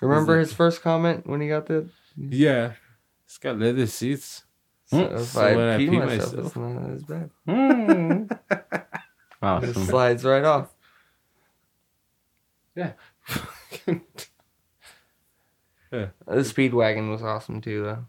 Remember 0.00 0.38
his 0.38 0.52
first 0.52 0.82
comment 0.82 1.26
when 1.26 1.40
he 1.40 1.48
got 1.48 1.66
the? 1.66 1.88
Yeah. 2.16 2.74
It's 3.26 3.38
got 3.38 3.58
leather 3.58 3.86
seats. 3.86 4.44
So 4.86 4.98
Mm. 4.98 5.20
if 5.20 5.28
So 5.30 5.40
I 5.40 5.56
when 5.56 5.68
I 5.68 5.76
pee 5.78 5.88
pee 5.88 5.98
myself, 5.98 6.32
myself- 6.32 6.46
it's 6.46 6.56
not 6.56 6.90
as 6.90 7.02
bad. 7.02 7.30
Mm. 7.48 8.38
It 9.68 9.74
slides 9.74 10.24
right 10.24 10.44
off. 10.44 10.72
Yeah. 12.76 12.92
The 16.26 16.40
speedwagon 16.40 17.10
was 17.10 17.22
awesome 17.22 17.60
too, 17.60 17.82
though. 17.82 18.06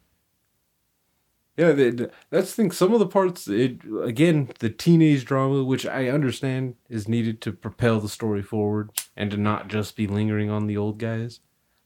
Yeah, 1.58 1.72
the, 1.72 2.12
that's 2.30 2.50
the 2.54 2.64
thing. 2.64 2.72
Some 2.72 2.94
of 2.94 3.00
the 3.00 3.08
parts, 3.08 3.48
it 3.48 3.80
again, 4.04 4.50
the 4.60 4.70
teenage 4.70 5.24
drama, 5.24 5.64
which 5.64 5.86
I 5.86 6.10
understand 6.10 6.76
is 6.90 7.08
needed 7.08 7.40
to 7.42 7.54
propel 7.54 8.02
the 8.02 8.10
story 8.10 8.42
forward 8.42 8.92
and 9.16 9.32
to 9.32 9.38
not 9.38 9.70
just 9.70 9.96
be 9.96 10.06
lingering 10.06 10.50
on 10.50 10.68
the 10.68 10.76
old 10.76 10.98
guys. 10.98 11.40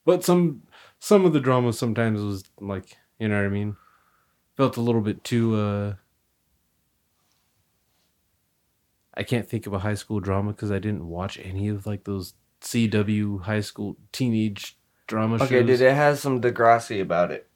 But 0.06 0.24
some 0.24 0.64
some 1.00 1.24
of 1.24 1.34
the 1.34 1.40
drama 1.40 1.74
sometimes 1.74 2.22
was 2.22 2.44
like, 2.60 2.98
you 3.20 3.28
know 3.28 3.38
what 3.38 3.46
I 3.46 3.50
mean? 3.50 3.76
Felt 4.58 4.78
a 4.78 4.82
little 4.82 5.02
bit 5.02 5.24
too. 5.24 5.56
uh 5.56 5.94
I 9.14 9.24
can't 9.24 9.48
think 9.48 9.68
of 9.68 9.74
a 9.74 9.80
high 9.80 9.96
school 9.96 10.20
drama 10.20 10.52
because 10.54 10.72
I 10.72 10.80
didn't 10.80 11.08
watch 11.08 11.38
any 11.44 11.68
of 11.68 11.86
like 11.86 12.06
those 12.06 12.34
CW 12.62 13.42
high 13.44 13.62
school 13.62 13.98
teenage 14.12 14.79
drama 15.10 15.36
Okay, 15.36 15.60
shows. 15.60 15.68
dude, 15.68 15.82
it 15.82 15.94
has 15.94 16.22
some 16.22 16.40
Degrassi 16.40 17.02
about 17.02 17.32
it. 17.32 17.50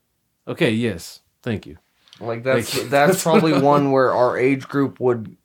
Okay, 0.48 0.72
yes, 0.72 1.22
thank 1.42 1.66
you. 1.66 1.78
Like 2.20 2.44
that's 2.44 2.84
that's 2.90 3.24
probably 3.28 3.60
one 3.62 3.92
where 3.92 4.12
our 4.14 4.38
age 4.38 4.68
group 4.68 5.00
would 5.00 5.38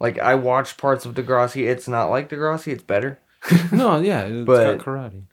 like 0.00 0.18
I 0.18 0.34
watched 0.36 0.78
parts 0.78 1.04
of 1.04 1.14
Degrassi. 1.14 1.68
It's 1.68 1.86
not 1.86 2.06
like 2.06 2.30
Degrassi, 2.30 2.68
it's 2.72 2.82
better. 2.82 3.18
No, 3.72 4.00
yeah, 4.00 4.22
it's 4.22 4.46
But- 4.46 4.78
got 4.78 4.86
karate. 4.86 5.24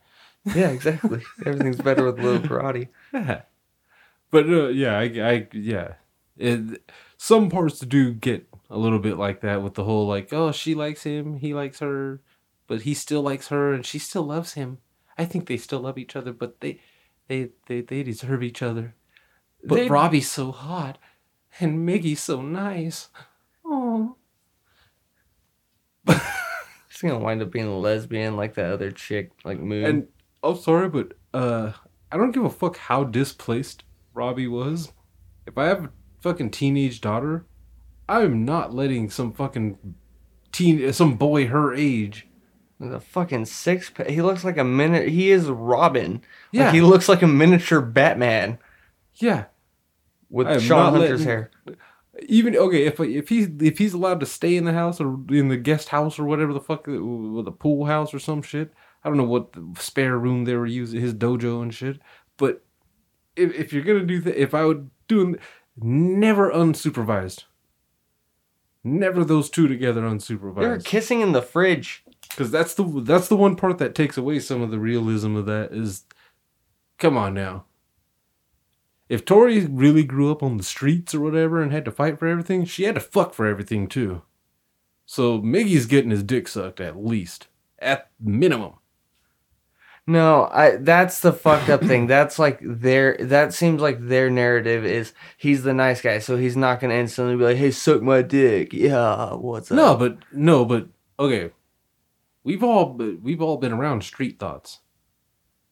Yeah, 0.56 0.70
exactly. 0.70 1.22
Everything's 1.46 1.78
better 1.82 2.04
with 2.06 2.20
a 2.20 2.24
little 2.24 2.42
karate. 2.48 2.88
Yeah. 3.14 3.42
But 4.32 4.48
uh, 4.50 4.68
yeah, 4.70 4.98
I, 4.98 5.04
I 5.04 5.48
yeah, 5.54 5.94
it, 6.38 6.82
some 7.18 7.50
parts 7.50 7.80
do 7.82 8.14
get 8.14 8.48
a 8.70 8.78
little 8.78 9.00
bit 9.00 9.18
like 9.18 9.42
that 9.42 9.62
with 9.62 9.74
the 9.74 9.84
whole 9.84 10.08
like, 10.08 10.32
oh, 10.32 10.52
she 10.52 10.76
likes 10.76 11.04
him, 11.04 11.38
he 11.38 11.54
likes 11.54 11.80
her, 11.80 12.22
but 12.68 12.84
he 12.84 12.94
still 12.94 13.22
likes 13.22 13.48
her, 13.50 13.74
and 13.74 13.86
she 13.86 14.00
still 14.00 14.24
loves 14.24 14.54
him. 14.54 14.78
I 15.20 15.26
think 15.26 15.46
they 15.48 15.58
still 15.58 15.82
love 15.82 15.98
each 15.98 16.16
other, 16.16 16.32
but 16.32 16.62
they, 16.62 16.80
they, 17.28 17.50
they, 17.68 17.82
they 17.82 18.04
deserve 18.04 18.42
each 18.42 18.62
other. 18.62 18.96
But 19.64 19.76
They- 19.76 19.90
Robbie's 19.90 20.32
so 20.32 20.52
hot, 20.54 20.98
and 21.60 21.88
Miggy's 21.88 22.24
so 22.24 22.42
nice. 22.42 23.10
Oh, 23.66 24.16
She's 26.90 27.02
gonna 27.02 27.20
wind 27.20 27.42
up 27.42 27.52
being 27.52 27.68
a 27.68 27.78
lesbian 27.78 28.36
like 28.36 28.56
that 28.56 28.72
other 28.72 28.92
chick, 28.92 29.32
like 29.44 29.60
Moon. 29.60 29.86
and 29.86 30.08
oh, 30.42 30.56
sorry, 30.56 30.90
but 30.90 31.14
uh, 31.34 31.74
I 32.12 32.18
don't 32.18 32.32
give 32.32 32.46
a 32.46 32.50
fuck 32.50 32.78
how 32.78 33.04
displaced 33.04 33.84
Robbie 34.14 34.48
was. 34.48 34.92
If 35.46 35.58
I 35.58 35.66
have 35.66 35.84
a 35.86 35.92
fucking 36.22 36.52
teenage 36.52 37.02
daughter, 37.02 37.46
I'm 38.08 38.46
not 38.46 38.74
letting 38.74 39.10
some 39.10 39.34
fucking 39.34 39.78
teen, 40.52 40.92
some 40.94 41.16
boy 41.16 41.48
her 41.48 41.74
age. 41.76 42.28
The 42.80 43.00
fucking 43.00 43.46
six 43.46 43.90
pack. 43.90 44.08
He 44.08 44.22
looks 44.22 44.44
like 44.44 44.58
a 44.58 44.64
minute. 44.64 45.10
He 45.10 45.32
is 45.32 45.48
Robin. 45.50 46.22
Yeah. 46.52 46.66
Like 46.66 46.74
he 46.76 46.82
looks 46.82 47.10
like 47.10 47.22
a 47.22 47.28
miniature 47.28 47.82
Batman 47.82 48.58
Yeah, 49.16 49.46
with 50.30 50.48
I 50.48 50.54
am 50.54 50.60
Sean 50.60 50.78
not 50.94 51.00
Hunter's 51.02 51.26
letting- 51.26 51.26
hair. 51.28 51.52
even 52.28 52.56
okay 52.56 52.86
if 52.86 53.00
if 53.00 53.30
he's 53.30 53.50
if 53.62 53.78
he's 53.78 53.94
allowed 53.94 54.20
to 54.22 54.26
stay 54.26 54.56
in 54.56 54.64
the 54.66 54.74
house 54.74 55.00
or 55.02 55.20
in 55.30 55.50
the 55.50 55.58
guest 55.58 55.90
house 55.90 56.18
or 56.20 56.24
whatever 56.26 56.54
the 56.54 56.62
fuck 56.62 56.88
uh, 56.88 56.92
with 57.04 57.48
a 57.48 57.52
pool 57.52 57.86
house 57.86 58.14
or 58.14 58.20
some 58.20 58.42
shit. 58.42 58.72
I 59.04 59.08
don't 59.10 59.18
know 59.18 59.24
what 59.24 59.54
the 59.54 59.66
spare 59.80 60.18
room 60.18 60.44
they 60.46 60.56
were 60.56 60.66
using 60.66 61.00
his 61.02 61.14
dojo 61.14 61.62
and 61.62 61.74
shit. 61.74 62.00
But 62.38 62.64
if 63.36 63.54
if 63.54 63.74
you're 63.74 63.84
gonna 63.84 64.06
do 64.06 64.20
that, 64.22 64.42
if 64.42 64.54
I 64.54 64.66
would 64.66 64.90
do 65.08 65.38
never 65.78 66.52
unsupervised, 66.52 67.44
never 68.84 69.24
those 69.24 69.50
two 69.50 69.68
together 69.68 70.02
unsupervised. 70.02 70.60
They 70.62 70.68
were 70.68 70.78
unsupervised. 70.78 70.86
kissing 70.86 71.22
in 71.22 71.32
the 71.34 71.42
fridge. 71.42 72.04
Because 72.30 72.52
that's 72.52 72.74
the 72.76 72.84
that's 73.04 73.28
the 73.28 73.36
one 73.36 73.56
part 73.56 73.78
that 73.80 73.96
takes 73.96 74.18
away 74.18 74.40
some 74.40 74.62
of 74.62 74.72
the 74.72 74.80
realism 74.80 75.36
of 75.36 75.46
that. 75.48 75.72
Is 75.72 76.06
come 76.98 77.18
on 77.18 77.34
now. 77.34 77.66
If 79.10 79.26
Tori 79.26 79.66
really 79.66 80.04
grew 80.04 80.32
up 80.32 80.44
on 80.44 80.58
the 80.58 80.64
streets 80.64 81.16
or 81.16 81.20
whatever 81.20 81.62
and 81.62 81.72
had 81.72 81.86
to 81.86 81.92
fight 81.92 82.20
for 82.20 82.28
everything, 82.28 82.66
she 82.66 82.84
had 82.84 82.94
to 82.96 83.02
fuck 83.02 83.34
for 83.34 83.48
everything 83.48 83.88
too. 83.88 84.22
So 85.08 85.40
Miggy's 85.40 85.88
getting 85.88 86.12
his 86.12 86.22
dick 86.22 86.48
sucked 86.48 86.80
at 86.80 87.04
least, 87.04 87.48
at 87.80 88.12
minimum. 88.20 88.74
No, 90.06 90.48
I 90.52 90.78
that's 90.78 91.20
the 91.20 91.34
fucked 91.34 91.70
up 91.70 91.82
thing. 91.82 92.08
That's 92.08 92.40
like 92.40 92.60
their 92.64 93.16
that 93.20 93.54
seems 93.54 93.80
like 93.80 94.00
their 94.00 94.32
narrative 94.32 94.84
is 94.84 95.14
he's 95.38 95.62
the 95.62 95.74
nice 95.74 96.02
guy, 96.02 96.18
so 96.18 96.36
he's 96.36 96.58
not 96.58 96.80
gonna 96.80 96.96
instantly 96.96 97.36
be 97.36 97.44
like, 97.44 97.58
Hey, 97.58 97.70
suck 97.70 98.02
my 98.02 98.24
dick. 98.24 98.74
Yeah, 98.74 99.36
what's 99.36 99.70
up? 99.70 99.76
No, 99.76 99.96
but 99.96 100.18
no, 100.32 100.66
but 100.66 100.88
okay. 101.20 101.52
We've 102.44 102.64
all 102.64 102.94
we've 102.96 103.42
all 103.42 103.58
been 103.58 103.74
around 103.74 104.04
street 104.04 104.40
thoughts. 104.40 104.80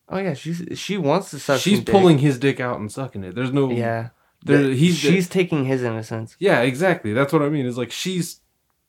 Oh 0.09 0.18
yeah, 0.18 0.34
she's 0.34 0.63
she 0.76 0.97
wants 0.97 1.32
to 1.32 1.39
suck 1.39 1.59
She's 1.59 1.78
some 1.80 1.84
dick. 1.86 1.93
pulling 1.93 2.18
his 2.20 2.38
dick 2.39 2.59
out 2.59 2.80
and 2.80 2.91
sucking 2.91 3.24
it. 3.24 3.36
There's 3.36 3.51
no 3.51 3.70
Yeah. 3.72 4.09
There, 4.45 4.61
Th- 4.63 4.78
he's 4.80 4.97
she's 4.97 5.28
taking 5.28 5.65
his 5.65 5.82
innocence. 5.84 6.36
Yeah, 6.39 6.61
exactly. 6.61 7.11
That's 7.13 7.34
what 7.34 7.41
I 7.41 7.49
mean. 7.49 7.65
It's 7.65 7.78
like 7.78 7.91
she's 7.91 8.41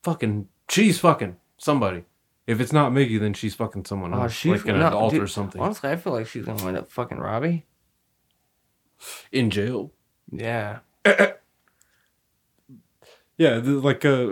fucking 0.03 0.47
she's 0.69 0.99
fucking 0.99 1.37
somebody. 1.57 2.05
If 2.47 2.59
it's 2.61 2.71
not 2.73 2.91
Miggy, 2.91 3.19
then 3.19 3.33
she's 3.33 3.55
fucking 3.55 3.85
someone 3.85 4.13
Oh, 4.13 4.23
else, 4.23 4.33
she's 4.33 4.61
like 4.63 4.67
an 4.73 4.79
no, 4.79 4.87
adult 4.87 5.11
dude, 5.13 5.21
or 5.23 5.27
something 5.27 5.61
Honestly, 5.61 5.89
I 5.89 5.95
feel 5.97 6.13
like 6.13 6.27
she's 6.27 6.45
gonna 6.45 6.63
wind 6.63 6.77
up 6.77 6.91
fucking 6.91 7.17
Robbie. 7.19 7.65
in 9.31 9.49
jail. 9.49 9.91
Yeah. 10.31 10.79
Yeah, 13.37 13.61
like 13.63 14.03
uh, 14.03 14.27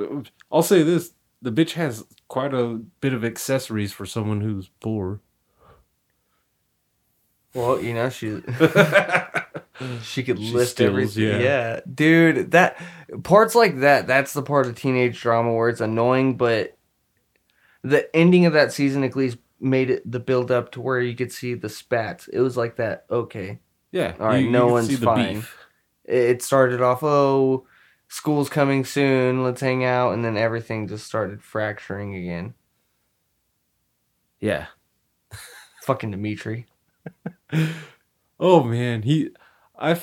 I'll 0.52 0.64
say 0.64 0.84
this: 0.84 1.14
the 1.42 1.52
bitch 1.52 1.74
has 1.74 2.04
quite 2.28 2.54
a 2.54 2.80
bit 3.00 3.14
of 3.14 3.24
accessories 3.24 3.94
for 3.94 4.06
someone 4.06 4.42
who's 4.42 4.70
poor. 4.80 5.22
Well, 7.54 7.82
you 7.82 7.94
know, 7.94 8.10
she 8.10 8.42
she 10.04 10.24
could 10.24 10.38
She 10.40 10.54
lift 10.54 10.72
stills, 10.72 10.90
everything. 10.90 11.24
yeah. 11.24 11.40
Yeah. 11.40 11.80
dude, 11.92 12.52
that 12.52 12.80
parts 13.24 13.56
like 13.56 13.80
that. 13.80 14.06
That's 14.08 14.34
the 14.34 14.44
part 14.44 14.68
of 14.68 14.76
teenage 14.76 15.20
drama 15.22 15.54
where 15.54 15.70
it's 15.70 15.82
annoying, 15.82 16.38
but 16.38 16.78
the 17.84 18.14
ending 18.16 18.46
of 18.46 18.54
that 18.54 18.74
season 18.74 19.04
at 19.04 19.16
least 19.16 19.38
made 19.60 19.90
it 19.90 20.10
the 20.12 20.20
build 20.20 20.52
up 20.52 20.72
to 20.74 20.82
where 20.82 21.00
you 21.00 21.16
could 21.16 21.32
see 21.32 21.54
the 21.56 21.70
spats. 21.70 22.28
It 22.28 22.42
was 22.42 22.58
like 22.58 22.76
that. 22.76 23.06
Okay, 23.10 23.60
Yeah, 23.92 24.14
All 24.20 24.28
right, 24.28 24.48
no 24.48 24.66
can 24.66 24.72
one's 24.72 25.00
fine. 25.00 25.44
it 26.06 26.44
started 26.44 26.82
off. 26.82 27.02
Oh, 27.02 27.66
school's 28.08 28.49
coming 28.49 28.86
soon. 28.86 29.43
Let's 29.43 29.62
hang 29.62 29.84
out, 29.86 30.14
and 30.14 30.24
then 30.24 30.38
everything 30.38 30.88
just 30.88 31.05
started 31.05 31.41
fracturing 31.43 32.16
again. 32.16 32.53
Yeah. 34.39 34.68
Fucking 35.82 36.12
Dimitri. 36.12 36.66
Oh 38.39 38.62
man, 38.64 39.01
he, 39.01 39.32
I 39.80 39.99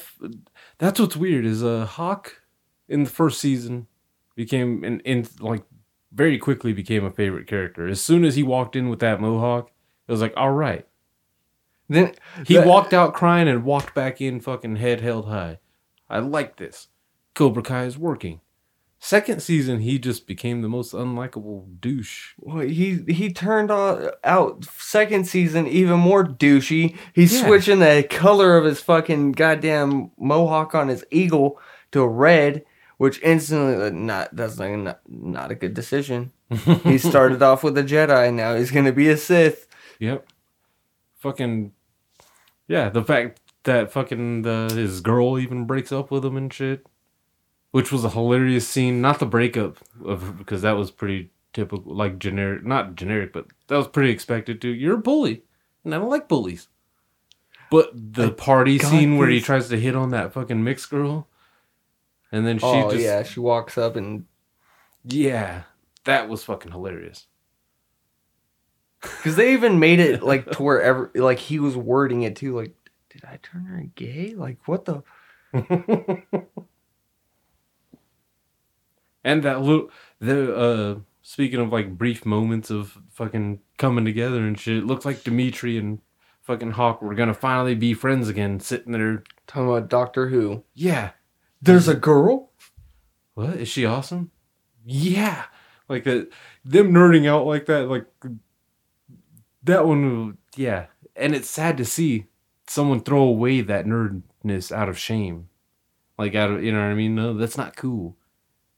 That's 0.78 0.98
what's 0.98 1.14
weird 1.14 1.44
is 1.44 1.62
uh 1.62 1.86
Hawk 1.86 2.42
in 2.88 3.04
the 3.04 3.10
first 3.10 3.38
season 3.38 3.86
became 4.34 4.82
and 4.82 5.00
in 5.02 5.28
like 5.38 5.62
very 6.12 6.36
quickly 6.38 6.72
became 6.72 7.04
a 7.04 7.12
favorite 7.12 7.46
character. 7.46 7.86
As 7.86 8.00
soon 8.00 8.24
as 8.24 8.34
he 8.34 8.42
walked 8.42 8.74
in 8.74 8.88
with 8.88 8.98
that 8.98 9.20
mohawk, 9.20 9.70
it 10.08 10.10
was 10.10 10.20
like 10.20 10.34
all 10.36 10.50
right. 10.50 10.84
Then 11.88 12.14
He 12.44 12.54
that- 12.54 12.66
walked 12.66 12.92
out 12.92 13.14
crying 13.14 13.46
and 13.46 13.62
walked 13.62 13.94
back 13.94 14.20
in 14.20 14.40
fucking 14.40 14.76
head 14.76 15.00
held 15.00 15.28
high. 15.28 15.58
I 16.10 16.18
like 16.18 16.56
this. 16.56 16.88
Cobra 17.34 17.62
Kai 17.62 17.84
is 17.84 17.98
working. 17.98 18.40
Second 19.00 19.42
season, 19.42 19.80
he 19.80 19.98
just 19.98 20.26
became 20.26 20.62
the 20.62 20.68
most 20.68 20.94
unlikable 20.94 21.78
douche. 21.78 22.32
Well, 22.38 22.60
he 22.60 23.04
he 23.06 23.30
turned 23.32 23.70
on, 23.70 24.08
out 24.24 24.64
second 24.64 25.26
season 25.26 25.66
even 25.66 26.00
more 26.00 26.24
douchey. 26.24 26.96
He's 27.12 27.34
Yeah. 27.38 27.46
switching 27.46 27.80
the 27.80 28.06
color 28.08 28.56
of 28.56 28.64
his 28.64 28.80
fucking 28.80 29.32
goddamn 29.32 30.10
mohawk 30.16 30.74
on 30.74 30.88
his 30.88 31.04
eagle 31.10 31.60
to 31.92 32.06
red, 32.06 32.64
which 32.96 33.20
instantly 33.22 33.74
uh, 33.88 33.90
not 33.90 34.34
that's 34.34 34.56
not 34.58 34.70
not, 34.78 35.00
not 35.06 35.50
a 35.50 35.54
good 35.54 35.74
decision. 35.74 36.32
he 36.84 36.96
started 36.96 37.42
off 37.42 37.62
with 37.62 37.76
a 37.76 37.82
Jedi, 37.82 38.32
now 38.32 38.54
he's 38.54 38.70
gonna 38.70 38.92
be 38.92 39.10
a 39.10 39.18
Sith. 39.18 39.66
Yep. 39.98 40.26
Fucking 41.18 41.72
yeah, 42.68 42.88
the 42.88 43.02
fact 43.04 43.40
that 43.64 43.92
fucking 43.92 44.42
the 44.42 44.72
his 44.74 45.02
girl 45.02 45.38
even 45.38 45.66
breaks 45.66 45.92
up 45.92 46.10
with 46.10 46.24
him 46.24 46.38
and 46.38 46.50
shit, 46.52 46.86
which 47.74 47.90
was 47.90 48.04
a 48.04 48.10
hilarious 48.10 48.68
scene. 48.68 49.00
Not 49.00 49.18
the 49.18 49.26
breakup 49.26 49.78
of 50.04 50.38
because 50.38 50.62
that 50.62 50.76
was 50.76 50.92
pretty 50.92 51.30
typical, 51.52 51.92
like 51.92 52.20
generic, 52.20 52.64
not 52.64 52.94
generic, 52.94 53.32
but 53.32 53.48
that 53.66 53.76
was 53.76 53.88
pretty 53.88 54.10
expected 54.10 54.60
too. 54.60 54.68
You're 54.68 54.94
a 54.94 54.98
bully, 54.98 55.42
and 55.82 55.92
I 55.92 55.98
don't 55.98 56.08
like 56.08 56.28
bullies. 56.28 56.68
But 57.72 57.90
the 57.92 58.30
party 58.30 58.78
got 58.78 58.92
scene 58.92 59.16
where 59.16 59.28
he 59.28 59.40
tries 59.40 59.70
to 59.70 59.80
hit 59.80 59.96
on 59.96 60.10
that 60.10 60.32
fucking 60.32 60.62
mixed 60.62 60.88
girl, 60.88 61.26
and 62.30 62.46
then 62.46 62.60
she 62.60 62.66
oh 62.66 62.92
just 62.92 63.02
yeah, 63.02 63.24
she 63.24 63.40
walks 63.40 63.76
up 63.76 63.96
and 63.96 64.26
yeah, 65.04 65.62
that 66.04 66.28
was 66.28 66.44
fucking 66.44 66.70
hilarious. 66.70 67.26
because 69.00 69.34
they 69.34 69.52
even 69.52 69.80
made 69.80 69.98
it 69.98 70.22
like 70.22 70.48
to 70.52 70.62
where 70.62 70.80
ever 70.80 71.10
like 71.16 71.40
he 71.40 71.58
was 71.58 71.76
wording 71.76 72.22
it 72.22 72.36
too. 72.36 72.54
Like, 72.54 72.76
did 73.10 73.24
I 73.24 73.40
turn 73.42 73.64
her 73.64 73.82
gay? 73.96 74.34
Like, 74.36 74.58
what 74.68 74.84
the? 74.84 75.02
And 79.24 79.42
that 79.42 79.62
little 79.62 79.90
the 80.20 80.54
uh 80.54 80.98
speaking 81.22 81.60
of 81.60 81.72
like 81.72 81.96
brief 81.96 82.26
moments 82.26 82.70
of 82.70 82.98
fucking 83.10 83.60
coming 83.78 84.04
together 84.04 84.38
and 84.38 84.58
shit, 84.58 84.76
it 84.76 84.86
looks 84.86 85.04
like 85.04 85.24
Dimitri 85.24 85.78
and 85.78 86.00
fucking 86.42 86.72
Hawk 86.72 87.00
were 87.02 87.14
gonna 87.14 87.34
finally 87.34 87.74
be 87.74 87.94
friends 87.94 88.28
again, 88.28 88.60
sitting 88.60 88.92
there. 88.92 89.24
Talking 89.46 89.68
about 89.68 89.88
Doctor 89.88 90.28
Who. 90.28 90.64
Yeah. 90.74 91.10
There's 91.62 91.88
a 91.88 91.94
girl. 91.94 92.50
What? 93.32 93.56
Is 93.56 93.68
she 93.68 93.86
awesome? 93.86 94.30
Yeah. 94.84 95.44
Like 95.88 96.04
that 96.04 96.30
them 96.64 96.92
nerding 96.92 97.26
out 97.26 97.46
like 97.46 97.66
that, 97.66 97.88
like 97.88 98.06
that 99.62 99.86
one 99.86 100.38
yeah. 100.56 100.86
And 101.16 101.34
it's 101.34 101.48
sad 101.48 101.76
to 101.78 101.84
see 101.84 102.26
someone 102.66 103.00
throw 103.00 103.22
away 103.22 103.60
that 103.62 103.86
nerdness 103.86 104.70
out 104.70 104.88
of 104.88 104.98
shame. 104.98 105.48
Like 106.18 106.34
out 106.34 106.50
of 106.50 106.62
you 106.62 106.72
know 106.72 106.80
what 106.80 106.90
I 106.90 106.94
mean? 106.94 107.14
No, 107.14 107.34
that's 107.34 107.56
not 107.56 107.76
cool. 107.76 108.16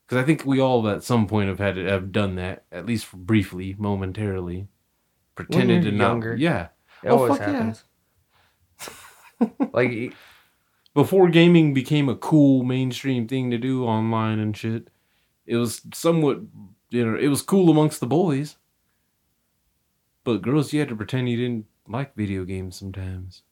Because 0.06 0.22
I 0.22 0.26
think 0.26 0.44
we 0.46 0.60
all 0.60 0.88
at 0.88 1.02
some 1.02 1.26
point 1.26 1.48
have 1.48 1.58
had 1.58 1.76
have 1.76 2.12
done 2.12 2.36
that 2.36 2.64
at 2.70 2.86
least 2.86 3.10
briefly, 3.12 3.74
momentarily, 3.78 4.68
pretended 5.34 5.82
to 5.82 5.90
not. 5.90 6.10
younger. 6.10 6.36
Yeah, 6.36 6.68
It 7.02 7.08
Oh, 7.08 7.16
always 7.18 7.38
fuck 7.38 7.40
yeah. 7.48 7.52
happens. 7.52 7.84
like 9.72 10.14
before 10.94 11.28
gaming 11.28 11.74
became 11.74 12.08
a 12.08 12.16
cool 12.16 12.62
mainstream 12.62 13.26
thing 13.26 13.50
to 13.50 13.58
do 13.58 13.84
online 13.84 14.38
and 14.38 14.56
shit, 14.56 14.88
it 15.44 15.56
was 15.56 15.82
somewhat, 15.92 16.40
you 16.90 17.04
know, 17.04 17.18
it 17.18 17.28
was 17.28 17.42
cool 17.42 17.70
amongst 17.70 18.00
the 18.00 18.06
boys. 18.06 18.56
But 20.24 20.42
girls, 20.42 20.72
you 20.72 20.80
had 20.80 20.88
to 20.88 20.96
pretend 20.96 21.28
you 21.28 21.36
didn't 21.36 21.66
like 21.88 22.14
video 22.16 22.44
games 22.44 22.76
sometimes, 22.76 23.42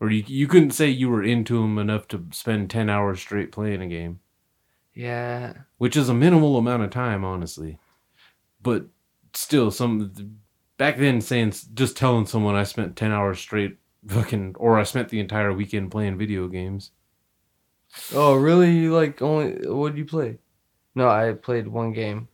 or 0.00 0.10
you 0.10 0.24
you 0.26 0.46
couldn't 0.48 0.72
say 0.72 0.88
you 0.88 1.08
were 1.08 1.22
into 1.22 1.60
them 1.60 1.78
enough 1.78 2.08
to 2.08 2.26
spend 2.32 2.70
ten 2.70 2.88
hours 2.88 3.20
straight 3.20 3.52
playing 3.52 3.82
a 3.82 3.86
game, 3.86 4.20
yeah, 4.98 5.52
which 5.76 5.96
is 5.96 6.08
a 6.08 6.14
minimal 6.14 6.56
amount 6.56 6.82
of 6.82 6.90
time, 6.90 7.24
honestly. 7.24 7.78
But 8.60 8.86
still, 9.32 9.70
some 9.70 10.40
back 10.76 10.98
then 10.98 11.20
saying 11.20 11.54
just 11.72 11.96
telling 11.96 12.26
someone 12.26 12.56
I 12.56 12.64
spent 12.64 12.96
ten 12.96 13.12
hours 13.12 13.38
straight 13.38 13.78
fucking, 14.08 14.56
or 14.58 14.76
I 14.76 14.82
spent 14.82 15.08
the 15.08 15.20
entire 15.20 15.52
weekend 15.52 15.92
playing 15.92 16.18
video 16.18 16.48
games. 16.48 16.90
Oh, 18.12 18.34
really? 18.34 18.72
You 18.72 18.92
like 18.92 19.22
only 19.22 19.68
what 19.68 19.90
did 19.90 19.98
you 19.98 20.04
play? 20.04 20.38
No, 20.96 21.08
I 21.08 21.32
played 21.34 21.68
one 21.68 21.92
game 21.92 22.26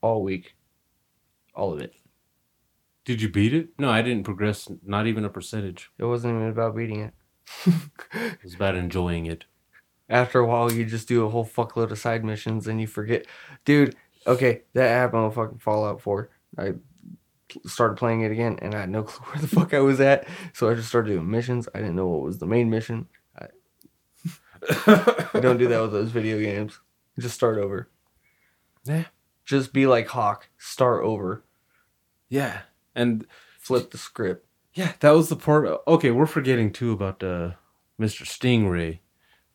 all 0.00 0.22
week. 0.22 0.54
All 1.56 1.72
of 1.72 1.80
it. 1.80 1.92
Did 3.04 3.20
you 3.20 3.28
beat 3.28 3.52
it? 3.52 3.70
No, 3.80 3.90
I 3.90 4.02
didn't 4.02 4.22
progress. 4.22 4.68
Not 4.86 5.08
even 5.08 5.24
a 5.24 5.28
percentage. 5.28 5.90
It 5.98 6.04
wasn't 6.04 6.36
even 6.36 6.50
about 6.50 6.76
beating 6.76 7.00
it. 7.00 7.14
It 8.14 8.44
was 8.44 8.54
about 8.54 8.76
enjoying 8.76 9.26
it. 9.26 9.46
After 10.08 10.40
a 10.40 10.46
while, 10.46 10.72
you 10.72 10.84
just 10.84 11.08
do 11.08 11.24
a 11.26 11.30
whole 11.30 11.44
fuckload 11.44 11.90
of 11.90 11.98
side 11.98 12.24
missions 12.24 12.66
and 12.66 12.80
you 12.80 12.86
forget. 12.86 13.26
Dude, 13.64 13.94
okay, 14.26 14.62
that 14.72 14.88
happened 14.88 15.26
with 15.26 15.34
fucking 15.34 15.58
Fallout 15.58 16.00
4. 16.00 16.30
I 16.56 16.74
started 17.66 17.96
playing 17.98 18.22
it 18.22 18.32
again 18.32 18.58
and 18.62 18.74
I 18.74 18.80
had 18.80 18.90
no 18.90 19.02
clue 19.04 19.26
where 19.26 19.40
the 19.40 19.48
fuck 19.48 19.74
I 19.74 19.80
was 19.80 20.00
at. 20.00 20.26
So 20.54 20.70
I 20.70 20.74
just 20.74 20.88
started 20.88 21.10
doing 21.12 21.30
missions. 21.30 21.68
I 21.74 21.78
didn't 21.78 21.96
know 21.96 22.08
what 22.08 22.22
was 22.22 22.38
the 22.38 22.46
main 22.46 22.70
mission. 22.70 23.06
I, 23.38 23.46
I 25.32 25.40
don't 25.40 25.58
do 25.58 25.68
that 25.68 25.80
with 25.82 25.92
those 25.92 26.10
video 26.10 26.38
games. 26.38 26.80
Just 27.18 27.34
start 27.34 27.58
over. 27.58 27.88
Yeah. 28.84 29.04
Just 29.44 29.74
be 29.74 29.86
like 29.86 30.08
Hawk. 30.08 30.48
Start 30.56 31.04
over. 31.04 31.44
Yeah, 32.30 32.60
and 32.94 33.26
Flip 33.58 33.90
the 33.90 33.98
script. 33.98 34.46
yeah, 34.72 34.92
that 35.00 35.10
was 35.10 35.28
the 35.28 35.36
part. 35.36 35.68
Okay, 35.86 36.10
we're 36.10 36.24
forgetting 36.24 36.72
too 36.72 36.92
about 36.92 37.22
uh, 37.22 37.50
Mr. 38.00 38.24
Stingray, 38.24 39.00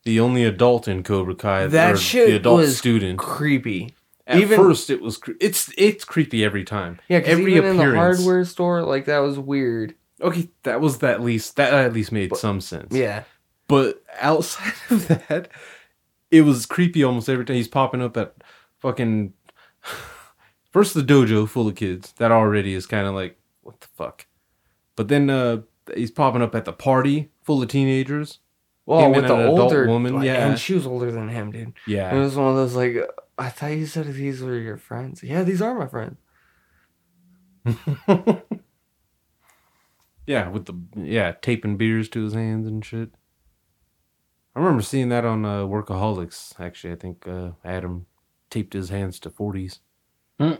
the 0.05 0.19
only 0.19 0.43
adult 0.43 0.88
in 0.88 1.03
Cobra 1.03 1.35
Kai. 1.35 1.67
That 1.67 1.97
shit 1.99 2.27
the 2.30 2.35
adult 2.35 2.59
was 2.59 2.77
student. 2.77 3.19
Creepy. 3.19 3.93
At 4.25 4.39
even- 4.39 4.57
first, 4.57 4.89
it 4.89 5.01
was 5.01 5.17
cre- 5.17 5.31
it's 5.41 5.71
it's 5.77 6.05
creepy 6.05 6.43
every 6.45 6.63
time. 6.63 6.99
Yeah, 7.09 7.19
every 7.19 7.55
even 7.55 7.71
in 7.71 7.77
the 7.77 7.84
appearance. 7.84 8.17
hardware 8.19 8.45
store, 8.45 8.81
like 8.84 9.05
that 9.05 9.19
was 9.19 9.38
weird. 9.38 9.95
Okay, 10.21 10.49
that 10.63 10.80
was 10.80 11.01
at 11.03 11.21
least 11.21 11.57
that 11.57 11.73
at 11.73 11.91
least 11.93 12.11
made 12.13 12.35
some 12.38 12.61
sense. 12.61 12.93
Yeah. 12.95 13.23
But 13.67 14.01
outside 14.21 14.73
of 14.89 15.07
that, 15.07 15.49
it 16.31 16.41
was 16.43 16.65
creepy 16.65 17.03
almost 17.03 17.27
every 17.27 17.43
time 17.45 17.55
he's 17.57 17.67
popping 17.67 18.01
up 18.01 18.15
at 18.15 18.35
fucking 18.80 19.34
first 20.71 20.93
the 20.93 21.01
dojo 21.01 21.47
full 21.47 21.67
of 21.67 21.75
kids. 21.75 22.13
That 22.13 22.31
already 22.31 22.73
is 22.73 22.85
kind 22.85 23.07
of 23.07 23.13
like 23.13 23.38
what 23.61 23.80
the 23.81 23.88
fuck. 23.95 24.25
But 24.95 25.07
then 25.07 25.30
uh 25.30 25.61
he's 25.95 26.11
popping 26.11 26.41
up 26.41 26.55
at 26.55 26.65
the 26.65 26.73
party 26.73 27.30
full 27.41 27.61
of 27.61 27.67
teenagers. 27.69 28.39
Well, 28.85 29.11
with 29.11 29.27
the 29.27 29.34
an 29.35 29.41
adult 29.41 29.60
older 29.60 29.88
woman, 29.88 30.15
like, 30.15 30.26
yeah. 30.26 30.45
and 30.45 30.60
she 30.60 30.73
was 30.73 30.85
older 30.85 31.10
than 31.11 31.30
him, 31.30 31.51
dude. 31.51 31.73
Yeah. 31.88 32.14
It 32.14 32.19
was 32.19 32.35
one 32.35 32.49
of 32.49 32.55
those 32.55 32.76
like, 32.76 32.97
I 33.38 33.49
thought 33.49 33.72
you 33.72 33.85
said 33.85 34.07
these 34.07 34.41
were 34.41 34.57
your 34.57 34.77
friends. 34.77 35.23
Yeah, 35.23 35.43
these 35.43 35.61
are 35.61 35.73
my 35.73 35.88
friends. 35.88 36.18
yeah, 40.27 40.49
with 40.49 40.65
the 40.65 40.73
yeah, 40.95 41.31
taping 41.41 41.77
beers 41.77 42.10
to 42.10 42.23
his 42.23 42.34
hands 42.34 42.68
and 42.68 42.84
shit. 42.84 43.11
I 44.55 44.60
remember 44.60 44.81
seeing 44.81 45.10
that 45.10 45.26
on 45.26 45.45
uh, 45.45 45.61
Workaholics. 45.61 46.60
Actually, 46.60 46.93
I 46.93 46.97
think 46.97 47.27
uh, 47.27 47.51
Adam 47.64 48.05
taped 48.49 48.73
his 48.73 48.89
hands 48.89 49.19
to 49.22 49.30
40s. 49.30 49.80
Hmm. 50.39 50.55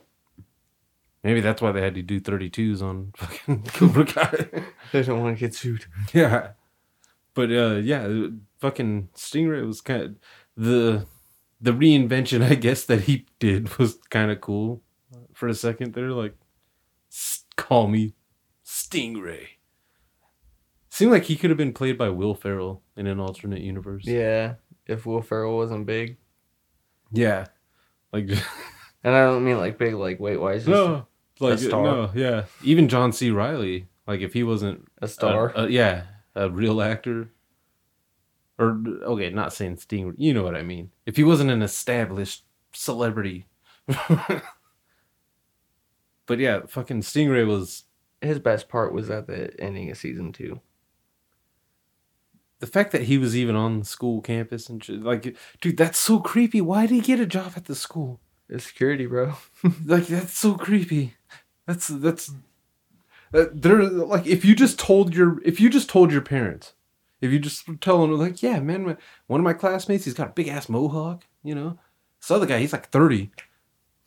Maybe 1.23 1.41
that's 1.41 1.61
why 1.61 1.71
they 1.71 1.81
had 1.81 1.95
to 1.95 2.01
do 2.01 2.19
32s 2.19 2.81
on 2.81 3.13
fucking 3.15 3.63
Cobra 3.73 4.05
Kai. 4.05 4.63
They 4.91 5.03
don't 5.03 5.21
want 5.21 5.37
to 5.37 5.39
get 5.39 5.55
sued. 5.55 5.85
yeah. 6.13 6.51
But 7.34 7.51
uh, 7.51 7.76
yeah, 7.76 8.27
fucking 8.60 9.10
Stingray 9.15 9.65
was 9.65 9.81
kind 9.81 10.01
of 10.03 10.15
the 10.55 11.05
the 11.60 11.72
reinvention, 11.72 12.43
I 12.49 12.55
guess, 12.55 12.85
that 12.85 13.01
he 13.01 13.26
did 13.39 13.77
was 13.80 13.95
kind 14.10 14.31
of 14.31 14.41
cool 14.41 14.81
for 15.34 15.47
a 15.47 15.53
second 15.53 15.93
there. 15.93 16.11
Like, 16.11 16.35
call 17.55 17.88
me 17.88 18.14
Stingray. 18.65 19.47
Seemed 20.89 21.11
like 21.11 21.23
he 21.23 21.35
could 21.35 21.49
have 21.49 21.57
been 21.57 21.73
played 21.73 21.97
by 21.97 22.10
Will 22.10 22.35
Ferrell 22.35 22.84
in 22.95 23.07
an 23.07 23.19
alternate 23.19 23.61
universe. 23.61 24.05
Yeah, 24.05 24.55
if 24.85 25.07
Will 25.07 25.23
Ferrell 25.23 25.57
wasn't 25.57 25.88
big, 25.88 26.18
Yeah. 27.11 27.47
Like, 28.11 28.30
and 29.03 29.15
I 29.15 29.23
don't 29.23 29.43
mean 29.43 29.57
like 29.57 29.80
big, 29.80 29.95
like 29.95 30.19
weight 30.19 30.39
wise, 30.39 30.68
no. 30.68 31.07
Like, 31.39 31.57
star. 31.57 31.84
no, 31.84 32.11
yeah. 32.14 32.43
Even 32.61 32.88
John 32.88 33.11
C. 33.11 33.31
Reilly, 33.31 33.88
like, 34.05 34.22
if 34.22 34.34
he 34.34 34.43
wasn't 34.43 34.88
a 35.01 35.07
star. 35.07 35.51
Uh, 35.57 35.64
uh, 35.64 35.65
yeah, 35.65 36.03
a 36.35 36.49
real 36.49 36.81
actor. 36.81 37.30
Or 38.60 38.81
okay, 39.03 39.30
not 39.31 39.53
saying 39.53 39.77
Sting. 39.77 40.14
You 40.18 40.34
know 40.34 40.43
what 40.43 40.55
I 40.55 40.64
mean. 40.64 40.91
If 41.05 41.15
he 41.18 41.23
wasn't 41.23 41.51
an 41.51 41.61
established 41.64 42.43
celebrity. 42.72 43.47
but 46.26 46.39
yeah, 46.39 46.61
fucking 46.68 47.01
Stingray 47.01 47.45
was 47.47 47.84
His 48.22 48.39
best 48.39 48.69
part 48.69 48.93
was 48.93 49.10
at 49.10 49.27
the 49.27 49.60
ending 49.60 49.91
of 49.91 49.97
season 49.97 50.31
two. 50.31 50.61
the 52.60 52.68
fact 52.68 52.91
that 52.93 53.03
he 53.03 53.18
was 53.18 53.35
even 53.35 53.55
on 53.55 53.80
the 53.80 53.85
school 53.85 54.22
campus 54.22 54.69
and 54.69 54.84
shit. 54.84 55.01
Like, 55.03 55.35
dude, 55.61 55.77
that's 55.77 55.99
so 55.99 56.19
creepy. 56.19 56.61
Why 56.61 56.85
did 56.85 56.95
he 56.95 57.01
get 57.01 57.19
a 57.19 57.26
job 57.26 57.53
at 57.55 57.65
the 57.65 57.76
school? 57.76 58.19
It's 58.49 58.65
security, 58.65 59.05
bro. 59.05 59.34
Like, 59.85 60.07
that's 60.07 60.38
so 60.38 60.55
creepy. 60.55 61.15
That's 61.68 61.88
that's. 61.88 62.31
Uh, 63.34 63.45
they're 63.53 63.84
like 63.84 64.27
if 64.27 64.45
you 64.45 64.55
just 64.55 64.77
told 64.80 65.14
your 65.15 65.41
if 65.43 65.60
you 65.60 65.69
just 65.69 65.89
told 65.89 66.11
your 66.11 66.22
parents 66.22 66.73
if 67.22 67.31
you 67.31 67.39
just 67.39 67.64
tell 67.81 68.01
them 68.01 68.11
like 68.18 68.43
yeah 68.43 68.60
man 68.60 68.85
my, 68.85 68.97
one 69.27 69.39
of 69.39 69.43
my 69.43 69.53
classmates 69.53 70.05
he's 70.05 70.14
got 70.14 70.30
a 70.30 70.34
big 70.34 70.47
ass 70.47 70.69
mohawk 70.69 71.26
you 71.43 71.55
know 71.55 71.80
this 72.22 72.30
other 72.31 72.45
guy 72.45 72.60
he's 72.60 72.73
like 72.73 72.89
30 72.89 73.31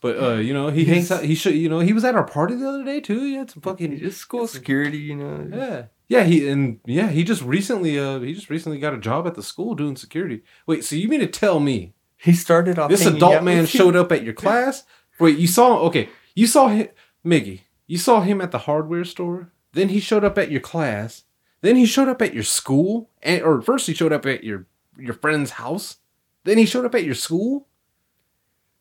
but 0.00 0.16
uh 0.22 0.34
you 0.34 0.54
know 0.54 0.68
he 0.68 0.84
hangs 0.84 1.10
out 1.10 1.24
he 1.24 1.34
should 1.34 1.54
you 1.54 1.68
know 1.68 1.80
he 1.80 1.92
was 1.92 2.04
at 2.04 2.14
our 2.14 2.24
party 2.26 2.54
the 2.54 2.68
other 2.68 2.84
day 2.84 3.00
too 3.00 3.20
he 3.20 3.34
had 3.34 3.50
some 3.50 3.62
fucking 3.62 3.98
Just 3.98 4.18
school 4.18 4.46
security, 4.46 4.98
you 4.98 5.16
know. 5.16 5.48
yeah 5.52 5.84
yeah 6.08 6.22
he 6.24 6.48
and 6.48 6.78
yeah 6.86 7.08
he 7.08 7.24
just 7.24 7.42
recently 7.42 7.98
uh 7.98 8.20
he 8.20 8.32
just 8.32 8.48
recently 8.50 8.78
got 8.78 8.94
a 8.94 8.98
job 8.98 9.26
at 9.26 9.34
the 9.34 9.42
school 9.42 9.74
doing 9.74 9.96
security 9.96 10.42
wait 10.66 10.84
so 10.84 10.94
you 10.94 11.08
mean 11.08 11.20
to 11.20 11.26
tell 11.26 11.58
me 11.58 11.94
He 12.18 12.32
started 12.32 12.78
off. 12.78 12.90
this 12.90 13.06
adult 13.06 13.42
man 13.42 13.66
showed 13.66 13.96
up 13.96 14.12
at 14.12 14.22
your 14.22 14.34
class. 14.42 14.84
Wait, 15.18 15.36
you 15.38 15.46
saw 15.48 15.66
him 15.76 15.82
okay? 15.88 16.08
You 16.34 16.46
saw 16.46 16.68
him, 16.68 16.88
Miggy. 17.24 17.60
You 17.86 17.98
saw 17.98 18.20
him 18.20 18.40
at 18.40 18.50
the 18.50 18.58
hardware 18.58 19.04
store. 19.04 19.52
Then 19.72 19.90
he 19.90 20.00
showed 20.00 20.24
up 20.24 20.38
at 20.38 20.50
your 20.50 20.60
class. 20.60 21.24
Then 21.60 21.76
he 21.76 21.86
showed 21.86 22.08
up 22.08 22.22
at 22.22 22.34
your 22.34 22.42
school. 22.42 23.10
And 23.22 23.42
or 23.42 23.60
first 23.60 23.86
he 23.86 23.94
showed 23.94 24.12
up 24.12 24.26
at 24.26 24.44
your 24.44 24.66
your 24.98 25.14
friend's 25.14 25.52
house. 25.52 25.98
Then 26.44 26.58
he 26.58 26.66
showed 26.66 26.84
up 26.84 26.94
at 26.94 27.04
your 27.04 27.14
school. 27.14 27.66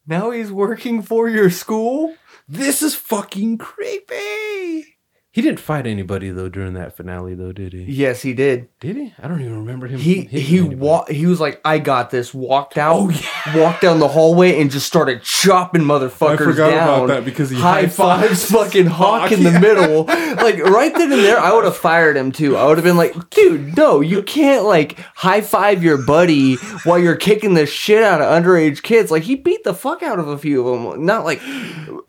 Now 0.07 0.31
he's 0.31 0.51
working 0.51 1.01
for 1.01 1.27
your 1.27 1.49
school. 1.49 2.15
This 2.47 2.81
is 2.81 2.95
fucking 2.95 3.57
creepy. 3.57 4.94
He 5.35 5.41
didn't 5.41 5.59
fight 5.59 5.85
anybody 5.85 6.29
though 6.29 6.47
during 6.47 6.75
that 6.75 6.95
finale 6.95 7.35
though, 7.35 7.51
did 7.51 7.73
he? 7.73 7.83
Yes, 7.83 8.21
he 8.21 8.33
did. 8.33 8.69
Did 8.79 8.95
he? 8.95 9.13
I 9.21 9.27
don't 9.27 9.41
even 9.41 9.57
remember 9.57 9.85
him. 9.85 9.99
He 9.99 10.21
he 10.21 10.61
wa- 10.61 11.03
He 11.07 11.25
was 11.25 11.41
like, 11.41 11.59
"I 11.65 11.77
got 11.77 12.09
this." 12.09 12.33
Walked 12.33 12.77
out. 12.77 12.95
Oh, 12.95 13.09
yeah. 13.09 13.57
Walked 13.57 13.81
down 13.81 13.99
the 13.99 14.07
hallway 14.07 14.61
and 14.61 14.71
just 14.71 14.87
started 14.87 15.23
chopping 15.23 15.81
motherfuckers 15.81 16.37
down. 16.37 16.47
I 16.47 16.51
forgot 16.51 16.69
down. 16.69 16.87
about 16.87 17.07
that 17.07 17.25
because 17.25 17.49
he 17.49 17.57
high 17.57 17.87
fives 17.87 18.45
fucking 18.49 18.85
Hawk 18.85 19.23
Hawk, 19.23 19.31
in 19.33 19.43
the 19.43 19.51
yeah. 19.51 19.59
middle. 19.59 20.07
Like 20.45 20.59
right 20.59 20.93
then 20.93 21.11
and 21.11 21.21
there, 21.21 21.39
I 21.39 21.53
would 21.53 21.63
have 21.65 21.75
fired 21.77 22.15
him 22.15 22.31
too. 22.31 22.55
I 22.55 22.65
would 22.67 22.77
have 22.77 22.85
been 22.85 22.97
like, 22.97 23.29
"Dude, 23.31 23.75
no, 23.75 23.99
you 23.99 24.21
can't 24.23 24.63
like 24.63 24.99
high 25.15 25.41
five 25.41 25.83
your 25.83 25.97
buddy 25.97 26.55
while 26.83 26.99
you're 26.99 27.15
kicking 27.15 27.55
the 27.55 27.65
shit 27.65 28.03
out 28.03 28.21
of 28.21 28.27
underage 28.27 28.83
kids." 28.83 29.11
Like 29.11 29.23
he 29.23 29.35
beat 29.35 29.63
the 29.65 29.73
fuck 29.73 30.01
out 30.03 30.19
of 30.19 30.27
a 30.29 30.37
few 30.37 30.65
of 30.67 30.93
them. 30.93 31.05
Not 31.05 31.25
like 31.25 31.41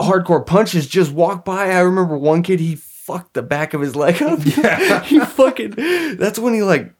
hardcore 0.00 0.44
punches. 0.46 0.86
Just 0.86 1.12
walk 1.12 1.44
by. 1.44 1.70
I 1.70 1.80
remember 1.80 2.16
one 2.18 2.42
kid. 2.42 2.60
He 2.60 2.76
fucked 3.06 3.34
the 3.34 3.42
back 3.42 3.72
of 3.72 3.80
his 3.80 3.94
leg 3.94 4.20
up. 4.22 4.40
Yeah. 4.44 5.02
he 5.04 5.20
fucking. 5.20 5.74
That's 6.16 6.38
when 6.38 6.54
he 6.54 6.62
like 6.62 6.92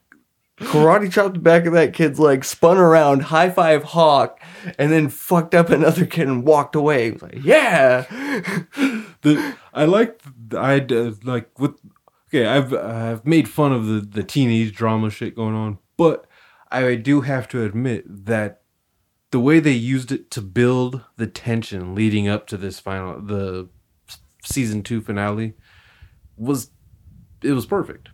karate 0.58 1.10
chopped 1.12 1.34
the 1.34 1.40
back 1.40 1.66
of 1.66 1.72
that 1.74 1.92
kid's 1.92 2.18
leg, 2.18 2.44
spun 2.44 2.78
around, 2.78 3.24
high 3.24 3.50
five 3.50 3.84
Hawk, 3.84 4.40
and 4.78 4.92
then 4.92 5.08
fucked 5.08 5.54
up 5.54 5.70
another 5.70 6.06
kid 6.06 6.28
and 6.28 6.44
walked 6.44 6.74
away. 6.74 7.06
He 7.06 7.10
was 7.12 7.22
like, 7.22 7.44
yeah. 7.44 8.02
the 9.22 9.56
I 9.74 9.84
like 9.84 10.20
I 10.56 10.80
uh, 10.80 11.12
like 11.24 11.58
with 11.58 11.78
okay 12.28 12.46
I've 12.46 12.72
I've 12.72 13.26
made 13.26 13.48
fun 13.48 13.72
of 13.72 13.86
the 13.86 14.00
the 14.00 14.22
teenage 14.22 14.74
drama 14.74 15.10
shit 15.10 15.34
going 15.34 15.54
on, 15.54 15.78
but 15.96 16.26
I 16.70 16.94
do 16.94 17.22
have 17.22 17.48
to 17.48 17.64
admit 17.64 18.04
that 18.26 18.62
the 19.30 19.40
way 19.40 19.60
they 19.60 19.72
used 19.72 20.12
it 20.12 20.30
to 20.32 20.40
build 20.40 21.02
the 21.16 21.26
tension 21.26 21.94
leading 21.94 22.28
up 22.28 22.46
to 22.46 22.56
this 22.56 22.80
final 22.80 23.20
the 23.20 23.68
season 24.42 24.82
two 24.82 25.00
finale 25.00 25.54
was 26.36 26.70
it 27.42 27.52
was 27.52 27.66
perfect. 27.66 28.08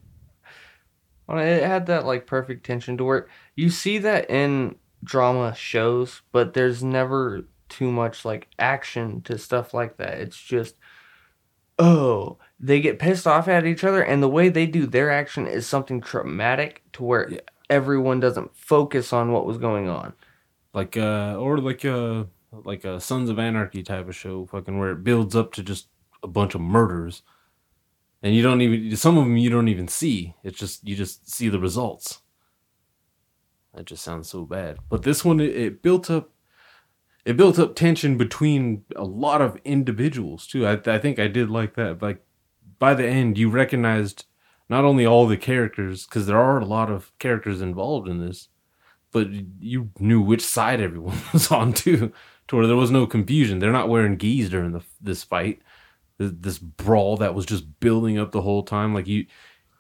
Well, 1.29 1.39
It 1.39 1.63
had 1.63 1.87
that 1.87 2.05
like 2.07 2.27
perfect 2.27 2.65
tension 2.67 2.97
to 2.99 3.05
where 3.05 3.29
you 3.57 3.71
see 3.71 3.99
that 3.99 4.29
in 4.31 4.77
drama 5.05 5.55
shows, 5.55 6.23
but 6.33 6.55
there's 6.55 6.83
never 6.83 7.45
too 7.69 7.91
much 7.91 8.25
like 8.25 8.49
action 8.59 9.23
to 9.23 9.39
stuff 9.39 9.73
like 9.73 9.97
that. 9.97 10.19
It's 10.19 10.37
just 10.41 10.77
oh, 11.79 12.39
they 12.61 12.81
get 12.81 12.99
pissed 12.99 13.27
off 13.27 13.49
at 13.49 13.67
each 13.67 13.85
other, 13.85 14.03
and 14.03 14.23
the 14.23 14.29
way 14.29 14.49
they 14.49 14.67
do 14.67 14.87
their 14.87 15.11
action 15.11 15.47
is 15.47 15.67
something 15.67 16.01
traumatic 16.01 16.83
to 16.93 17.03
where 17.03 17.31
Yeah. 17.31 17.41
everyone 17.71 18.21
doesn't 18.21 18.55
focus 18.57 19.13
on 19.13 19.33
what 19.33 19.47
was 19.47 19.59
going 19.59 19.89
on. 19.89 20.13
like 20.75 20.97
uh 20.97 21.37
or 21.39 21.59
like 21.59 21.85
a 21.85 22.27
like 22.65 22.85
a 22.85 23.01
Sons 23.01 23.31
of 23.31 23.39
Anarchy 23.39 23.83
type 23.83 24.09
of 24.09 24.15
show, 24.17 24.47
fucking 24.47 24.79
where 24.79 24.91
it 24.93 25.05
builds 25.05 25.35
up 25.35 25.53
to 25.55 25.63
just 25.63 25.89
a 26.23 26.29
bunch 26.29 26.55
of 26.55 26.61
murders, 26.61 27.23
and 28.23 28.35
you 28.35 28.43
don't 28.43 28.61
even 28.61 28.97
some 28.97 29.19
of 29.19 29.25
them 29.25 29.37
you 29.37 29.51
don't 29.51 29.69
even 29.69 29.89
see. 29.89 30.35
It's 30.43 30.59
just 30.59 30.87
you 30.87 30.97
just 30.97 31.31
see 31.31 31.49
the 31.49 31.59
results. 31.59 32.21
That 33.75 33.87
just 33.87 34.05
sounds 34.05 34.29
so 34.29 34.45
bad. 34.45 34.79
But 34.89 35.03
this 35.03 35.25
one, 35.25 35.41
it, 35.41 35.57
it 35.57 35.83
built 35.83 36.11
up, 36.11 36.31
it 37.25 37.39
built 37.39 37.59
up 37.59 37.75
tension 37.75 38.19
between 38.19 38.85
a 38.95 39.05
lot 39.05 39.41
of 39.41 39.59
individuals 39.65 40.47
too. 40.47 40.67
I 40.67 40.81
I 40.87 40.99
think 40.99 41.19
I 41.19 41.29
did 41.29 41.51
like 41.51 41.75
that. 41.75 42.03
Like 42.03 42.25
by 42.79 42.95
the 42.95 43.07
end, 43.07 43.39
you 43.39 43.49
recognized 43.49 44.27
not 44.69 44.85
only 44.85 45.07
all 45.07 45.27
the 45.27 45.37
characters 45.37 46.07
because 46.07 46.27
there 46.27 46.39
are 46.39 46.59
a 46.59 46.65
lot 46.65 46.91
of 46.91 47.13
characters 47.19 47.61
involved 47.61 48.09
in 48.09 48.25
this 48.25 48.49
but 49.13 49.29
you 49.61 49.91
knew 50.01 50.21
which 50.21 50.45
side 50.45 50.81
everyone 50.81 51.19
was 51.33 51.53
on 51.53 51.73
too, 51.73 52.13
to 52.49 52.57
where 52.57 52.67
there 52.67 52.77
was 52.77 52.91
no 52.91 53.07
confusion. 53.07 53.59
They're 53.59 53.71
not 53.71 53.89
wearing 53.89 54.17
gis 54.17 54.51
during 54.51 54.73
the, 54.73 54.81
this 55.01 55.23
fight, 55.23 55.63
this, 56.31 56.59
brawl 56.59 57.17
that 57.19 57.35
was 57.35 57.47
just 57.47 57.81
building 57.81 58.19
up 58.19 58.33
the 58.33 58.43
whole 58.43 58.63
time. 58.63 58.95
Like 58.95 59.07
you, 59.07 59.27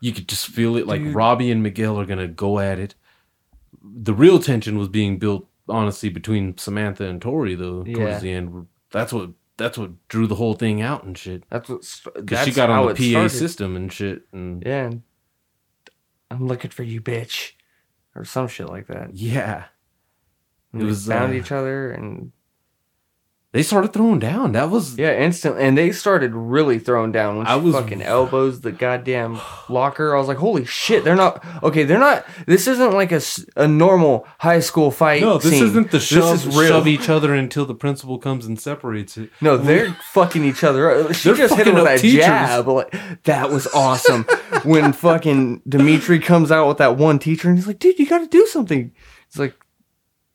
you 0.00 0.12
could 0.12 0.28
just 0.28 0.46
feel 0.46 0.76
it. 0.76 0.86
Like 0.86 1.02
Dude. 1.02 1.14
Robbie 1.14 1.50
and 1.50 1.62
Miguel 1.62 1.98
are 1.98 2.06
gonna 2.06 2.28
go 2.28 2.58
at 2.58 2.78
it. 2.78 2.94
The 3.82 4.14
real 4.14 4.38
tension 4.38 4.78
was 4.78 4.88
being 4.88 5.18
built, 5.18 5.48
honestly, 5.68 6.08
between 6.08 6.56
Samantha 6.58 7.04
and 7.04 7.20
Tori 7.20 7.54
though. 7.54 7.84
Yeah. 7.86 7.94
Towards 7.94 8.22
the 8.22 8.32
end, 8.32 8.66
that's 8.90 9.12
what 9.12 9.30
that's 9.56 9.78
what 9.78 9.90
drew 10.08 10.26
the 10.26 10.34
whole 10.34 10.54
thing 10.54 10.80
out 10.82 11.04
and 11.04 11.16
shit. 11.16 11.44
That's 11.50 11.68
what 11.68 11.84
Because 12.14 12.44
she 12.44 12.52
got 12.52 12.70
on 12.70 12.94
the 12.94 13.14
PA 13.14 13.28
system 13.28 13.76
and 13.76 13.92
shit, 13.92 14.22
and 14.32 14.62
Yeah, 14.64 14.86
and 14.86 15.02
I'm 16.30 16.46
looking 16.46 16.70
for 16.70 16.82
you, 16.82 17.00
bitch, 17.00 17.52
or 18.14 18.24
some 18.24 18.48
shit 18.48 18.68
like 18.68 18.86
that. 18.86 19.14
yeah, 19.14 19.64
And 20.72 20.82
It 20.82 20.86
was, 20.86 21.06
found 21.06 21.32
uh, 21.32 21.36
each 21.36 21.52
other 21.52 21.90
and 21.92 22.32
they 23.52 23.62
started 23.62 23.92
throwing 23.92 24.18
down. 24.18 24.52
That 24.52 24.70
was 24.70 24.96
Yeah, 24.96 25.12
instantly, 25.14 25.62
and 25.62 25.76
they 25.76 25.92
started 25.92 26.34
really 26.34 26.78
throwing 26.78 27.12
down 27.12 27.36
when 27.36 27.46
I 27.46 27.56
was- 27.56 27.74
fucking 27.74 28.00
elbows 28.00 28.62
the 28.62 28.72
goddamn 28.72 29.38
locker. 29.68 30.14
I 30.14 30.18
was 30.18 30.26
like, 30.26 30.38
"Holy 30.38 30.64
shit!" 30.64 31.04
They're 31.04 31.14
not 31.16 31.44
okay. 31.62 31.84
They're 31.84 31.98
not. 31.98 32.24
This 32.46 32.66
isn't 32.66 32.92
like 32.94 33.12
a, 33.12 33.20
a 33.56 33.68
normal 33.68 34.26
high 34.38 34.60
school 34.60 34.90
fight. 34.90 35.20
No, 35.20 35.36
this 35.36 35.52
scene. 35.52 35.64
isn't 35.64 35.90
the 35.90 36.00
shove, 36.00 36.42
This 36.42 36.46
is 36.46 36.56
real. 36.56 36.68
shove 36.68 36.88
each 36.88 37.10
other 37.10 37.34
until 37.34 37.66
the 37.66 37.74
principal 37.74 38.18
comes 38.18 38.46
and 38.46 38.58
separates 38.58 39.18
it. 39.18 39.28
No, 39.42 39.58
they're 39.58 39.92
fucking 40.12 40.44
each 40.44 40.64
other. 40.64 40.90
up. 40.90 41.12
She 41.14 41.28
They're 41.28 41.36
just 41.36 41.54
hit 41.54 41.66
him 41.68 41.74
with 41.74 41.84
that 41.84 42.00
teachers. 42.00 42.24
jab. 42.24 42.66
Like, 42.68 42.94
that 43.24 43.50
was 43.50 43.66
awesome. 43.74 44.24
when 44.64 44.92
fucking 44.94 45.60
Dimitri 45.68 46.20
comes 46.20 46.50
out 46.50 46.68
with 46.68 46.78
that 46.78 46.96
one 46.96 47.18
teacher, 47.18 47.48
and 47.48 47.58
he's 47.58 47.66
like, 47.66 47.78
"Dude, 47.78 47.98
you 47.98 48.06
got 48.06 48.18
to 48.20 48.26
do 48.28 48.46
something." 48.46 48.92
It's 49.28 49.38
like 49.38 49.54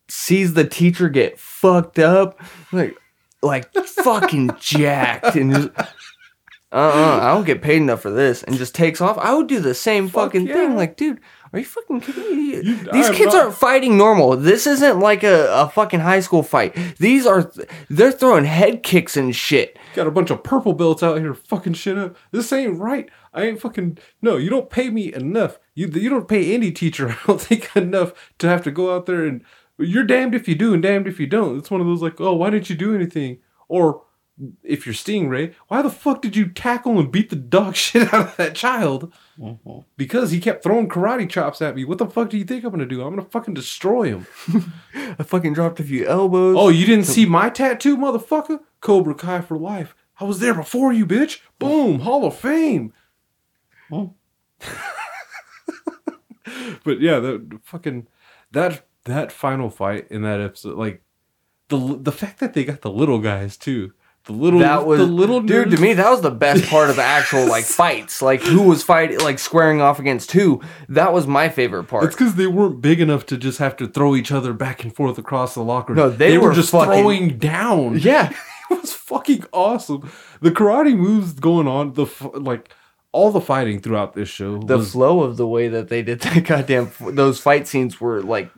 sees 0.10 0.54
the 0.54 0.64
teacher 0.66 1.10
get 1.10 1.40
fucked 1.40 2.00
up, 2.00 2.40
like 2.72 2.96
like 3.42 3.72
fucking 3.74 4.52
jacked, 4.60 5.36
and 5.36 5.54
just, 5.54 5.70
uh-uh, 6.72 7.20
I 7.22 7.34
don't 7.34 7.46
get 7.46 7.62
paid 7.62 7.78
enough 7.78 8.02
for 8.02 8.12
this, 8.12 8.44
and 8.44 8.58
just 8.58 8.76
takes 8.76 9.00
off. 9.00 9.18
I 9.18 9.34
would 9.34 9.48
do 9.48 9.60
the 9.60 9.74
same 9.74 10.08
Fuck 10.10 10.26
fucking 10.34 10.48
yeah. 10.48 10.54
thing. 10.54 10.76
Like, 10.76 10.98
dude, 10.98 11.20
are 11.54 11.60
you 11.60 11.66
fucking 11.66 12.02
kidding 12.02 12.36
me? 12.36 12.56
You- 12.56 12.76
These 12.92 13.10
kids 13.12 13.34
not- 13.34 13.44
aren't 13.44 13.56
fighting 13.56 13.98
normal. 13.98 14.36
This 14.36 14.68
isn't 14.68 15.00
like 15.00 15.24
a, 15.24 15.48
a 15.54 15.70
fucking 15.70 16.02
high 16.02 16.20
school 16.20 16.44
fight. 16.44 16.76
These 16.98 17.26
are 17.26 17.50
they're 17.90 18.12
throwing 18.12 18.44
head 18.44 18.84
kicks 18.84 19.16
and 19.16 19.34
shit. 19.36 19.78
Got 19.96 20.08
a 20.08 20.12
bunch 20.12 20.30
of 20.30 20.44
purple 20.44 20.74
belts 20.74 21.02
out 21.04 21.20
here 21.20 21.34
fucking 21.34 21.74
shit 21.74 21.98
up. 21.98 22.18
This 22.32 22.52
ain't 22.52 22.78
right. 22.80 23.10
I 23.34 23.44
ain't 23.44 23.62
fucking 23.62 23.98
no. 24.22 24.36
You 24.36 24.50
don't 24.50 24.70
pay 24.70 24.90
me 24.90 25.14
enough. 25.14 25.60
You 25.74 25.88
you 25.94 26.10
don't 26.10 26.28
pay 26.28 26.54
any 26.54 26.72
teacher. 26.72 27.10
I 27.24 27.28
don't 27.28 27.40
think 27.42 27.74
enough 27.76 28.12
to 28.40 28.48
have 28.50 28.64
to 28.64 28.72
go 28.72 28.94
out 28.94 29.06
there 29.06 29.26
and 29.26 29.42
you're 29.78 30.04
damned 30.04 30.36
if 30.36 30.48
you 30.48 30.56
do 30.56 30.74
and 30.74 30.82
damned 30.82 31.08
if 31.08 31.20
you 31.20 31.28
don't. 31.28 31.58
It's 31.58 31.72
one 31.72 31.82
of 31.82 31.88
those 31.88 32.02
like 32.02 32.20
oh 32.20 32.34
why 32.34 32.50
didn't 32.50 32.70
you 32.70 32.76
do 32.76 32.96
anything 32.96 33.40
or 33.68 34.04
if 34.64 34.86
you're 34.86 34.94
Stingray 34.94 35.56
why 35.68 35.82
the 35.82 35.90
fuck 35.90 36.22
did 36.22 36.36
you 36.36 36.48
tackle 36.48 37.00
and 37.00 37.12
beat 37.12 37.30
the 37.30 37.36
dog 37.36 37.76
shit 37.84 38.14
out 38.14 38.28
of 38.28 38.38
that 38.38 38.56
child 38.56 39.12
mm-hmm. 39.40 39.80
because 39.98 40.32
he 40.32 40.40
kept 40.40 40.64
throwing 40.64 40.88
karate 40.88 41.30
chops 41.30 41.62
at 41.62 41.76
me. 41.76 41.86
What 41.86 41.98
the 41.98 42.08
fuck 42.08 42.30
do 42.30 42.38
you 42.38 42.46
think 42.46 42.64
I'm 42.64 42.72
gonna 42.72 42.86
do? 42.86 43.02
I'm 43.02 43.16
gonna 43.16 43.28
fucking 43.28 43.54
destroy 43.54 44.16
him. 44.16 44.28
I 44.94 45.24
fucking 45.24 45.54
dropped 45.54 45.80
a 45.80 45.84
few 45.84 46.06
elbows. 46.08 46.56
Oh, 46.58 46.70
you 46.70 46.86
didn't 46.86 47.06
see 47.06 47.26
my 47.26 47.50
tattoo, 47.50 47.98
motherfucker? 47.98 48.60
Cobra 48.82 49.16
Kai 49.16 49.42
for 49.42 49.58
life. 49.58 49.96
I 50.20 50.24
was 50.24 50.40
there 50.40 50.54
before 50.54 50.92
you, 50.94 51.06
bitch. 51.06 51.42
Boom, 51.60 52.00
Hall 52.00 52.26
of 52.26 52.36
Fame. 52.36 52.94
Oh. 53.92 54.14
but 56.84 57.00
yeah, 57.00 57.20
that 57.20 57.60
fucking 57.64 58.08
that 58.52 58.87
that 59.08 59.32
final 59.32 59.70
fight 59.70 60.08
in 60.10 60.22
that 60.22 60.40
episode, 60.40 60.78
like 60.78 61.02
the 61.70 61.98
the 62.00 62.12
fact 62.12 62.40
that 62.40 62.54
they 62.54 62.64
got 62.64 62.82
the 62.82 62.92
little 62.92 63.20
guys 63.20 63.58
too. 63.58 63.94
The 64.26 64.34
little 64.34 64.60
that 64.60 64.86
was 64.86 65.00
the 65.00 65.06
little 65.06 65.40
dude 65.42 65.72
to 65.72 65.78
me. 65.78 65.94
That 65.94 66.10
was 66.10 66.20
the 66.22 66.32
best 66.32 66.66
part 66.70 66.90
of 66.90 66.98
the 66.98 67.02
actual 67.02 67.48
like 67.48 67.64
fights, 67.64 68.22
like 68.22 68.42
who 68.42 68.62
was 68.64 68.84
fighting, 68.84 69.20
like 69.20 69.40
squaring 69.40 69.80
off 69.80 70.00
against 70.00 70.34
who. 70.34 70.62
That 70.90 71.14
was 71.14 71.26
my 71.26 71.48
favorite 71.48 71.86
part. 71.86 72.04
It's 72.04 72.16
because 72.16 72.36
they 72.36 72.48
weren't 72.48 72.82
big 72.82 73.00
enough 73.00 73.26
to 73.28 73.38
just 73.38 73.60
have 73.60 73.78
to 73.78 73.88
throw 73.88 74.16
each 74.18 74.32
other 74.32 74.52
back 74.52 74.84
and 74.84 74.94
forth 74.94 75.18
across 75.18 75.54
the 75.54 75.64
locker. 75.64 75.96
No, 75.96 76.10
they 76.10 76.38
were 76.38 76.54
just 76.54 76.72
fucking- 76.72 76.92
throwing 77.02 77.38
down. 77.38 78.00
yeah, 78.00 78.34
it 78.70 78.82
was 78.82 78.92
fucking 78.92 79.46
awesome. 79.54 80.12
The 80.42 80.52
karate 80.52 80.98
moves 80.98 81.32
going 81.34 81.68
on, 81.70 81.94
the 81.94 82.06
like 82.34 82.70
all 83.14 83.32
the 83.32 83.40
fighting 83.42 83.80
throughout 83.80 84.14
this 84.14 84.28
show 84.28 84.58
the 84.60 84.78
was 84.78 84.92
flow 84.92 85.22
of 85.22 85.38
the 85.38 85.48
way 85.48 85.70
that 85.70 85.88
they 85.88 86.04
did 86.04 86.20
that 86.20 86.44
goddamn 86.46 86.92
those 87.00 87.40
fight 87.40 87.66
scenes 87.66 88.02
were 88.02 88.22
like 88.22 88.52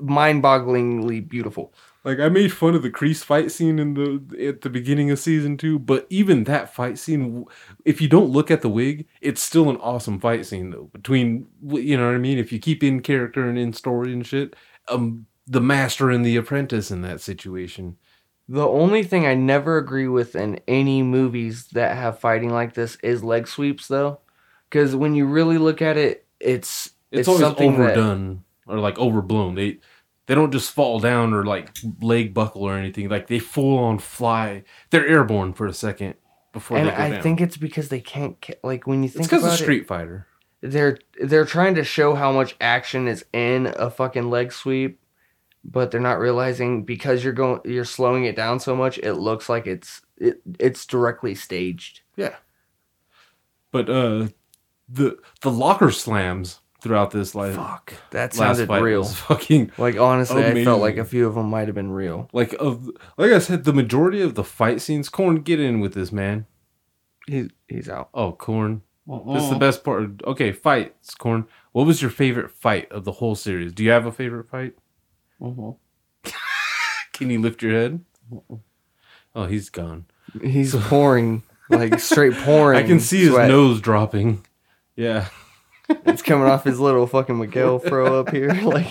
mind-bogglingly 0.00 1.28
beautiful. 1.28 1.72
like 2.04 2.20
I 2.20 2.28
made 2.28 2.52
fun 2.52 2.74
of 2.74 2.82
the 2.82 2.90
Kreese 2.90 3.24
fight 3.24 3.50
scene 3.50 3.78
in 3.78 3.94
the 3.94 4.46
at 4.48 4.60
the 4.60 4.70
beginning 4.70 5.10
of 5.10 5.18
season 5.18 5.56
two, 5.56 5.78
but 5.78 6.06
even 6.10 6.44
that 6.44 6.72
fight 6.74 6.98
scene, 6.98 7.44
if 7.84 8.00
you 8.00 8.08
don't 8.08 8.30
look 8.30 8.50
at 8.50 8.62
the 8.62 8.68
wig, 8.68 9.06
it's 9.20 9.42
still 9.42 9.68
an 9.70 9.76
awesome 9.78 10.20
fight 10.20 10.46
scene 10.46 10.70
though. 10.70 10.88
Between 10.92 11.46
you 11.62 11.96
know 11.96 12.06
what 12.06 12.14
I 12.14 12.18
mean, 12.18 12.38
if 12.38 12.52
you 12.52 12.58
keep 12.58 12.82
in 12.84 13.00
character 13.00 13.48
and 13.48 13.58
in 13.58 13.72
story 13.72 14.12
and 14.12 14.24
shit, 14.26 14.54
um, 14.88 15.26
the 15.46 15.60
master 15.60 16.10
and 16.10 16.24
the 16.24 16.36
apprentice 16.36 16.90
in 16.90 17.02
that 17.02 17.20
situation. 17.20 17.96
The 18.48 18.66
only 18.66 19.02
thing 19.02 19.26
I 19.26 19.34
never 19.34 19.76
agree 19.76 20.06
with 20.06 20.36
in 20.36 20.60
any 20.68 21.02
movies 21.02 21.66
that 21.72 21.96
have 21.96 22.20
fighting 22.20 22.50
like 22.50 22.74
this 22.74 22.96
is 23.02 23.24
leg 23.24 23.48
sweeps, 23.48 23.88
though, 23.88 24.20
because 24.70 24.94
when 24.94 25.16
you 25.16 25.26
really 25.26 25.58
look 25.58 25.82
at 25.82 25.96
it, 25.96 26.24
it's 26.38 26.90
It's, 27.10 27.26
always 27.26 27.40
something 27.42 27.76
that- 27.78 27.96
or 28.66 28.78
like 28.78 28.98
overblown. 28.98 29.54
They 29.54 29.78
they 30.26 30.34
don't 30.34 30.52
just 30.52 30.72
fall 30.72 30.98
down 31.00 31.32
or 31.32 31.44
like 31.44 31.76
leg 32.00 32.34
buckle 32.34 32.62
or 32.62 32.74
anything. 32.76 33.08
Like 33.08 33.26
they 33.28 33.38
full 33.38 33.78
on 33.78 33.98
fly. 33.98 34.64
They're 34.90 35.06
airborne 35.06 35.52
for 35.52 35.66
a 35.66 35.72
second 35.72 36.14
before 36.52 36.78
and 36.78 36.88
they 36.88 36.90
go 36.90 36.96
I 36.96 37.10
down. 37.10 37.22
think 37.22 37.40
it's 37.40 37.56
because 37.56 37.88
they 37.90 38.00
can't 38.00 38.40
ca- 38.40 38.54
like 38.64 38.86
when 38.86 39.02
you 39.02 39.08
think 39.08 39.20
it's 39.20 39.28
because 39.28 39.44
about 39.44 39.52
of 39.54 39.58
Street 39.60 39.86
Fighter. 39.86 40.26
it, 40.62 40.70
they're 40.70 40.98
they're 41.22 41.44
trying 41.44 41.74
to 41.76 41.84
show 41.84 42.14
how 42.14 42.32
much 42.32 42.56
action 42.60 43.06
is 43.08 43.24
in 43.32 43.72
a 43.76 43.90
fucking 43.90 44.30
leg 44.30 44.52
sweep, 44.52 44.98
but 45.64 45.90
they're 45.90 46.00
not 46.00 46.18
realizing 46.18 46.82
because 46.84 47.22
you're 47.22 47.32
going 47.32 47.60
you're 47.64 47.84
slowing 47.84 48.24
it 48.24 48.34
down 48.36 48.58
so 48.58 48.74
much, 48.74 48.98
it 48.98 49.14
looks 49.14 49.48
like 49.48 49.66
it's 49.66 50.00
it, 50.16 50.40
it's 50.58 50.86
directly 50.86 51.34
staged. 51.34 52.00
Yeah. 52.16 52.34
But 53.70 53.88
uh 53.90 54.28
the 54.88 55.18
the 55.42 55.50
locker 55.50 55.90
slams 55.90 56.60
throughout 56.80 57.10
this 57.10 57.34
life. 57.34 57.54
Fuck, 57.56 57.94
that 58.10 58.36
last 58.36 58.36
sounded 58.36 58.68
fight 58.68 58.82
real. 58.82 59.00
was 59.00 59.14
fucking 59.20 59.72
Like 59.78 59.96
honestly, 59.98 60.44
I 60.44 60.64
felt 60.64 60.80
like 60.80 60.96
a 60.96 61.04
few 61.04 61.26
of 61.26 61.34
them 61.34 61.48
might 61.50 61.68
have 61.68 61.74
been 61.74 61.90
real. 61.90 62.28
like 62.32 62.52
of 62.54 62.88
like 63.16 63.32
I 63.32 63.38
said, 63.38 63.64
the 63.64 63.72
majority 63.72 64.20
of 64.22 64.34
the 64.34 64.44
fight 64.44 64.80
scenes. 64.80 65.08
Corn, 65.08 65.36
get 65.42 65.60
in 65.60 65.80
with 65.80 65.94
this 65.94 66.12
man. 66.12 66.46
He's 67.26 67.48
he's 67.68 67.88
out. 67.88 68.08
Oh, 68.14 68.32
Corn. 68.32 68.82
This 69.08 69.16
Mm. 69.18 69.36
is 69.38 69.50
the 69.50 69.56
best 69.58 69.84
part. 69.84 70.22
Okay, 70.24 70.50
fights, 70.52 71.14
Corn. 71.14 71.46
What 71.72 71.86
was 71.86 72.02
your 72.02 72.10
favorite 72.10 72.50
fight 72.50 72.90
of 72.90 73.04
the 73.04 73.12
whole 73.12 73.34
series? 73.36 73.72
Do 73.72 73.84
you 73.84 73.90
have 73.90 74.04
a 74.06 74.10
favorite 74.12 74.48
fight? 74.48 74.74
Mhm. 75.40 75.76
Can 77.12 77.30
you 77.30 77.40
lift 77.40 77.62
your 77.62 77.72
head? 77.72 78.04
Oh, 79.34 79.46
he's 79.46 79.70
gone. 79.70 80.06
He's 80.42 80.74
pouring 80.88 81.42
like 81.70 82.00
straight 82.00 82.34
pouring. 82.34 82.78
I 82.78 82.86
can 82.86 83.00
see 83.00 83.20
his 83.26 83.30
nose 83.36 83.80
dropping. 83.80 84.44
Yeah. 84.96 85.28
It's 85.88 86.22
coming 86.22 86.46
off 86.48 86.64
his 86.64 86.80
little 86.80 87.06
fucking 87.06 87.38
Miguel 87.38 87.78
fro 87.78 88.20
up 88.20 88.30
here. 88.30 88.52
Like 88.62 88.90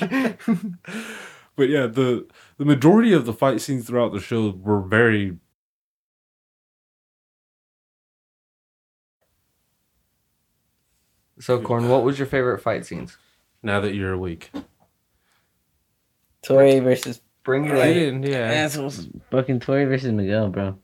but 1.58 1.70
yeah, 1.70 1.88
the 1.88 2.28
the 2.58 2.66
majority 2.66 3.14
of 3.14 3.26
the 3.26 3.34
fight 3.34 3.62
scenes 3.62 3.88
throughout 3.88 4.12
the 4.14 4.20
show 4.20 4.50
were 4.52 4.82
very 4.82 5.38
So, 11.40 11.60
Corn, 11.62 11.90
what 11.90 12.04
was 12.04 12.18
your 12.18 12.28
favorite 12.28 12.62
fight 12.62 12.86
scenes? 12.86 13.18
now 13.62 13.80
that 13.80 13.96
you're 13.96 14.14
awake. 14.14 14.52
Tori 16.44 16.80
versus 16.80 17.22
Bring 17.44 17.66
it 17.66 17.74
I 17.74 17.88
in. 17.88 18.22
didn't, 18.22 18.24
yeah. 18.24 18.52
assholes. 18.52 19.08
Fucking 19.32 19.60
Tori 19.60 19.86
versus 19.86 20.12
Miguel, 20.12 20.50
bro. 20.50 20.78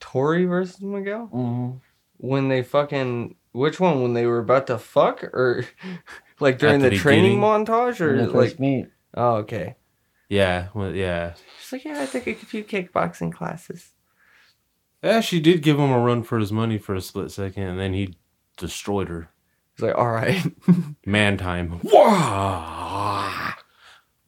Tori 0.00 0.44
versus 0.44 0.80
Miguel? 0.80 1.30
Mm-hmm. 1.32 1.76
When 2.18 2.48
they 2.48 2.62
fucking. 2.62 3.36
Which 3.52 3.78
one? 3.78 4.02
When 4.02 4.14
they 4.14 4.26
were 4.26 4.38
about 4.38 4.66
to 4.68 4.78
fuck? 4.78 5.22
Or 5.24 5.64
like 6.40 6.58
during 6.58 6.76
At 6.76 6.82
the, 6.82 6.90
the 6.90 6.96
training 6.96 7.38
montage? 7.38 8.00
Or 8.00 8.08
When 8.08 8.16
they 8.18 8.24
like. 8.24 8.32
first 8.32 8.60
meet. 8.60 8.86
Oh, 9.14 9.34
okay. 9.36 9.76
Yeah, 10.28 10.68
well, 10.72 10.94
yeah. 10.94 11.34
She's 11.60 11.72
like, 11.72 11.84
yeah, 11.84 12.00
I 12.00 12.06
took 12.06 12.26
a 12.26 12.34
few 12.34 12.64
kickboxing 12.64 13.32
classes. 13.32 13.90
Yeah, 15.02 15.20
she 15.20 15.40
did 15.40 15.62
give 15.62 15.78
him 15.78 15.90
a 15.90 15.98
run 16.00 16.22
for 16.22 16.38
his 16.38 16.50
money 16.52 16.78
for 16.78 16.94
a 16.94 17.02
split 17.02 17.30
second, 17.30 17.64
and 17.64 17.78
then 17.78 17.92
he 17.92 18.16
destroyed 18.56 19.08
her. 19.08 19.28
He's 19.76 19.82
like, 19.82 19.98
all 19.98 20.10
right. 20.10 20.42
Man 21.06 21.36
time. 21.36 21.80
Wah! 21.82 23.52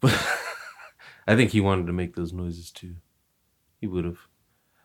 But 0.01 0.13
I 1.27 1.37
think 1.37 1.53
he 1.53 1.61
wanted 1.63 1.87
to 1.87 1.93
make 1.95 2.15
those 2.17 2.33
noises 2.35 2.71
too. 2.71 2.97
He 3.81 3.87
would 3.87 4.05
have. 4.05 4.19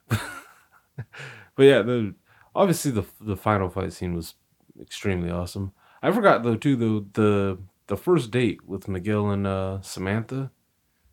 but 0.07 1.63
yeah, 1.63 1.81
the 1.81 2.15
obviously 2.55 2.91
the 2.91 3.05
the 3.21 3.37
final 3.37 3.69
fight 3.69 3.93
scene 3.93 4.15
was 4.15 4.35
extremely 4.79 5.29
awesome. 5.29 5.73
I 6.01 6.11
forgot 6.11 6.43
though 6.43 6.55
too 6.55 6.75
though 6.75 7.05
the 7.13 7.59
the 7.87 7.97
first 7.97 8.31
date 8.31 8.67
with 8.67 8.87
Miguel 8.87 9.29
and 9.31 9.47
uh, 9.47 9.81
Samantha 9.81 10.51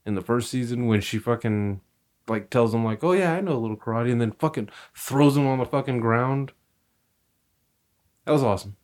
in 0.04 0.14
the 0.14 0.20
first 0.20 0.50
season 0.50 0.86
when 0.86 1.00
she 1.00 1.18
fucking 1.18 1.80
like 2.28 2.50
tells 2.50 2.74
him 2.74 2.84
like, 2.84 3.02
"Oh 3.02 3.12
yeah, 3.12 3.32
I 3.32 3.40
know 3.40 3.56
a 3.56 3.58
little 3.58 3.76
karate," 3.76 4.12
and 4.12 4.20
then 4.20 4.32
fucking 4.32 4.68
throws 4.94 5.36
him 5.36 5.46
on 5.46 5.58
the 5.58 5.64
fucking 5.64 6.00
ground. 6.00 6.52
That 8.24 8.32
was 8.32 8.42
awesome. 8.42 8.76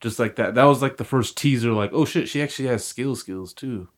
Just 0.00 0.18
like 0.18 0.36
that. 0.36 0.54
That 0.54 0.64
was 0.64 0.82
like 0.82 0.96
the 0.96 1.04
first 1.04 1.36
teaser. 1.36 1.72
Like, 1.72 1.90
oh 1.92 2.04
shit, 2.04 2.28
she 2.28 2.42
actually 2.42 2.68
has 2.68 2.84
skill 2.84 3.16
skills 3.16 3.54
too. 3.54 3.88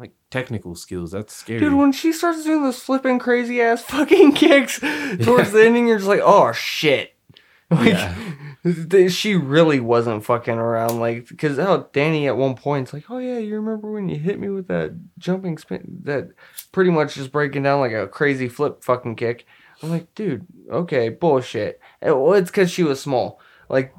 Like 0.00 0.12
technical 0.30 0.74
skills. 0.74 1.10
That's 1.10 1.34
scary. 1.34 1.60
Dude, 1.60 1.74
when 1.74 1.92
she 1.92 2.10
starts 2.12 2.42
doing 2.42 2.62
those 2.62 2.80
flipping 2.80 3.18
crazy 3.18 3.60
ass 3.60 3.82
fucking 3.82 4.32
kicks 4.34 4.80
towards 4.80 5.52
the 5.52 5.62
ending, 5.62 5.86
you're 5.86 5.98
just 5.98 6.08
like, 6.08 6.22
oh 6.24 6.52
shit. 6.52 7.14
Like, 7.70 7.92
Yeah. 8.64 9.08
she 9.08 9.36
really 9.36 9.78
wasn't 9.78 10.24
fucking 10.24 10.54
around. 10.54 10.98
Like, 10.98 11.28
because 11.28 11.56
how 11.56 11.72
oh, 11.72 11.88
Danny 11.92 12.26
at 12.26 12.36
one 12.36 12.56
point 12.56 12.88
is 12.88 12.94
like, 12.94 13.04
oh 13.10 13.18
yeah, 13.18 13.38
you 13.38 13.54
remember 13.54 13.92
when 13.92 14.08
you 14.08 14.16
hit 14.16 14.40
me 14.40 14.48
with 14.48 14.66
that 14.68 14.92
jumping 15.18 15.56
spin? 15.56 16.00
That 16.02 16.30
pretty 16.72 16.90
much 16.90 17.14
just 17.14 17.30
breaking 17.30 17.62
down 17.62 17.78
like 17.78 17.92
a 17.92 18.08
crazy 18.08 18.48
flip 18.48 18.82
fucking 18.82 19.16
kick. 19.16 19.46
I'm 19.82 19.90
like, 19.90 20.14
dude, 20.14 20.46
okay, 20.70 21.10
bullshit. 21.10 21.80
It, 22.02 22.10
well, 22.10 22.34
it's 22.34 22.50
because 22.50 22.70
she 22.70 22.82
was 22.82 23.00
small. 23.00 23.40
Like, 23.68 23.94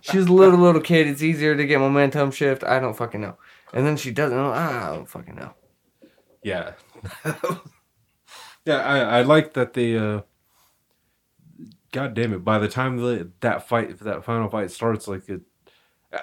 she 0.00 0.16
was 0.16 0.26
a 0.26 0.32
little 0.32 0.58
little 0.58 0.80
kid. 0.80 1.06
It's 1.06 1.22
easier 1.22 1.54
to 1.54 1.66
get 1.66 1.80
momentum 1.80 2.30
shift. 2.30 2.64
I 2.64 2.80
don't 2.80 2.96
fucking 2.96 3.20
know. 3.20 3.36
And 3.72 3.86
then 3.86 3.96
she 3.96 4.10
doesn't. 4.10 4.38
I 4.38 4.94
don't 4.94 5.08
fucking 5.08 5.34
know. 5.36 5.52
Yeah. 6.42 6.72
yeah, 8.64 8.76
I, 8.78 8.98
I 9.18 9.22
like 9.22 9.54
that 9.54 9.74
the. 9.74 9.98
uh 9.98 10.20
God 11.90 12.12
damn 12.12 12.34
it, 12.34 12.44
by 12.44 12.58
the 12.58 12.68
time 12.68 12.98
the, 12.98 13.30
that 13.40 13.66
fight 13.66 13.98
that 14.00 14.22
final 14.22 14.50
fight 14.50 14.70
starts, 14.70 15.08
like 15.08 15.26
it 15.28 15.40
uh, 16.12 16.18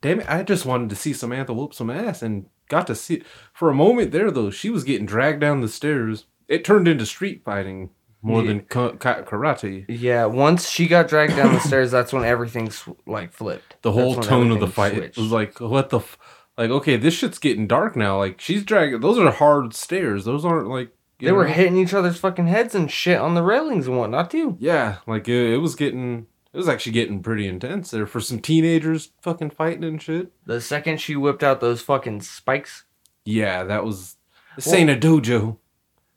damn 0.00 0.20
it, 0.20 0.26
I 0.30 0.42
just 0.42 0.64
wanted 0.64 0.88
to 0.90 0.96
see 0.96 1.12
Samantha 1.12 1.52
whoop 1.52 1.74
some 1.74 1.90
ass 1.90 2.22
and 2.22 2.46
got 2.70 2.86
to 2.86 2.94
see 2.94 3.22
for 3.52 3.68
a 3.68 3.74
moment 3.74 4.10
there 4.10 4.30
though, 4.30 4.50
she 4.50 4.70
was 4.70 4.84
getting 4.84 5.04
dragged 5.04 5.40
down 5.40 5.60
the 5.60 5.68
stairs. 5.68 6.24
It 6.48 6.64
turned 6.64 6.88
into 6.88 7.04
street 7.04 7.42
fighting 7.44 7.90
more 8.22 8.40
Yeah. 8.40 8.48
than 8.48 8.60
ka- 8.62 8.92
ka- 8.92 9.22
karate. 9.22 9.84
Yeah, 9.86 10.24
once 10.24 10.70
she 10.70 10.86
got 10.88 11.08
dragged 11.08 11.36
down 11.36 11.52
the 11.52 11.60
stairs, 11.60 11.90
that's 11.90 12.12
when 12.12 12.24
everything 12.24 12.70
sw- 12.70 12.90
like 13.06 13.32
flipped. 13.34 13.76
The 13.82 13.92
whole 13.92 14.14
tone 14.16 14.50
of 14.50 14.60
the 14.60 14.66
fight 14.66 14.94
switched. 14.94 15.18
was 15.18 15.30
like, 15.30 15.60
what 15.60 15.90
the, 15.90 15.98
f-? 15.98 16.16
Like, 16.58 16.70
okay, 16.70 16.96
this 16.96 17.14
shit's 17.14 17.38
getting 17.38 17.66
dark 17.66 17.96
now. 17.96 18.18
Like, 18.18 18.40
she's 18.40 18.64
dragging. 18.64 19.00
Those 19.00 19.18
are 19.18 19.30
hard 19.30 19.74
stairs. 19.74 20.24
Those 20.24 20.44
aren't 20.44 20.68
like 20.68 20.90
they 21.18 21.32
were 21.32 21.46
hitting 21.46 21.76
each 21.76 21.94
other's 21.94 22.18
fucking 22.18 22.48
heads 22.48 22.74
and 22.74 22.90
shit 22.90 23.18
on 23.18 23.34
the 23.34 23.42
railings 23.44 23.86
and 23.86 23.96
whatnot 23.96 24.30
too. 24.30 24.56
Yeah, 24.58 24.96
like 25.06 25.28
it, 25.28 25.54
it 25.54 25.58
was 25.58 25.76
getting, 25.76 26.26
it 26.52 26.56
was 26.56 26.68
actually 26.68 26.92
getting 26.92 27.22
pretty 27.22 27.46
intense 27.46 27.90
there 27.92 28.06
for 28.06 28.20
some 28.20 28.40
teenagers 28.40 29.12
fucking 29.22 29.50
fighting 29.50 29.84
and 29.84 30.02
shit. 30.02 30.32
The 30.46 30.60
second 30.60 31.00
she 31.00 31.14
whipped 31.14 31.44
out 31.44 31.60
those 31.60 31.80
fucking 31.80 32.22
spikes, 32.22 32.84
Yeah, 33.24 33.62
that 33.64 33.84
was. 33.84 34.16
This 34.56 34.72
ain't 34.72 34.90
a 34.90 34.96
dojo. 34.96 35.58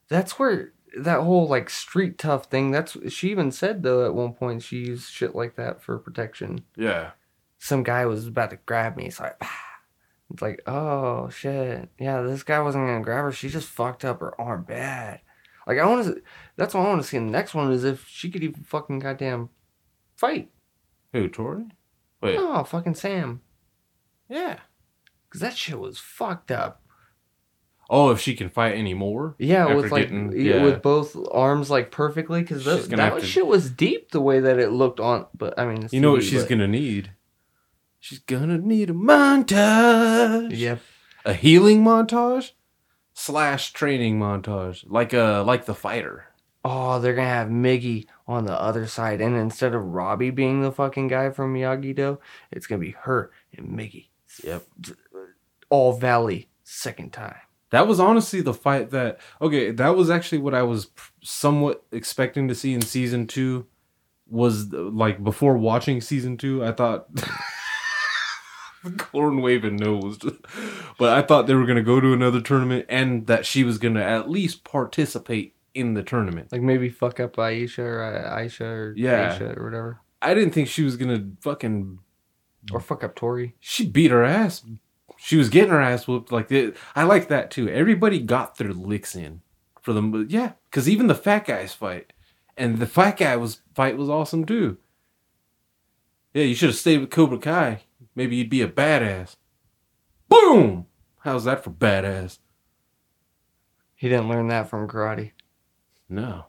that's 0.09 0.37
where 0.39 0.73
that 0.97 1.21
whole 1.21 1.47
like 1.47 1.69
street 1.69 2.17
tough 2.17 2.45
thing. 2.45 2.71
That's 2.71 2.97
she 3.13 3.29
even 3.29 3.51
said 3.51 3.83
though 3.83 4.05
at 4.05 4.15
one 4.15 4.33
point 4.33 4.63
she 4.63 4.77
used 4.77 5.11
shit 5.11 5.35
like 5.35 5.55
that 5.55 5.81
for 5.83 5.97
protection. 5.99 6.61
Yeah. 6.75 7.11
Some 7.59 7.83
guy 7.83 8.05
was 8.05 8.27
about 8.27 8.49
to 8.49 8.57
grab 8.65 8.97
me, 8.97 9.09
so 9.11 9.25
I. 9.41 9.47
It's 10.33 10.41
like, 10.41 10.61
oh 10.67 11.29
shit, 11.29 11.89
yeah, 11.99 12.21
this 12.21 12.43
guy 12.43 12.59
wasn't 12.61 12.87
gonna 12.87 13.03
grab 13.03 13.25
her. 13.25 13.31
She 13.31 13.49
just 13.49 13.67
fucked 13.67 14.03
up 14.03 14.19
her 14.21 14.39
arm 14.41 14.63
bad. 14.63 15.21
Like 15.67 15.79
I 15.79 15.85
want 15.85 16.05
to, 16.05 16.21
that's 16.57 16.73
what 16.73 16.81
I 16.81 16.89
want 16.89 17.01
to 17.01 17.07
see 17.07 17.17
in 17.17 17.27
the 17.27 17.31
next 17.31 17.53
one 17.53 17.71
is 17.71 17.83
if 17.83 18.07
she 18.07 18.29
could 18.29 18.43
even 18.43 18.63
fucking 18.63 18.99
goddamn 18.99 19.49
fight. 20.17 20.49
Who, 21.13 21.27
Tori? 21.27 21.65
Wait. 22.21 22.37
Oh, 22.39 22.63
fucking 22.63 22.95
Sam. 22.95 23.41
Yeah. 24.29 24.59
Because 25.29 25.41
that 25.41 25.57
shit 25.57 25.79
was 25.79 25.97
fucked 25.99 26.51
up. 26.51 26.81
Oh, 27.87 28.09
if 28.09 28.19
she 28.19 28.33
can 28.35 28.49
fight 28.49 28.73
anymore? 28.75 29.35
Yeah, 29.37 29.73
with 29.75 29.91
like 29.91 30.03
getting- 30.09 30.31
yeah, 30.39 30.63
with 30.63 30.81
both 30.81 31.15
arms 31.31 31.69
like 31.69 31.91
perfectly. 31.91 32.41
Because 32.41 32.65
that, 32.65 32.89
that 32.97 33.19
to- 33.19 33.25
shit 33.25 33.45
was 33.45 33.69
deep 33.69 34.09
the 34.11 34.21
way 34.21 34.39
that 34.39 34.57
it 34.57 34.71
looked 34.71 34.99
on. 34.99 35.27
But 35.35 35.57
I 35.59 35.65
mean, 35.67 35.83
it's 35.83 35.93
You 35.93 36.01
know 36.01 36.11
what 36.13 36.23
she's 36.23 36.41
but- 36.43 36.49
gonna 36.49 36.67
need? 36.67 37.11
She's 38.05 38.19
gonna 38.19 38.59
need 38.59 38.91
a 38.91 38.93
montage. 38.93 40.55
Yep. 40.55 40.79
A 41.25 41.33
healing 41.33 41.83
montage 41.83 42.51
slash 43.15 43.73
training 43.73 44.19
montage, 44.19 44.85
like 44.87 45.11
a 45.11 45.43
like 45.43 45.65
the 45.65 45.73
fighter. 45.73 46.27
Oh, 46.63 46.99
they're 46.99 47.15
gonna 47.15 47.27
have 47.27 47.47
Miggy 47.47 48.05
on 48.27 48.45
the 48.45 48.53
other 48.53 48.85
side, 48.85 49.21
and 49.21 49.35
instead 49.35 49.73
of 49.73 49.83
Robbie 49.83 50.29
being 50.29 50.61
the 50.61 50.71
fucking 50.71 51.07
guy 51.07 51.31
from 51.31 51.55
Miyagi 51.55 51.95
Do, 51.95 52.19
it's 52.51 52.67
gonna 52.67 52.81
be 52.81 52.91
her 52.91 53.31
and 53.57 53.69
Miggy. 53.69 54.09
Yep. 54.43 54.67
All 55.71 55.93
Valley 55.93 56.47
second 56.63 57.11
time. 57.11 57.37
That 57.71 57.87
was 57.87 57.99
honestly 57.99 58.41
the 58.41 58.53
fight 58.53 58.91
that 58.91 59.19
okay. 59.41 59.71
That 59.71 59.95
was 59.95 60.11
actually 60.11 60.37
what 60.37 60.53
I 60.53 60.61
was 60.61 60.89
somewhat 61.23 61.83
expecting 61.91 62.49
to 62.49 62.53
see 62.53 62.75
in 62.75 62.83
season 62.83 63.25
two. 63.25 63.65
Was 64.29 64.71
like 64.71 65.23
before 65.23 65.57
watching 65.57 66.01
season 66.01 66.37
two, 66.37 66.63
I 66.63 66.71
thought 66.71 67.07
corn 68.97 69.41
waving 69.41 69.75
nose, 69.77 70.17
but 70.97 71.09
I 71.17 71.21
thought 71.21 71.47
they 71.47 71.55
were 71.55 71.65
gonna 71.65 71.81
go 71.83 71.99
to 71.99 72.13
another 72.13 72.41
tournament 72.41 72.85
and 72.89 73.27
that 73.27 73.45
she 73.45 73.63
was 73.63 73.77
gonna 73.77 74.01
at 74.01 74.29
least 74.29 74.63
participate 74.63 75.55
in 75.73 75.93
the 75.93 76.03
tournament. 76.03 76.51
Like 76.51 76.61
maybe 76.61 76.89
fuck 76.89 77.19
up 77.19 77.35
Aisha 77.35 77.79
or 77.79 78.03
uh, 78.03 78.37
Aisha 78.37 78.61
or 78.61 78.93
Yeah. 78.95 79.37
Aisha 79.37 79.57
or 79.57 79.63
whatever, 79.65 79.99
I 80.21 80.33
didn't 80.33 80.51
think 80.53 80.67
she 80.67 80.83
was 80.83 80.95
gonna 80.97 81.25
fucking. 81.41 81.99
or 82.71 82.79
fuck 82.79 83.03
up 83.03 83.15
Tori. 83.15 83.55
She 83.59 83.85
beat 83.87 84.11
her 84.11 84.23
ass. 84.23 84.63
She 85.17 85.37
was 85.37 85.49
getting 85.49 85.71
her 85.71 85.81
ass 85.81 86.07
whooped. 86.07 86.31
Like 86.31 86.51
it, 86.51 86.75
I 86.95 87.03
like 87.03 87.27
that 87.29 87.49
too. 87.51 87.69
Everybody 87.69 88.19
got 88.19 88.57
their 88.57 88.73
licks 88.73 89.15
in 89.15 89.41
for 89.81 89.93
them. 89.93 90.27
Yeah, 90.29 90.53
because 90.69 90.89
even 90.89 91.07
the 91.07 91.15
fat 91.15 91.45
guys 91.45 91.73
fight, 91.73 92.11
and 92.57 92.79
the 92.79 92.85
fat 92.85 93.17
guy 93.17 93.35
was 93.37 93.61
fight 93.73 93.97
was 93.97 94.09
awesome 94.09 94.45
too. 94.45 94.77
Yeah, 96.33 96.43
you 96.43 96.53
should 96.55 96.69
have 96.69 96.75
stayed 96.77 96.99
with 96.99 97.11
Cobra 97.11 97.37
Kai. 97.37 97.83
Maybe 98.15 98.37
you'd 98.37 98.49
be 98.49 98.61
a 98.61 98.67
badass. 98.67 99.35
Boom! 100.29 100.87
How's 101.19 101.43
that 101.43 101.63
for 101.63 101.71
badass? 101.71 102.39
He 103.95 104.09
didn't 104.09 104.29
learn 104.29 104.47
that 104.47 104.69
from 104.69 104.87
karate. 104.87 105.31
No. 106.09 106.45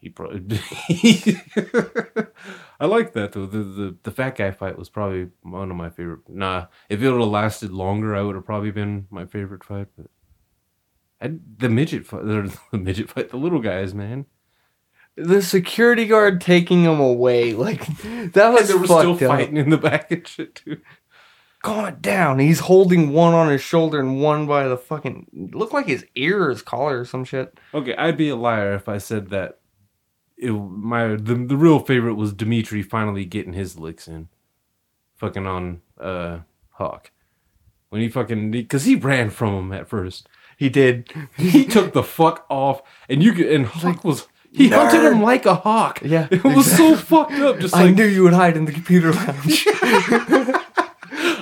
He 0.00 0.08
probably. 0.08 0.58
I 2.80 2.86
like 2.86 3.12
that 3.14 3.32
though. 3.32 3.46
The, 3.46 3.58
the 3.58 3.96
the 4.04 4.10
fat 4.12 4.36
guy 4.36 4.52
fight 4.52 4.78
was 4.78 4.88
probably 4.88 5.30
one 5.42 5.70
of 5.70 5.76
my 5.76 5.90
favorite. 5.90 6.20
Nah, 6.28 6.66
if 6.88 7.02
it 7.02 7.10
would 7.10 7.20
have 7.20 7.28
lasted 7.28 7.72
longer, 7.72 8.14
I 8.14 8.22
would 8.22 8.36
have 8.36 8.46
probably 8.46 8.70
been 8.70 9.08
my 9.10 9.26
favorite 9.26 9.64
fight. 9.64 9.88
But 9.96 10.06
I, 11.20 11.34
the 11.56 11.68
midget 11.68 12.06
fight, 12.06 12.24
the, 12.24 12.56
the 12.70 12.78
midget 12.78 13.10
fight, 13.10 13.30
the 13.30 13.38
little 13.38 13.60
guys, 13.60 13.92
man. 13.92 14.26
The 15.18 15.42
security 15.42 16.06
guard 16.06 16.40
taking 16.40 16.84
him 16.84 17.00
away, 17.00 17.52
like 17.52 17.86
that 18.32 18.52
was 18.52 18.68
they 18.68 18.74
were 18.74 18.84
still 18.86 19.12
up. 19.14 19.20
fighting 19.20 19.56
in 19.56 19.70
the 19.70 19.76
back 19.78 20.10
and 20.10 20.26
shit 20.26 20.54
too. 20.54 20.80
It 21.66 22.00
down. 22.00 22.38
He's 22.38 22.60
holding 22.60 23.12
one 23.12 23.34
on 23.34 23.50
his 23.50 23.60
shoulder 23.60 23.98
and 24.00 24.22
one 24.22 24.46
by 24.46 24.68
the 24.68 24.76
fucking 24.76 25.50
looked 25.52 25.72
like 25.74 25.86
his 25.86 26.06
ear 26.14 26.44
or 26.44 26.50
his 26.50 26.62
collar 26.62 27.00
or 27.00 27.04
some 27.04 27.24
shit. 27.24 27.58
Okay, 27.74 27.94
I'd 27.96 28.16
be 28.16 28.28
a 28.28 28.36
liar 28.36 28.74
if 28.74 28.88
I 28.88 28.98
said 28.98 29.28
that. 29.30 29.58
It, 30.36 30.52
my 30.52 31.08
the 31.08 31.34
the 31.34 31.56
real 31.56 31.80
favorite 31.80 32.14
was 32.14 32.32
Dimitri 32.32 32.82
finally 32.82 33.24
getting 33.24 33.54
his 33.54 33.76
licks 33.78 34.06
in, 34.06 34.28
fucking 35.16 35.46
on 35.46 35.82
uh 36.00 36.38
Hawk. 36.70 37.10
when 37.88 38.00
he 38.00 38.08
fucking 38.08 38.52
because 38.52 38.84
he 38.84 38.94
ran 38.94 39.30
from 39.30 39.54
him 39.54 39.72
at 39.72 39.88
first. 39.88 40.28
He 40.56 40.68
did. 40.68 41.12
He 41.36 41.64
took 41.64 41.92
the 41.92 42.02
fuck 42.04 42.46
off, 42.48 42.82
and 43.08 43.22
you 43.22 43.32
could 43.32 43.46
and 43.46 43.66
Hawk 43.66 44.04
was 44.04 44.28
he 44.52 44.68
hunted 44.68 45.04
him 45.04 45.22
like 45.22 45.46
a 45.46 45.54
hawk. 45.54 46.00
Yeah, 46.02 46.28
it 46.30 46.42
was 46.44 46.70
so 46.70 46.96
fucked 46.96 47.32
up. 47.32 47.58
Just 47.58 47.74
I 47.74 47.84
like 47.84 47.96
knew 47.96 48.04
you 48.04 48.22
would 48.22 48.32
hide 48.32 48.56
in 48.56 48.64
the 48.64 48.72
computer 48.72 49.12
lounge. 49.12 49.66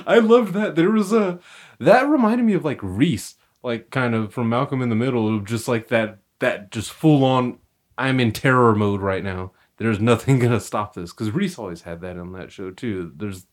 I 0.07 0.19
loved 0.19 0.53
that. 0.53 0.75
There 0.75 0.91
was 0.91 1.13
a 1.13 1.39
that 1.79 2.07
reminded 2.07 2.45
me 2.45 2.53
of 2.53 2.65
like 2.65 2.79
Reese, 2.81 3.35
like 3.63 3.91
kind 3.91 4.15
of 4.15 4.33
from 4.33 4.49
Malcolm 4.49 4.81
in 4.81 4.89
the 4.89 4.95
Middle, 4.95 5.35
of 5.35 5.45
just 5.45 5.67
like 5.67 5.87
that 5.89 6.19
that 6.39 6.71
just 6.71 6.91
full 6.91 7.23
on. 7.23 7.59
I'm 7.97 8.19
in 8.19 8.31
terror 8.31 8.75
mode 8.75 9.01
right 9.01 9.23
now. 9.23 9.51
There's 9.77 9.99
nothing 9.99 10.39
gonna 10.39 10.59
stop 10.59 10.93
this 10.93 11.11
because 11.11 11.31
Reese 11.31 11.57
always 11.57 11.81
had 11.83 12.01
that 12.01 12.17
on 12.17 12.33
that 12.33 12.51
show 12.51 12.71
too. 12.71 13.11
There's 13.15 13.45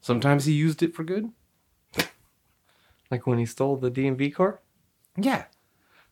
sometimes 0.00 0.44
he 0.44 0.52
used 0.52 0.82
it 0.82 0.94
for 0.94 1.04
good. 1.04 1.30
like 3.10 3.26
when 3.26 3.38
he 3.38 3.46
stole 3.46 3.76
the 3.76 3.90
DMV 3.90 4.34
car. 4.34 4.60
Yeah, 5.16 5.44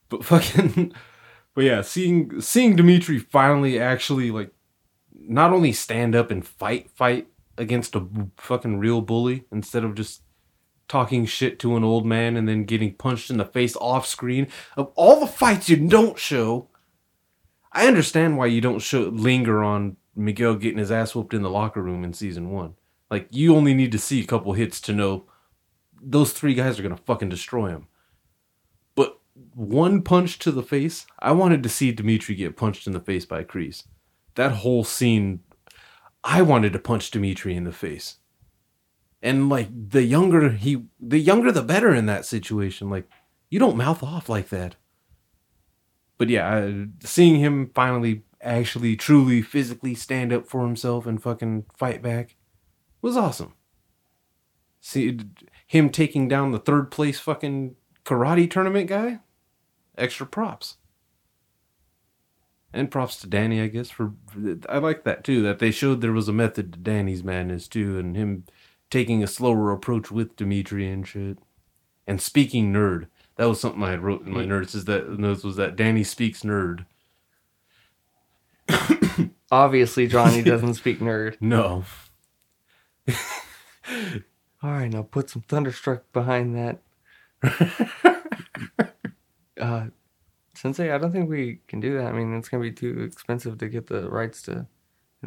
but 0.08 0.24
fucking, 0.24 0.92
but 1.54 1.64
yeah, 1.64 1.82
seeing 1.82 2.40
seeing 2.40 2.76
Dimitri 2.76 3.18
finally 3.18 3.78
actually 3.78 4.30
like 4.30 4.50
not 5.14 5.52
only 5.52 5.72
stand 5.72 6.14
up 6.14 6.30
and 6.30 6.46
fight 6.46 6.90
fight 6.90 7.28
against 7.58 7.94
a 7.94 8.06
fucking 8.36 8.78
real 8.78 9.00
bully 9.00 9.44
instead 9.52 9.84
of 9.84 9.94
just 9.94 10.22
talking 10.88 11.24
shit 11.24 11.58
to 11.58 11.76
an 11.76 11.84
old 11.84 12.04
man 12.04 12.36
and 12.36 12.48
then 12.48 12.64
getting 12.64 12.94
punched 12.94 13.30
in 13.30 13.38
the 13.38 13.44
face 13.44 13.76
off 13.76 14.06
screen 14.06 14.46
of 14.76 14.90
all 14.94 15.20
the 15.20 15.26
fights 15.26 15.68
you 15.68 15.76
don't 15.76 16.18
show. 16.18 16.68
I 17.72 17.86
understand 17.86 18.36
why 18.36 18.46
you 18.46 18.60
don't 18.60 18.80
show 18.80 19.02
linger 19.04 19.62
on 19.62 19.96
Miguel 20.14 20.56
getting 20.56 20.78
his 20.78 20.92
ass 20.92 21.14
whooped 21.14 21.32
in 21.32 21.42
the 21.42 21.50
locker 21.50 21.82
room 21.82 22.04
in 22.04 22.12
season 22.12 22.50
one. 22.50 22.74
Like 23.10 23.28
you 23.30 23.56
only 23.56 23.74
need 23.74 23.92
to 23.92 23.98
see 23.98 24.20
a 24.20 24.26
couple 24.26 24.52
hits 24.52 24.80
to 24.82 24.92
know 24.92 25.24
those 26.02 26.32
three 26.32 26.54
guys 26.54 26.78
are 26.78 26.82
gonna 26.82 26.96
fucking 26.96 27.28
destroy 27.28 27.68
him. 27.68 27.86
One 29.54 30.02
punch 30.02 30.38
to 30.40 30.50
the 30.50 30.62
face, 30.62 31.06
I 31.18 31.32
wanted 31.32 31.62
to 31.62 31.68
see 31.68 31.92
Dimitri 31.92 32.34
get 32.34 32.56
punched 32.56 32.86
in 32.86 32.92
the 32.92 33.00
face 33.00 33.24
by 33.24 33.44
Kreese. 33.44 33.84
That 34.34 34.52
whole 34.52 34.84
scene, 34.84 35.40
I 36.22 36.42
wanted 36.42 36.72
to 36.74 36.78
punch 36.78 37.10
Dimitri 37.10 37.54
in 37.54 37.64
the 37.64 37.72
face. 37.72 38.18
And 39.22 39.48
like 39.48 39.68
the 39.70 40.02
younger 40.02 40.50
he, 40.50 40.84
the 41.00 41.18
younger 41.18 41.52
the 41.52 41.62
better 41.62 41.94
in 41.94 42.06
that 42.06 42.26
situation. 42.26 42.90
Like 42.90 43.08
you 43.50 43.58
don't 43.58 43.76
mouth 43.76 44.02
off 44.02 44.28
like 44.28 44.48
that. 44.48 44.76
But 46.18 46.28
yeah, 46.28 46.84
seeing 47.00 47.36
him 47.36 47.70
finally 47.74 48.22
actually 48.40 48.96
truly 48.96 49.40
physically 49.40 49.94
stand 49.94 50.32
up 50.32 50.48
for 50.48 50.62
himself 50.62 51.06
and 51.06 51.22
fucking 51.22 51.64
fight 51.76 52.02
back 52.02 52.36
was 53.00 53.16
awesome. 53.16 53.54
See 54.80 55.20
him 55.66 55.90
taking 55.90 56.26
down 56.26 56.50
the 56.50 56.58
third 56.58 56.90
place 56.90 57.20
fucking 57.20 57.76
karate 58.04 58.50
tournament 58.50 58.88
guy, 58.88 59.20
extra 59.96 60.26
props. 60.26 60.76
And 62.74 62.90
props 62.90 63.16
to 63.20 63.26
Danny, 63.26 63.60
I 63.60 63.66
guess, 63.66 63.90
for, 63.90 64.14
for 64.28 64.58
I 64.68 64.78
like 64.78 65.04
that 65.04 65.24
too. 65.24 65.42
That 65.42 65.58
they 65.58 65.70
showed 65.70 66.00
there 66.00 66.12
was 66.12 66.28
a 66.28 66.32
method 66.32 66.72
to 66.72 66.78
Danny's 66.78 67.22
madness 67.22 67.68
too, 67.68 67.98
and 67.98 68.16
him 68.16 68.44
taking 68.90 69.22
a 69.22 69.26
slower 69.26 69.70
approach 69.70 70.10
with 70.10 70.36
Dimitri 70.36 70.88
and 70.88 71.06
shit. 71.06 71.38
And 72.06 72.20
speaking 72.20 72.72
nerd, 72.72 73.08
that 73.36 73.44
was 73.48 73.60
something 73.60 73.82
I 73.82 73.90
had 73.90 74.02
wrote 74.02 74.24
in 74.26 74.32
my 74.32 74.46
notes. 74.46 74.74
Is 74.74 74.86
that 74.86 75.18
notes 75.18 75.44
was 75.44 75.56
that 75.56 75.76
Danny 75.76 76.02
speaks 76.02 76.42
nerd. 76.42 76.86
Obviously, 79.50 80.06
Johnny 80.06 80.42
doesn't 80.42 80.74
speak 80.74 81.00
nerd. 81.00 81.36
No, 81.40 81.84
All 84.62 84.70
right, 84.70 84.92
now 84.92 85.02
put 85.02 85.28
some 85.28 85.42
thunderstruck 85.42 86.04
behind 86.12 86.54
that. 86.56 86.78
uh, 89.60 89.86
Sensei, 90.54 90.92
I 90.92 90.98
don't 90.98 91.12
think 91.12 91.28
we 91.28 91.60
can 91.66 91.80
do 91.80 91.98
that. 91.98 92.06
I 92.06 92.12
mean, 92.12 92.36
it's 92.36 92.48
gonna 92.48 92.62
be 92.62 92.72
too 92.72 93.02
expensive 93.02 93.58
to 93.58 93.68
get 93.68 93.88
the 93.88 94.08
rights 94.08 94.42
to, 94.42 94.66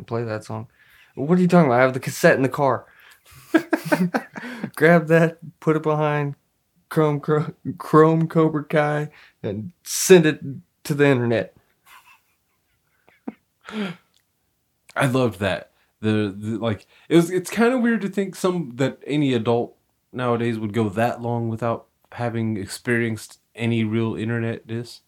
play 0.07 0.23
that 0.23 0.43
song. 0.43 0.67
What 1.15 1.37
are 1.37 1.41
you 1.41 1.47
talking 1.47 1.67
about? 1.67 1.79
I 1.79 1.83
have 1.83 1.93
the 1.93 2.01
cassette 2.01 2.35
in 2.35 2.41
the 2.41 2.49
car. 2.49 2.85
Grab 4.75 5.07
that, 5.07 5.37
put 5.61 5.77
it 5.77 5.83
behind 5.83 6.35
Chrome 6.89 7.21
Chrome, 7.21 7.55
Chrome 7.77 8.27
Cobra 8.27 8.65
Kai, 8.65 9.09
and 9.41 9.71
send 9.83 10.25
it 10.25 10.41
to 10.83 10.93
the 10.93 11.07
internet. 11.07 11.55
I 14.95 15.07
loved 15.07 15.39
that. 15.39 15.71
The, 16.01 16.35
the 16.37 16.57
like 16.57 16.85
it 17.09 17.15
was. 17.15 17.31
It's 17.31 17.49
kind 17.49 17.73
of 17.73 17.81
weird 17.81 18.01
to 18.01 18.09
think 18.09 18.35
some 18.35 18.73
that 18.75 18.99
any 19.07 19.33
adult 19.33 19.75
nowadays 20.11 20.59
would 20.59 20.73
go 20.73 20.89
that 20.89 21.21
long 21.21 21.49
without 21.49 21.84
having 22.15 22.57
experienced 22.57 23.39
any 23.53 23.83
real 23.83 24.15
internet 24.15 24.67
dis. 24.67 25.01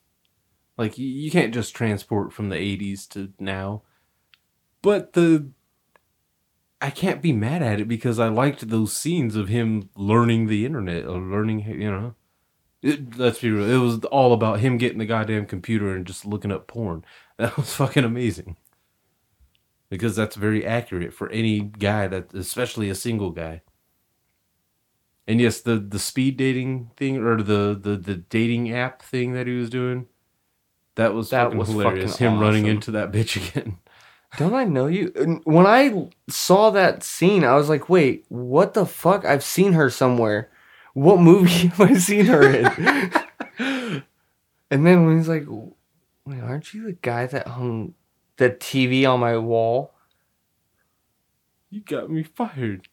Like 0.78 0.98
you, 0.98 1.08
you 1.08 1.32
can't 1.32 1.54
just 1.54 1.76
transport 1.76 2.32
from 2.32 2.50
the 2.50 2.56
'80s 2.56 3.08
to 3.10 3.34
now. 3.40 3.82
But 4.82 5.14
the 5.14 5.50
I 6.82 6.92
can't 6.92 7.22
be 7.22 7.34
mad 7.34 7.64
at 7.64 7.80
it 7.80 7.88
because 7.88 8.20
I 8.20 8.28
liked 8.28 8.70
those 8.70 8.94
scenes 8.94 9.36
of 9.36 9.48
him 9.48 9.90
learning 9.96 10.48
the 10.48 10.66
internet 10.66 11.06
or 11.06 11.20
learning, 11.20 11.62
you 11.62 11.92
know. 11.92 12.16
It, 12.84 13.18
let's 13.18 13.40
be 13.40 13.50
real. 13.50 13.70
It 13.70 13.78
was 13.78 14.06
all 14.06 14.34
about 14.34 14.60
him 14.60 14.78
getting 14.78 15.00
the 15.00 15.06
goddamn 15.06 15.48
computer 15.48 15.96
and 15.96 16.06
just 16.06 16.26
looking 16.26 16.52
up 16.52 16.68
porn. 16.68 17.04
That 17.38 17.56
was 17.56 17.72
fucking 17.76 18.04
amazing. 18.04 18.58
Because 19.92 20.16
that's 20.16 20.36
very 20.36 20.66
accurate 20.66 21.14
for 21.14 21.30
any 21.30 21.60
guy 21.60 22.08
that, 22.08 22.34
especially 22.34 22.90
a 22.90 22.96
single 22.96 23.30
guy. 23.30 23.62
And 25.28 25.42
yes, 25.42 25.60
the 25.62 25.76
the 25.78 26.00
speed 26.00 26.38
dating 26.38 26.92
thing 26.96 27.18
or 27.18 27.42
the 27.42 27.78
the 27.80 27.98
the 27.98 28.16
dating 28.16 28.72
app 28.74 29.02
thing 29.02 29.34
that 29.34 29.46
he 29.48 29.58
was 29.58 29.70
doing, 29.70 30.08
that 30.96 31.14
was 31.14 31.30
That 31.32 31.46
fucking 31.46 31.60
was 31.60 31.70
hilarious. 31.70 32.12
fucking 32.14 32.28
him 32.28 32.40
running 32.40 32.66
into 32.66 32.92
that 32.92 33.12
bitch 33.12 33.36
again. 33.50 33.78
Don't 34.38 34.54
I 34.54 34.66
know 34.66 34.88
you? 34.88 35.08
When 35.46 35.66
I 35.66 36.10
saw 36.30 36.70
that 36.72 37.02
scene, 37.04 37.44
I 37.46 37.56
was 37.56 37.70
like, 37.70 37.88
wait, 37.90 38.26
what 38.30 38.74
the 38.74 38.86
fuck? 38.86 39.24
I've 39.26 39.44
seen 39.44 39.74
her 39.74 39.90
somewhere. 39.90 40.50
What 40.94 41.20
movie 41.20 41.50
have 41.68 41.82
I 41.82 41.94
seen 41.96 42.26
her 42.26 42.44
in? 42.44 42.66
and 44.70 44.86
then 44.86 45.06
when 45.06 45.18
he's 45.18 45.30
like, 45.30 45.46
wait, 46.26 46.42
aren't 46.42 46.74
you 46.74 46.84
the 46.86 46.94
guy 46.94 47.26
that 47.26 47.48
hung 47.48 47.94
the 48.38 48.50
TV 48.50 49.06
on 49.10 49.20
my 49.22 49.38
wall? 49.38 49.94
You 51.70 51.82
got 51.82 52.10
me 52.10 52.24
fired. 52.24 52.88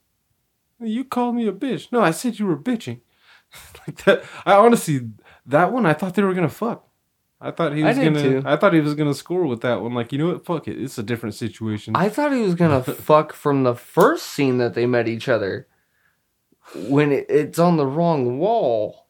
You 0.81 1.05
called 1.05 1.37
me 1.37 1.47
a 1.47 1.53
bitch. 1.53 1.91
No, 1.93 2.01
I 2.01 2.11
said 2.11 2.39
you 2.39 2.47
were 2.47 2.57
bitching. 2.57 3.01
like 3.87 4.05
that. 4.05 4.25
I 4.45 4.55
honestly, 4.55 5.09
that 5.47 5.73
one, 5.73 5.87
I 5.87 5.93
thought 5.95 6.15
they 6.15 6.23
were 6.23 6.35
gonna 6.35 6.49
fuck. 6.49 6.89
I 7.41 7.51
thought 7.51 7.75
he 7.75 7.83
was 7.83 7.97
did 7.97 8.15
gonna. 8.15 8.23
too. 8.23 8.43
I 8.47 8.57
thought 8.57 8.73
he 8.73 8.81
was 8.81 8.95
gonna 8.95 9.15
score 9.15 9.45
with 9.47 9.61
that 9.63 9.83
one. 9.83 9.95
Like 9.95 10.13
you 10.13 10.19
know 10.19 10.29
what? 10.29 10.45
Fuck 10.47 10.67
it. 10.69 10.81
It's 10.81 10.99
a 10.99 11.03
different 11.03 11.35
situation. 11.35 11.95
I 11.95 12.09
thought 12.09 12.33
he 12.33 12.41
was 12.41 12.55
gonna 12.55 12.83
fuck 12.83 13.33
from 13.33 13.63
the 13.65 13.75
first 13.75 14.27
scene 14.27 14.59
that 14.59 14.75
they 14.75 14.87
met 14.87 15.09
each 15.09 15.29
other. 15.29 15.69
When 16.75 17.13
it, 17.13 17.27
it's 17.29 17.59
on 17.59 17.77
the 17.77 17.87
wrong 17.87 18.39
wall. 18.39 19.07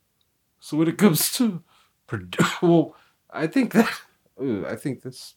so 0.58 0.76
when 0.76 0.88
it 0.88 0.98
comes 0.98 1.30
to, 1.34 1.62
produ- 2.08 2.62
well, 2.62 2.96
I 3.30 3.46
think 3.46 3.72
that. 3.72 3.88
Ooh, 4.42 4.66
I 4.66 4.74
think 4.74 5.02
this. 5.02 5.34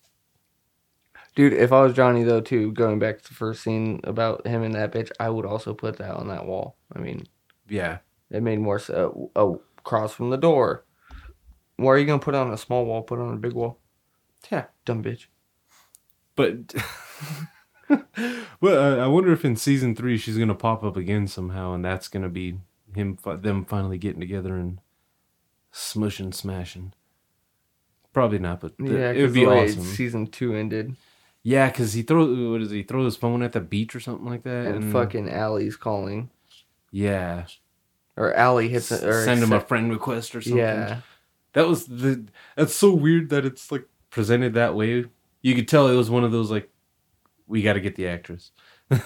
Dude, 1.38 1.54
if 1.54 1.72
I 1.72 1.84
was 1.84 1.94
Johnny 1.94 2.24
though 2.24 2.42
too, 2.42 2.72
going 2.72 2.98
back 2.98 3.22
to 3.22 3.28
the 3.30 3.36
first 3.36 3.62
scene 3.62 4.02
about 4.04 4.48
him 4.48 4.64
and 4.64 4.74
that 4.74 4.92
bitch, 4.92 5.12
I 5.20 5.30
would 5.30 5.46
also 5.46 5.72
put 5.72 5.98
that 5.98 6.16
on 6.16 6.30
that 6.30 6.48
wall. 6.48 6.78
I 6.96 6.98
mean, 7.00 7.28
Yeah. 7.70 8.00
It 8.32 8.42
made 8.42 8.60
more 8.60 8.80
sense. 8.80 9.14
Uh, 9.36 9.54
across 9.78 10.14
from 10.14 10.32
the 10.32 10.38
door. 10.38 10.84
Why 11.76 11.92
are 11.92 11.98
you 12.00 12.08
gonna 12.08 12.18
put 12.18 12.34
it 12.34 12.40
on 12.40 12.52
a 12.52 12.58
small 12.58 12.86
wall? 12.88 13.04
Put 13.04 13.20
it 13.20 13.22
on 13.22 13.36
a 13.36 13.38
big 13.38 13.54
wall. 13.54 13.80
Yeah. 14.52 14.66
Dumb 14.84 15.04
bitch. 15.04 15.28
But. 16.36 16.74
well, 18.60 19.00
I 19.00 19.06
wonder 19.06 19.32
if 19.32 19.46
in 19.46 19.56
season 19.58 19.96
three 19.96 20.18
she's 20.18 20.40
gonna 20.40 20.56
pop 20.56 20.84
up 20.84 20.98
again 20.98 21.28
somehow, 21.28 21.74
and 21.74 21.86
that's 21.86 22.08
gonna 22.08 22.30
be 22.30 22.58
him, 22.96 23.20
them 23.24 23.64
finally 23.64 24.00
getting 24.00 24.22
together 24.22 24.56
and 24.56 24.82
smushing, 25.72 26.34
smashing. 26.34 26.94
Probably 28.12 28.40
not, 28.40 28.60
but 28.60 28.74
Yeah, 28.80 29.12
it 29.12 29.22
would 29.22 29.34
be 29.34 29.46
awesome. 29.46 29.84
season 29.84 30.26
two 30.26 30.56
ended, 30.56 30.96
Yeah, 31.44 31.70
because 31.70 31.94
he 31.94 32.02
throw 32.02 32.52
what 32.52 32.60
does 32.60 32.72
he 32.72 32.84
throw 32.84 33.06
his 33.06 33.16
phone 33.16 33.42
at 33.42 33.54
the 33.54 33.62
beach 33.62 33.96
or 33.96 34.00
something 34.00 34.26
like 34.26 34.44
that, 34.44 34.68
and 34.68 34.92
fucking 34.92 35.34
Ali's 35.34 35.78
calling, 35.78 36.30
yeah, 36.92 37.46
or 38.18 38.34
Allie 38.34 38.70
hits 38.70 38.92
it, 38.92 39.04
or 39.04 39.24
send 39.24 39.42
him 39.42 39.54
a 39.54 39.62
friend 39.62 39.90
request 39.92 40.36
or 40.36 40.42
something. 40.42 40.58
Yeah, 40.58 41.02
that 41.54 41.68
was 41.68 41.86
the. 41.86 42.26
That's 42.56 42.76
so 42.76 42.94
weird 42.94 43.30
that 43.30 43.46
it's 43.46 43.72
like 43.72 43.88
presented 44.10 44.54
that 44.56 44.76
way. 44.76 45.06
You 45.42 45.56
could 45.56 45.68
tell 45.68 45.88
it 45.88 45.96
was 45.96 46.10
one 46.10 46.24
of 46.24 46.32
those 46.32 46.52
like, 46.52 46.70
we 47.48 47.62
got 47.62 47.74
to 47.74 47.80
get 47.80 47.96
the 47.96 48.08
actress. 48.08 48.52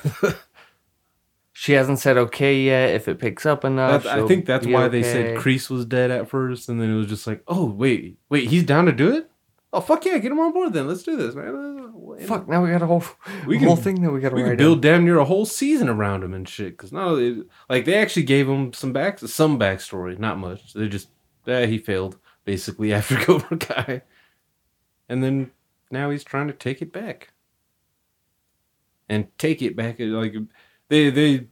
she 1.53 1.73
hasn't 1.73 1.99
said 1.99 2.17
okay 2.17 2.61
yet. 2.61 2.95
If 2.95 3.07
it 3.07 3.19
picks 3.19 3.45
up 3.45 3.65
enough, 3.65 4.05
I 4.05 4.25
think 4.25 4.45
that's 4.45 4.65
why 4.65 4.87
they 4.87 5.03
said 5.03 5.37
okay. 5.37 5.41
Kreese 5.41 5.69
was 5.69 5.85
dead 5.85 6.11
at 6.11 6.29
first, 6.29 6.69
and 6.69 6.81
then 6.81 6.89
it 6.89 6.95
was 6.95 7.07
just 7.07 7.27
like, 7.27 7.43
oh 7.47 7.65
wait, 7.65 8.17
wait, 8.29 8.49
he's 8.49 8.63
down 8.63 8.85
to 8.85 8.91
do 8.91 9.13
it. 9.15 9.30
Oh 9.73 9.79
fuck 9.81 10.03
yeah, 10.05 10.17
get 10.17 10.31
him 10.31 10.39
on 10.39 10.51
board 10.51 10.73
then. 10.73 10.87
Let's 10.87 11.03
do 11.03 11.15
this, 11.15 11.33
man. 11.33 11.93
Fuck, 12.27 12.47
now 12.47 12.61
we 12.63 12.69
got 12.71 12.81
a 12.81 12.85
whole 12.87 13.03
We 13.47 13.57
can- 13.57 13.67
whole 13.67 13.77
thing 13.77 14.01
that 14.01 14.11
we 14.11 14.19
got 14.19 14.29
to 14.29 14.35
We 14.35 14.43
could 14.43 14.57
build 14.57 14.81
damn 14.81 15.05
near 15.05 15.17
a 15.17 15.25
whole 15.25 15.45
season 15.45 15.87
around 15.87 16.23
him 16.23 16.33
and 16.33 16.47
shit. 16.47 16.73
Because 16.77 16.91
not 16.91 17.07
only, 17.07 17.43
like 17.69 17.85
they 17.85 17.95
actually 17.95 18.23
gave 18.23 18.49
him 18.49 18.73
some 18.73 18.91
back 18.91 19.19
some 19.19 19.57
backstory, 19.57 20.19
not 20.19 20.37
much. 20.37 20.73
They 20.73 20.87
just 20.89 21.09
eh, 21.47 21.67
he 21.67 21.77
failed 21.77 22.17
basically 22.43 22.91
after 22.93 23.15
Cobra 23.15 23.57
Kai, 23.57 24.01
and 25.07 25.23
then 25.23 25.51
now 25.89 26.09
he's 26.09 26.23
trying 26.25 26.47
to 26.47 26.53
take 26.53 26.81
it 26.81 26.91
back 26.91 27.31
and 29.07 29.27
take 29.37 29.61
it 29.61 29.75
back. 29.75 29.95
Like 29.99 30.35
they 30.89 31.09
they, 31.09 31.33
it, 31.33 31.47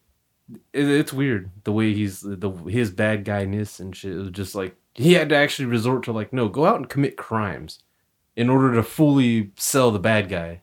it's 0.74 1.14
weird 1.14 1.52
the 1.64 1.72
way 1.72 1.94
he's 1.94 2.20
the 2.22 2.52
his 2.68 2.92
bad 2.92 3.24
guyness 3.24 3.80
and 3.80 3.96
shit. 3.96 4.12
It 4.12 4.18
was 4.18 4.32
just 4.32 4.56
like 4.56 4.76
he 4.94 5.14
had 5.14 5.30
to 5.30 5.36
actually 5.36 5.68
resort 5.68 6.04
to 6.04 6.12
like 6.12 6.34
no, 6.34 6.50
go 6.50 6.66
out 6.66 6.76
and 6.78 6.90
commit 6.90 7.16
crimes 7.18 7.80
in 8.40 8.50
order 8.50 8.74
to 8.74 8.84
fully 8.84 9.52
sell 9.58 9.92
the 9.92 10.00
bad 10.00 10.30
guy 10.30 10.62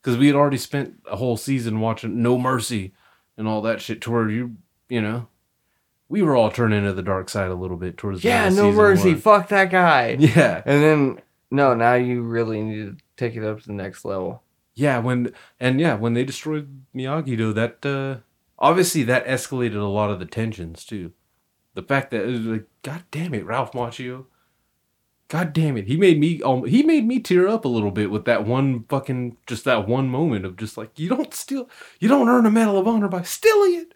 because 0.00 0.16
we 0.16 0.26
had 0.28 0.36
already 0.36 0.56
spent 0.56 0.94
a 1.10 1.16
whole 1.16 1.36
season 1.36 1.80
watching 1.80 2.22
No 2.22 2.38
Mercy 2.38 2.92
and 3.36 3.48
all 3.48 3.60
that 3.62 3.80
shit. 3.80 4.00
To 4.02 4.10
where 4.12 4.28
you, 4.30 4.56
you 4.88 5.00
know, 5.02 5.26
we 6.08 6.22
were 6.22 6.36
all 6.36 6.50
turning 6.50 6.84
to 6.84 6.92
the 6.92 7.02
dark 7.02 7.28
side 7.28 7.50
a 7.50 7.54
little 7.54 7.76
bit 7.76 7.96
towards. 7.98 8.22
the 8.22 8.28
Yeah, 8.28 8.48
no 8.48 8.70
mercy. 8.70 9.12
one. 9.12 9.20
Fuck 9.20 9.48
that 9.48 9.70
guy. 9.70 10.16
Yeah, 10.20 10.62
And 10.64 10.82
then 10.82 11.22
no, 11.50 11.74
now 11.74 11.94
you 11.94 12.22
really 12.22 12.62
need 12.62 12.98
to 12.98 13.04
take 13.16 13.34
it 13.36 13.44
up 13.44 13.60
to 13.60 13.66
the 13.66 13.72
next 13.72 14.04
level. 14.04 14.42
yeah. 14.74 14.98
When 15.00 15.32
and 15.58 15.80
yeah, 15.80 15.96
when 15.96 16.14
they 16.14 16.24
destroyed 16.24 16.82
Miyagi, 16.94 17.36
though, 17.36 17.52
that 17.52 17.84
uh 17.84 18.20
obviously 18.58 19.02
that 19.04 19.26
escalated 19.26 19.76
a 19.80 19.84
lot 19.84 20.10
of 20.10 20.18
the 20.20 20.26
tensions 20.26 20.84
too. 20.84 21.12
The 21.74 21.82
fact 21.82 22.10
that 22.12 22.22
it 22.22 22.30
was 22.30 22.40
like, 22.46 22.66
God 22.82 23.02
damn 23.10 23.34
it, 23.34 23.44
Ralph 23.44 23.72
Macchio. 23.72 24.26
God 25.30 25.52
damn 25.52 25.76
it, 25.76 25.86
he 25.86 25.96
made 25.96 26.18
me 26.18 26.42
um, 26.42 26.64
he 26.64 26.82
made 26.82 27.06
me 27.06 27.20
tear 27.20 27.46
up 27.46 27.64
a 27.64 27.68
little 27.68 27.92
bit 27.92 28.10
with 28.10 28.24
that 28.24 28.44
one 28.44 28.82
fucking 28.88 29.36
just 29.46 29.64
that 29.64 29.86
one 29.86 30.08
moment 30.08 30.44
of 30.44 30.56
just 30.56 30.76
like 30.76 30.98
you 30.98 31.08
don't 31.08 31.32
steal, 31.32 31.70
you 32.00 32.08
don't 32.08 32.28
earn 32.28 32.46
a 32.46 32.50
medal 32.50 32.76
of 32.76 32.88
honor 32.88 33.06
by 33.06 33.22
stealing 33.22 33.74
it. 33.76 33.94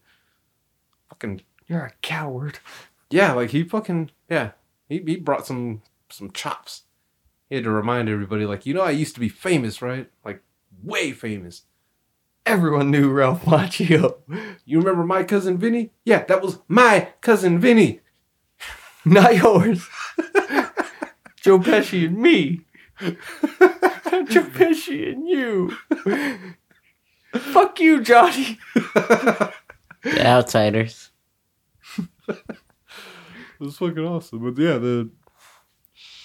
Fucking 1.09 1.41
You're 1.67 1.87
a 1.87 1.93
coward. 2.03 2.61
yeah, 3.11 3.33
like 3.33 3.51
he 3.51 3.65
fucking 3.65 4.13
yeah, 4.31 4.53
he 4.89 5.03
he 5.05 5.17
brought 5.17 5.45
some 5.45 5.83
some 6.09 6.31
chops. 6.31 6.83
He 7.49 7.57
had 7.57 7.65
to 7.65 7.71
remind 7.71 8.09
everybody 8.09 8.47
like 8.47 8.65
you 8.65 8.73
know 8.73 8.83
I 8.83 8.93
used 8.93 9.15
to 9.15 9.21
be 9.21 9.29
famous, 9.29 9.83
right? 9.83 10.09
Like 10.25 10.41
way 10.85 11.11
famous. 11.11 11.63
Everyone 12.47 12.93
knew 12.93 13.11
Ralph 13.11 13.43
Macchio. 13.43 14.19
You 14.65 14.79
remember 14.79 15.05
my 15.05 15.25
cousin 15.25 15.59
Vinny? 15.59 15.91
Yeah, 16.05 16.25
that 16.25 16.41
was 16.43 16.61
my 16.69 17.09
cousin 17.21 17.59
Vinny. 17.59 18.01
Not 19.05 19.37
yours. 19.37 19.89
Joe 21.45 21.59
Pesci 21.59 22.07
and 22.07 22.17
me. 22.17 22.63
Not 23.03 23.19
Joe 24.31 24.45
Pesci 24.45 25.13
and 25.13 25.29
you. 25.29 25.77
Fuck 27.35 27.81
you, 27.81 28.03
Johnny. 28.03 28.59
The 28.85 29.53
outsiders. 30.27 31.11
It 33.61 33.69
was 33.69 33.79
fucking 33.79 34.05
awesome. 34.05 34.41
But 34.41 34.61
yeah, 34.61 34.79
the 34.79 35.11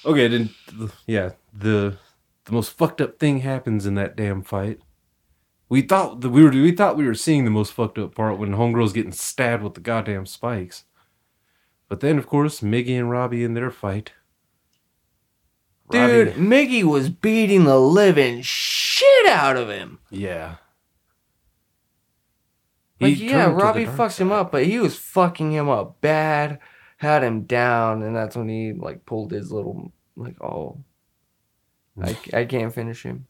okay, 0.03 0.27
then 0.27 0.49
the, 0.67 0.91
yeah, 1.05 1.33
the 1.53 1.95
the 2.45 2.51
most 2.51 2.75
fucked 2.75 3.01
up 3.01 3.19
thing 3.19 3.41
happens 3.41 3.85
in 3.85 3.93
that 3.95 4.15
damn 4.17 4.41
fight. 4.41 4.79
We 5.69 5.83
thought 5.83 6.21
that 6.21 6.31
we 6.31 6.43
were 6.43 6.49
we 6.49 6.71
thought 6.71 6.97
we 6.97 7.05
were 7.05 7.13
seeing 7.13 7.45
the 7.45 7.51
most 7.51 7.71
fucked 7.71 7.99
up 7.99 8.15
part 8.15 8.39
when 8.39 8.55
Homegirl's 8.55 8.93
getting 8.93 9.11
stabbed 9.11 9.61
with 9.61 9.75
the 9.75 9.79
goddamn 9.79 10.25
spikes. 10.25 10.85
But 11.87 11.99
then, 11.99 12.17
of 12.17 12.25
course, 12.25 12.61
Miggy 12.61 12.97
and 12.97 13.11
Robbie 13.11 13.43
in 13.43 13.53
their 13.53 13.71
fight. 13.71 14.13
Dude, 15.91 16.27
Robbie- 16.29 16.39
Mickey 16.41 16.83
was 16.83 17.09
beating 17.09 17.63
the 17.65 17.79
living 17.79 18.41
shit 18.43 19.27
out 19.29 19.57
of 19.57 19.69
him. 19.69 19.99
yeah. 20.09 20.55
Like, 23.01 23.13
He 23.15 23.27
yeah, 23.29 23.45
turned 23.45 23.51
to 23.53 23.57
the 23.59 23.63
Robbie 23.63 23.85
fucks 23.85 23.95
fucked 23.95 24.19
him 24.19 24.31
up, 24.33 24.51
but 24.51 24.65
he 24.65 24.77
was 24.77 24.97
fucking 24.97 25.53
him 25.53 25.69
up 25.69 26.01
bad, 26.01 26.59
had 26.97 27.23
him 27.23 27.43
down, 27.43 28.01
and 28.03 28.13
that's 28.13 28.35
when 28.35 28.49
he 28.49 28.73
like 28.73 29.05
pulled 29.05 29.31
his 29.31 29.51
little 29.53 29.93
like, 30.17 30.35
oh, 30.43 30.79
I, 32.03 32.17
I 32.33 32.43
can't 32.45 32.73
finish 32.73 33.03
him. 33.03 33.27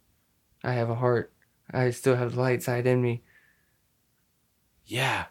I 0.63 0.73
have 0.73 0.89
a 0.89 0.95
heart. 0.95 1.31
I 1.71 1.91
still 1.91 2.15
have 2.15 2.33
the 2.33 2.41
light 2.41 2.63
side 2.63 2.87
in 2.87 2.99
me. 3.01 3.21
Yeah. 4.85 5.25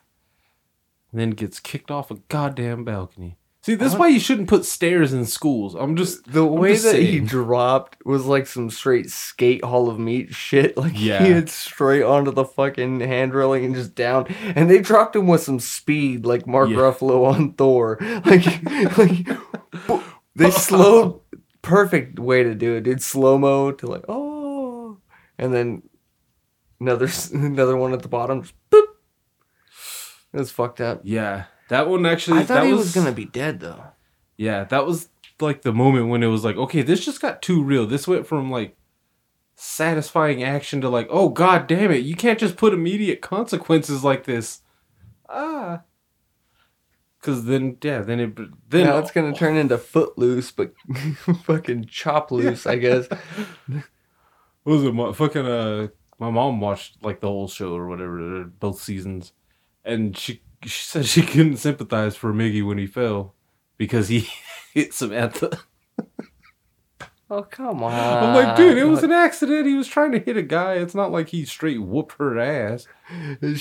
And 1.10 1.20
then 1.20 1.30
gets 1.30 1.58
kicked 1.58 1.90
off 1.90 2.12
a 2.12 2.16
goddamn 2.28 2.84
balcony. 2.84 3.37
See, 3.60 3.74
this 3.74 3.92
is 3.92 3.98
why 3.98 4.06
you 4.08 4.20
shouldn't 4.20 4.48
put 4.48 4.64
stairs 4.64 5.12
in 5.12 5.26
schools. 5.26 5.74
I'm 5.74 5.96
just 5.96 6.32
The 6.32 6.44
way 6.46 6.72
just 6.72 6.84
that 6.84 7.02
he 7.02 7.20
dropped 7.20 7.98
was 8.06 8.24
like 8.24 8.46
some 8.46 8.70
straight 8.70 9.10
skate 9.10 9.62
hall 9.64 9.90
of 9.90 9.98
meat 9.98 10.32
shit. 10.32 10.76
Like 10.76 10.92
Yeah. 10.96 11.22
he 11.22 11.32
hit 11.32 11.48
straight 11.50 12.02
onto 12.04 12.30
the 12.30 12.44
fucking 12.44 13.00
hand 13.00 13.34
railing 13.34 13.64
and 13.66 13.74
just 13.74 13.94
down. 13.94 14.26
And 14.54 14.70
they 14.70 14.78
dropped 14.78 15.16
him 15.16 15.26
with 15.26 15.42
some 15.42 15.58
speed, 15.60 16.24
like 16.24 16.46
Mark 16.46 16.70
Yeah. 16.70 16.76
Ruffalo 16.76 17.26
on 17.26 17.52
Thor. 17.54 17.98
Like, 18.24 18.46
like 18.96 19.28
they 20.36 20.50
slowed. 20.50 21.20
Perfect 21.60 22.18
way 22.18 22.44
to 22.44 22.54
do 22.54 22.76
it, 22.76 22.84
dude. 22.84 23.02
Slow 23.02 23.36
mo 23.36 23.72
to 23.72 23.86
like 23.86 24.04
oh, 24.08 24.98
and 25.36 25.52
then 25.52 25.82
another 26.80 27.08
another 27.34 27.76
one 27.76 27.92
at 27.92 28.00
the 28.02 28.08
bottom. 28.08 28.42
Just 28.42 28.54
boop. 28.70 28.84
It 30.32 30.38
was 30.38 30.50
fucked 30.52 30.80
up. 30.80 31.00
yeah. 31.04 31.44
That 31.68 31.88
one 31.88 32.06
actually 32.06 32.40
I 32.40 32.44
thought 32.44 32.54
that 32.54 32.66
he 32.66 32.72
was, 32.72 32.80
was 32.80 32.94
gonna 32.94 33.12
be 33.12 33.24
dead 33.24 33.60
though. 33.60 33.84
Yeah, 34.36 34.64
that 34.64 34.86
was 34.86 35.08
like 35.40 35.62
the 35.62 35.72
moment 35.72 36.08
when 36.08 36.22
it 36.22 36.28
was 36.28 36.44
like, 36.44 36.56
okay, 36.56 36.82
this 36.82 37.04
just 37.04 37.20
got 37.20 37.42
too 37.42 37.62
real. 37.62 37.86
This 37.86 38.08
went 38.08 38.26
from 38.26 38.50
like 38.50 38.76
satisfying 39.54 40.42
action 40.42 40.80
to 40.80 40.88
like, 40.88 41.08
oh 41.10 41.28
god 41.28 41.66
damn 41.66 41.90
it, 41.90 42.04
you 42.04 42.16
can't 42.16 42.38
just 42.38 42.56
put 42.56 42.72
immediate 42.72 43.20
consequences 43.20 44.02
like 44.02 44.24
this. 44.24 44.62
Ah. 45.28 45.82
Cause 47.20 47.44
then 47.44 47.76
yeah, 47.82 48.00
then 48.00 48.20
it 48.20 48.70
then 48.70 48.86
now 48.86 48.98
it's 48.98 49.10
gonna 49.10 49.34
turn 49.34 49.56
into 49.56 49.76
Footloose, 49.76 50.52
but 50.52 50.72
fucking 51.44 51.86
chop 51.86 52.30
loose, 52.30 52.66
I 52.66 52.76
guess. 52.76 53.08
what 53.66 53.82
was 54.64 54.84
it 54.84 54.94
my 54.94 55.12
fucking 55.12 55.46
uh 55.46 55.88
my 56.18 56.30
mom 56.30 56.60
watched 56.60 57.02
like 57.02 57.20
the 57.20 57.28
whole 57.28 57.48
show 57.48 57.74
or 57.74 57.88
whatever, 57.88 58.44
both 58.44 58.80
seasons. 58.80 59.32
And 59.84 60.16
she 60.16 60.42
she 60.64 60.84
said 60.84 61.06
she 61.06 61.22
couldn't 61.22 61.56
sympathize 61.58 62.16
for 62.16 62.32
Miggy 62.32 62.66
when 62.66 62.78
he 62.78 62.86
fell 62.86 63.34
because 63.76 64.08
he 64.08 64.28
hit 64.74 64.92
Samantha. 64.94 65.58
Oh 67.30 67.42
come 67.42 67.82
on! 67.82 67.92
I'm 67.92 68.34
like, 68.34 68.56
dude, 68.56 68.78
it 68.78 68.84
was 68.84 69.02
an 69.02 69.12
accident. 69.12 69.66
He 69.66 69.74
was 69.74 69.86
trying 69.86 70.12
to 70.12 70.18
hit 70.18 70.38
a 70.38 70.42
guy. 70.42 70.74
It's 70.74 70.94
not 70.94 71.12
like 71.12 71.28
he 71.28 71.44
straight 71.44 71.82
whooped 71.82 72.14
her 72.18 72.38
ass. 72.38 72.88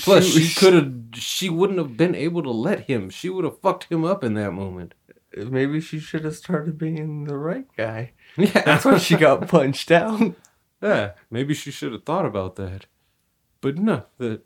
Plus, 0.00 0.24
she 0.26 0.54
could 0.58 0.72
have, 0.72 0.94
she 1.12 1.50
wouldn't 1.50 1.78
have 1.78 1.94
been 1.94 2.14
able 2.14 2.42
to 2.42 2.50
let 2.50 2.86
him. 2.86 3.10
She 3.10 3.28
would 3.28 3.44
have 3.44 3.60
fucked 3.60 3.84
him 3.92 4.04
up 4.06 4.24
in 4.24 4.32
that 4.34 4.52
moment. 4.52 4.94
Maybe 5.36 5.82
she 5.82 5.98
should 5.98 6.24
have 6.24 6.36
started 6.36 6.78
being 6.78 7.24
the 7.24 7.36
right 7.36 7.66
guy. 7.76 8.12
Yeah, 8.38 8.62
That's 8.62 8.86
why 8.86 8.96
she 8.96 9.16
got 9.16 9.46
punched 9.48 9.90
out. 9.90 10.34
Yeah, 10.82 11.12
maybe 11.30 11.52
she 11.52 11.70
should 11.70 11.92
have 11.92 12.04
thought 12.04 12.24
about 12.24 12.56
that. 12.56 12.86
But 13.60 13.76
no, 13.76 14.04
that. 14.16 14.42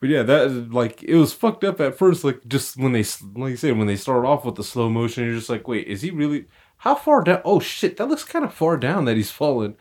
But 0.00 0.08
yeah, 0.10 0.22
that 0.22 0.72
like 0.72 1.02
it 1.02 1.16
was 1.16 1.32
fucked 1.32 1.64
up 1.64 1.80
at 1.80 1.96
first. 1.96 2.24
Like 2.24 2.46
just 2.46 2.76
when 2.76 2.92
they, 2.92 3.04
like 3.34 3.50
you 3.52 3.56
said, 3.56 3.78
when 3.78 3.86
they 3.86 3.96
start 3.96 4.24
off 4.26 4.44
with 4.44 4.56
the 4.56 4.64
slow 4.64 4.90
motion, 4.90 5.24
you're 5.24 5.34
just 5.34 5.48
like, 5.48 5.66
wait, 5.66 5.86
is 5.86 6.02
he 6.02 6.10
really? 6.10 6.46
How 6.78 6.94
far 6.94 7.22
down? 7.22 7.40
Oh 7.44 7.60
shit, 7.60 7.96
that 7.96 8.08
looks 8.08 8.24
kind 8.24 8.44
of 8.44 8.52
far 8.52 8.76
down 8.76 9.06
that 9.06 9.16
he's 9.16 9.30
fallen. 9.30 9.76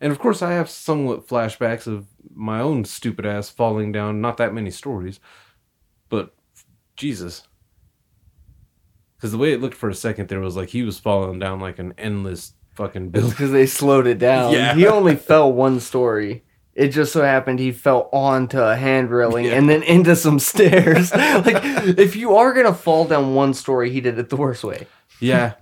And 0.00 0.12
of 0.12 0.18
course, 0.18 0.42
I 0.42 0.52
have 0.52 0.68
somewhat 0.68 1.26
flashbacks 1.26 1.86
of 1.86 2.06
my 2.34 2.60
own 2.60 2.84
stupid 2.84 3.24
ass 3.24 3.48
falling 3.48 3.92
down. 3.92 4.20
Not 4.20 4.36
that 4.36 4.52
many 4.52 4.70
stories, 4.70 5.20
but 6.10 6.34
Jesus, 6.96 7.46
because 9.16 9.32
the 9.32 9.38
way 9.38 9.52
it 9.52 9.60
looked 9.60 9.76
for 9.76 9.88
a 9.88 9.94
second 9.94 10.28
there 10.28 10.40
was 10.40 10.56
like 10.56 10.68
he 10.70 10.82
was 10.82 10.98
falling 10.98 11.38
down 11.38 11.60
like 11.60 11.78
an 11.78 11.94
endless 11.96 12.52
fucking 12.74 13.08
building. 13.10 13.30
because 13.30 13.52
they 13.52 13.66
slowed 13.66 14.06
it 14.06 14.18
down. 14.18 14.52
Yeah. 14.56 14.74
He 14.74 14.86
only 14.86 15.16
fell 15.16 15.50
one 15.50 15.80
story. 15.80 16.44
It 16.76 16.88
just 16.88 17.12
so 17.12 17.22
happened 17.22 17.58
he 17.58 17.72
fell 17.72 18.08
onto 18.12 18.60
a 18.60 18.76
hand 18.76 19.10
railing 19.10 19.46
Yeah. 19.46 19.52
and 19.54 19.68
then 19.68 19.82
into 19.82 20.14
some 20.14 20.38
stairs. 20.38 21.10
like, 21.14 21.58
if 21.98 22.14
you 22.14 22.36
are 22.36 22.52
gonna 22.52 22.74
fall 22.74 23.06
down 23.06 23.34
one 23.34 23.54
story, 23.54 23.90
he 23.90 24.00
did 24.02 24.18
it 24.18 24.28
the 24.28 24.36
worst 24.36 24.62
way. 24.62 24.86
Yeah. 25.18 25.54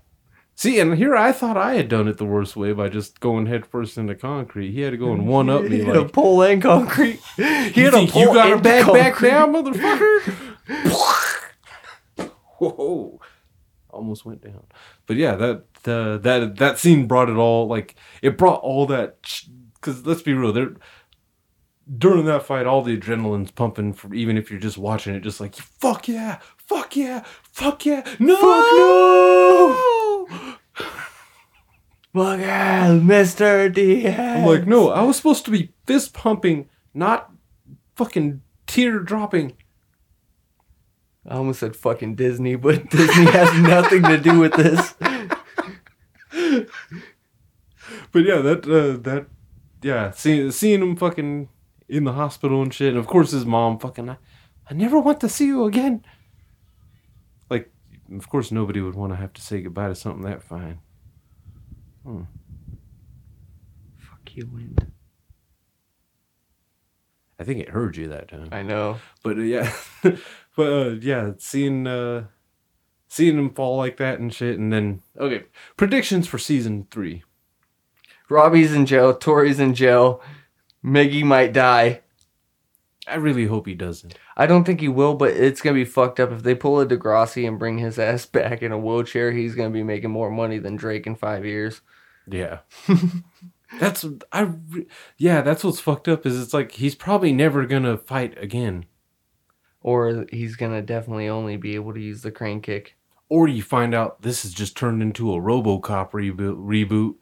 See, 0.57 0.79
and 0.79 0.97
here 0.97 1.17
I 1.17 1.33
thought 1.33 1.57
I 1.57 1.75
had 1.75 1.89
done 1.89 2.07
it 2.09 2.17
the 2.19 2.25
worst 2.25 2.55
way 2.57 2.73
by 2.73 2.89
just 2.89 3.19
going 3.21 3.47
headfirst 3.47 3.97
into 3.99 4.15
concrete. 4.15 4.71
He 4.73 4.81
had 4.83 4.91
to 4.91 4.97
go 4.97 5.13
and 5.13 5.27
one 5.27 5.49
up 5.51 5.63
He 5.63 5.69
me 5.69 5.85
had 5.85 5.97
a 5.97 6.05
pole 6.09 6.43
and 6.43 6.61
concrete. 6.63 7.21
He 7.37 7.43
had 7.43 7.95
a 7.95 7.99
think 7.99 8.15
you 8.15 8.27
got 8.27 8.51
a 8.51 8.55
and 8.55 8.63
back 8.63 8.85
concrete. 9.15 9.29
now, 9.31 9.47
motherfucker? 9.47 10.55
Whoa. 12.59 13.21
Almost 13.91 14.25
went 14.25 14.43
down. 14.43 14.65
But 15.07 15.17
yeah, 15.17 15.35
that 15.37 15.65
uh, 15.87 16.19
that 16.19 16.57
that 16.57 16.79
scene 16.79 17.07
brought 17.07 17.29
it 17.29 17.37
all 17.37 17.67
like 17.69 17.95
it 18.23 18.37
brought 18.39 18.61
all 18.61 18.87
that 18.87 19.17
cuz 19.81 20.05
let's 20.07 20.23
be 20.23 20.35
real, 20.35 20.53
there 20.53 20.73
during 21.99 22.25
that 22.25 22.45
fight 22.45 22.67
all 22.67 22.83
the 22.83 22.97
adrenaline's 22.97 23.51
pumping 23.51 23.93
for 23.93 24.15
even 24.15 24.39
if 24.39 24.51
you're 24.51 24.61
just 24.61 24.79
watching 24.79 25.15
it 25.15 25.21
just 25.21 25.41
like 25.41 25.55
fuck 25.55 26.09
yeah, 26.09 26.39
fuck 26.57 26.97
yeah, 26.97 27.23
fuck 27.43 27.85
yeah. 27.85 28.03
No! 28.19 28.37
Fuck 28.37 28.45
no! 28.45 29.79
Look 32.17 32.39
Mr. 32.41 33.73
Diaz. 33.73 34.19
I'm 34.19 34.47
like, 34.47 34.69
no, 34.69 34.91
I 34.91 35.03
was 35.03 35.17
supposed 35.17 35.45
to 35.47 35.51
be 35.51 35.73
fist 35.85 36.15
pumping, 36.15 36.69
not 36.95 37.33
fucking 37.97 38.41
tear 38.69 39.01
dropping. 39.01 39.57
I 41.29 41.35
almost 41.37 41.59
said 41.59 41.75
fucking 41.75 42.15
Disney, 42.15 42.55
but 42.55 42.89
Disney 42.91 43.25
has 43.25 43.61
nothing 43.61 44.05
to 44.05 44.19
do 44.19 44.39
with 44.39 44.53
this. 44.53 44.95
But 48.15 48.25
yeah, 48.25 48.39
that 48.39 48.65
uh, 48.65 48.97
that 49.03 49.27
yeah, 49.83 50.13
seeing 50.13 50.53
seeing 50.53 50.83
him 50.83 50.95
fucking 50.95 51.49
in 51.89 52.05
the 52.05 52.13
hospital 52.13 52.63
and 52.63 52.73
shit, 52.73 52.89
and 52.89 52.99
of 52.99 53.07
course 53.07 53.31
his 53.31 53.47
mom 53.47 53.79
fucking, 53.79 54.09
I, 54.09 54.17
I 54.69 54.75
never 54.75 54.99
want 54.99 55.21
to 55.21 55.29
see 55.29 55.47
you 55.47 55.65
again. 55.65 56.05
Like, 57.51 57.71
of 58.13 58.29
course 58.29 58.51
nobody 58.51 58.81
would 58.81 58.95
want 58.95 59.13
to 59.13 59.17
have 59.17 59.33
to 59.35 59.43
say 59.43 59.61
goodbye 59.61 59.89
to 59.89 59.95
something 59.95 60.25
that 60.25 60.43
fine. 60.43 60.79
Fuck 63.99 64.35
you, 64.35 64.49
wind. 64.53 64.93
I 67.39 67.45
think 67.45 67.61
it 67.61 67.71
heard 67.71 67.97
you 67.97 68.09
that 68.09 68.29
time. 68.29 68.49
I 68.53 68.63
know. 68.63 68.99
But 69.23 69.39
uh, 69.39 69.43
yeah, 69.43 69.73
but 70.03 70.73
uh, 70.73 70.91
yeah, 71.01 71.33
seeing 71.39 71.87
uh, 71.87 72.27
seeing 73.09 73.39
him 73.39 73.51
fall 73.51 73.77
like 73.77 73.97
that 73.97 74.21
and 74.21 74.33
shit, 74.33 74.59
and 74.59 74.73
then 74.73 75.03
okay, 75.19 75.45
predictions 75.77 76.29
for 76.29 76.39
season 76.39 76.87
three. 76.91 77.25
Robbie's 78.29 78.73
in 78.73 78.87
jail. 78.87 79.15
Tori's 79.15 79.61
in 79.61 79.75
jail. 79.75 80.23
Miggy 80.85 81.25
might 81.25 81.53
die. 81.53 82.01
I 83.07 83.17
really 83.17 83.47
hope 83.47 83.67
he 83.67 83.75
doesn't. 83.75 84.19
I 84.37 84.47
don't 84.47 84.65
think 84.65 84.81
he 84.81 84.89
will, 84.89 85.15
but 85.15 85.31
it's 85.31 85.61
gonna 85.61 85.75
be 85.75 85.85
fucked 85.85 86.21
up 86.21 86.31
if 86.33 86.43
they 86.43 86.55
pull 86.55 86.81
a 86.81 86.87
Degrassi 86.87 87.47
and 87.47 87.59
bring 87.59 87.79
his 87.79 87.99
ass 87.99 88.27
back 88.41 88.63
in 88.63 88.73
a 88.73 88.79
wheelchair. 88.79 89.33
He's 89.33 89.55
gonna 89.55 89.71
be 89.71 89.83
making 89.83 90.11
more 90.11 90.31
money 90.31 90.59
than 90.59 90.77
Drake 90.77 91.07
in 91.07 91.15
five 91.15 91.45
years. 91.45 91.81
Yeah. 92.27 92.61
that's 93.81 94.05
I 94.33 94.43
re- 94.43 94.87
yeah, 95.19 95.43
that's 95.43 95.65
what's 95.65 95.81
fucked 95.81 96.09
up 96.09 96.27
is 96.27 96.41
it's 96.41 96.55
like 96.55 96.73
he's 96.73 96.95
probably 96.95 97.33
never 97.33 97.67
going 97.67 97.83
to 97.83 97.99
fight 97.99 98.41
again. 98.43 98.87
Or 99.81 100.27
he's 100.31 100.57
gonna 100.57 100.81
definitely 100.81 101.29
only 101.29 101.57
be 101.57 101.75
able 101.75 101.93
to 101.93 102.01
use 102.01 102.23
the 102.23 102.31
crane 102.31 102.63
kick. 102.63 102.97
Or 103.29 103.49
you 103.49 103.63
find 103.63 103.95
out 103.95 104.23
this 104.23 104.43
has 104.43 104.53
just 104.53 104.77
turned 104.77 105.03
into 105.03 105.33
a 105.33 105.41
RoboCop 105.41 106.11
reboot. 106.13 107.17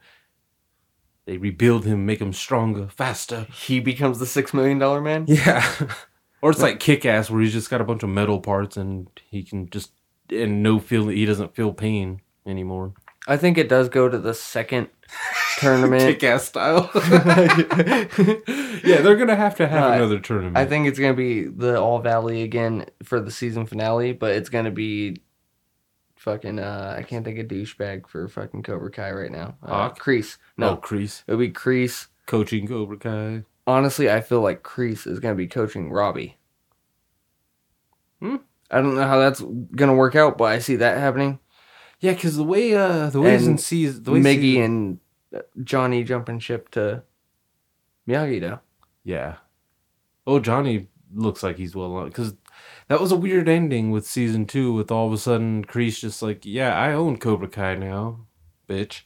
They 1.25 1.37
rebuild 1.37 1.85
him, 1.85 2.05
make 2.05 2.19
him 2.19 2.33
stronger, 2.33 2.87
faster. 2.89 3.47
He 3.53 3.79
becomes 3.79 4.19
the 4.19 4.25
six 4.25 4.53
million 4.53 4.77
dollar 4.79 5.01
man. 5.01 5.25
Yeah. 5.27 5.63
or 6.41 6.51
it's 6.51 6.61
like 6.61 6.79
kick 6.79 7.05
ass 7.05 7.29
where 7.29 7.41
he's 7.41 7.53
just 7.53 7.69
got 7.69 7.79
a 7.81 7.85
bunch 7.85 8.03
of 8.03 8.09
metal 8.09 8.39
parts 8.41 8.75
and 8.75 9.07
he 9.29 9.43
can 9.43 9.69
just 9.69 9.91
and 10.29 10.61
no 10.63 10.79
feel 10.79 11.07
he 11.07 11.25
doesn't 11.25 11.55
feel 11.55 11.71
pain 11.73 12.21
anymore. 12.45 12.93
I 13.25 13.37
think 13.37 13.57
it 13.57 13.69
does 13.69 13.87
go 13.87 14.09
to 14.09 14.17
the 14.17 14.33
second 14.33 14.89
tournament. 15.59 16.01
Kick 16.19 16.23
ass 16.25 16.43
style. 16.43 16.89
yeah, 18.83 19.01
they're 19.01 19.15
gonna 19.15 19.35
have 19.35 19.55
to 19.55 19.67
have 19.67 19.91
Uh, 19.91 19.93
another 19.95 20.19
tournament. 20.19 20.57
I 20.57 20.65
think 20.65 20.87
it's 20.87 20.99
gonna 20.99 21.13
be 21.13 21.43
the 21.45 21.79
All 21.79 21.99
Valley 21.99 22.41
again 22.43 22.85
for 23.03 23.19
the 23.21 23.31
season 23.31 23.65
finale, 23.65 24.11
but 24.11 24.35
it's 24.35 24.49
gonna 24.49 24.71
be 24.71 25.21
fucking 26.23 26.57
uh 26.59 26.95
I 26.97 27.03
can't 27.03 27.23
think 27.25 27.37
of 27.39 27.47
douchebag 27.47 28.07
for 28.07 28.27
fucking 28.27 28.63
Cobra 28.63 28.89
Kai 28.89 29.11
right 29.11 29.31
now. 29.31 29.55
Uh, 29.61 29.67
Hawk? 29.67 29.99
Kreese. 29.99 30.37
no 30.57 30.71
No, 30.71 30.77
Kreese. 30.77 31.23
it'll 31.27 31.39
be 31.39 31.51
Kreese. 31.51 32.07
Coaching 32.25 32.67
Cobra 32.67 32.97
Kai. 32.97 33.43
Honestly, 33.67 34.09
I 34.09 34.21
feel 34.21 34.41
like 34.41 34.63
Kreese 34.63 35.05
is 35.05 35.19
gonna 35.19 35.35
be 35.35 35.47
coaching 35.47 35.91
Robbie. 35.91 36.37
Hmm. 38.19 38.37
I 38.71 38.81
don't 38.81 38.95
know 38.95 39.07
how 39.07 39.19
that's 39.19 39.41
gonna 39.75 39.93
work 39.93 40.15
out, 40.15 40.37
but 40.37 40.45
I 40.45 40.59
see 40.59 40.77
that 40.77 40.97
happening. 40.97 41.39
Yeah, 41.99 42.13
because 42.13 42.35
the 42.37 42.43
way 42.43 42.73
uh 42.73 43.09
the 43.09 43.21
way 43.21 43.35
And 43.35 43.45
in 43.45 43.57
sees 43.57 44.01
the 44.01 44.11
way 44.11 44.19
Miggy 44.21 44.41
season- 44.55 44.63
and 44.63 44.99
uh, 45.35 45.41
Johnny 45.63 46.03
jumping 46.03 46.39
ship 46.39 46.69
to 46.71 47.03
Miyagi 48.07 48.39
Do. 48.41 48.59
yeah. 49.03 49.35
Oh, 50.25 50.39
Johnny 50.39 50.87
looks 51.13 51.43
like 51.43 51.57
he's 51.57 51.75
well 51.75 51.93
on 51.95 52.07
because 52.07 52.33
that 52.87 53.01
was 53.01 53.11
a 53.11 53.17
weird 53.17 53.47
ending 53.47 53.91
with 53.91 54.05
season 54.05 54.45
two. 54.45 54.73
With 54.73 54.91
all 54.91 55.07
of 55.07 55.13
a 55.13 55.17
sudden, 55.17 55.65
Kreese 55.65 55.99
just 55.99 56.21
like, 56.21 56.45
yeah, 56.45 56.77
I 56.77 56.93
own 56.93 57.17
Cobra 57.17 57.47
Kai 57.47 57.75
now, 57.75 58.25
bitch. 58.67 59.01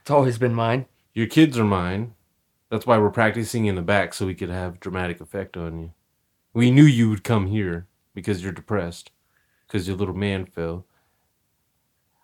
It's 0.00 0.10
always 0.10 0.38
been 0.38 0.54
mine. 0.54 0.86
Your 1.14 1.26
kids 1.26 1.58
are 1.58 1.64
mine. 1.64 2.14
That's 2.70 2.86
why 2.86 2.98
we're 2.98 3.10
practicing 3.10 3.66
in 3.66 3.74
the 3.76 3.82
back 3.82 4.12
so 4.12 4.26
we 4.26 4.34
could 4.34 4.50
have 4.50 4.80
dramatic 4.80 5.20
effect 5.20 5.56
on 5.56 5.78
you. 5.80 5.92
We 6.52 6.70
knew 6.70 6.84
you 6.84 7.08
would 7.10 7.24
come 7.24 7.46
here 7.46 7.86
because 8.14 8.42
you're 8.42 8.52
depressed 8.52 9.10
because 9.66 9.86
your 9.86 9.96
little 9.96 10.14
man 10.14 10.44
fell. 10.46 10.86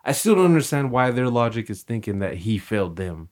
I 0.04 0.12
still 0.12 0.34
don't 0.34 0.46
understand 0.46 0.90
why 0.90 1.10
their 1.10 1.30
logic 1.30 1.70
is 1.70 1.82
thinking 1.82 2.18
that 2.18 2.38
he 2.38 2.58
failed 2.58 2.96
them. 2.96 3.28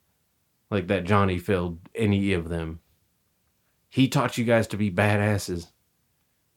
Like 0.70 0.86
that 0.88 1.04
Johnny 1.04 1.38
failed 1.38 1.80
any 1.94 2.32
of 2.32 2.48
them. 2.48 2.80
He 3.90 4.08
taught 4.08 4.38
you 4.38 4.44
guys 4.44 4.66
to 4.68 4.78
be 4.78 4.90
badasses. 4.90 5.71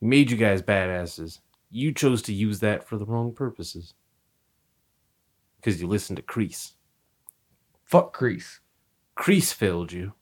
He 0.00 0.06
made 0.06 0.30
you 0.30 0.36
guys 0.36 0.62
badasses. 0.62 1.40
You 1.70 1.92
chose 1.92 2.22
to 2.22 2.32
use 2.32 2.60
that 2.60 2.86
for 2.86 2.96
the 2.96 3.06
wrong 3.06 3.32
purposes. 3.32 3.94
Because 5.56 5.80
you 5.80 5.88
listened 5.88 6.16
to 6.18 6.22
Kreese. 6.22 6.72
Fuck 7.84 8.16
Kreese. 8.16 8.58
Kreese 9.16 9.52
failed 9.52 9.92
you. 9.92 10.12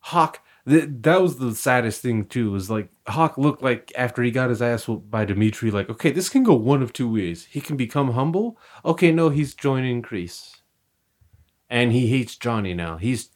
Hawk, 0.00 0.40
th- 0.68 0.88
that 1.02 1.22
was 1.22 1.38
the 1.38 1.54
saddest 1.54 2.02
thing 2.02 2.24
too. 2.24 2.50
Was 2.50 2.70
like 2.70 2.90
Hawk 3.06 3.38
looked 3.38 3.62
like 3.62 3.92
after 3.96 4.22
he 4.22 4.30
got 4.30 4.50
his 4.50 4.62
ass 4.62 4.88
whooped 4.88 5.10
by 5.10 5.24
Demetri, 5.24 5.70
like 5.70 5.88
okay, 5.90 6.10
this 6.10 6.28
can 6.28 6.42
go 6.42 6.54
one 6.54 6.82
of 6.82 6.92
two 6.92 7.12
ways. 7.12 7.44
He 7.44 7.60
can 7.60 7.76
become 7.76 8.12
humble. 8.12 8.58
Okay, 8.84 9.12
no, 9.12 9.28
he's 9.28 9.54
joining 9.54 10.02
Kreese, 10.02 10.56
and 11.70 11.92
he 11.92 12.08
hates 12.08 12.36
Johnny 12.36 12.74
now. 12.74 12.96
He's 12.96 13.30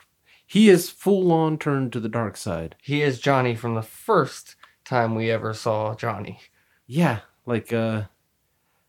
he 0.47 0.69
is 0.69 0.91
full 0.91 1.33
on 1.33 1.59
turned 1.59 1.93
to 1.93 2.01
the 2.01 2.09
dark 2.09 2.37
side. 2.37 2.77
He 2.81 3.03
is 3.03 3.21
Johnny 3.21 3.57
from 3.57 3.75
the 3.75 3.83
first 3.83 4.55
time 4.85 5.15
we 5.15 5.31
ever 5.31 5.53
saw 5.53 5.97
Johnny. 5.97 6.41
Yeah, 6.87 7.21
like 7.45 7.73
uh, 7.73 8.05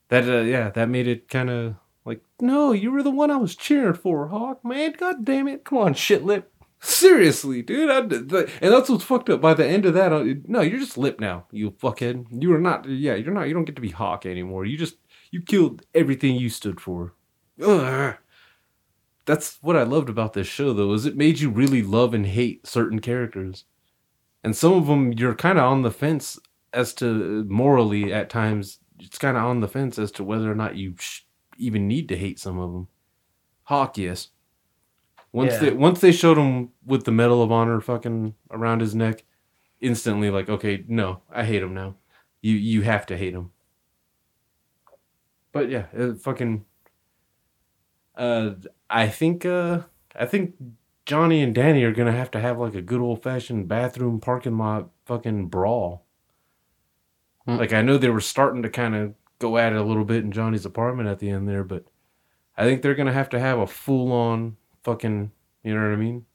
that. 0.09 0.29
Uh, 0.29 0.41
yeah, 0.41 0.69
that 0.69 0.87
made 0.87 1.07
it 1.07 1.27
kind 1.27 1.49
of 1.49 1.75
like 2.05 2.21
no, 2.39 2.71
you 2.71 2.91
were 2.91 3.01
the 3.01 3.09
one 3.09 3.31
I 3.31 3.37
was 3.37 3.55
cheering 3.55 3.95
for, 3.95 4.27
Hawk. 4.27 4.63
Man, 4.63 4.93
god 4.97 5.25
damn 5.25 5.47
it. 5.47 5.65
Come 5.65 5.79
on, 5.79 5.93
shit 5.95 6.23
lip. 6.23 6.53
Seriously, 6.79 7.63
dude. 7.63 7.89
I, 7.89 8.01
the, 8.01 8.51
and 8.61 8.71
that's 8.71 8.87
what's 8.87 9.03
fucked 9.03 9.31
up. 9.31 9.41
By 9.41 9.55
the 9.55 9.65
end 9.65 9.87
of 9.87 9.95
that, 9.95 10.13
I, 10.13 10.35
no, 10.45 10.61
you're 10.61 10.79
just 10.79 10.97
lip 10.97 11.19
now, 11.19 11.47
you 11.51 11.71
fuckhead. 11.71 12.27
You 12.29 12.53
are 12.53 12.61
not. 12.61 12.87
Yeah, 12.87 13.15
you're 13.15 13.33
not. 13.33 13.47
You 13.47 13.55
don't 13.55 13.65
get 13.65 13.75
to 13.77 13.81
be 13.81 13.89
Hawk 13.89 14.27
anymore. 14.27 14.63
You 14.65 14.77
just 14.77 14.97
you 15.31 15.41
killed 15.41 15.81
everything 15.95 16.35
you 16.35 16.49
stood 16.49 16.79
for. 16.79 17.15
Ugh. 17.63 18.15
That's 19.27 19.59
what 19.61 19.75
I 19.75 19.83
loved 19.83 20.09
about 20.09 20.33
this 20.33 20.47
show, 20.47 20.73
though, 20.73 20.93
is 20.93 21.05
it 21.05 21.15
made 21.17 21.39
you 21.39 21.51
really 21.51 21.83
love 21.83 22.15
and 22.15 22.25
hate 22.25 22.65
certain 22.65 22.99
characters, 23.01 23.65
and 24.43 24.55
some 24.55 24.73
of 24.73 24.87
them 24.87 25.11
you're 25.13 25.35
kind 25.35 25.59
of 25.59 25.65
on 25.65 25.81
the 25.83 25.91
fence 25.91 26.39
as 26.73 26.93
to 26.95 27.43
morally 27.43 28.11
at 28.13 28.29
times. 28.31 28.79
It's 28.99 29.19
kind 29.19 29.37
of 29.37 29.43
on 29.43 29.59
the 29.59 29.67
fence 29.67 29.99
as 29.99 30.11
to 30.13 30.23
whether 30.23 30.51
or 30.51 30.55
not 30.55 30.75
you 30.77 30.95
sh- 30.97 31.21
even 31.57 31.87
need 31.87 32.07
to 32.09 32.17
hate 32.17 32.39
some 32.39 32.57
of 32.57 32.71
them. 32.71 32.87
Hawk, 33.63 33.97
yes. 33.97 34.29
Once 35.33 35.53
Yeah. 35.55 35.59
they 35.59 35.71
once 35.73 35.99
they 35.99 36.13
showed 36.13 36.37
him 36.37 36.69
with 36.85 37.03
the 37.03 37.11
Medal 37.11 37.43
of 37.43 37.51
Honor 37.51 37.81
fucking 37.81 38.33
around 38.49 38.79
his 38.79 38.95
neck, 38.95 39.25
instantly 39.81 40.29
like, 40.31 40.49
okay, 40.49 40.85
no, 40.87 41.21
I 41.29 41.43
hate 41.43 41.61
him 41.61 41.73
now. 41.73 41.97
You 42.41 42.53
you 42.55 42.81
have 42.83 43.05
to 43.07 43.17
hate 43.17 43.33
him. 43.33 43.51
But 45.51 45.69
yeah, 45.69 45.87
it 45.93 46.21
fucking. 46.21 46.65
Uh, 48.17 48.55
I 48.89 49.07
think 49.07 49.45
uh, 49.45 49.81
I 50.15 50.25
think 50.25 50.55
Johnny 51.05 51.41
and 51.41 51.53
Danny 51.53 51.83
are 51.83 51.93
gonna 51.93 52.11
have 52.11 52.31
to 52.31 52.39
have 52.39 52.57
like 52.57 52.75
a 52.75 52.81
good 52.81 52.99
old 52.99 53.23
fashioned 53.23 53.67
bathroom 53.67 54.19
parking 54.19 54.57
lot 54.57 54.89
fucking 55.05 55.47
brawl. 55.47 56.03
Hmm. 57.45 57.57
Like 57.57 57.73
I 57.73 57.81
know 57.81 57.97
they 57.97 58.09
were 58.09 58.19
starting 58.19 58.63
to 58.63 58.69
kind 58.69 58.95
of 58.95 59.13
go 59.39 59.57
at 59.57 59.71
it 59.71 59.79
a 59.79 59.83
little 59.83 60.03
bit 60.03 60.23
in 60.23 60.31
Johnny's 60.31 60.65
apartment 60.65 61.07
at 61.07 61.19
the 61.19 61.29
end 61.29 61.47
there, 61.47 61.63
but 61.63 61.85
I 62.57 62.63
think 62.63 62.81
they're 62.81 62.95
gonna 62.95 63.13
have 63.13 63.29
to 63.29 63.39
have 63.39 63.59
a 63.59 63.67
full 63.67 64.11
on 64.11 64.57
fucking, 64.83 65.31
you 65.63 65.75
know 65.75 65.81
what 65.81 65.93
I 65.93 65.97
mean? 65.97 66.25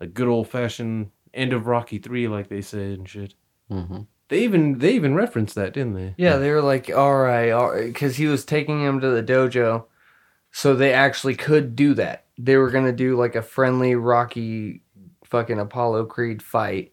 A 0.00 0.06
good 0.06 0.28
old 0.28 0.48
fashioned 0.48 1.10
end 1.34 1.52
of 1.52 1.66
Rocky 1.66 1.98
Three, 1.98 2.28
like 2.28 2.48
they 2.48 2.62
said 2.62 2.98
and 2.98 3.08
shit. 3.08 3.34
Mm-hmm. 3.70 4.02
They 4.28 4.44
even 4.44 4.78
they 4.78 4.92
even 4.92 5.14
referenced 5.14 5.54
that, 5.56 5.72
didn't 5.72 5.94
they? 5.94 6.14
Yeah, 6.16 6.36
they 6.36 6.50
were 6.50 6.62
like, 6.62 6.90
all 6.94 7.18
right, 7.18 7.50
all 7.50 7.72
right, 7.72 7.86
because 7.86 8.16
he 8.16 8.26
was 8.26 8.44
taking 8.44 8.82
him 8.82 9.00
to 9.00 9.10
the 9.10 9.22
dojo, 9.22 9.86
so 10.50 10.74
they 10.74 10.92
actually 10.92 11.34
could 11.36 11.76
do 11.76 11.94
that. 11.94 12.26
They 12.38 12.56
were 12.56 12.70
gonna 12.70 12.92
do 12.92 13.16
like 13.16 13.34
a 13.34 13.42
friendly 13.42 13.94
Rocky, 13.94 14.82
fucking 15.24 15.58
Apollo 15.58 16.06
Creed 16.06 16.42
fight, 16.42 16.92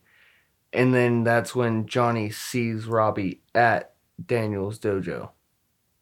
and 0.73 0.93
then 0.93 1.23
that's 1.23 1.55
when 1.55 1.87
Johnny 1.87 2.29
sees 2.29 2.85
Robbie 2.85 3.41
at 3.53 3.93
Daniel's 4.23 4.79
dojo, 4.79 5.31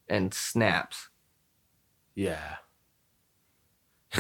and 0.08 0.34
snaps. 0.34 1.10
Yeah. 2.16 2.58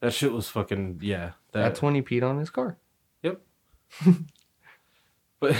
that 0.00 0.12
shit 0.12 0.32
was 0.32 0.48
fucking 0.48 1.00
yeah. 1.02 1.32
That, 1.52 1.62
That's 1.62 1.82
when 1.82 1.94
he 1.94 2.02
peed 2.02 2.22
on 2.22 2.38
his 2.38 2.50
car. 2.50 2.78
Yep. 3.22 3.40
but 5.40 5.56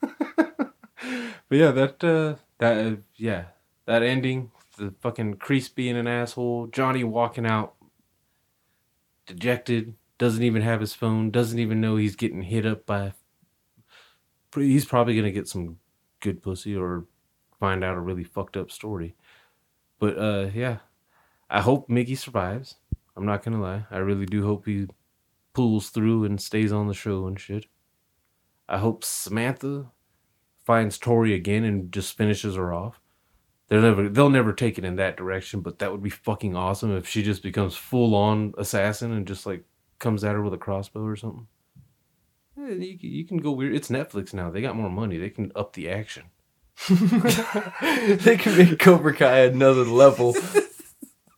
but 0.00 0.72
yeah, 1.50 1.70
that 1.72 2.04
uh 2.04 2.36
that 2.58 2.86
uh, 2.86 2.96
yeah, 3.16 3.44
that 3.88 4.02
ending 4.02 4.50
the 4.76 4.92
fucking 5.00 5.36
Kreese 5.36 5.74
being 5.74 5.96
an 5.96 6.06
asshole, 6.06 6.66
Johnny 6.66 7.04
walking 7.04 7.46
out 7.46 7.74
dejected, 9.24 9.94
doesn't 10.18 10.42
even 10.42 10.60
have 10.60 10.80
his 10.80 10.92
phone, 10.92 11.30
doesn't 11.30 11.58
even 11.58 11.80
know 11.80 11.96
he's 11.96 12.14
getting 12.14 12.42
hit 12.42 12.66
up 12.66 12.84
by. 12.84 13.14
He's 14.54 14.84
probably 14.84 15.16
gonna 15.16 15.30
get 15.30 15.48
some 15.48 15.78
good 16.20 16.42
pussy 16.42 16.76
or 16.76 17.06
find 17.58 17.82
out 17.82 17.96
a 17.96 18.00
really 18.00 18.24
fucked 18.24 18.58
up 18.58 18.70
story. 18.70 19.16
But 19.98 20.18
uh, 20.18 20.50
yeah, 20.52 20.80
I 21.48 21.62
hope 21.62 21.88
Mickey 21.88 22.14
survives. 22.14 22.74
I'm 23.16 23.24
not 23.24 23.42
gonna 23.42 23.60
lie. 23.60 23.86
I 23.90 23.96
really 23.96 24.26
do 24.26 24.44
hope 24.44 24.66
he 24.66 24.86
pulls 25.54 25.88
through 25.88 26.24
and 26.24 26.38
stays 26.38 26.72
on 26.72 26.88
the 26.88 26.94
show 26.94 27.26
and 27.26 27.40
shit. 27.40 27.64
I 28.68 28.76
hope 28.76 29.02
Samantha 29.02 29.86
finds 30.66 30.98
Tori 30.98 31.32
again 31.32 31.64
and 31.64 31.90
just 31.90 32.18
finishes 32.18 32.54
her 32.56 32.70
off. 32.74 33.00
They'll 33.68 33.82
never 33.82 34.08
they'll 34.08 34.30
never 34.30 34.52
take 34.52 34.78
it 34.78 34.84
in 34.84 34.96
that 34.96 35.16
direction, 35.16 35.60
but 35.60 35.78
that 35.80 35.92
would 35.92 36.02
be 36.02 36.08
fucking 36.10 36.56
awesome 36.56 36.96
if 36.96 37.06
she 37.06 37.22
just 37.22 37.42
becomes 37.42 37.74
full 37.74 38.14
on 38.14 38.54
assassin 38.56 39.12
and 39.12 39.26
just 39.26 39.44
like 39.44 39.64
comes 39.98 40.24
at 40.24 40.34
her 40.34 40.42
with 40.42 40.54
a 40.54 40.58
crossbow 40.58 41.02
or 41.04 41.16
something. 41.16 41.46
You, 42.56 42.98
can- 42.98 43.10
you 43.10 43.24
can 43.26 43.36
go 43.38 43.52
weird. 43.52 43.74
It's 43.74 43.88
Netflix 43.88 44.32
now. 44.34 44.50
They 44.50 44.60
got 44.62 44.74
more 44.76 44.90
money. 44.90 45.16
They 45.18 45.30
can 45.30 45.52
up 45.54 45.74
the 45.74 45.88
action. 45.90 46.24
they 46.88 48.36
can 48.36 48.56
make 48.56 48.78
Cobra 48.78 49.14
Kai 49.14 49.38
another 49.40 49.84
level. 49.84 50.34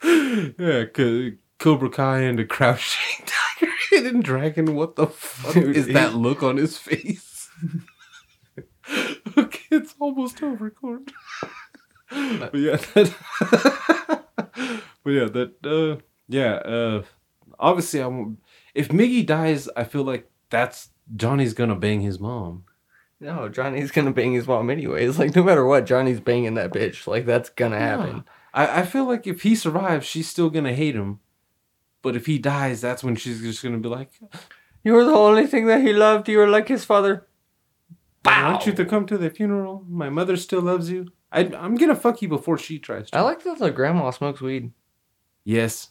Yeah, 0.02 0.84
Co- 0.86 1.32
Cobra 1.58 1.90
Kai 1.90 2.20
and 2.20 2.38
the 2.38 2.44
crouching 2.46 3.26
tiger 3.58 3.72
hidden 3.90 4.20
dragon. 4.20 4.74
What 4.74 4.96
the 4.96 5.08
fuck 5.08 5.52
Dude, 5.54 5.76
is 5.76 5.88
that 5.88 6.14
look 6.14 6.42
on 6.42 6.56
his 6.56 6.78
face? 6.78 7.50
okay, 9.36 9.60
it's 9.70 9.94
almost 9.98 10.42
over, 10.42 10.70
Court. 10.70 11.10
But 12.10 12.54
yeah, 12.54 12.76
that, 12.94 13.14
but 15.02 15.10
yeah, 15.10 15.24
that 15.26 15.54
uh, 15.64 16.00
yeah. 16.28 16.54
Uh, 16.54 17.02
obviously, 17.58 18.02
I 18.02 18.06
won't. 18.06 18.38
If 18.74 18.88
Miggy 18.88 19.24
dies, 19.24 19.68
I 19.76 19.84
feel 19.84 20.02
like 20.02 20.30
that's 20.50 20.90
Johnny's 21.14 21.54
gonna 21.54 21.76
bang 21.76 22.00
his 22.00 22.18
mom. 22.18 22.64
No, 23.20 23.48
Johnny's 23.48 23.90
gonna 23.90 24.12
bang 24.12 24.32
his 24.32 24.46
mom 24.46 24.70
anyways. 24.70 25.18
Like 25.18 25.36
no 25.36 25.42
matter 25.42 25.64
what, 25.64 25.86
Johnny's 25.86 26.20
banging 26.20 26.54
that 26.54 26.72
bitch. 26.72 27.06
Like 27.06 27.26
that's 27.26 27.50
gonna 27.50 27.78
happen. 27.78 28.24
I, 28.52 28.80
I 28.80 28.82
feel 28.84 29.06
like 29.06 29.26
if 29.26 29.42
he 29.42 29.54
survives, 29.54 30.06
she's 30.06 30.28
still 30.28 30.50
gonna 30.50 30.74
hate 30.74 30.94
him. 30.94 31.20
But 32.02 32.16
if 32.16 32.26
he 32.26 32.38
dies, 32.38 32.80
that's 32.80 33.04
when 33.04 33.16
she's 33.16 33.40
just 33.42 33.62
gonna 33.62 33.78
be 33.78 33.88
like, 33.88 34.10
You 34.82 34.94
were 34.94 35.04
the 35.04 35.12
only 35.12 35.46
thing 35.46 35.66
that 35.66 35.82
he 35.82 35.92
loved. 35.92 36.28
You 36.28 36.38
were 36.38 36.48
like 36.48 36.68
his 36.68 36.84
father. 36.84 37.26
I 38.24 38.50
want 38.50 38.66
you 38.66 38.72
to 38.72 38.84
come 38.84 39.06
to 39.06 39.18
the 39.18 39.30
funeral. 39.30 39.84
My 39.88 40.10
mother 40.10 40.36
still 40.36 40.62
loves 40.62 40.90
you. 40.90 41.08
I, 41.32 41.40
I'm 41.40 41.76
gonna 41.76 41.94
fuck 41.94 42.22
you 42.22 42.28
before 42.28 42.58
she 42.58 42.78
tries 42.78 43.10
to. 43.10 43.18
I 43.18 43.20
like 43.20 43.42
that 43.44 43.58
the 43.58 43.70
grandma 43.70 44.10
smokes 44.10 44.40
weed. 44.40 44.72
Yes, 45.44 45.90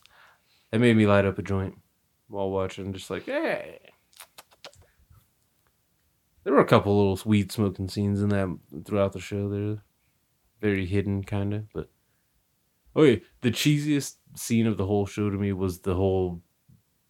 that 0.71 0.79
made 0.79 0.97
me 0.97 1.07
light 1.07 1.25
up 1.25 1.39
a 1.39 1.41
joint 1.41 1.75
while 2.27 2.49
watching. 2.49 2.93
Just 2.93 3.09
like, 3.09 3.25
hey. 3.25 3.79
There 6.43 6.53
were 6.53 6.61
a 6.61 6.65
couple 6.65 6.97
little 6.97 7.29
weed 7.29 7.51
smoking 7.51 7.89
scenes 7.89 8.21
in 8.21 8.29
that 8.29 8.57
throughout 8.85 9.13
the 9.13 9.19
show. 9.19 9.49
They're 9.49 9.83
very 10.61 10.85
hidden, 10.85 11.23
kind 11.23 11.53
of. 11.53 11.71
But 11.73 11.89
oh 12.95 13.03
yeah, 13.03 13.17
the 13.41 13.51
cheesiest 13.51 14.15
scene 14.35 14.67
of 14.67 14.77
the 14.77 14.85
whole 14.85 15.05
show 15.05 15.29
to 15.29 15.37
me 15.37 15.53
was 15.53 15.79
the 15.79 15.95
whole 15.95 16.41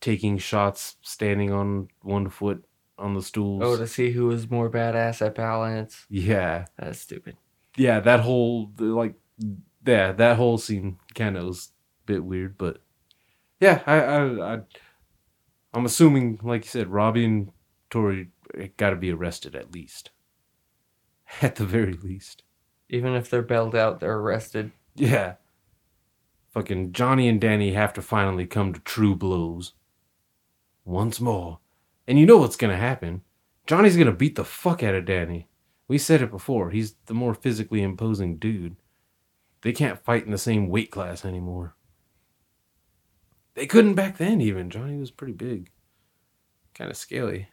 taking 0.02 0.38
shots, 0.38 0.98
standing 1.02 1.52
on 1.52 1.90
one 2.02 2.30
foot 2.30 2.66
on 2.98 3.14
the 3.14 3.22
stools. 3.22 3.62
Oh, 3.64 3.78
to 3.78 3.88
see 3.88 4.12
who 4.12 4.26
was 4.28 4.50
more 4.50 4.70
badass 4.70 5.26
at 5.26 5.36
balance. 5.36 6.06
yeah, 6.10 6.66
That's 6.78 7.00
stupid. 7.00 7.38
Yeah, 7.80 8.02
that 8.02 8.20
whole 8.20 8.72
like 8.78 9.16
yeah, 9.86 10.12
that 10.12 10.36
whole 10.36 10.58
scene 10.58 11.00
kind 11.16 11.38
of 11.38 11.46
was 11.46 11.72
a 12.04 12.06
bit 12.08 12.26
weird, 12.26 12.58
but 12.58 12.82
yeah, 13.62 13.82
I 13.88 13.96
I, 14.02 14.54
I 14.56 14.60
I'm 15.74 15.86
assuming, 15.86 16.40
like 16.44 16.66
you 16.66 16.70
said, 16.70 16.90
Robbie 16.90 17.24
and 17.24 17.52
Tori 17.90 18.32
eh, 18.58 18.68
got 18.76 18.90
to 18.90 18.98
be 18.98 19.14
arrested 19.14 19.56
at 19.56 19.74
least, 19.74 20.12
at 21.42 21.56
the 21.56 21.66
very 21.66 21.94
least. 21.94 22.44
Even 22.90 23.14
if 23.14 23.30
they're 23.30 23.42
bailed 23.42 23.76
out, 23.76 24.02
they're 24.02 24.18
arrested. 24.18 24.72
Yeah, 24.96 25.36
fucking 26.50 26.92
Johnny 26.92 27.30
and 27.30 27.40
Danny 27.40 27.72
have 27.72 27.94
to 27.94 28.02
finally 28.02 28.46
come 28.46 28.74
to 28.74 28.82
true 28.82 29.16
blows 29.16 29.72
once 30.84 31.22
more, 31.22 31.60
and 32.06 32.20
you 32.20 32.26
know 32.26 32.40
what's 32.40 32.58
gonna 32.58 32.76
happen. 32.76 33.22
Johnny's 33.66 33.96
gonna 33.96 34.12
beat 34.12 34.36
the 34.36 34.44
fuck 34.44 34.84
out 34.84 34.96
of 34.96 35.06
Danny. 35.06 35.49
We 35.90 35.98
said 35.98 36.22
it 36.22 36.32
before. 36.32 36.70
He's 36.70 36.96
the 37.08 37.14
more 37.14 37.34
physically 37.34 37.82
imposing 37.82 38.38
dude. 38.38 38.78
They 39.62 39.74
can't 39.74 40.00
fight 40.06 40.24
in 40.26 40.32
the 40.32 40.38
same 40.38 40.70
weight 40.70 40.90
class 40.92 41.26
anymore. 41.26 41.76
They 43.56 43.66
couldn't 43.66 43.96
back 43.96 44.18
then, 44.18 44.40
even. 44.40 44.70
Johnny 44.70 44.96
was 44.98 45.12
pretty 45.12 45.34
big. 45.34 45.72
Kind 46.74 46.90
of 46.92 46.96
scaly. 46.96 47.50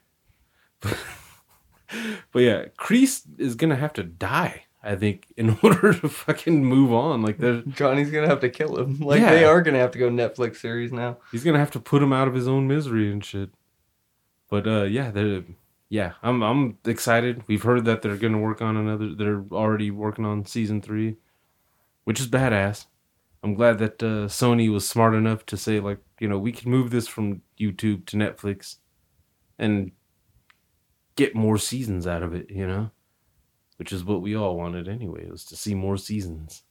But, 0.80 0.96
but 2.32 2.38
yeah, 2.40 2.66
Kreese 2.78 3.22
is 3.38 3.56
going 3.56 3.70
to 3.70 3.76
have 3.76 3.94
to 3.94 4.04
die, 4.04 4.66
I 4.84 4.94
think, 4.94 5.32
in 5.36 5.58
order 5.62 5.92
to 5.94 6.08
fucking 6.08 6.64
move 6.64 6.92
on. 6.92 7.22
Like, 7.22 7.40
Johnny's 7.70 8.10
gonna 8.10 8.28
have 8.28 8.40
to 8.40 8.50
kill 8.50 8.76
him. 8.78 9.00
Like 9.00 9.20
Yeah. 9.20 9.30
they 9.32 9.44
are 9.44 9.62
gonna 9.62 9.78
have 9.78 9.92
to 9.92 9.98
go 9.98 10.08
Netflix 10.10 10.56
series 10.56 10.92
now. 10.92 11.16
he's 11.32 11.42
going 11.42 11.54
to 11.54 11.60
have 11.60 11.72
to 11.72 11.80
put 11.80 12.02
him 12.02 12.12
out 12.12 12.28
of 12.28 12.34
his 12.34 12.46
own 12.46 12.68
misery 12.68 13.10
and 13.10 13.24
shit. 13.24 13.50
But 14.48 14.68
uh, 14.68 14.82
yeah, 14.84 15.10
they're. 15.10 15.42
Yeah, 15.88 16.14
I'm 16.22 16.42
I'm 16.42 16.78
excited. 16.84 17.44
We've 17.46 17.62
heard 17.62 17.84
that 17.84 18.02
they're 18.02 18.16
going 18.16 18.32
to 18.32 18.38
work 18.38 18.60
on 18.60 18.76
another. 18.76 19.14
They're 19.14 19.44
already 19.52 19.90
working 19.90 20.24
on 20.24 20.44
season 20.44 20.82
three, 20.82 21.16
which 22.04 22.18
is 22.20 22.28
badass. 22.28 22.86
I'm 23.42 23.54
glad 23.54 23.78
that 23.78 24.02
uh, 24.02 24.26
Sony 24.26 24.72
was 24.72 24.88
smart 24.88 25.14
enough 25.14 25.46
to 25.46 25.56
say 25.56 25.78
like, 25.78 25.98
you 26.18 26.28
know, 26.28 26.38
we 26.38 26.50
can 26.50 26.70
move 26.70 26.90
this 26.90 27.06
from 27.06 27.42
YouTube 27.58 28.06
to 28.06 28.16
Netflix, 28.16 28.76
and 29.58 29.92
get 31.14 31.36
more 31.36 31.58
seasons 31.58 32.06
out 32.06 32.24
of 32.24 32.34
it. 32.34 32.50
You 32.50 32.66
know, 32.66 32.90
which 33.76 33.92
is 33.92 34.04
what 34.04 34.22
we 34.22 34.34
all 34.34 34.56
wanted 34.56 34.88
anyway. 34.88 35.28
Was 35.30 35.44
to 35.46 35.56
see 35.56 35.74
more 35.74 35.96
seasons. 35.96 36.64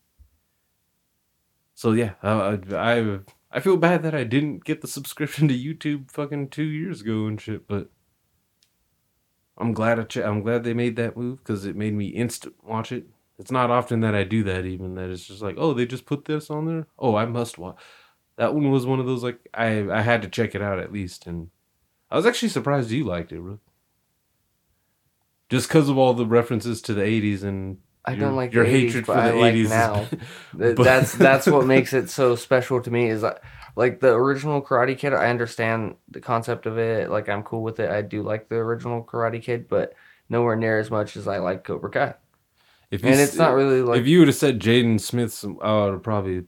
So 1.73 1.93
yeah, 1.93 2.13
I 2.21 2.59
I 2.73 3.19
I 3.51 3.59
feel 3.61 3.77
bad 3.77 4.03
that 4.03 4.15
I 4.15 4.25
didn't 4.25 4.65
get 4.65 4.81
the 4.81 4.87
subscription 4.87 5.47
to 5.47 5.53
YouTube 5.53 6.11
fucking 6.11 6.49
two 6.49 6.63
years 6.63 7.01
ago 7.01 7.27
and 7.27 7.39
shit, 7.39 7.65
but 7.67 7.89
I'm 9.57 9.73
glad 9.73 9.99
I 9.99 10.03
ch- 10.03 10.17
I'm 10.17 10.41
glad 10.41 10.63
they 10.63 10.73
made 10.73 10.95
that 10.97 11.15
move 11.15 11.37
because 11.39 11.65
it 11.65 11.75
made 11.75 11.93
me 11.93 12.07
instant 12.07 12.55
watch 12.63 12.91
it. 12.91 13.05
It's 13.39 13.51
not 13.51 13.69
often 13.69 13.99
that 14.01 14.15
I 14.15 14.23
do 14.23 14.43
that. 14.43 14.65
Even 14.65 14.95
that 14.95 15.09
it's 15.09 15.25
just 15.27 15.41
like, 15.41 15.55
oh, 15.57 15.73
they 15.73 15.85
just 15.85 16.05
put 16.05 16.25
this 16.25 16.49
on 16.49 16.65
there. 16.65 16.87
Oh, 16.99 17.15
I 17.15 17.25
must 17.25 17.57
watch. 17.57 17.77
That 18.37 18.53
one 18.53 18.69
was 18.71 18.85
one 18.85 18.99
of 18.99 19.05
those 19.05 19.23
like 19.23 19.39
I 19.53 19.89
I 19.89 20.01
had 20.01 20.21
to 20.23 20.27
check 20.29 20.55
it 20.55 20.61
out 20.61 20.79
at 20.79 20.91
least, 20.91 21.25
and 21.25 21.49
I 22.11 22.15
was 22.17 22.25
actually 22.25 22.49
surprised 22.49 22.91
you 22.91 23.03
liked 23.05 23.31
it, 23.31 23.39
Rook. 23.39 23.61
Just 25.49 25.67
because 25.67 25.89
of 25.89 25.97
all 25.97 26.13
the 26.13 26.25
references 26.25 26.81
to 26.83 26.93
the 26.93 27.01
'80s 27.03 27.43
and 27.43 27.77
I 28.03 28.11
your- 28.11 28.19
don't 28.27 28.35
like 28.35 28.53
your 28.53 28.65
the 28.65 28.71
80s, 28.71 28.81
hatred 28.87 29.05
for 29.05 29.15
the 29.15 29.21
I 29.21 29.31
80s 29.31 29.55
is- 29.63 29.69
now. 29.69 30.07
But- 30.53 30.77
that's 30.77 31.13
that's 31.13 31.47
what 31.47 31.65
makes 31.75 31.93
it 31.93 32.09
so 32.09 32.35
special 32.35 32.81
to 32.81 32.91
me. 32.91 33.09
Is 33.09 33.23
like 33.75 33.99
the 33.99 34.13
original 34.13 34.61
Karate 34.61 34.97
Kid? 34.97 35.13
I 35.13 35.29
understand 35.29 35.95
the 36.09 36.21
concept 36.21 36.65
of 36.65 36.77
it. 36.77 37.09
Like 37.09 37.29
I'm 37.29 37.43
cool 37.43 37.63
with 37.63 37.79
it. 37.79 37.89
I 37.89 38.01
do 38.01 38.21
like 38.21 38.49
the 38.49 38.55
original 38.55 39.03
Karate 39.03 39.41
Kid, 39.41 39.67
but 39.67 39.93
nowhere 40.29 40.55
near 40.55 40.79
as 40.79 40.91
much 40.91 41.17
as 41.17 41.27
I 41.27 41.37
like 41.37 41.63
Cobra 41.63 41.89
Kai. 41.89 42.15
If 42.91 43.03
you 43.03 43.09
And 43.09 43.19
it's 43.19 43.35
not 43.35 43.53
really 43.53 43.81
like 43.81 44.01
if 44.01 44.07
you 44.07 44.19
would 44.19 44.27
have 44.27 44.37
said 44.37 44.59
Jaden 44.59 44.99
Smith's, 44.99 45.43
I 45.43 45.73
would 45.73 45.93
have 45.93 46.03
probably 46.03 46.43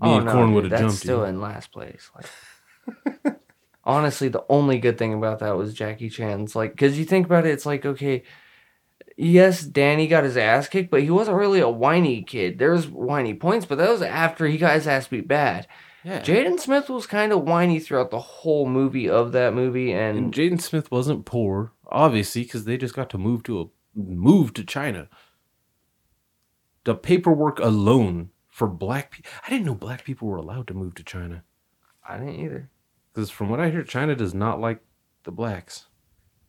me 0.00 0.08
oh, 0.08 0.18
and 0.18 0.28
Corn 0.28 0.54
would 0.54 0.64
have 0.64 0.70
that's 0.70 0.82
jumped 0.82 0.96
still 0.96 1.18
you. 1.18 1.24
in 1.24 1.40
last 1.40 1.72
place. 1.72 2.10
Like, 2.14 3.36
honestly, 3.84 4.28
the 4.28 4.44
only 4.48 4.78
good 4.78 4.96
thing 4.96 5.12
about 5.12 5.40
that 5.40 5.56
was 5.56 5.74
Jackie 5.74 6.08
Chan's. 6.08 6.56
Like, 6.56 6.72
because 6.72 6.98
you 6.98 7.04
think 7.04 7.26
about 7.26 7.46
it, 7.46 7.50
it's 7.50 7.66
like 7.66 7.84
okay, 7.84 8.22
yes, 9.16 9.62
Danny 9.62 10.06
got 10.06 10.24
his 10.24 10.38
ass 10.38 10.68
kicked, 10.68 10.90
but 10.90 11.02
he 11.02 11.10
wasn't 11.10 11.36
really 11.36 11.60
a 11.60 11.68
whiny 11.68 12.22
kid. 12.22 12.58
There 12.58 12.72
was 12.72 12.88
whiny 12.88 13.34
points, 13.34 13.66
but 13.66 13.78
that 13.78 13.90
was 13.90 14.02
after 14.02 14.46
he 14.46 14.56
got 14.56 14.74
his 14.74 14.86
ass 14.86 15.08
beat 15.08 15.28
bad. 15.28 15.66
Yeah. 16.04 16.20
Jaden 16.22 16.58
Smith 16.58 16.88
was 16.88 17.06
kind 17.06 17.32
of 17.32 17.42
whiny 17.42 17.78
throughout 17.78 18.10
the 18.10 18.20
whole 18.20 18.66
movie 18.66 19.08
of 19.08 19.32
that 19.32 19.54
movie, 19.54 19.92
and 19.92 20.16
and 20.18 20.34
Jaden 20.34 20.60
Smith 20.60 20.90
wasn't 20.90 21.26
poor, 21.26 21.72
obviously, 21.86 22.42
because 22.42 22.64
they 22.64 22.76
just 22.76 22.94
got 22.94 23.10
to 23.10 23.18
move 23.18 23.42
to 23.44 23.60
a 23.60 23.66
move 23.94 24.54
to 24.54 24.64
China. 24.64 25.08
The 26.84 26.94
paperwork 26.94 27.58
alone 27.58 28.30
for 28.48 28.66
black 28.66 29.10
people, 29.10 29.30
I 29.46 29.50
didn't 29.50 29.66
know 29.66 29.74
black 29.74 30.04
people 30.04 30.28
were 30.28 30.36
allowed 30.38 30.66
to 30.68 30.74
move 30.74 30.94
to 30.94 31.04
China. 31.04 31.44
I 32.08 32.16
didn't 32.16 32.40
either. 32.40 32.70
Because 33.12 33.30
from 33.30 33.50
what 33.50 33.60
I 33.60 33.70
hear, 33.70 33.82
China 33.82 34.14
does 34.14 34.34
not 34.34 34.60
like 34.60 34.80
the 35.24 35.32
blacks. 35.32 35.86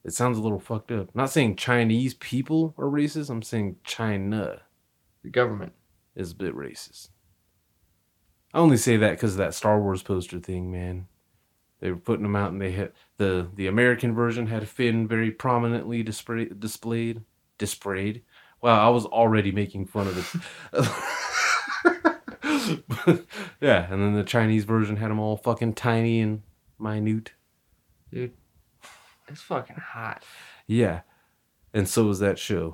It 0.03 0.13
sounds 0.13 0.37
a 0.37 0.41
little 0.41 0.59
fucked 0.59 0.91
up. 0.91 1.09
I'm 1.09 1.21
not 1.21 1.29
saying 1.29 1.57
Chinese 1.57 2.13
people 2.15 2.73
are 2.77 2.85
racist. 2.85 3.29
I'm 3.29 3.43
saying 3.43 3.77
China. 3.83 4.61
The 5.23 5.29
government. 5.29 5.73
is 6.15 6.31
a 6.31 6.35
bit 6.35 6.55
racist. 6.55 7.09
I 8.53 8.59
only 8.59 8.77
say 8.77 8.97
that 8.97 9.11
because 9.11 9.33
of 9.33 9.37
that 9.37 9.53
Star 9.53 9.79
Wars 9.79 10.03
poster 10.03 10.39
thing, 10.39 10.71
man. 10.71 11.07
They 11.79 11.89
were 11.89 11.97
putting 11.97 12.23
them 12.23 12.35
out, 12.35 12.51
and 12.51 12.61
they 12.61 12.71
had 12.71 12.91
the 13.17 13.47
the 13.55 13.67
American 13.67 14.13
version 14.13 14.47
had 14.47 14.67
Finn 14.67 15.07
very 15.07 15.31
prominently 15.31 16.03
displayed. 16.03 16.59
Displayed. 17.57 18.21
Wow, 18.61 18.85
I 18.85 18.89
was 18.89 19.05
already 19.05 19.51
making 19.51 19.87
fun 19.87 20.07
of 20.07 20.17
it. 20.73 20.85
yeah, 23.61 23.91
and 23.91 24.01
then 24.01 24.13
the 24.13 24.23
Chinese 24.23 24.65
version 24.65 24.97
had 24.97 25.09
them 25.09 25.19
all 25.19 25.37
fucking 25.37 25.73
tiny 25.73 26.21
and 26.21 26.43
minute. 26.77 27.31
Dude, 28.13 28.33
it's 29.27 29.41
fucking 29.41 29.77
hot. 29.77 30.23
Yeah, 30.67 31.01
and 31.73 31.89
so 31.89 32.03
was 32.03 32.19
that 32.19 32.37
show. 32.37 32.73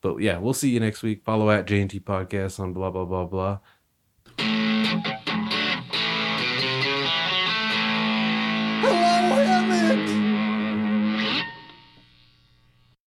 But 0.00 0.18
yeah, 0.18 0.38
we'll 0.38 0.54
see 0.54 0.70
you 0.70 0.78
next 0.78 1.02
week. 1.02 1.24
Follow 1.24 1.50
at 1.50 1.66
JNT 1.66 2.02
Podcast 2.02 2.60
on 2.60 2.72
blah 2.72 2.90
blah 2.90 3.04
blah 3.04 3.24
blah. 3.24 3.58
Thank 4.82 5.06
you. 5.06 5.11